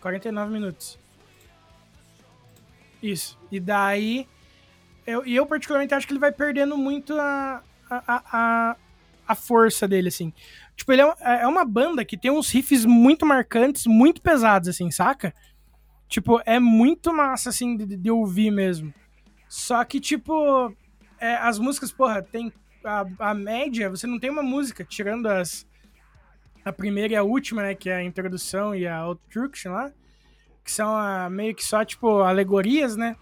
49 0.00 0.52
minutos. 0.52 0.98
Isso. 3.02 3.38
E 3.50 3.58
daí 3.58 4.26
eu, 5.06 5.26
e 5.26 5.34
eu 5.34 5.46
particularmente 5.46 5.94
acho 5.94 6.06
que 6.06 6.12
ele 6.12 6.20
vai 6.20 6.32
perdendo 6.32 6.76
muito 6.76 7.14
a, 7.18 7.62
a, 7.90 8.22
a, 8.32 8.76
a 9.26 9.34
força 9.34 9.88
dele, 9.88 10.08
assim. 10.08 10.32
Tipo, 10.76 10.92
ele 10.92 11.02
é, 11.02 11.42
é 11.42 11.46
uma 11.46 11.64
banda 11.64 12.04
que 12.04 12.16
tem 12.16 12.30
uns 12.30 12.50
riffs 12.50 12.84
muito 12.84 13.26
marcantes, 13.26 13.86
muito 13.86 14.22
pesados, 14.22 14.68
assim, 14.68 14.90
saca? 14.90 15.34
Tipo, 16.08 16.40
é 16.44 16.58
muito 16.58 17.12
massa, 17.12 17.50
assim, 17.50 17.76
de, 17.76 17.96
de 17.96 18.10
ouvir 18.10 18.50
mesmo. 18.50 18.92
Só 19.48 19.84
que, 19.84 19.98
tipo, 19.98 20.74
é, 21.18 21.34
as 21.36 21.58
músicas, 21.58 21.92
porra, 21.92 22.22
tem 22.22 22.52
a, 22.84 23.06
a 23.18 23.34
média, 23.34 23.90
você 23.90 24.06
não 24.06 24.18
tem 24.18 24.30
uma 24.30 24.42
música, 24.42 24.84
tirando 24.84 25.26
as. 25.26 25.66
A 26.64 26.72
primeira 26.72 27.14
e 27.14 27.16
a 27.16 27.24
última, 27.24 27.62
né? 27.62 27.74
Que 27.74 27.90
é 27.90 27.96
a 27.96 28.04
introdução 28.04 28.72
e 28.72 28.86
a 28.86 29.08
obstruction 29.08 29.72
lá. 29.72 29.90
Que 30.64 30.70
são 30.70 30.94
a, 30.96 31.28
meio 31.28 31.54
que 31.54 31.64
só, 31.64 31.84
tipo, 31.84 32.20
alegorias, 32.20 32.96
né? 32.96 33.16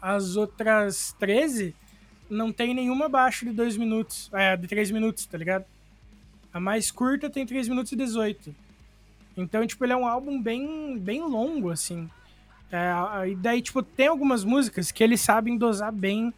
As 0.00 0.36
outras 0.36 1.14
13 1.18 1.74
não 2.28 2.50
tem 2.52 2.74
nenhuma 2.74 3.06
abaixo 3.06 3.44
de 3.44 3.52
2 3.52 3.76
minutos. 3.76 4.30
É, 4.32 4.56
de 4.56 4.66
3 4.66 4.90
minutos, 4.90 5.26
tá 5.26 5.38
ligado? 5.38 5.64
A 6.52 6.58
mais 6.58 6.90
curta 6.90 7.30
tem 7.30 7.46
3 7.46 7.68
minutos 7.68 7.92
e 7.92 7.96
18. 7.96 8.54
Então, 9.36 9.66
tipo, 9.66 9.84
ele 9.84 9.92
é 9.92 9.96
um 9.96 10.06
álbum 10.06 10.40
bem, 10.40 10.98
bem 10.98 11.22
longo, 11.22 11.70
assim. 11.70 12.10
É, 12.70 13.28
e 13.28 13.34
daí, 13.36 13.62
tipo, 13.62 13.82
tem 13.82 14.08
algumas 14.08 14.44
músicas 14.44 14.90
que 14.90 15.02
eles 15.04 15.20
sabem 15.20 15.56
dosar 15.56 15.92
bem 15.92 16.32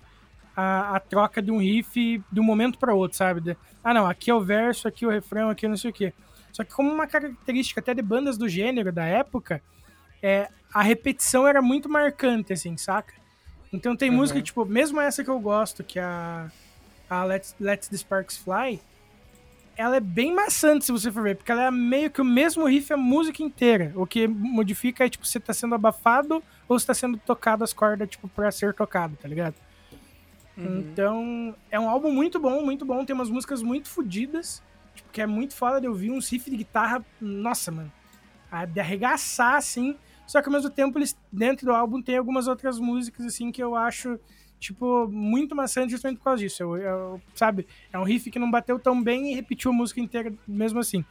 a, 0.57 0.97
a 0.97 1.01
troca 1.01 1.41
de 1.41 1.51
um 1.51 1.59
riff 1.59 2.23
de 2.31 2.41
um 2.41 2.45
momento 2.45 2.79
para 2.79 2.95
outro, 2.95 3.17
sabe? 3.17 3.41
De, 3.41 3.57
ah, 3.83 3.95
não, 3.95 4.07
aqui 4.07 4.31
é 4.31 4.35
o 4.35 4.41
verso, 4.41 4.87
aqui 4.87 5.05
é 5.05 5.09
o 5.09 5.11
refrão, 5.11 5.51
aqui 5.51 5.67
é 5.67 5.69
não 5.69 5.77
sei 5.77 5.91
o 5.91 5.95
quê. 5.95 6.13
Só 6.53 6.63
que 6.63 6.73
como 6.73 6.93
uma 6.93 7.07
característica 7.07 7.81
até 7.81 7.95
de 7.95 8.03
bandas 8.03 8.39
do 8.39 8.49
gênero 8.49 8.93
da 8.93 9.05
época, 9.05 9.61
é, 10.23 10.49
a 10.73 10.83
repetição 10.83 11.47
era 11.47 11.63
muito 11.63 11.89
marcante, 11.89 12.53
assim, 12.53 12.77
saca? 12.77 13.15
Então 13.73 13.97
tem 13.97 14.11
uhum. 14.11 14.17
música, 14.17 14.41
tipo, 14.41 14.65
mesmo 14.65 15.01
essa 15.01 15.25
que 15.25 15.31
eu 15.31 15.39
gosto, 15.41 15.83
que 15.83 15.99
é 15.99 16.03
a, 16.03 16.51
a 17.11 17.25
Let's, 17.25 17.55
Let's 17.59 17.89
the 17.89 17.97
Sparks 17.97 18.37
Fly, 18.37 18.81
ela 19.77 19.97
é 19.97 20.01
bem 20.01 20.33
maçante 20.33 20.85
se 20.85 20.93
você 20.93 21.11
for 21.11 21.23
ver, 21.23 21.37
porque 21.37 21.51
ela 21.51 21.65
é 21.65 21.71
meio 21.71 22.11
que 22.11 22.21
o 22.21 22.25
mesmo 22.25 22.65
riff 22.65 22.93
a 22.93 22.97
música 22.97 23.43
inteira. 23.43 23.93
O 23.97 24.07
que 24.07 24.27
modifica 24.27 25.05
é, 25.05 25.09
tipo, 25.09 25.27
você 25.27 25.41
tá 25.41 25.53
sendo 25.53 25.75
abafado 25.75 26.43
ou 26.69 26.77
está 26.77 26.95
sendo 26.95 27.19
tocado 27.19 27.65
as 27.65 27.73
cordas, 27.73 28.09
tipo, 28.09 28.29
pra 28.29 28.51
ser 28.53 28.73
tocado, 28.75 29.17
tá 29.21 29.29
ligado? 29.29 29.55
Uhum. 30.57 30.79
Então, 30.79 31.55
é 31.71 31.79
um 31.79 31.89
álbum 31.89 32.13
muito 32.13 32.39
bom, 32.39 32.63
muito 32.63 32.85
bom. 32.85 33.05
Tem 33.05 33.15
umas 33.15 33.31
músicas 33.31 33.63
muito 33.63 33.89
fodidas, 33.89 34.63
tipo, 34.95 35.11
que 35.11 35.21
é 35.21 35.27
muito 35.27 35.55
foda 35.55 35.81
de 35.81 35.89
ouvir. 35.89 36.11
Um 36.11 36.21
riff 36.21 36.49
de 36.49 36.57
guitarra, 36.57 37.05
nossa, 37.21 37.73
mano. 37.73 37.93
De 38.73 38.81
arregaçar, 38.81 39.57
assim. 39.57 39.97
Só 40.27 40.41
que 40.41 40.49
ao 40.49 40.53
mesmo 40.53 40.71
tempo, 40.71 40.99
eles, 40.99 41.17
dentro 41.33 41.67
do 41.67 41.73
álbum, 41.73 42.01
tem 42.01 42.17
algumas 42.17 42.47
outras 42.47 42.79
músicas, 42.79 43.27
assim, 43.27 43.53
que 43.53 43.63
eu 43.63 43.75
acho, 43.75 44.19
tipo, 44.59 45.07
muito 45.09 45.55
maçante 45.55 45.91
justamente 45.91 46.19
por 46.19 46.25
causa 46.25 46.43
disso. 46.43 46.63
Eu, 46.63 46.77
eu, 46.77 47.23
sabe? 47.35 47.67
É 47.93 47.99
um 47.99 48.05
riff 48.05 48.31
que 48.31 48.39
não 48.39 48.51
bateu 48.51 48.79
tão 48.79 49.03
bem 49.03 49.33
e 49.33 49.35
repetiu 49.35 49.71
a 49.71 49.75
música 49.75 50.01
inteira 50.01 50.33
mesmo 50.47 50.79
assim. 50.81 51.05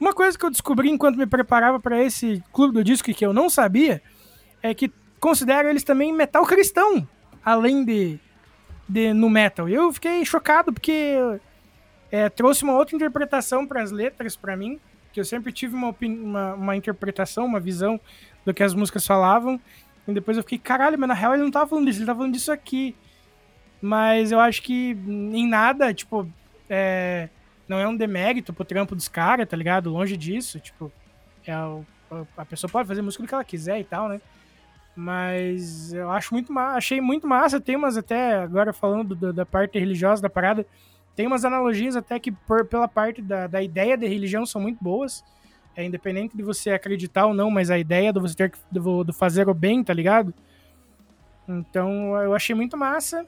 Uma 0.00 0.12
coisa 0.12 0.38
que 0.38 0.44
eu 0.44 0.50
descobri 0.50 0.90
enquanto 0.90 1.16
me 1.16 1.26
preparava 1.26 1.80
para 1.80 2.02
esse 2.02 2.42
clube 2.52 2.74
do 2.74 2.84
disco 2.84 3.12
que 3.12 3.26
eu 3.26 3.32
não 3.32 3.50
sabia 3.50 4.00
é 4.62 4.72
que 4.72 4.92
considero 5.18 5.68
eles 5.68 5.82
também 5.82 6.12
metal 6.12 6.46
cristão, 6.46 7.06
além 7.44 7.84
de, 7.84 8.18
de 8.88 9.12
no 9.12 9.28
metal. 9.28 9.68
Eu 9.68 9.92
fiquei 9.92 10.24
chocado 10.24 10.72
porque 10.72 11.16
é, 12.10 12.28
trouxe 12.28 12.62
uma 12.62 12.74
outra 12.74 12.94
interpretação 12.94 13.66
para 13.66 13.82
as 13.82 13.90
letras 13.90 14.36
para 14.36 14.56
mim, 14.56 14.78
que 15.18 15.20
eu 15.20 15.24
sempre 15.24 15.52
tive 15.52 15.74
uma, 15.74 15.92
uma, 16.00 16.54
uma, 16.54 16.76
interpretação, 16.76 17.44
uma 17.44 17.58
visão 17.58 18.00
do 18.44 18.54
que 18.54 18.62
as 18.62 18.72
músicas 18.72 19.04
falavam. 19.04 19.60
E 20.06 20.12
depois 20.12 20.36
eu 20.36 20.44
fiquei, 20.44 20.58
caralho, 20.58 20.96
mas 20.96 21.08
na 21.08 21.14
real 21.14 21.34
ele 21.34 21.42
não 21.42 21.50
tava 21.50 21.66
falando 21.66 21.86
disso, 21.86 21.98
ele 21.98 22.06
tava 22.06 22.18
falando 22.18 22.34
disso 22.34 22.52
aqui. 22.52 22.94
Mas 23.82 24.30
eu 24.30 24.38
acho 24.38 24.62
que 24.62 24.96
em 25.08 25.48
nada, 25.48 25.92
tipo, 25.92 26.30
é, 26.70 27.28
não 27.66 27.78
é 27.78 27.88
um 27.88 27.96
demérito 27.96 28.52
pro 28.52 28.64
trampo 28.64 28.94
dos 28.94 29.08
caras, 29.08 29.48
tá 29.48 29.56
ligado? 29.56 29.90
Longe 29.90 30.16
disso, 30.16 30.60
tipo, 30.60 30.92
é 31.44 31.52
a 31.52 32.44
pessoa 32.44 32.70
pode 32.70 32.86
fazer 32.86 33.02
música 33.02 33.24
do 33.24 33.28
que 33.28 33.34
ela 33.34 33.44
quiser 33.44 33.80
e 33.80 33.84
tal, 33.84 34.08
né? 34.08 34.20
Mas 34.94 35.92
eu 35.92 36.10
acho 36.10 36.32
muito 36.32 36.56
achei 36.56 37.00
muito 37.00 37.26
massa. 37.26 37.60
Tem 37.60 37.74
umas 37.74 37.96
até, 37.96 38.36
agora 38.36 38.72
falando 38.72 39.16
do, 39.16 39.32
da 39.32 39.44
parte 39.44 39.78
religiosa 39.78 40.22
da 40.22 40.30
parada, 40.30 40.64
tem 41.18 41.26
umas 41.26 41.44
analogias 41.44 41.96
até 41.96 42.16
que 42.20 42.30
por, 42.30 42.64
pela 42.64 42.86
parte 42.86 43.20
da, 43.20 43.48
da 43.48 43.60
ideia 43.60 43.96
de 43.96 44.06
religião 44.06 44.46
são 44.46 44.60
muito 44.60 44.78
boas. 44.80 45.24
É 45.74 45.84
independente 45.84 46.36
de 46.36 46.44
você 46.44 46.70
acreditar 46.70 47.26
ou 47.26 47.34
não, 47.34 47.50
mas 47.50 47.72
a 47.72 47.78
ideia 47.78 48.12
do 48.12 48.20
você 48.20 48.36
ter 48.36 48.52
que 48.52 48.58
do, 48.70 49.02
do 49.02 49.12
fazer 49.12 49.48
o 49.48 49.52
bem, 49.52 49.82
tá 49.82 49.92
ligado? 49.92 50.32
Então 51.48 52.16
eu 52.22 52.34
achei 52.36 52.54
muito 52.54 52.76
massa. 52.76 53.26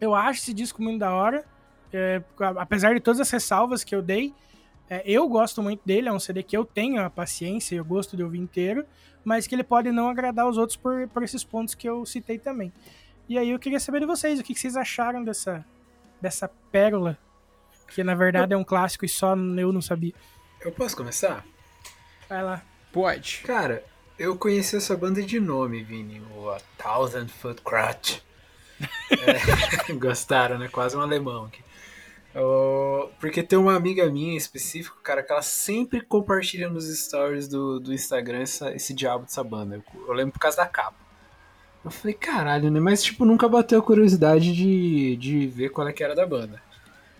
Eu 0.00 0.14
acho 0.14 0.40
esse 0.40 0.54
disco 0.54 0.82
muito 0.82 1.00
da 1.00 1.12
hora. 1.12 1.44
É, 1.92 2.22
apesar 2.56 2.94
de 2.94 3.00
todas 3.00 3.20
as 3.20 3.30
ressalvas 3.30 3.84
que 3.84 3.94
eu 3.94 4.00
dei, 4.00 4.32
é, 4.88 5.02
eu 5.04 5.28
gosto 5.28 5.62
muito 5.62 5.82
dele, 5.84 6.08
é 6.08 6.12
um 6.12 6.18
CD 6.18 6.42
que 6.42 6.56
eu 6.56 6.64
tenho 6.64 7.04
a 7.04 7.10
paciência 7.10 7.74
e 7.74 7.78
eu 7.78 7.84
gosto 7.84 8.16
de 8.16 8.24
ouvir 8.24 8.38
inteiro 8.38 8.86
mas 9.24 9.46
que 9.46 9.54
ele 9.54 9.62
pode 9.62 9.90
não 9.90 10.08
agradar 10.08 10.48
os 10.48 10.58
outros 10.58 10.76
por, 10.76 11.08
por 11.08 11.22
esses 11.22 11.44
pontos 11.44 11.74
que 11.74 11.88
eu 11.88 12.04
citei 12.04 12.38
também. 12.38 12.72
E 13.28 13.38
aí 13.38 13.50
eu 13.50 13.58
queria 13.58 13.78
saber 13.78 14.00
de 14.00 14.06
vocês, 14.06 14.40
o 14.40 14.42
que 14.42 14.54
vocês 14.54 14.76
acharam 14.76 15.22
dessa, 15.22 15.64
dessa 16.22 16.48
pérola, 16.70 17.18
que 17.88 18.02
na 18.04 18.14
verdade 18.14 18.54
é 18.54 18.56
um 18.56 18.64
clássico 18.64 19.04
e 19.04 19.08
só 19.08 19.32
eu 19.32 19.72
não 19.72 19.82
sabia. 19.82 20.14
Eu 20.60 20.72
posso 20.72 20.96
começar? 20.96 21.44
Vai 22.28 22.42
lá. 22.42 22.62
Pode. 22.92 23.42
Cara, 23.44 23.84
eu 24.18 24.36
conheci 24.36 24.76
essa 24.76 24.96
banda 24.96 25.20
de 25.20 25.40
nome, 25.40 25.82
Vini, 25.82 26.22
o 26.36 26.50
A 26.50 26.60
Thousand 26.78 27.28
Foot 27.28 27.60
Crutch. 27.62 28.20
é, 29.10 29.92
gostaram, 29.98 30.58
né? 30.58 30.68
Quase 30.68 30.96
um 30.96 31.00
alemão 31.00 31.46
aqui. 31.46 31.62
Oh, 32.34 33.10
porque 33.20 33.42
tem 33.42 33.58
uma 33.58 33.76
amiga 33.76 34.08
minha 34.10 34.32
em 34.32 34.36
específico, 34.36 34.98
cara, 35.02 35.22
que 35.22 35.30
ela 35.30 35.42
sempre 35.42 36.00
compartilha 36.00 36.70
nos 36.70 36.86
stories 36.86 37.46
do, 37.46 37.78
do 37.78 37.92
Instagram 37.92 38.40
essa, 38.40 38.74
esse 38.74 38.94
diabo 38.94 39.24
dessa 39.24 39.44
banda. 39.44 39.76
Eu, 39.76 40.06
eu, 40.06 40.12
lembro 40.14 40.32
por 40.32 40.38
causa 40.38 40.56
da 40.58 40.66
capa. 40.66 40.96
Eu 41.84 41.90
falei, 41.90 42.14
caralho, 42.14 42.70
né? 42.70 42.78
Mas, 42.78 43.02
tipo, 43.02 43.24
nunca 43.24 43.48
bateu 43.48 43.78
a 43.78 43.82
curiosidade 43.82 44.54
de, 44.54 45.16
de 45.16 45.46
ver 45.46 45.70
qual 45.70 45.88
é 45.88 45.92
que 45.92 46.04
era 46.04 46.14
da 46.14 46.26
banda. 46.26 46.62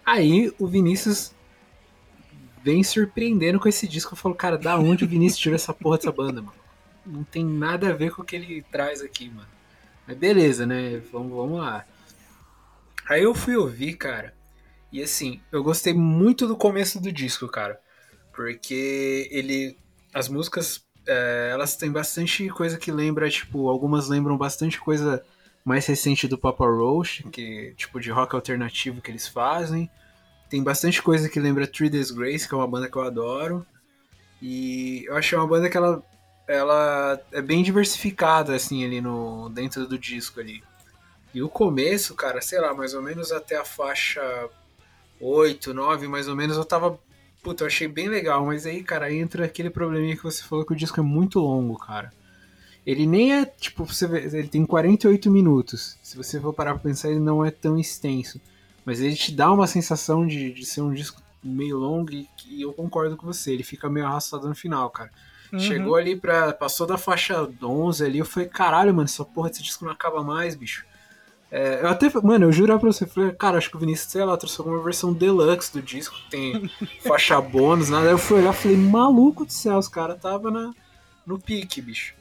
Aí 0.04 0.52
o 0.58 0.66
Vinícius 0.66 1.34
vem 2.62 2.82
surpreendendo 2.84 3.58
com 3.58 3.68
esse 3.68 3.88
disco. 3.88 4.12
Eu 4.12 4.18
falo, 4.18 4.34
cara, 4.34 4.56
da 4.56 4.78
onde 4.78 5.04
o 5.04 5.08
Vinícius 5.08 5.40
tirou 5.40 5.56
essa 5.56 5.74
porra 5.74 5.96
dessa 5.96 6.12
banda, 6.12 6.40
mano? 6.40 6.62
Não 7.04 7.24
tem 7.24 7.44
nada 7.44 7.90
a 7.90 7.92
ver 7.92 8.12
com 8.12 8.22
o 8.22 8.24
que 8.24 8.36
ele 8.36 8.64
traz 8.70 9.02
aqui, 9.02 9.28
mano. 9.28 9.48
Mas 10.06 10.16
beleza, 10.16 10.64
né? 10.64 11.02
Vamos, 11.12 11.32
vamos 11.32 11.58
lá. 11.58 11.84
Aí 13.08 13.22
eu 13.22 13.34
fui 13.34 13.56
ouvir, 13.56 13.94
cara. 13.94 14.34
E 14.92 15.02
assim, 15.02 15.40
eu 15.50 15.62
gostei 15.62 15.92
muito 15.92 16.46
do 16.46 16.56
começo 16.56 17.00
do 17.00 17.10
disco, 17.10 17.48
cara. 17.48 17.80
Porque 18.32 19.28
ele. 19.30 19.76
As 20.14 20.28
músicas, 20.28 20.84
é, 21.06 21.50
elas 21.52 21.76
têm 21.76 21.90
bastante 21.90 22.48
coisa 22.48 22.78
que 22.78 22.90
lembra, 22.90 23.28
tipo, 23.30 23.68
algumas 23.68 24.08
lembram 24.08 24.36
bastante 24.36 24.80
coisa 24.80 25.24
mais 25.64 25.86
recente 25.86 26.26
do 26.26 26.38
Papa 26.38 26.66
Roach, 26.66 27.22
que 27.30 27.74
tipo 27.76 28.00
de 28.00 28.10
rock 28.10 28.34
alternativo 28.34 29.00
que 29.00 29.10
eles 29.10 29.28
fazem. 29.28 29.90
Tem 30.48 30.62
bastante 30.62 31.00
coisa 31.02 31.28
que 31.28 31.40
lembra 31.40 31.66
Three 31.66 31.88
Days 31.88 32.10
Grace, 32.10 32.46
que 32.46 32.54
é 32.54 32.56
uma 32.56 32.66
banda 32.66 32.90
que 32.90 32.96
eu 32.96 33.02
adoro. 33.02 33.66
E 34.40 35.04
eu 35.06 35.16
achei 35.16 35.38
uma 35.38 35.46
banda 35.46 35.70
que 35.70 35.76
ela, 35.76 36.02
ela 36.48 37.20
é 37.32 37.40
bem 37.40 37.62
diversificada, 37.62 38.54
assim, 38.54 38.84
ali 38.84 39.00
no, 39.00 39.48
dentro 39.50 39.86
do 39.86 39.98
disco 39.98 40.40
ali. 40.40 40.62
E 41.32 41.42
o 41.42 41.48
começo, 41.48 42.14
cara, 42.14 42.40
sei 42.40 42.60
lá, 42.60 42.74
mais 42.74 42.92
ou 42.92 43.00
menos 43.00 43.32
até 43.32 43.56
a 43.56 43.64
faixa 43.64 44.20
8, 45.20 45.72
9 45.72 46.08
mais 46.08 46.28
ou 46.28 46.36
menos, 46.36 46.56
eu 46.56 46.64
tava. 46.64 46.98
Puta, 47.42 47.64
eu 47.64 47.66
achei 47.66 47.88
bem 47.88 48.08
legal, 48.08 48.46
mas 48.46 48.66
aí, 48.66 48.82
cara, 48.82 49.12
entra 49.12 49.44
aquele 49.44 49.68
probleminha 49.68 50.16
que 50.16 50.22
você 50.22 50.42
falou 50.42 50.64
que 50.64 50.72
o 50.72 50.76
disco 50.76 51.00
é 51.00 51.02
muito 51.02 51.40
longo, 51.40 51.76
cara. 51.76 52.12
Ele 52.86 53.06
nem 53.06 53.32
é, 53.32 53.44
tipo, 53.44 53.84
você 53.84 54.06
vê, 54.06 54.24
ele 54.24 54.48
tem 54.48 54.64
48 54.64 55.30
minutos. 55.30 55.98
Se 56.02 56.16
você 56.16 56.40
for 56.40 56.52
parar 56.52 56.74
pra 56.74 56.82
pensar, 56.82 57.10
ele 57.10 57.20
não 57.20 57.44
é 57.44 57.50
tão 57.50 57.78
extenso. 57.78 58.40
Mas 58.84 59.00
ele 59.00 59.14
te 59.14 59.32
dá 59.32 59.52
uma 59.52 59.66
sensação 59.66 60.26
de, 60.26 60.52
de 60.52 60.64
ser 60.64 60.82
um 60.82 60.92
disco 60.92 61.22
meio 61.42 61.76
longo 61.78 62.12
e, 62.12 62.28
e 62.48 62.62
eu 62.62 62.72
concordo 62.72 63.16
com 63.16 63.26
você, 63.26 63.52
ele 63.52 63.64
fica 63.64 63.88
meio 63.88 64.06
arrastado 64.06 64.48
no 64.48 64.54
final, 64.54 64.90
cara. 64.90 65.10
Uhum. 65.52 65.58
Chegou 65.58 65.96
ali 65.96 66.16
pra. 66.16 66.52
Passou 66.52 66.86
da 66.86 66.96
faixa 66.96 67.48
11 67.62 68.04
ali, 68.04 68.18
eu 68.18 68.24
falei, 68.24 68.48
caralho, 68.48 68.94
mano, 68.94 69.04
essa 69.04 69.24
porra 69.24 69.50
desse 69.50 69.62
disco 69.62 69.84
não 69.84 69.92
acaba 69.92 70.22
mais, 70.22 70.54
bicho. 70.54 70.84
É, 71.54 71.82
eu 71.82 71.88
até, 71.88 72.10
mano, 72.22 72.46
eu 72.46 72.52
juro 72.52 72.78
pra 72.80 72.90
você, 72.90 73.06
falei, 73.06 73.30
cara, 73.32 73.58
acho 73.58 73.68
que 73.68 73.76
o 73.76 73.78
Vinícius, 73.78 74.10
sei 74.10 74.24
lá, 74.24 74.38
trouxe 74.38 74.58
alguma 74.58 74.82
versão 74.82 75.12
deluxe 75.12 75.70
do 75.70 75.82
disco, 75.82 76.16
tem 76.30 76.70
faixa 77.06 77.38
bônus, 77.42 77.90
nada. 77.90 78.06
Aí 78.06 78.12
eu 78.12 78.18
fui 78.18 78.38
olhar 78.38 78.54
e 78.54 78.56
falei, 78.56 78.76
maluco 78.78 79.44
do 79.44 79.52
céu, 79.52 79.76
os 79.76 79.86
caras 79.86 80.18
tava 80.18 80.50
na, 80.50 80.72
no 81.26 81.38
pique, 81.38 81.82
bicho. 81.82 82.14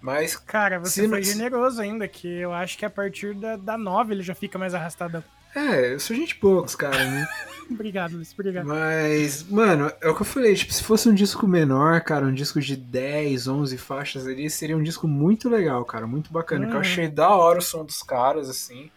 Mas. 0.00 0.36
Cara, 0.36 0.78
você 0.78 1.08
foi 1.08 1.24
generoso 1.24 1.82
ainda, 1.82 2.06
que 2.06 2.28
eu 2.28 2.52
acho 2.52 2.78
que 2.78 2.84
a 2.84 2.90
partir 2.90 3.34
da, 3.34 3.56
da 3.56 3.76
9 3.76 4.14
ele 4.14 4.22
já 4.22 4.34
fica 4.34 4.56
mais 4.56 4.74
arrastadão. 4.74 5.24
É, 5.54 5.94
eu 5.94 6.00
sou 6.00 6.16
gente 6.16 6.36
poucos, 6.36 6.74
cara, 6.74 7.04
né? 7.04 7.28
obrigado, 7.70 8.16
Luiz, 8.16 8.32
obrigado. 8.32 8.66
Mas, 8.66 9.42
mano, 9.44 9.92
é 10.00 10.08
o 10.08 10.14
que 10.14 10.22
eu 10.22 10.26
falei, 10.26 10.54
tipo, 10.54 10.72
se 10.72 10.82
fosse 10.82 11.08
um 11.08 11.14
disco 11.14 11.46
menor, 11.46 12.00
cara, 12.00 12.26
um 12.26 12.34
disco 12.34 12.60
de 12.60 12.76
10, 12.76 13.48
11 13.48 13.78
faixas 13.78 14.26
ali, 14.26 14.48
seria 14.48 14.76
um 14.76 14.82
disco 14.82 15.06
muito 15.06 15.48
legal, 15.48 15.84
cara, 15.84 16.06
muito 16.06 16.32
bacana. 16.32 16.66
Hum. 16.66 16.68
Que 16.68 16.74
eu 16.74 16.80
uhum. 16.80 16.80
achei 16.80 17.08
da 17.08 17.30
hora 17.30 17.58
o 17.58 17.62
som 17.62 17.84
dos 17.84 18.02
caras, 18.02 18.48
assim. 18.48 18.90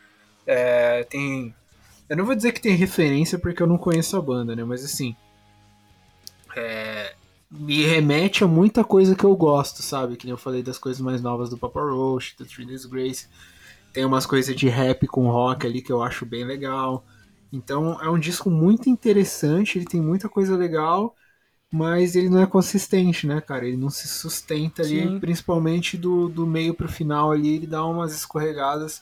É, 0.45 1.03
tem. 1.03 1.53
Eu 2.07 2.17
não 2.17 2.25
vou 2.25 2.35
dizer 2.35 2.51
que 2.51 2.61
tem 2.61 2.75
referência 2.75 3.39
porque 3.39 3.61
eu 3.61 3.67
não 3.67 3.77
conheço 3.77 4.15
a 4.15 4.21
banda, 4.21 4.55
né? 4.55 4.63
Mas 4.63 4.85
assim. 4.85 5.15
É, 6.55 7.15
me 7.51 7.83
remete 7.83 8.43
a 8.43 8.47
muita 8.47 8.83
coisa 8.83 9.15
que 9.15 9.23
eu 9.23 9.35
gosto, 9.35 9.81
sabe? 9.81 10.15
Que 10.15 10.25
nem 10.25 10.31
eu 10.31 10.37
falei 10.37 10.63
das 10.63 10.77
coisas 10.77 11.01
mais 11.01 11.21
novas 11.21 11.49
do 11.49 11.57
Papa 11.57 11.81
Roach, 11.81 12.35
do 12.37 12.45
Three 12.45 12.65
Days 12.65 12.85
Grace. 12.85 13.27
Tem 13.95 14.03
umas 14.03 14.25
coisas 14.25 14.53
de 14.53 14.67
rap 14.67 15.07
com 15.07 15.29
rock 15.29 15.65
ali 15.65 15.81
que 15.81 15.89
eu 15.89 16.03
acho 16.03 16.25
bem 16.25 16.43
legal. 16.43 17.05
Então 17.49 17.97
é 18.03 18.09
um 18.09 18.19
disco 18.19 18.49
muito 18.49 18.89
interessante, 18.89 19.77
ele 19.77 19.85
tem 19.85 20.01
muita 20.01 20.27
coisa 20.27 20.57
legal, 20.57 21.15
mas 21.71 22.13
ele 22.13 22.27
não 22.27 22.41
é 22.41 22.45
consistente, 22.45 23.25
né, 23.25 23.39
cara? 23.39 23.65
Ele 23.65 23.77
não 23.77 23.89
se 23.89 24.05
sustenta 24.09 24.81
ali, 24.81 25.07
Sim. 25.11 25.19
principalmente 25.21 25.95
do, 25.95 26.27
do 26.27 26.45
meio 26.45 26.73
pro 26.73 26.89
final 26.89 27.31
ali, 27.31 27.55
ele 27.55 27.67
dá 27.67 27.85
umas 27.85 28.13
escorregadas, 28.13 29.01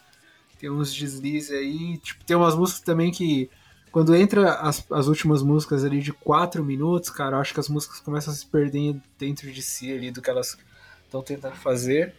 tem 0.59 0.69
uns 0.69 0.93
deslizes 0.93 1.49
aí. 1.49 1.97
Tipo, 1.97 2.23
tem 2.23 2.37
umas 2.37 2.53
músicas 2.53 2.81
também 2.81 3.11
que. 3.11 3.49
Quando 3.91 4.15
entra 4.15 4.53
as, 4.55 4.85
as 4.91 5.07
últimas 5.07 5.41
músicas 5.41 5.83
ali 5.83 6.01
de 6.01 6.13
quatro 6.13 6.63
minutos, 6.63 7.09
cara, 7.09 7.37
eu 7.37 7.41
acho 7.41 7.51
que 7.51 7.59
as 7.59 7.69
músicas 7.69 7.99
começam 7.99 8.31
a 8.31 8.35
se 8.35 8.45
perder 8.45 8.95
dentro 9.17 9.51
de 9.51 9.61
si 9.63 9.91
ali 9.91 10.11
do 10.11 10.21
que 10.21 10.29
elas 10.29 10.55
estão 11.03 11.23
tentando 11.23 11.55
fazer. 11.55 12.13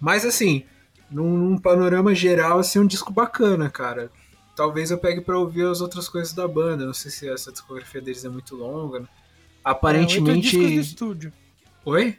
Mas 0.00 0.24
assim, 0.24 0.64
num, 1.10 1.36
num, 1.36 1.58
panorama 1.58 2.14
geral, 2.14 2.58
assim, 2.58 2.78
um 2.78 2.86
disco 2.86 3.12
bacana, 3.12 3.70
cara. 3.70 4.10
Talvez 4.54 4.90
eu 4.90 4.98
pegue 4.98 5.20
para 5.20 5.38
ouvir 5.38 5.66
as 5.66 5.80
outras 5.80 6.08
coisas 6.08 6.32
da 6.32 6.48
banda. 6.48 6.86
Não 6.86 6.94
sei 6.94 7.10
se 7.10 7.28
essa 7.28 7.52
discografia 7.52 8.00
deles 8.00 8.24
é 8.24 8.28
muito 8.28 8.56
longa. 8.56 9.00
Né? 9.00 9.06
aparentemente. 9.66 10.56
É, 10.56 10.60
oito 10.60 10.68
discos 10.68 10.70
de 10.70 10.78
estúdio. 10.80 11.32
Oi? 11.84 12.18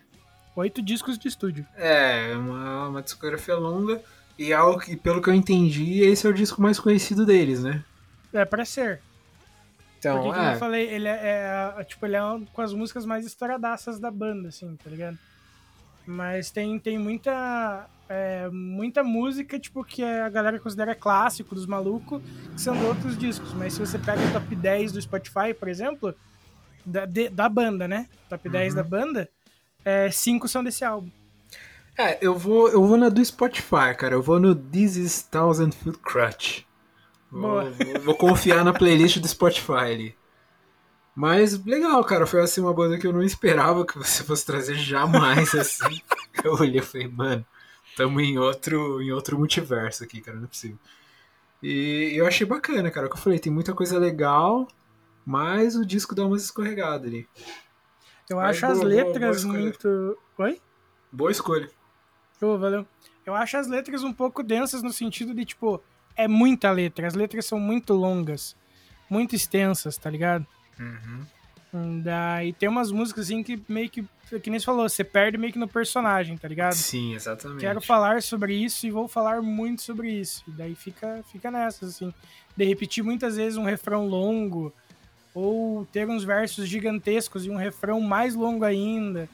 Oito 0.56 0.82
discos 0.82 1.18
de 1.18 1.28
estúdio. 1.28 1.66
É, 1.76 2.34
uma, 2.36 2.90
uma 2.90 3.02
discografia 3.02 3.56
longa. 3.56 4.02
E 4.38 4.54
algo 4.54 4.80
que, 4.80 4.96
pelo 4.96 5.22
que 5.22 5.30
eu 5.30 5.34
entendi, 5.34 6.02
esse 6.02 6.28
é 6.28 6.30
o 6.30 6.34
disco 6.34 6.62
mais 6.62 6.80
conhecido 6.80 7.26
deles, 7.26 7.64
né? 7.64 7.84
É, 8.34 8.44
pra 8.44 8.66
ser. 8.66 9.02
Então, 9.98 10.18
Porque, 10.18 10.30
como 10.30 10.50
é. 10.50 10.54
eu 10.54 10.60
falei, 10.60 10.90
ele 10.90 11.08
é, 11.08 11.74
é, 11.78 11.84
tipo, 11.86 12.06
ele 12.06 12.16
é 12.16 12.24
um- 12.24 12.46
com 12.46 12.62
as 12.62 12.72
músicas 12.72 13.06
mais 13.06 13.26
estouradaças 13.26 14.00
da 14.00 14.12
banda, 14.12 14.50
assim, 14.50 14.76
tá 14.76 14.90
ligado? 14.90 15.18
Mas 16.08 16.50
tem, 16.50 16.80
tem 16.80 16.98
muita, 16.98 17.86
é, 18.08 18.48
muita 18.50 19.04
música, 19.04 19.60
tipo, 19.60 19.84
que 19.84 20.02
a 20.04 20.30
galera 20.30 20.58
considera 20.60 20.96
clássico 20.96 21.54
dos 21.54 21.66
malucos, 21.66 22.22
que 22.56 22.62
são 22.62 22.76
de 22.78 22.84
outros 22.86 23.18
discos. 23.18 23.54
Mas 23.54 23.74
se 23.74 23.80
você 23.80 24.00
pega 24.00 24.22
o 24.26 24.32
top 24.32 24.56
10 24.56 24.94
do 24.94 25.02
Spotify, 25.02 25.54
por 25.58 25.68
exemplo, 25.68 26.16
da, 26.86 27.06
de- 27.06 27.30
da 27.30 27.50
banda, 27.50 27.88
né? 27.88 28.08
Top 28.30 28.48
10 28.48 28.74
Uhum. 28.74 28.78
da 28.78 28.84
banda, 28.84 29.30
é, 29.84 30.10
cinco 30.10 30.48
são 30.48 30.64
desse 30.64 30.86
álbum. 30.86 31.10
É, 31.98 32.18
eu 32.26 32.38
vou, 32.38 32.70
eu 32.70 32.86
vou 32.86 32.96
na 32.96 33.10
do 33.10 33.24
Spotify, 33.26 33.94
cara. 33.98 34.14
Eu 34.14 34.22
vou 34.22 34.40
no 34.40 34.56
This 34.56 34.96
is 34.96 35.22
Thousand 35.24 35.72
Foot 35.72 35.98
Crutch. 36.00 36.62
Vou, 37.30 37.70
vou- 37.72 38.02
vou 38.06 38.16
confiar 38.16 38.64
na 38.64 38.72
playlist 38.72 39.18
do 39.20 39.28
Spotify 39.28 39.74
ali. 39.92 40.16
Mas 41.18 41.65
legal, 41.65 42.03
cara. 42.03 42.27
Foi 42.27 42.41
assim 42.41 42.61
uma 42.61 42.72
banda 42.72 42.95
que 42.95 43.07
eu 43.07 43.11
não 43.11 43.23
esperava 43.23 43.84
que 43.84 43.98
você 43.98 44.23
fosse 44.23 44.45
trazer 44.45 44.76
jamais 44.76 45.52
assim. 45.56 45.99
Eu 46.44 46.53
olhei 46.53 46.77
e 46.80 46.84
falei, 46.84 47.07
mano, 47.07 47.44
tamo 47.95 48.22
em 48.22 48.38
outro, 48.38 49.02
em 49.02 49.11
outro 49.11 49.35
multiverso 49.35 50.03
aqui, 50.03 50.22
cara, 50.22 50.38
não 50.38 50.44
é 50.44 50.48
possível. 50.48 50.77
E 51.64 52.14
eu 52.15 52.27
achei 52.27 52.45
bacana, 52.45 52.91
cara. 52.91 53.07
O 53.07 53.10
que 53.10 53.15
eu 53.15 53.19
falei, 53.19 53.39
tem 53.39 53.52
muita 53.52 53.73
coisa 53.73 53.98
legal, 53.98 54.68
mas 55.26 55.76
o 55.76 55.84
disco 55.84 56.14
dá 56.14 56.23
umas 56.23 56.44
escorregadas 56.44 57.07
ali. 57.07 57.27
Eu 58.30 58.38
Mas 58.38 58.49
acho 58.52 58.61
boa, 58.61 58.73
as 58.73 58.80
boa, 58.80 58.91
boa 58.91 59.03
letras 59.03 59.38
escolha. 59.38 59.60
muito. 59.60 60.18
Oi? 60.38 60.61
Boa 61.11 61.31
escolha. 61.31 61.72
Ô, 62.39 62.60
valeu. 62.60 62.85
Eu 63.26 63.34
acho 63.34 63.57
as 63.57 63.68
letras 63.68 64.03
um 64.03 64.14
pouco 64.14 64.44
densas 64.44 64.84
no 64.84 64.94
sentido 64.94 65.34
de, 65.34 65.45
tipo, 65.45 65.81
é 66.15 66.27
muita 66.27 66.69
letra. 66.69 67.07
As 67.07 67.15
letras 67.15 67.48
são 67.48 67.60
muito 67.60 67.95
longas, 67.95 68.56
muito 69.10 69.34
extensas, 69.34 69.98
tá 69.98 70.11
ligado? 70.11 70.45
Hum, 71.74 72.02
Daí 72.02 72.54
tem 72.54 72.70
umas 72.70 72.91
músicas 72.91 73.26
assim 73.26 73.44
que 73.44 73.62
meio 73.68 73.90
que, 73.90 74.06
que 74.41 74.49
nem 74.49 74.60
você 74.60 74.66
falou, 74.66 74.88
você 74.88 75.04
perde 75.04 75.38
meio 75.38 75.52
que 75.52 75.60
no 75.60 75.68
personagem, 75.68 76.38
tá 76.38 76.48
ligado? 76.48 76.76
Sim, 76.76 77.14
exatamente. 77.14 77.60
Quero 77.60 77.82
falar 77.82 78.22
sobre 78.22 78.54
isso 78.56 78.88
e 78.88 78.91
vou 78.91 79.08
falar 79.08 79.41
muito 79.41 79.82
sobre 79.82 80.10
isso. 80.10 80.44
E 80.48 80.52
daí 80.52 80.76
fica, 80.76 81.24
fica 81.32 81.52
nessas, 81.52 81.95
assim. 81.95 82.14
De 82.56 82.64
repetir 82.66 83.04
muitas 83.04 83.36
vezes 83.36 83.58
um 83.58 83.64
refrão 83.64 84.08
longo, 84.08 84.74
ou 85.34 85.86
ter 85.86 86.08
uns 86.10 86.24
versos 86.24 86.68
gigantescos 86.68 87.45
e 87.45 87.49
um 87.49 87.58
refrão 87.58 88.02
mais 88.02 88.34
longo 88.34 88.66
ainda. 88.66 89.30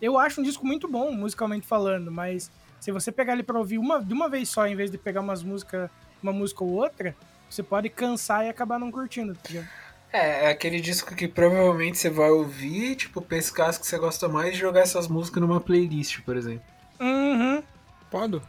Eu 0.00 0.18
acho 0.18 0.40
um 0.40 0.44
disco 0.44 0.66
muito 0.66 0.86
bom, 0.86 1.12
musicalmente 1.12 1.66
falando, 1.66 2.10
mas 2.10 2.50
se 2.80 2.92
você 2.92 3.10
pegar 3.10 3.32
ele 3.32 3.42
pra 3.42 3.58
ouvir 3.58 3.78
uma, 3.78 4.02
de 4.02 4.12
uma 4.12 4.28
vez 4.28 4.48
só, 4.48 4.66
em 4.66 4.76
vez 4.76 4.90
de 4.90 4.98
pegar 4.98 5.20
umas 5.20 5.42
música, 5.42 5.90
uma 6.22 6.32
música 6.32 6.62
ou 6.62 6.70
outra, 6.70 7.16
você 7.48 7.62
pode 7.62 7.88
cansar 7.88 8.44
e 8.44 8.48
acabar 8.48 8.78
não 8.78 8.90
curtindo, 8.90 9.34
tá 9.34 9.48
ligado? 9.48 9.68
É, 10.12 10.44
é 10.46 10.50
aquele 10.50 10.80
disco 10.80 11.14
que 11.14 11.26
provavelmente 11.26 11.96
você 11.98 12.10
vai 12.10 12.30
ouvir, 12.30 12.96
tipo, 12.96 13.22
pescar 13.22 13.70
as 13.70 13.78
que 13.78 13.86
você 13.86 13.98
gosta 13.98 14.28
mais 14.28 14.54
e 14.54 14.58
jogar 14.58 14.80
essas 14.80 15.08
músicas 15.08 15.40
numa 15.40 15.60
playlist, 15.60 16.20
por 16.20 16.36
exemplo. 16.36 16.62
Uhum, 17.00 17.62
Pode? 18.10 18.42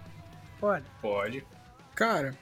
pode. 0.59 0.85
Pode. 1.01 1.43
Cara, 1.95 2.35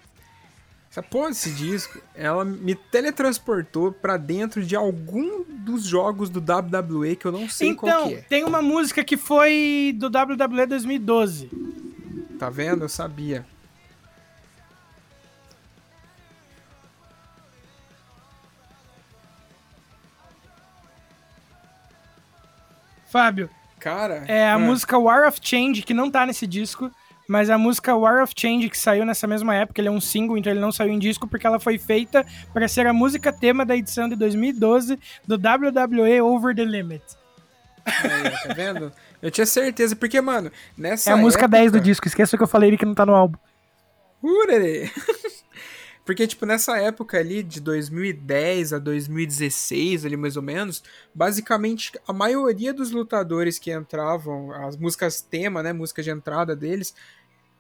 essa 0.90 1.02
porra 1.04 1.30
desse 1.30 1.52
disco, 1.52 2.02
ela 2.16 2.44
me 2.44 2.74
teletransportou 2.76 3.92
pra 3.92 4.18
dentro 4.18 4.64
de 4.64 4.76
algum 4.76 5.44
dos 5.48 5.84
jogos 5.84 6.30
do 6.30 6.40
WWE 6.40 7.16
que 7.16 7.26
eu 7.26 7.32
não 7.32 7.48
sei 7.48 7.74
qual 7.76 7.90
Então, 7.92 8.08
que 8.10 8.16
é. 8.16 8.22
tem 8.24 8.44
uma 8.44 8.62
música 8.62 9.04
que 9.04 9.16
foi 9.18 9.96
do 9.98 10.08
WWE 10.08 10.66
2012. 10.68 11.50
Tá 12.40 12.50
vendo? 12.50 12.84
Eu 12.84 12.90
sabia. 12.90 13.46
Fábio, 23.12 23.50
Cara. 23.82 24.24
É 24.28 24.48
a 24.48 24.54
ah, 24.54 24.60
música 24.60 24.98
War 24.98 25.28
of 25.28 25.40
Change, 25.42 25.82
que 25.82 25.94
não 25.94 26.10
tá 26.10 26.24
nesse 26.24 26.46
disco, 26.46 26.92
mas 27.28 27.50
a 27.50 27.58
música 27.58 27.96
War 27.96 28.22
of 28.22 28.32
Change, 28.38 28.70
que 28.70 28.78
saiu 28.78 29.04
nessa 29.04 29.26
mesma 29.26 29.56
época, 29.56 29.82
ele 29.82 29.88
é 29.88 29.92
um 29.92 30.00
single, 30.00 30.38
então 30.38 30.54
ele 30.54 30.60
não 30.60 30.72
saiu 30.72 30.94
em 30.94 31.00
disco, 31.00 31.28
porque 31.28 31.48
ela 31.48 31.60
foi 31.60 31.80
feita 31.80 32.24
para 32.54 32.68
ser 32.68 32.86
a 32.86 32.94
música 32.94 33.34
tema 33.34 33.66
da 33.66 33.76
edição 33.76 34.08
de 34.08 34.16
2012 34.16 35.00
do 35.28 35.36
WWE 35.36 36.22
Over 36.22 36.56
the 36.56 36.64
Limit. 36.64 37.04
aí, 37.84 38.32
tá 38.48 38.54
vendo? 38.54 38.94
Eu 39.20 39.32
tinha 39.32 39.48
certeza, 39.48 39.96
porque, 39.96 40.22
mano, 40.22 40.52
nessa. 40.78 41.10
é 41.10 41.14
a 41.14 41.18
música 41.18 41.46
época... 41.46 41.58
10 41.58 41.72
do 41.72 41.80
disco, 41.80 42.08
esqueça 42.08 42.38
que 42.38 42.44
eu 42.44 42.48
falei 42.48 42.78
que 42.78 42.86
não 42.86 42.94
tá 42.94 43.06
no 43.06 43.16
álbum. 43.16 43.38
Urere. 44.22 44.92
Porque, 46.06 46.26
tipo, 46.26 46.46
nessa 46.46 46.78
época 46.78 47.18
ali, 47.18 47.44
de 47.44 47.62
2010 47.62 48.74
a 48.74 48.80
2016, 48.80 50.06
ali 50.06 50.18
mais 50.18 50.36
ou 50.36 50.42
menos, 50.42 50.84
basicamente 51.14 51.92
a 52.08 52.14
maioria 52.14 52.74
dos 52.74 52.92
lutadores 52.92 53.60
que 53.60 53.72
entravam, 53.72 54.52
as 54.52 54.76
músicas 54.76 55.22
tema, 55.22 55.62
né, 55.62 55.72
música 55.74 56.02
de 56.02 56.10
entrada 56.10 56.56
deles, 56.56 56.94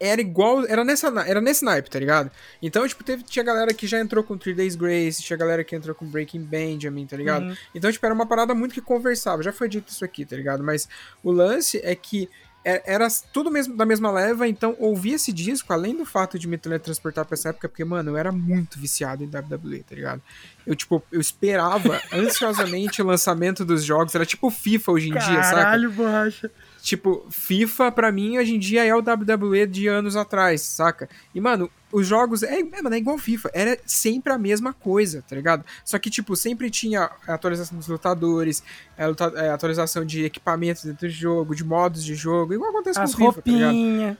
era 0.01 0.19
igual, 0.19 0.65
era, 0.65 0.83
nessa, 0.83 1.07
era 1.27 1.39
nesse 1.39 1.63
naipe, 1.63 1.87
tá 1.87 1.99
ligado? 1.99 2.31
Então, 2.59 2.87
tipo, 2.87 3.03
teve, 3.03 3.21
tinha 3.21 3.45
galera 3.45 3.71
que 3.71 3.85
já 3.85 3.99
entrou 3.99 4.23
com 4.23 4.35
Three 4.35 4.55
Days 4.55 4.75
Grace, 4.75 5.21
tinha 5.21 5.37
galera 5.37 5.63
que 5.63 5.75
entrou 5.75 5.93
com 5.93 6.07
Breaking 6.07 6.43
Benjamin, 6.43 7.05
tá 7.05 7.15
ligado? 7.15 7.45
Uhum. 7.45 7.55
Então, 7.75 7.91
tipo, 7.91 8.03
era 8.03 8.15
uma 8.15 8.25
parada 8.25 8.55
muito 8.55 8.73
que 8.73 8.81
conversava, 8.81 9.43
já 9.43 9.53
foi 9.53 9.69
dito 9.69 9.89
isso 9.89 10.03
aqui, 10.03 10.25
tá 10.25 10.35
ligado? 10.35 10.63
Mas 10.63 10.89
o 11.23 11.31
lance 11.31 11.79
é 11.83 11.93
que 11.93 12.27
era 12.63 13.07
tudo 13.33 13.49
mesmo 13.49 13.75
da 13.75 13.85
mesma 13.85 14.11
leva, 14.11 14.47
então 14.47 14.75
ouvir 14.79 15.13
esse 15.13 15.33
disco, 15.33 15.73
além 15.73 15.95
do 15.95 16.05
fato 16.05 16.37
de 16.37 16.47
me 16.47 16.57
teletransportar 16.57 17.25
pra 17.25 17.33
essa 17.33 17.49
época, 17.49 17.67
porque, 17.67 17.83
mano, 17.83 18.11
eu 18.11 18.17
era 18.17 18.31
muito 18.31 18.79
viciado 18.79 19.23
em 19.23 19.27
WWE, 19.27 19.83
tá 19.83 19.95
ligado? 19.95 20.21
Eu, 20.65 20.75
tipo, 20.75 21.03
eu 21.11 21.19
esperava 21.19 21.99
ansiosamente 22.13 23.01
o 23.01 23.05
lançamento 23.05 23.65
dos 23.65 23.83
jogos, 23.83 24.13
era 24.13 24.25
tipo 24.25 24.49
FIFA 24.51 24.91
hoje 24.91 25.09
em 25.09 25.13
dia, 25.13 25.43
saca? 25.43 25.55
Caralho, 25.55 25.91
borracha. 25.91 26.51
Tipo, 26.81 27.25
FIFA 27.29 27.91
pra 27.91 28.11
mim 28.11 28.37
hoje 28.39 28.55
em 28.55 28.59
dia 28.59 28.83
é 28.83 28.93
o 28.95 28.99
WWE 28.99 29.67
de 29.67 29.87
anos 29.87 30.15
atrás, 30.15 30.61
saca? 30.61 31.07
E, 31.33 31.39
mano, 31.39 31.69
os 31.91 32.07
jogos. 32.07 32.41
É, 32.41 32.59
é, 32.59 32.81
mano, 32.81 32.95
é 32.95 32.97
igual 32.97 33.17
FIFA. 33.19 33.51
Era 33.53 33.77
sempre 33.85 34.33
a 34.33 34.37
mesma 34.37 34.73
coisa, 34.73 35.23
tá 35.27 35.35
ligado? 35.35 35.63
Só 35.85 35.99
que, 35.99 36.09
tipo, 36.09 36.35
sempre 36.35 36.71
tinha 36.71 37.09
atualização 37.27 37.77
dos 37.77 37.87
lutadores, 37.87 38.63
luta- 38.99 39.31
é, 39.35 39.51
atualização 39.51 40.03
de 40.03 40.25
equipamentos 40.25 40.83
dentro 40.83 41.07
do 41.07 41.13
jogo, 41.13 41.55
de 41.55 41.63
modos 41.63 42.03
de 42.03 42.15
jogo, 42.15 42.53
igual 42.55 42.71
acontece 42.71 42.99
As 42.99 43.13
com 43.13 43.25
o 43.27 43.31
FIFA, 43.31 43.41
tá 43.43 43.51
ligado? 43.51 43.73
roupinhas, 43.73 44.17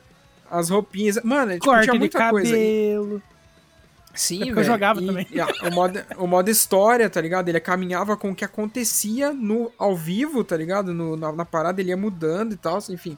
As 0.52 0.70
roupinhas. 0.70 1.20
Mano, 1.24 1.54
tipo, 1.54 1.66
corte 1.66 1.84
tinha 1.84 1.94
de 1.94 2.00
muita 2.00 2.30
coisa. 2.30 2.56
Sim, 4.14 4.36
É 4.36 4.40
porque 4.40 4.52
eu 4.52 4.56
velho. 4.56 4.68
jogava 4.68 5.02
E- 5.02 5.06
também. 5.06 5.28
e 5.32 5.40
a- 5.42 5.48
o, 5.64 5.72
modo, 5.72 6.00
o 6.18 6.28
modo 6.28 6.50
história, 6.50 7.10
tá 7.10 7.22
ligado? 7.22 7.48
Ele 7.50 7.60
caminhava 7.60 8.18
com 8.18 8.32
o 8.32 8.36
que 8.36 8.44
acontecia 8.46 9.32
no, 9.34 9.72
ao 9.78 9.96
vivo, 9.96 10.44
tá 10.44 10.58
ligado? 10.58 10.94
No, 10.94 11.16
na, 11.16 11.32
na 11.32 11.46
parada, 11.46 11.80
ele 11.82 11.90
ia 11.90 11.98
mudando 11.98 12.54
e 12.54 12.58
tal, 12.58 12.78
enfim. 12.90 13.18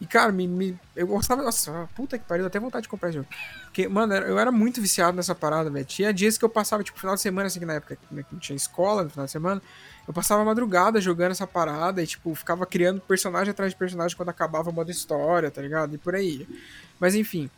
E, 0.00 0.06
cara, 0.06 0.32
me, 0.32 0.46
me- 0.48 0.78
eu 0.96 1.06
gostava. 1.06 1.42
Nossa, 1.42 1.86
puta 1.94 2.18
que 2.18 2.24
pariu, 2.24 2.46
até 2.46 2.58
vontade 2.58 2.84
de 2.84 2.88
comprar 2.88 3.10
esse 3.10 3.18
jogo. 3.18 3.28
Porque, 3.64 3.86
mano, 3.86 4.14
eu 4.14 4.38
era 4.38 4.50
muito 4.50 4.80
viciado 4.80 5.14
nessa 5.14 5.34
parada, 5.34 5.68
velho. 5.68 5.84
Tinha 5.84 6.10
dias 6.10 6.38
que 6.38 6.44
eu 6.44 6.48
passava, 6.48 6.82
tipo, 6.82 6.98
final 6.98 7.14
de 7.14 7.20
semana, 7.20 7.48
assim, 7.48 7.60
que 7.60 7.66
na 7.66 7.74
época 7.74 7.98
né, 8.10 8.22
que 8.22 8.32
não 8.32 8.40
tinha 8.40 8.56
escola, 8.56 9.04
no 9.04 9.10
final 9.10 9.26
de 9.26 9.32
semana. 9.32 9.60
Eu 10.08 10.14
passava 10.14 10.42
madrugada 10.42 11.00
jogando 11.02 11.32
essa 11.32 11.46
parada 11.46 12.02
e, 12.02 12.06
tipo, 12.06 12.34
ficava 12.34 12.64
criando 12.64 12.98
personagem 13.02 13.50
atrás 13.50 13.72
de 13.72 13.78
personagem 13.78 14.16
quando 14.16 14.30
acabava 14.30 14.70
o 14.70 14.72
modo 14.72 14.90
história, 14.90 15.50
tá 15.50 15.60
ligado? 15.60 15.94
E 15.94 15.98
por 15.98 16.14
aí. 16.14 16.48
Mas, 16.98 17.14
enfim. 17.14 17.50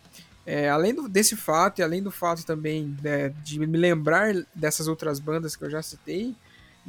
É, 0.45 0.69
além 0.69 0.93
do- 0.95 1.09
desse 1.09 1.37
fato 1.37 1.79
e 1.79 1.83
além 1.83 2.03
do 2.03 2.11
fato 2.11 2.45
também 2.45 2.97
né, 3.03 3.29
de 3.45 3.59
me 3.61 3.77
lembrar 3.79 4.35
dessas 4.55 4.89
outras 4.89 5.21
bandas 5.21 5.55
que 5.55 5.65
eu 5.65 5.71
já 5.71 5.81
citei, 5.83 6.35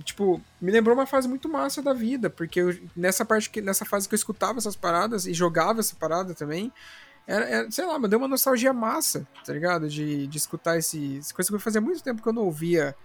tipo, 0.04 0.42
me 0.60 0.72
lembrou 0.72 0.96
uma 0.96 1.06
fase 1.06 1.28
muito 1.28 1.48
massa 1.48 1.82
da 1.82 1.94
vida, 1.94 2.30
porque 2.30 2.60
eu- 2.62 2.76
nessa 2.96 3.24
parte 3.24 3.50
que 3.52 3.62
nessa 3.62 3.86
fase 3.86 4.08
que 4.10 4.16
eu 4.16 4.18
escutava 4.18 4.58
essas 4.58 4.76
paradas 4.76 5.28
e 5.28 5.34
jogava 5.34 5.82
essa 5.82 5.96
parada 5.96 6.34
também, 6.34 6.72
era, 7.28 7.46
era, 7.46 7.72
sei 7.72 7.86
lá, 7.86 7.98
me 8.00 8.08
deu 8.08 8.18
uma 8.20 8.28
nostalgia 8.28 8.74
massa, 8.74 9.26
tá 9.46 9.54
ligado? 9.54 9.88
De, 9.88 10.26
de 10.28 10.38
escutar 10.38 10.78
esse, 10.78 11.20
coisa 11.34 11.50
que 11.50 11.56
eu 11.56 11.60
fazia 11.60 11.80
muito 11.80 12.02
tempo 12.04 12.22
que 12.24 12.28
eu 12.28 12.34
não 12.34 12.42
ouvia 12.44 12.96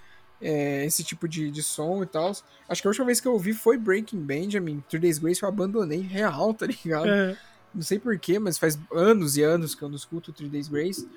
é, 0.40 0.84
esse 0.86 1.04
tipo 1.04 1.28
de, 1.28 1.50
de 1.50 1.62
som 1.62 2.02
e 2.02 2.06
tal. 2.06 2.32
Acho 2.68 2.80
que 2.80 2.88
a 2.88 2.90
última 2.90 3.04
vez 3.06 3.20
que 3.20 3.28
eu 3.28 3.32
ouvi 3.32 3.52
foi 3.52 3.76
Breaking 3.76 4.20
Benjamin, 4.20 4.82
Three 4.88 5.00
Days 5.00 5.18
Grace 5.18 5.42
eu 5.42 5.48
abandonei 5.48 6.00
real, 6.00 6.54
tá 6.54 6.64
ligado? 6.66 7.08
É. 7.08 7.36
Não 7.78 7.84
sei 7.84 7.96
porquê, 8.00 8.40
mas 8.40 8.58
faz 8.58 8.76
anos 8.92 9.36
e 9.36 9.42
anos 9.44 9.72
que 9.72 9.82
eu 9.82 9.88
não 9.88 9.94
escuto 9.94 10.32
Three 10.32 10.48
Days 10.48 10.66
Grace. 10.66 11.08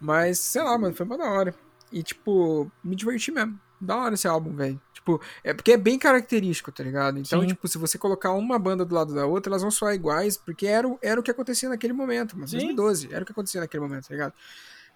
Mas, 0.00 0.40
sei 0.40 0.62
lá, 0.64 0.76
mano, 0.76 0.92
foi 0.92 1.06
uma 1.06 1.16
da 1.16 1.30
hora. 1.30 1.54
E, 1.92 2.02
tipo, 2.02 2.68
me 2.82 2.96
diverti 2.96 3.30
mesmo. 3.30 3.56
Da 3.80 3.96
hora 3.96 4.14
esse 4.14 4.26
álbum, 4.26 4.52
velho. 4.56 4.80
Tipo, 4.92 5.20
é 5.44 5.54
porque 5.54 5.70
é 5.70 5.76
bem 5.76 5.96
característico, 5.96 6.72
tá 6.72 6.82
ligado? 6.82 7.20
Então, 7.20 7.40
Sim. 7.42 7.46
tipo, 7.46 7.68
se 7.68 7.78
você 7.78 7.96
colocar 7.96 8.32
uma 8.32 8.58
banda 8.58 8.84
do 8.84 8.92
lado 8.92 9.14
da 9.14 9.24
outra, 9.26 9.48
elas 9.52 9.62
vão 9.62 9.70
soar 9.70 9.94
iguais, 9.94 10.36
porque 10.36 10.66
era, 10.66 10.88
o- 10.88 10.98
era 11.00 11.20
o 11.20 11.22
que 11.22 11.30
acontecia 11.30 11.68
naquele 11.68 11.92
momento. 11.92 12.32
Sim. 12.32 12.40
2012, 12.58 13.08
era 13.12 13.22
o 13.22 13.24
que 13.24 13.30
acontecia 13.30 13.60
naquele 13.60 13.80
momento, 13.84 14.08
tá 14.08 14.14
ligado? 14.14 14.32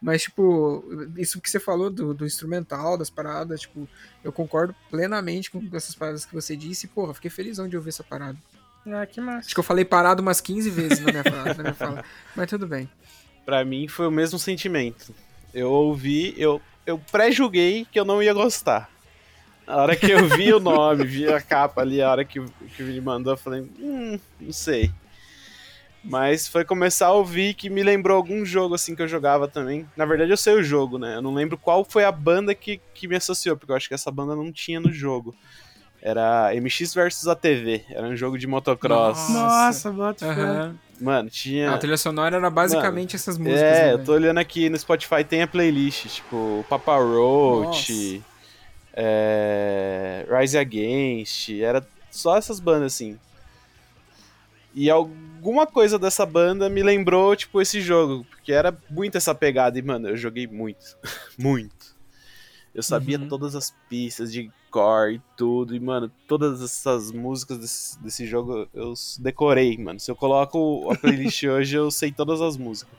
Mas, 0.02 0.22
tipo, 0.22 0.84
isso 1.16 1.40
que 1.40 1.48
você 1.48 1.60
falou 1.60 1.88
do, 1.88 2.12
do 2.12 2.26
instrumental, 2.26 2.98
das 2.98 3.08
paradas, 3.08 3.60
tipo, 3.60 3.88
eu 4.24 4.32
concordo 4.32 4.74
plenamente 4.90 5.48
com 5.48 5.62
essas 5.72 5.94
paradas 5.94 6.24
que 6.24 6.34
você 6.34 6.56
disse. 6.56 6.86
E, 6.86 6.88
porra, 6.88 7.14
fiquei 7.14 7.30
felizão 7.30 7.68
de 7.68 7.76
ouvir 7.76 7.90
essa 7.90 8.02
parada. 8.02 8.36
Ah, 8.86 9.06
que 9.06 9.20
massa. 9.20 9.46
Acho 9.46 9.54
que 9.54 9.60
eu 9.60 9.64
falei 9.64 9.84
parado 9.84 10.22
umas 10.22 10.40
15 10.40 10.70
vezes 10.70 11.00
na 11.00 11.12
minha, 11.12 11.24
fala, 11.24 11.54
na 11.54 11.62
minha 11.62 11.74
fala. 11.74 12.04
Mas 12.34 12.50
tudo 12.50 12.66
bem. 12.66 12.88
Pra 13.44 13.64
mim 13.64 13.88
foi 13.88 14.06
o 14.06 14.10
mesmo 14.10 14.38
sentimento. 14.38 15.14
Eu 15.54 15.70
ouvi, 15.70 16.34
eu, 16.36 16.60
eu 16.86 16.98
pré-julguei 16.98 17.86
que 17.90 17.98
eu 17.98 18.04
não 18.04 18.22
ia 18.22 18.32
gostar. 18.32 18.90
A 19.66 19.76
hora 19.76 19.94
que 19.94 20.10
eu 20.10 20.28
vi 20.28 20.52
o 20.52 20.58
nome, 20.60 21.04
vi 21.04 21.32
a 21.32 21.40
capa 21.40 21.80
ali, 21.80 22.02
a 22.02 22.10
hora 22.10 22.24
que, 22.24 22.40
que 22.76 22.82
ele 22.82 23.00
mandou, 23.00 23.34
eu 23.34 23.36
falei, 23.36 23.60
hum, 23.78 24.18
não 24.40 24.52
sei. 24.52 24.90
Mas 26.04 26.48
foi 26.48 26.64
começar 26.64 27.06
a 27.06 27.12
ouvir 27.12 27.54
que 27.54 27.70
me 27.70 27.82
lembrou 27.82 28.16
algum 28.16 28.44
jogo 28.44 28.74
assim 28.74 28.96
que 28.96 29.02
eu 29.02 29.08
jogava 29.08 29.46
também. 29.46 29.88
Na 29.96 30.04
verdade, 30.04 30.32
eu 30.32 30.36
sei 30.36 30.54
o 30.54 30.62
jogo, 30.62 30.98
né? 30.98 31.14
Eu 31.16 31.22
não 31.22 31.32
lembro 31.32 31.56
qual 31.56 31.84
foi 31.84 32.04
a 32.04 32.10
banda 32.10 32.54
que, 32.54 32.80
que 32.92 33.06
me 33.06 33.14
associou, 33.14 33.56
porque 33.56 33.70
eu 33.70 33.76
acho 33.76 33.86
que 33.86 33.94
essa 33.94 34.10
banda 34.10 34.34
não 34.34 34.50
tinha 34.50 34.80
no 34.80 34.92
jogo. 34.92 35.34
Era 36.02 36.52
MX 36.54 36.94
versus 36.94 37.28
ATV, 37.28 37.84
era 37.90 38.06
um 38.08 38.16
jogo 38.16 38.36
de 38.36 38.46
motocross. 38.48 39.28
Nossa, 39.30 39.92
bota 39.92 40.26
Aham. 40.26 40.76
Mano, 41.00 41.30
tinha. 41.30 41.72
A 41.72 41.78
trilha 41.78 41.96
sonora 41.96 42.36
era 42.36 42.50
basicamente 42.50 43.14
essas 43.16 43.38
músicas. 43.38 43.62
É, 43.62 43.84
né, 43.86 43.92
eu 43.92 44.04
tô 44.04 44.12
olhando 44.12 44.38
aqui 44.38 44.68
no 44.68 44.76
Spotify, 44.78 45.24
tem 45.24 45.42
a 45.42 45.46
playlist, 45.46 46.06
tipo, 46.08 46.64
Papa 46.68 46.96
Roach, 46.96 48.22
é, 48.94 50.26
Rise 50.28 50.58
Against, 50.58 51.50
era 51.60 51.86
só 52.10 52.36
essas 52.36 52.58
bandas 52.60 52.94
assim. 52.94 53.18
E 54.74 54.90
alguma 54.90 55.66
coisa 55.66 55.98
dessa 55.98 56.24
banda 56.24 56.68
me 56.68 56.82
lembrou, 56.82 57.36
tipo, 57.36 57.60
esse 57.60 57.80
jogo, 57.80 58.24
porque 58.24 58.52
era 58.52 58.76
muito 58.90 59.16
essa 59.18 59.34
pegada, 59.34 59.78
e, 59.78 59.82
mano, 59.82 60.08
eu 60.08 60.16
joguei 60.16 60.46
muito, 60.46 60.96
muito. 61.38 61.92
Eu 62.74 62.82
sabia 62.82 63.18
Uhum. 63.18 63.28
todas 63.28 63.54
as 63.54 63.72
pistas 63.88 64.32
de 64.32 64.50
core 64.72 65.16
e 65.16 65.22
tudo, 65.36 65.76
e, 65.76 65.80
mano, 65.80 66.10
todas 66.26 66.62
essas 66.62 67.12
músicas 67.12 67.58
desse, 67.58 68.02
desse 68.02 68.26
jogo 68.26 68.66
eu 68.72 68.94
decorei, 69.20 69.76
mano. 69.76 70.00
Se 70.00 70.10
eu 70.10 70.16
coloco 70.16 70.90
a 70.90 70.96
playlist 70.96 71.44
hoje, 71.44 71.76
eu 71.76 71.90
sei 71.90 72.10
todas 72.10 72.40
as 72.40 72.56
músicas. 72.56 72.98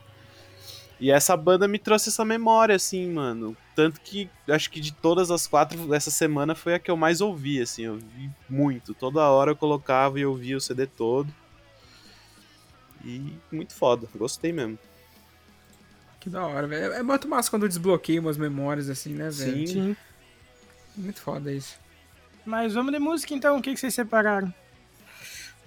E 1.00 1.12
essa 1.12 1.36
banda 1.36 1.68
me 1.68 1.80
trouxe 1.80 2.10
essa 2.10 2.24
memória, 2.24 2.76
assim, 2.76 3.12
mano. 3.12 3.58
Tanto 3.76 4.00
que 4.00 4.30
acho 4.48 4.70
que 4.70 4.80
de 4.80 4.94
todas 4.94 5.32
as 5.32 5.48
quatro, 5.48 5.94
essa 5.94 6.12
semana 6.12 6.56
foi 6.56 6.76
a 6.76 6.80
que 6.80 6.90
eu 6.90 6.96
mais 6.96 7.20
ouvi, 7.20 7.60
assim. 7.60 7.84
Eu 7.84 7.98
vi 7.98 8.30
muito. 8.48 8.94
Toda 8.94 9.28
hora 9.30 9.52
eu 9.52 9.56
colocava 9.56 10.20
e 10.20 10.26
ouvia 10.26 10.56
o 10.56 10.62
CD 10.62 10.86
todo. 10.86 11.34
E 13.04 13.34
muito 13.52 13.74
foda. 13.74 14.08
Gostei 14.16 14.54
mesmo. 14.54 14.80
Que 16.22 16.30
da 16.30 16.46
hora, 16.46 16.68
velho. 16.68 16.94
É 16.94 17.04
muito 17.04 17.28
massa 17.28 17.50
quando 17.50 17.68
desbloqueia 17.68 18.22
umas 18.22 18.38
memórias 18.38 18.90
assim, 18.90 19.14
né, 19.14 19.30
velho? 19.30 19.68
Sim. 19.68 19.98
Muito 20.96 21.22
foda 21.22 21.52
isso. 21.52 21.78
Mas 22.46 22.74
vamos 22.74 22.92
de 22.92 23.00
música 23.00 23.34
então, 23.34 23.58
o 23.58 23.62
que, 23.62 23.74
que 23.74 23.80
vocês 23.80 23.94
separaram? 23.94 24.54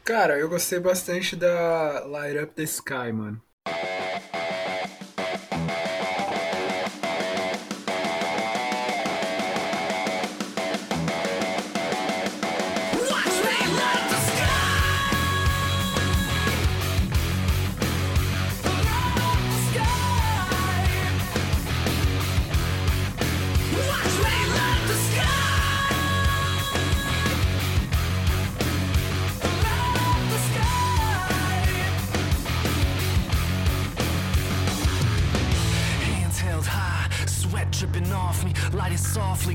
Cara, 0.04 0.38
eu 0.38 0.48
gostei 0.48 0.78
bastante 0.78 1.34
da 1.34 2.04
Light 2.06 2.38
Up 2.38 2.54
the 2.54 2.62
Sky, 2.62 3.12
mano. 3.12 3.42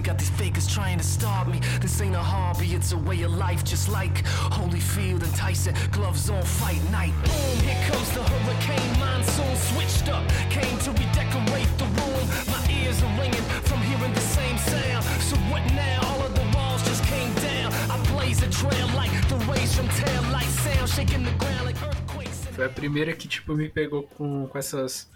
Got 0.02 0.18
these 0.18 0.30
fakers 0.32 0.68
trying 0.68 0.98
to 0.98 1.04
stop 1.04 1.48
me. 1.48 1.60
This 1.80 2.02
ain't 2.02 2.16
a 2.16 2.20
hobby, 2.20 2.74
it's 2.74 2.92
a 2.92 2.98
way 2.98 3.22
of 3.24 3.34
life, 3.36 3.64
just 3.64 3.90
like 3.90 4.24
Holyfield 4.52 5.24
and 5.24 5.36
Tyson. 5.36 5.76
Gloves 5.92 6.30
on, 6.30 6.44
fight 6.44 6.82
night. 6.92 7.14
Boom, 7.24 7.58
here 7.66 7.80
comes 7.88 8.10
the 8.12 8.24
hurricane 8.24 9.00
monsoon. 9.00 9.56
Switched 9.72 10.10
up, 10.10 10.28
came 10.50 10.78
to 10.80 10.92
redecorate 10.92 11.72
the 11.78 11.86
room. 12.00 12.26
My 12.48 12.62
ears 12.70 13.02
are 13.04 13.14
ringing 13.20 13.46
from 13.70 13.80
hearing 13.82 14.14
the 14.14 14.22
same 14.22 14.58
sound. 14.58 15.04
So 15.22 15.36
what 15.52 15.64
now? 15.74 16.00
All 16.10 16.22
of 16.26 16.34
the 16.34 16.58
walls 16.58 16.84
just 16.84 17.04
came 17.06 17.34
down. 17.36 17.72
I 17.90 17.98
blaze 18.12 18.42
a 18.44 18.50
trail 18.50 18.88
like 18.96 19.12
the 19.30 19.38
rays 19.52 19.76
from 19.76 19.88
tail 19.90 20.24
light 20.32 20.52
sound, 20.66 20.90
shaking 20.90 21.24
the 21.24 21.32
ground 21.38 21.66
like 21.66 21.82
earthquakes. 21.84 22.48
Foi 22.56 22.66
a 22.66 22.70
primeira 22.70 23.14
que, 23.14 23.28
tipo, 23.28 23.56
me 23.56 23.70
pegou 23.70 24.04
com, 24.04 24.48
com 24.48 24.58
essas. 24.58 25.08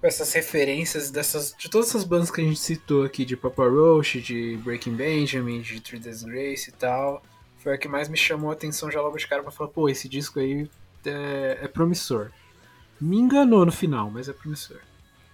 Com 0.00 0.06
essas 0.06 0.32
referências 0.32 1.10
dessas. 1.10 1.54
De 1.58 1.68
todas 1.68 1.88
essas 1.88 2.04
bandas 2.04 2.30
que 2.30 2.40
a 2.40 2.44
gente 2.44 2.58
citou 2.58 3.04
aqui, 3.04 3.24
de 3.24 3.36
Papa 3.36 3.68
Roach, 3.68 4.20
de 4.20 4.56
Breaking 4.64 4.94
Benjamin, 4.94 5.60
de 5.60 5.80
Three 5.80 6.00
Days 6.00 6.22
Grace 6.22 6.70
e 6.70 6.72
tal. 6.72 7.22
Foi 7.58 7.74
a 7.74 7.78
que 7.78 7.88
mais 7.88 8.08
me 8.08 8.16
chamou 8.16 8.50
a 8.50 8.54
atenção 8.54 8.90
já 8.90 9.02
logo 9.02 9.18
de 9.18 9.26
cara 9.26 9.42
pra 9.42 9.52
falar, 9.52 9.68
pô, 9.68 9.88
esse 9.88 10.08
disco 10.08 10.40
aí 10.40 10.68
é, 11.04 11.58
é 11.62 11.68
promissor. 11.68 12.30
Me 12.98 13.18
enganou 13.18 13.66
no 13.66 13.72
final, 13.72 14.10
mas 14.10 14.28
é 14.28 14.32
promissor. 14.32 14.78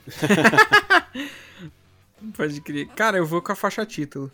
Pode 2.36 2.60
crer. 2.60 2.88
Cara, 2.88 3.18
eu 3.18 3.26
vou 3.26 3.40
com 3.40 3.52
a 3.52 3.56
faixa 3.56 3.86
título. 3.86 4.32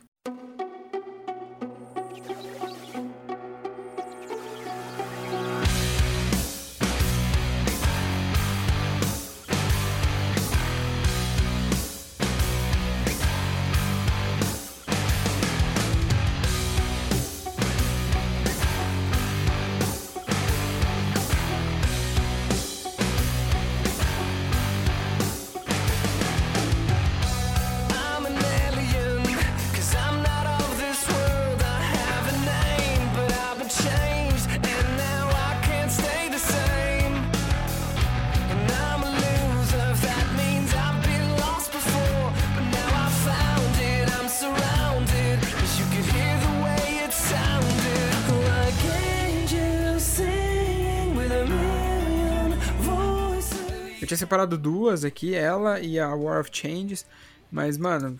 Separado 54.33 54.57
duas 54.57 55.05
aqui, 55.05 55.35
ela 55.35 55.79
e 55.79 56.01
a 56.01 56.09
War 56.15 56.41
of 56.41 56.49
Changes, 56.51 57.05
mas, 57.51 57.77
mano, 57.77 58.19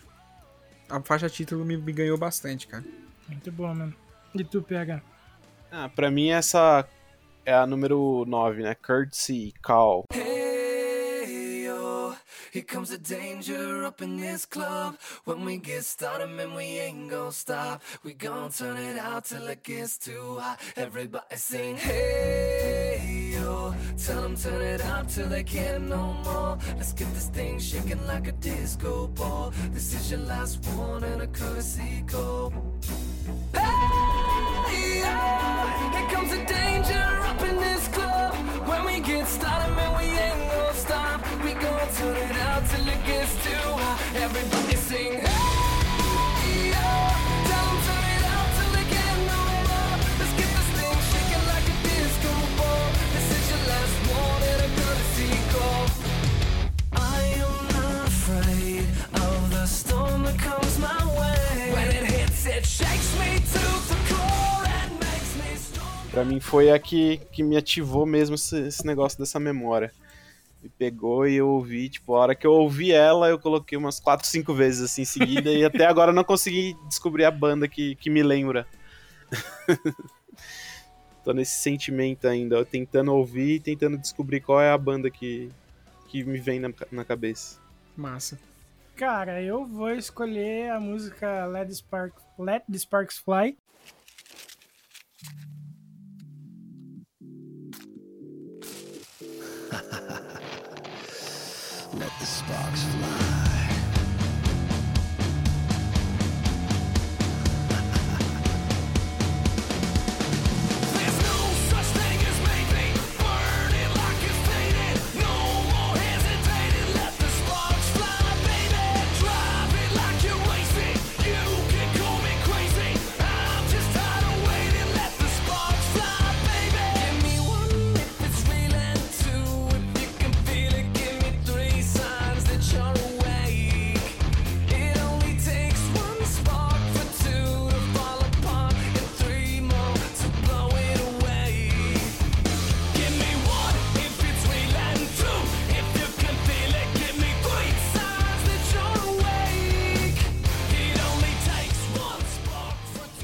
a 0.87 1.01
faixa 1.01 1.27
título 1.27 1.65
me, 1.65 1.75
me 1.75 1.91
ganhou 1.91 2.19
bastante, 2.19 2.67
cara. 2.67 2.83
Muito 3.27 3.51
bom, 3.51 3.73
mano. 3.73 3.95
E 4.35 4.43
tu, 4.43 4.61
PH? 4.61 5.01
Ah, 5.71 5.89
pra 5.89 6.11
mim 6.11 6.29
essa 6.29 6.87
é 7.43 7.51
a 7.51 7.65
número 7.65 8.25
9, 8.27 8.61
né? 8.61 8.75
Courtesy 8.75 9.55
Call. 9.63 10.05
Hey, 10.13 11.63
yo, 11.65 12.13
here 12.53 12.63
comes 12.63 12.89
the 12.89 12.99
danger 12.99 13.83
up 13.83 14.03
in 14.03 14.17
this 14.17 14.45
club. 14.45 14.95
When 15.25 15.43
we 15.43 15.57
get 15.57 15.83
started, 15.83 16.29
man, 16.29 16.53
we 16.53 16.79
ain't 16.79 17.09
gonna 17.09 17.31
stop. 17.31 17.81
We 18.03 18.13
gon' 18.13 18.51
turn 18.51 18.77
it 18.77 18.99
out 18.99 19.25
till 19.25 19.47
it 19.47 19.63
gets 19.63 19.97
too 19.97 20.37
hot. 20.39 20.59
Everybody 20.75 21.37
sing, 21.37 21.77
hey, 21.77 22.72
yo. 23.53 23.73
Tell 23.97 24.21
them 24.21 24.35
turn 24.35 24.61
it 24.61 24.83
up 24.85 25.07
till 25.07 25.27
they 25.27 25.43
can't 25.43 25.87
no 25.89 26.03
more. 26.25 26.57
Let's 26.77 26.93
get 26.93 27.13
this 27.13 27.27
thing 27.27 27.59
shaking 27.59 28.05
like 28.07 28.27
a 28.27 28.31
disco 28.33 29.07
ball. 29.07 29.53
This 29.71 29.93
is 29.93 30.11
your 30.11 30.21
last 30.21 30.65
one 30.75 31.03
and 31.03 31.21
a 31.21 31.27
courtesy 31.27 32.03
call. 32.07 32.51
Hey, 33.53 34.99
yo, 35.03 35.17
here 35.93 36.09
comes 36.13 36.31
the 36.35 36.43
danger 36.45 37.05
up 37.29 37.41
in 37.49 37.55
this 37.57 37.87
club. 37.89 38.33
When 38.69 38.85
we 38.85 38.99
get 38.99 39.27
started, 39.27 39.73
man, 39.75 39.91
we 39.99 40.07
ain't 40.25 40.51
gonna 40.51 40.73
stop. 40.73 41.19
We 41.43 41.51
gon' 41.53 41.87
turn 41.97 42.17
it 42.27 42.37
out 42.47 42.61
till 42.69 42.87
it 42.93 43.01
gets 43.05 43.33
too 43.45 43.67
hot. 43.81 43.97
Everybody 44.25 44.75
sing, 44.75 45.22
Pra 66.13 66.23
mim 66.23 66.39
foi 66.39 66.69
a 66.69 66.77
que, 66.77 67.17
que 67.31 67.41
me 67.41 67.57
ativou 67.57 68.05
mesmo 68.05 68.35
esse, 68.35 68.67
esse 68.67 68.85
negócio 68.85 69.17
dessa 69.17 69.39
memória. 69.39 69.91
Me 70.61 70.69
pegou 70.69 71.27
e 71.27 71.33
eu 71.33 71.49
ouvi, 71.49 71.89
tipo, 71.89 72.13
a 72.13 72.19
hora 72.19 72.35
que 72.35 72.45
eu 72.45 72.51
ouvi 72.51 72.91
ela, 72.91 73.29
eu 73.29 73.39
coloquei 73.39 73.75
umas 73.75 73.99
4, 73.99 74.27
5 74.27 74.53
vezes 74.53 74.83
assim 74.83 75.01
em 75.01 75.05
seguida 75.05 75.51
e 75.51 75.65
até 75.65 75.87
agora 75.87 76.13
não 76.13 76.23
consegui 76.23 76.77
descobrir 76.87 77.25
a 77.25 77.31
banda 77.31 77.67
que, 77.67 77.95
que 77.95 78.11
me 78.11 78.21
lembra. 78.21 78.67
Tô 81.25 81.33
nesse 81.33 81.55
sentimento 81.55 82.27
ainda, 82.27 82.63
tentando 82.63 83.11
ouvir 83.11 83.59
tentando 83.61 83.97
descobrir 83.97 84.39
qual 84.39 84.61
é 84.61 84.69
a 84.69 84.77
banda 84.77 85.09
que, 85.09 85.49
que 86.09 86.23
me 86.23 86.37
vem 86.37 86.59
na, 86.59 86.69
na 86.91 87.03
cabeça. 87.03 87.59
Massa. 87.97 88.37
Cara, 88.95 89.41
eu 89.41 89.65
vou 89.65 89.89
escolher 89.89 90.69
a 90.69 90.79
música 90.79 91.47
Let 91.47 91.69
the, 91.69 91.73
Spark, 91.73 92.13
Let 92.37 92.65
the 92.71 92.77
Sparks 92.77 93.17
Fly. 93.17 93.57
Let 101.95 102.09
the 102.19 102.25
sparks 102.25 102.83
fly. 102.85 103.22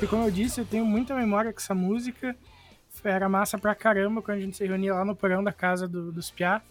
Como 0.09 0.23
eu 0.25 0.31
disse, 0.31 0.59
eu 0.59 0.65
tenho 0.65 0.85
muita 0.85 1.13
memória 1.15 1.51
com 1.53 1.59
essa 1.59 1.75
música. 1.75 2.35
Era 3.03 3.29
massa 3.29 3.57
pra 3.57 3.73
caramba 3.75 4.21
quando 4.21 4.37
a 4.37 4.41
gente 4.41 4.57
se 4.57 4.65
reunia 4.65 4.93
lá 4.93 5.05
no 5.05 5.15
porão 5.15 5.43
da 5.43 5.53
casa 5.53 5.87
do- 5.87 6.11
dos 6.11 6.29
Piá. 6.31 6.61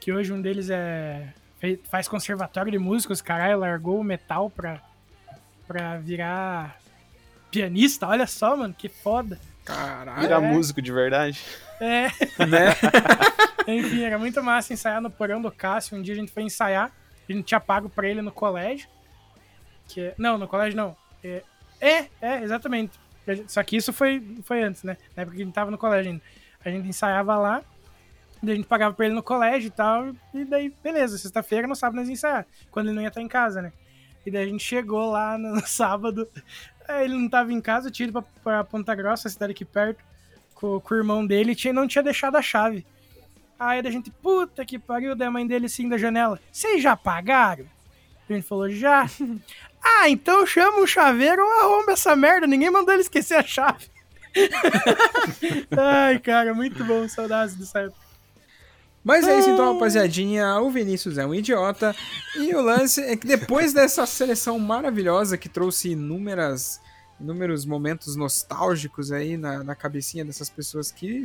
Que 0.00 0.12
hoje 0.12 0.32
um 0.32 0.40
deles 0.42 0.68
é 0.70 1.32
faz 1.84 2.06
conservatório 2.06 2.70
de 2.70 2.78
músicos, 2.78 3.22
caralho, 3.22 3.58
largou 3.60 3.98
o 3.98 4.04
metal 4.04 4.50
pra, 4.50 4.82
pra 5.66 5.96
virar 5.96 6.78
pianista. 7.50 8.06
Olha 8.06 8.26
só, 8.26 8.54
mano, 8.54 8.74
que 8.76 8.86
foda. 8.90 9.40
Caralho. 9.64 10.20
Virar 10.20 10.42
é. 10.42 10.52
músico 10.52 10.82
de 10.82 10.92
verdade. 10.92 11.40
É, 11.80 12.08
Né? 12.44 12.74
enfim, 13.66 14.02
era 14.02 14.18
muito 14.18 14.42
massa 14.42 14.74
ensaiar 14.74 15.00
no 15.00 15.10
porão 15.10 15.40
do 15.40 15.50
Cássio. 15.50 15.96
Um 15.96 16.02
dia 16.02 16.12
a 16.12 16.16
gente 16.18 16.30
foi 16.32 16.42
ensaiar, 16.42 16.92
a 17.26 17.32
gente 17.32 17.44
tinha 17.46 17.60
pago 17.60 17.88
pra 17.88 18.06
ele 18.06 18.20
no 18.20 18.30
colégio. 18.32 18.86
Que 19.88 20.00
é- 20.08 20.14
não, 20.18 20.36
no 20.36 20.46
colégio 20.46 20.76
não. 20.76 20.94
É, 21.84 21.98
é, 21.98 22.08
é, 22.22 22.42
exatamente. 22.42 22.98
Só 23.46 23.62
que 23.62 23.76
isso 23.76 23.92
foi, 23.92 24.22
foi 24.42 24.62
antes, 24.62 24.82
né? 24.82 24.96
Na 25.14 25.22
época 25.22 25.36
que 25.36 25.42
a 25.42 25.44
gente 25.44 25.54
tava 25.54 25.70
no 25.70 25.78
colégio 25.78 26.12
ainda. 26.12 26.22
A 26.64 26.70
gente 26.70 26.88
ensaiava 26.88 27.36
lá, 27.36 27.62
a 28.42 28.54
gente 28.54 28.66
pagava 28.66 28.94
pra 28.94 29.04
ele 29.04 29.14
no 29.14 29.22
colégio 29.22 29.68
e 29.68 29.70
tal, 29.70 30.14
e 30.32 30.44
daí, 30.46 30.74
beleza, 30.82 31.18
sexta-feira, 31.18 31.68
no 31.68 31.76
sábado 31.76 31.96
nós 31.96 32.08
ia 32.08 32.14
ensaiar, 32.14 32.46
quando 32.70 32.86
ele 32.86 32.96
não 32.96 33.02
ia 33.02 33.08
estar 33.08 33.20
em 33.20 33.28
casa, 33.28 33.60
né? 33.60 33.72
E 34.24 34.30
daí 34.30 34.44
a 34.44 34.46
gente 34.46 34.64
chegou 34.64 35.10
lá 35.10 35.36
no, 35.36 35.56
no 35.56 35.66
sábado, 35.66 36.26
aí 36.88 37.04
ele 37.04 37.18
não 37.18 37.28
tava 37.28 37.52
em 37.52 37.60
casa, 37.60 37.90
eu 37.90 38.06
ido 38.06 38.12
pra, 38.12 38.22
pra 38.42 38.64
Ponta 38.64 38.94
Grossa, 38.94 39.28
cidade 39.28 39.52
aqui 39.52 39.64
perto, 39.64 40.02
com, 40.54 40.80
com 40.80 40.94
o 40.94 40.96
irmão 40.96 41.26
dele, 41.26 41.54
e 41.62 41.72
não 41.72 41.86
tinha 41.86 42.02
deixado 42.02 42.36
a 42.36 42.42
chave. 42.42 42.86
Aí 43.58 43.80
a 43.80 43.90
gente, 43.90 44.10
puta 44.10 44.64
que 44.64 44.78
pariu, 44.78 45.12
a 45.12 45.30
mãe 45.30 45.46
dele 45.46 45.66
assim 45.66 45.86
da 45.86 45.98
janela, 45.98 46.40
vocês 46.50 46.82
já 46.82 46.96
pagaram? 46.96 47.66
A 48.28 48.32
gente 48.32 48.46
falou, 48.46 48.70
já. 48.70 49.06
ah, 49.84 50.08
então 50.08 50.46
chama 50.46 50.80
o 50.80 50.86
chaveiro 50.86 51.42
ou 51.42 51.60
arromba 51.60 51.92
essa 51.92 52.16
merda, 52.16 52.46
ninguém 52.46 52.70
mandou 52.70 52.94
ele 52.94 53.02
esquecer 53.02 53.34
a 53.34 53.42
chave. 53.42 53.86
Ai, 55.76 56.18
cara, 56.18 56.54
muito 56.54 56.82
bom, 56.84 57.08
saudades 57.08 57.54
dessa 57.54 57.80
época. 57.80 58.04
Mas 59.04 59.28
é 59.28 59.38
isso 59.38 59.50
então, 59.50 59.74
rapaziadinha. 59.74 60.58
O 60.60 60.70
Vinícius 60.70 61.18
é 61.18 61.26
um 61.26 61.34
idiota. 61.34 61.94
E 62.36 62.54
o 62.54 62.62
lance 62.62 63.02
é 63.02 63.14
que 63.14 63.26
depois 63.26 63.74
dessa 63.74 64.06
seleção 64.06 64.58
maravilhosa 64.58 65.36
que 65.36 65.48
trouxe 65.48 65.90
inúmeras, 65.90 66.80
inúmeros 67.20 67.66
momentos 67.66 68.16
nostálgicos 68.16 69.12
aí 69.12 69.36
na, 69.36 69.62
na 69.62 69.74
cabecinha 69.74 70.24
dessas 70.24 70.48
pessoas 70.48 70.90
que, 70.90 71.22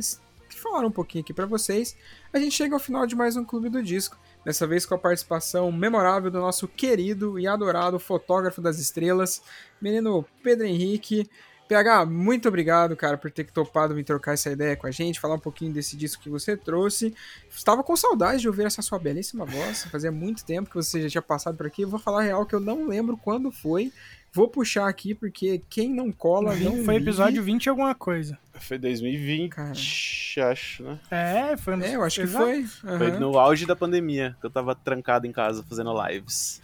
que 0.50 0.60
falaram 0.60 0.88
um 0.88 0.92
pouquinho 0.92 1.22
aqui 1.22 1.32
pra 1.32 1.46
vocês, 1.46 1.96
a 2.30 2.38
gente 2.38 2.54
chega 2.54 2.76
ao 2.76 2.80
final 2.80 3.06
de 3.06 3.16
mais 3.16 3.34
um 3.34 3.44
Clube 3.44 3.70
do 3.70 3.82
Disco. 3.82 4.18
Dessa 4.44 4.66
vez 4.66 4.86
com 4.86 4.94
a 4.94 4.98
participação 4.98 5.70
memorável 5.70 6.30
do 6.30 6.40
nosso 6.40 6.66
querido 6.66 7.38
e 7.38 7.46
adorado 7.46 7.98
fotógrafo 7.98 8.60
das 8.60 8.78
estrelas, 8.78 9.42
menino 9.80 10.24
Pedro 10.42 10.66
Henrique. 10.66 11.28
PH, 11.68 12.04
muito 12.06 12.48
obrigado, 12.48 12.96
cara, 12.96 13.16
por 13.16 13.30
ter 13.30 13.44
topado 13.44 13.94
vir 13.94 14.02
trocar 14.02 14.32
essa 14.32 14.50
ideia 14.50 14.74
com 14.74 14.88
a 14.88 14.90
gente, 14.90 15.20
falar 15.20 15.36
um 15.36 15.40
pouquinho 15.40 15.72
desse 15.72 15.96
disco 15.96 16.20
que 16.20 16.28
você 16.28 16.56
trouxe. 16.56 17.14
Estava 17.48 17.84
com 17.84 17.94
saudade 17.94 18.40
de 18.40 18.48
ouvir 18.48 18.64
essa 18.64 18.82
sua 18.82 18.98
belíssima 18.98 19.44
voz. 19.44 19.84
Fazia 19.84 20.10
muito 20.10 20.44
tempo 20.44 20.68
que 20.68 20.74
você 20.74 21.02
já 21.02 21.08
tinha 21.08 21.22
passado 21.22 21.56
por 21.56 21.66
aqui. 21.66 21.82
Eu 21.82 21.88
vou 21.88 22.00
falar 22.00 22.22
real 22.22 22.44
que 22.44 22.56
eu 22.56 22.60
não 22.60 22.88
lembro 22.88 23.16
quando 23.16 23.52
foi. 23.52 23.92
Vou 24.32 24.48
puxar 24.48 24.88
aqui, 24.88 25.14
porque 25.14 25.60
quem 25.68 25.92
não 25.92 26.12
cola 26.12 26.54
não 26.54 26.84
Foi 26.84 26.96
episódio 26.96 27.42
20 27.42 27.68
alguma 27.68 27.94
coisa. 27.94 28.38
Foi 28.54 28.78
2020, 28.78 29.50
Cara. 29.50 29.70
acho, 29.72 30.82
né? 30.84 30.98
É, 31.10 31.56
foi 31.56 31.74
no 31.74 31.84
É, 31.84 31.96
eu 31.96 32.04
acho 32.04 32.16
que 32.20 32.26
Exato. 32.26 32.44
foi. 32.44 32.64
Foi 32.64 33.10
Aham. 33.10 33.18
no 33.18 33.38
auge 33.38 33.66
da 33.66 33.74
pandemia, 33.74 34.36
que 34.40 34.46
eu 34.46 34.50
tava 34.50 34.74
trancado 34.74 35.26
em 35.26 35.32
casa 35.32 35.64
fazendo 35.68 35.92
lives. 36.06 36.62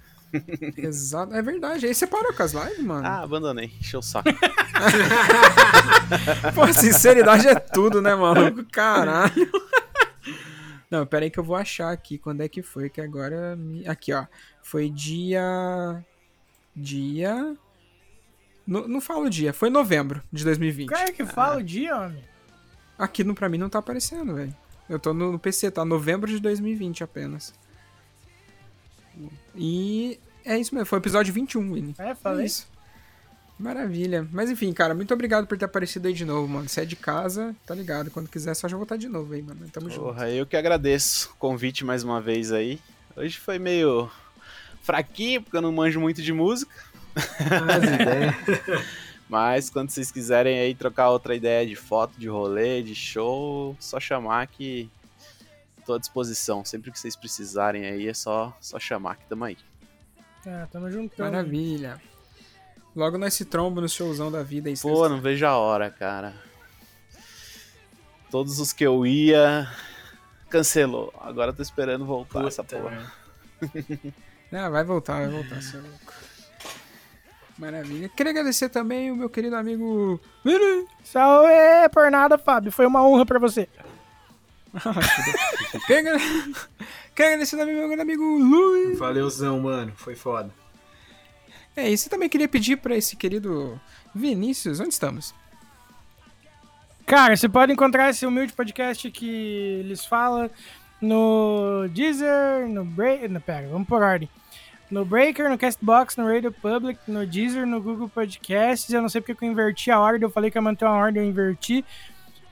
Exato, 0.77 1.35
é 1.35 1.43
verdade. 1.43 1.87
Aí 1.87 1.95
você 1.95 2.07
parou 2.07 2.33
com 2.33 2.43
as 2.43 2.53
lives, 2.53 2.85
mano. 2.85 3.07
Ah, 3.07 3.23
abandonei, 3.23 3.73
encheu 3.81 4.01
o 4.01 4.03
saco. 4.03 4.29
Pô, 6.55 6.73
sinceridade 6.73 7.49
é 7.49 7.55
tudo, 7.55 8.03
né, 8.03 8.15
maluco? 8.15 8.65
Caralho. 8.71 9.51
Não, 10.91 11.07
pera 11.07 11.25
aí 11.25 11.31
que 11.31 11.39
eu 11.39 11.45
vou 11.45 11.57
achar 11.57 11.91
aqui 11.91 12.19
quando 12.19 12.43
é 12.43 12.49
que 12.49 12.63
foi, 12.63 12.89
que 12.89 13.01
agora... 13.01 13.59
Aqui, 13.87 14.13
ó. 14.13 14.27
Foi 14.63 14.89
dia... 14.89 16.05
Dia... 16.77 17.57
Não, 18.67 18.89
não 18.89 19.01
falo 19.01 19.27
o 19.27 19.31
dia, 19.31 19.53
foi 19.53 19.71
novembro 19.71 20.23
de 20.33 20.45
2020. 20.45 20.89
Cara 20.89 21.13
que 21.13 21.25
fala 21.25 21.59
o 21.59 21.63
dia, 21.63 21.97
homem. 21.97 22.23
Aqui 22.99 23.23
no, 23.23 23.33
pra 23.35 23.49
mim 23.49 23.59
não 23.59 23.69
tá 23.71 23.79
aparecendo, 23.79 24.35
velho. 24.35 24.55
Eu 24.89 24.99
tô 24.99 25.15
no, 25.15 25.33
no 25.33 25.39
PC, 25.39 25.71
tá? 25.71 25.85
Novembro 25.85 26.29
de 26.29 26.41
2020 26.41 27.05
apenas. 27.05 27.55
E 29.55 30.19
é 30.45 30.59
isso 30.59 30.75
mesmo, 30.75 30.87
foi 30.87 30.99
o 30.99 31.03
episódio 31.03 31.33
21, 31.33 31.73
Winnie. 31.73 31.95
É, 31.99 32.11
É 32.11 32.15
falei. 32.15 32.47
isso. 32.47 32.69
Maravilha. 33.59 34.29
Mas 34.33 34.51
enfim, 34.51 34.73
cara, 34.73 34.95
muito 34.95 35.15
obrigado 35.15 35.47
por 35.47 35.57
ter 35.57 35.65
aparecido 35.65 36.09
aí 36.09 36.13
de 36.15 36.25
novo, 36.25 36.47
mano. 36.47 36.69
Você 36.69 36.83
é 36.83 36.85
de 36.85 36.95
casa, 36.97 37.57
tá 37.65 37.75
ligado? 37.75 38.11
Quando 38.11 38.29
quiser, 38.29 38.55
só 38.55 38.69
já 38.69 38.77
voltar 38.77 38.97
de 38.99 39.09
novo 39.09 39.33
aí, 39.33 39.43
mano. 39.43 39.67
Tamo 39.73 39.89
junto. 39.89 40.03
Porra, 40.03 40.29
eu 40.31 40.45
que 40.45 40.57
agradeço 40.57 41.31
o 41.31 41.37
convite 41.37 41.85
mais 41.85 42.03
uma 42.03 42.21
vez 42.21 42.53
aí. 42.53 42.79
Hoje 43.17 43.39
foi 43.39 43.59
meio 43.59 44.11
fraquinho, 44.87 45.43
porque 45.43 45.57
eu 45.57 45.63
não 45.63 45.73
manjo 45.73 46.01
muito 46.01 46.23
de 46.23 46.33
música. 46.33 46.73
Mas 49.29 49.69
quando 49.69 49.91
vocês 49.91 50.13
quiserem 50.13 50.61
aí 50.61 50.75
trocar 50.75 51.11
outra 51.11 51.35
ideia 51.35 51.67
de 51.67 51.75
foto, 51.75 52.15
de 52.17 52.29
rolê, 52.29 52.81
de 52.81 52.95
show, 52.95 53.77
só 53.81 53.99
chamar 53.99 54.47
que 54.47 54.89
tô 55.85 55.95
à 55.95 55.99
disposição. 55.99 56.65
Sempre 56.65 56.93
que 56.93 56.99
vocês 56.99 57.17
precisarem 57.17 57.85
aí, 57.85 58.07
é 58.07 58.15
só, 58.15 58.57
só 58.61 58.79
chamar 58.79 59.17
que 59.17 59.27
tamo 59.27 59.45
aí. 59.45 59.59
É, 60.47 60.67
tamo 60.67 60.89
junto. 60.89 61.21
Maravilha. 61.21 62.01
Logo 62.95 63.19
nós 63.19 63.35
se 63.35 63.45
tromba 63.45 63.81
no 63.81 63.89
showzão 63.89 64.31
da 64.31 64.45
vida 64.45 64.69
aí. 64.69 64.79
Pô, 64.79 65.09
não 65.09 65.21
vejo 65.21 65.45
a 65.45 65.57
hora, 65.57 65.91
cara. 65.91 66.33
Todos 68.31 68.61
os 68.61 68.73
que 68.73 68.87
eu 68.87 69.05
ia, 69.05 69.69
cancelou. 70.49 71.13
Agora 71.21 71.51
eu 71.51 71.57
tô 71.57 71.63
esperando 71.63 72.07
voltar 72.07 72.47
essa 72.47 72.63
Puta, 72.63 72.81
porra. 72.81 73.13
Ah, 74.53 74.69
vai 74.69 74.85
voltar, 74.85 75.21
vai 75.23 75.29
voltar, 75.29 75.61
seu 75.63 75.81
louco. 75.81 76.13
Maravilha. 77.59 78.09
Queria 78.11 78.33
agradecer 78.33 78.69
também 78.69 79.11
o 79.11 79.17
meu 79.17 79.31
querido 79.31 79.57
amigo. 79.57 80.21
Salve 81.05 81.49
por 81.93 82.11
nada, 82.11 82.37
Fábio. 82.37 82.71
Foi 82.71 82.87
uma 82.87 83.03
honra 83.07 83.25
pra 83.25 83.39
você. 83.39 83.69
Queria 85.87 86.01
agra- 86.13 86.19
Queria 87.15 87.31
agradecer 87.33 87.57
também 87.57 87.75
meu 87.75 87.87
grande 87.89 88.03
amigo 88.03 88.23
Luiz. 88.23 88.99
Valeuzão, 88.99 89.61
mano. 89.61 89.93
Foi 89.97 90.15
foda. 90.15 90.51
É 91.75 91.89
isso. 91.89 92.07
E 92.09 92.11
também 92.11 92.29
queria 92.29 92.49
pedir 92.49 92.77
pra 92.77 92.95
esse 92.95 93.17
querido 93.17 93.81
Vinícius, 94.15 94.79
onde 94.81 94.91
estamos? 94.91 95.35
Cara, 97.07 97.37
você 97.37 97.49
pode 97.49 97.73
encontrar 97.73 98.11
esse 98.11 98.27
humilde 98.27 98.53
podcast 98.53 99.11
que 99.11 99.81
eles 99.81 100.05
falam 100.05 100.51
no 101.01 101.89
Deezer, 101.91 102.69
no 102.69 102.85
Break. 102.85 103.29
Não, 103.29 103.41
pera, 103.41 103.69
vamos 103.69 103.89
por 103.89 104.03
ordem. 104.03 104.29
No 104.91 105.05
Breaker, 105.05 105.51
no 105.51 105.59
Castbox, 105.59 106.17
no 106.17 106.27
Radio 106.27 106.53
Public, 106.53 107.01
no 107.09 107.27
Deezer, 107.27 107.67
no 107.67 107.81
Google 107.81 108.09
Podcasts. 108.09 108.93
Eu 108.93 109.03
não 109.03 109.09
sei 109.09 109.21
porque 109.21 109.45
eu 109.45 109.51
inverti 109.51 109.91
a 109.91 109.99
ordem. 109.99 110.23
Eu 110.23 110.31
falei 110.31 110.51
que 110.51 110.57
ia 110.57 110.63
manter 110.63 110.85
uma 110.85 110.95
ordem, 110.95 111.23
eu 111.23 111.29
inverti. 111.29 111.85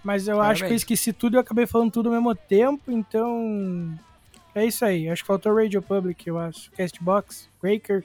Mas 0.02 0.26
eu 0.26 0.36
Parabéns. 0.36 0.52
acho 0.52 0.64
que 0.66 0.72
eu 0.72 0.76
esqueci 0.76 1.12
tudo 1.12 1.34
e 1.34 1.36
eu 1.36 1.40
acabei 1.40 1.66
falando 1.66 1.92
tudo 1.92 2.08
ao 2.08 2.14
mesmo 2.14 2.34
tempo. 2.34 2.90
Então. 2.90 3.96
É 4.54 4.64
isso 4.64 4.84
aí. 4.84 5.08
Acho 5.08 5.22
que 5.22 5.26
faltou 5.26 5.54
Radio 5.54 5.80
Public, 5.80 6.28
eu 6.28 6.38
acho. 6.38 6.70
Castbox, 6.72 7.48
Breaker, 7.62 8.04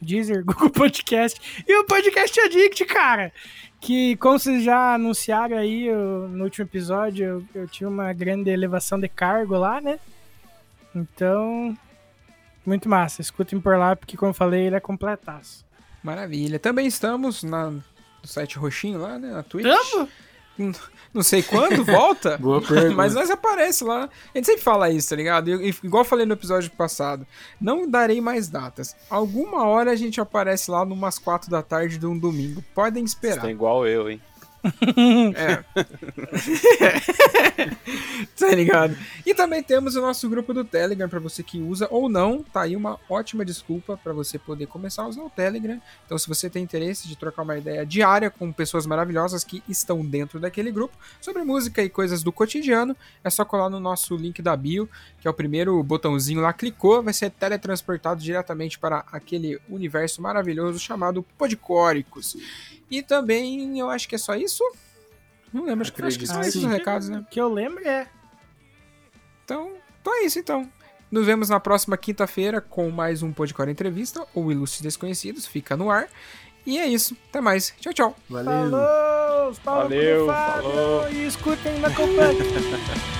Deezer, 0.00 0.42
Google 0.46 0.70
Podcast 0.70 1.64
e 1.66 1.76
o 1.78 1.84
Podcast 1.84 2.40
Addict, 2.40 2.84
cara 2.86 3.32
que, 3.80 4.16
como 4.16 4.38
vocês 4.38 4.62
já 4.62 4.94
anunciaram 4.94 5.56
aí 5.56 5.86
eu, 5.86 6.28
no 6.28 6.44
último 6.44 6.66
episódio, 6.66 7.24
eu, 7.54 7.62
eu 7.62 7.68
tive 7.68 7.86
uma 7.86 8.12
grande 8.12 8.50
elevação 8.50 9.00
de 9.00 9.08
cargo 9.08 9.56
lá, 9.56 9.80
né? 9.80 9.98
Então, 10.94 11.76
muito 12.64 12.88
massa. 12.88 13.22
Escutem 13.22 13.58
por 13.60 13.78
lá, 13.78 13.96
porque, 13.96 14.16
como 14.16 14.30
eu 14.30 14.34
falei, 14.34 14.66
ele 14.66 14.76
é 14.76 14.80
completaço. 14.80 15.64
Maravilha. 16.02 16.58
Também 16.58 16.86
estamos 16.86 17.42
na, 17.42 17.70
no 17.70 17.82
site 18.24 18.58
roxinho 18.58 19.00
lá, 19.00 19.18
né? 19.18 19.30
Na 19.30 19.42
Twitch. 19.42 19.66
Tamo? 19.66 20.08
Não 21.12 21.22
sei 21.22 21.42
quando 21.42 21.84
volta, 21.84 22.38
mas 22.94 23.14
nós 23.14 23.30
aparece 23.30 23.82
lá. 23.82 24.08
A 24.32 24.38
gente 24.38 24.46
sempre 24.46 24.62
fala 24.62 24.90
isso, 24.90 25.08
tá 25.08 25.16
ligado? 25.16 25.48
Eu, 25.50 25.60
igual 25.60 26.02
eu 26.02 26.08
falei 26.08 26.24
no 26.24 26.34
episódio 26.34 26.70
passado. 26.70 27.26
Não 27.60 27.88
darei 27.88 28.20
mais 28.20 28.48
datas. 28.48 28.94
Alguma 29.08 29.64
hora 29.64 29.90
a 29.90 29.96
gente 29.96 30.20
aparece 30.20 30.70
lá 30.70 30.84
numas 30.84 31.18
quatro 31.18 31.50
da 31.50 31.62
tarde 31.62 31.98
de 31.98 32.06
um 32.06 32.16
domingo. 32.16 32.62
Podem 32.72 33.04
esperar. 33.04 33.34
Você 33.34 33.40
tá 33.40 33.50
igual 33.50 33.86
eu, 33.88 34.08
hein? 34.08 34.20
É. 35.36 35.64
tá 38.38 38.54
ligado? 38.54 38.96
E 39.24 39.34
também 39.34 39.62
temos 39.62 39.96
o 39.96 40.00
nosso 40.00 40.28
grupo 40.28 40.52
do 40.52 40.64
Telegram 40.64 41.08
para 41.08 41.20
você 41.20 41.42
que 41.42 41.60
usa 41.60 41.88
ou 41.90 42.08
não. 42.08 42.42
Tá 42.42 42.62
aí 42.62 42.76
uma 42.76 42.98
ótima 43.08 43.44
desculpa 43.44 43.96
para 43.96 44.12
você 44.12 44.38
poder 44.38 44.66
começar 44.66 45.02
a 45.02 45.08
usar 45.08 45.22
o 45.22 45.30
Telegram. 45.30 45.80
Então, 46.04 46.18
se 46.18 46.28
você 46.28 46.50
tem 46.50 46.62
interesse 46.62 47.08
de 47.08 47.16
trocar 47.16 47.42
uma 47.42 47.56
ideia 47.56 47.86
diária 47.86 48.30
com 48.30 48.52
pessoas 48.52 48.86
maravilhosas 48.86 49.44
que 49.44 49.62
estão 49.68 50.04
dentro 50.04 50.38
daquele 50.38 50.70
grupo 50.70 50.96
sobre 51.20 51.42
música 51.42 51.82
e 51.82 51.88
coisas 51.88 52.22
do 52.22 52.32
cotidiano, 52.32 52.96
é 53.24 53.30
só 53.30 53.44
colar 53.44 53.70
no 53.70 53.80
nosso 53.80 54.16
link 54.16 54.42
da 54.42 54.56
bio, 54.56 54.88
que 55.20 55.26
é 55.26 55.30
o 55.30 55.34
primeiro 55.34 55.82
botãozinho 55.82 56.40
lá, 56.40 56.52
clicou, 56.52 57.02
vai 57.02 57.12
ser 57.12 57.30
teletransportado 57.30 58.20
diretamente 58.20 58.78
para 58.78 59.04
aquele 59.10 59.60
universo 59.68 60.20
maravilhoso 60.20 60.78
chamado 60.78 61.24
Podcóricos. 61.36 62.36
E 62.90 63.02
também, 63.02 63.78
eu 63.78 63.88
acho 63.88 64.08
que 64.08 64.14
é 64.14 64.18
só 64.18 64.34
isso. 64.34 64.64
Não 65.52 65.64
lembro, 65.64 65.82
acho, 65.82 66.04
acho 66.04 66.18
que 66.18 66.26
são 66.26 66.40
esses 66.40 66.56
os 66.56 66.64
recados, 66.64 67.08
né? 67.08 67.24
Que 67.30 67.40
eu 67.40 67.52
lembro 67.52 67.86
é. 67.86 68.08
Então, 69.44 69.72
então 70.00 70.14
é 70.14 70.24
isso 70.24 70.38
então. 70.38 70.70
Nos 71.10 71.26
vemos 71.26 71.48
na 71.48 71.58
próxima 71.58 71.96
quinta-feira 71.96 72.60
com 72.60 72.88
mais 72.90 73.22
um 73.22 73.32
Podcore 73.32 73.70
Entrevista, 73.70 74.24
ou 74.34 74.52
Ilustres 74.52 74.82
Desconhecidos, 74.82 75.46
fica 75.46 75.76
no 75.76 75.90
ar. 75.90 76.08
E 76.64 76.78
é 76.78 76.86
isso, 76.86 77.16
até 77.28 77.40
mais. 77.40 77.74
Tchau, 77.80 77.92
tchau. 77.92 78.16
Valeu. 78.28 78.70
Falou, 78.70 79.54
Valeu, 79.64 80.26
falou. 80.26 81.10
E 81.10 81.26
escutem 81.26 81.78
na 81.80 81.90
companhia. 81.90 82.44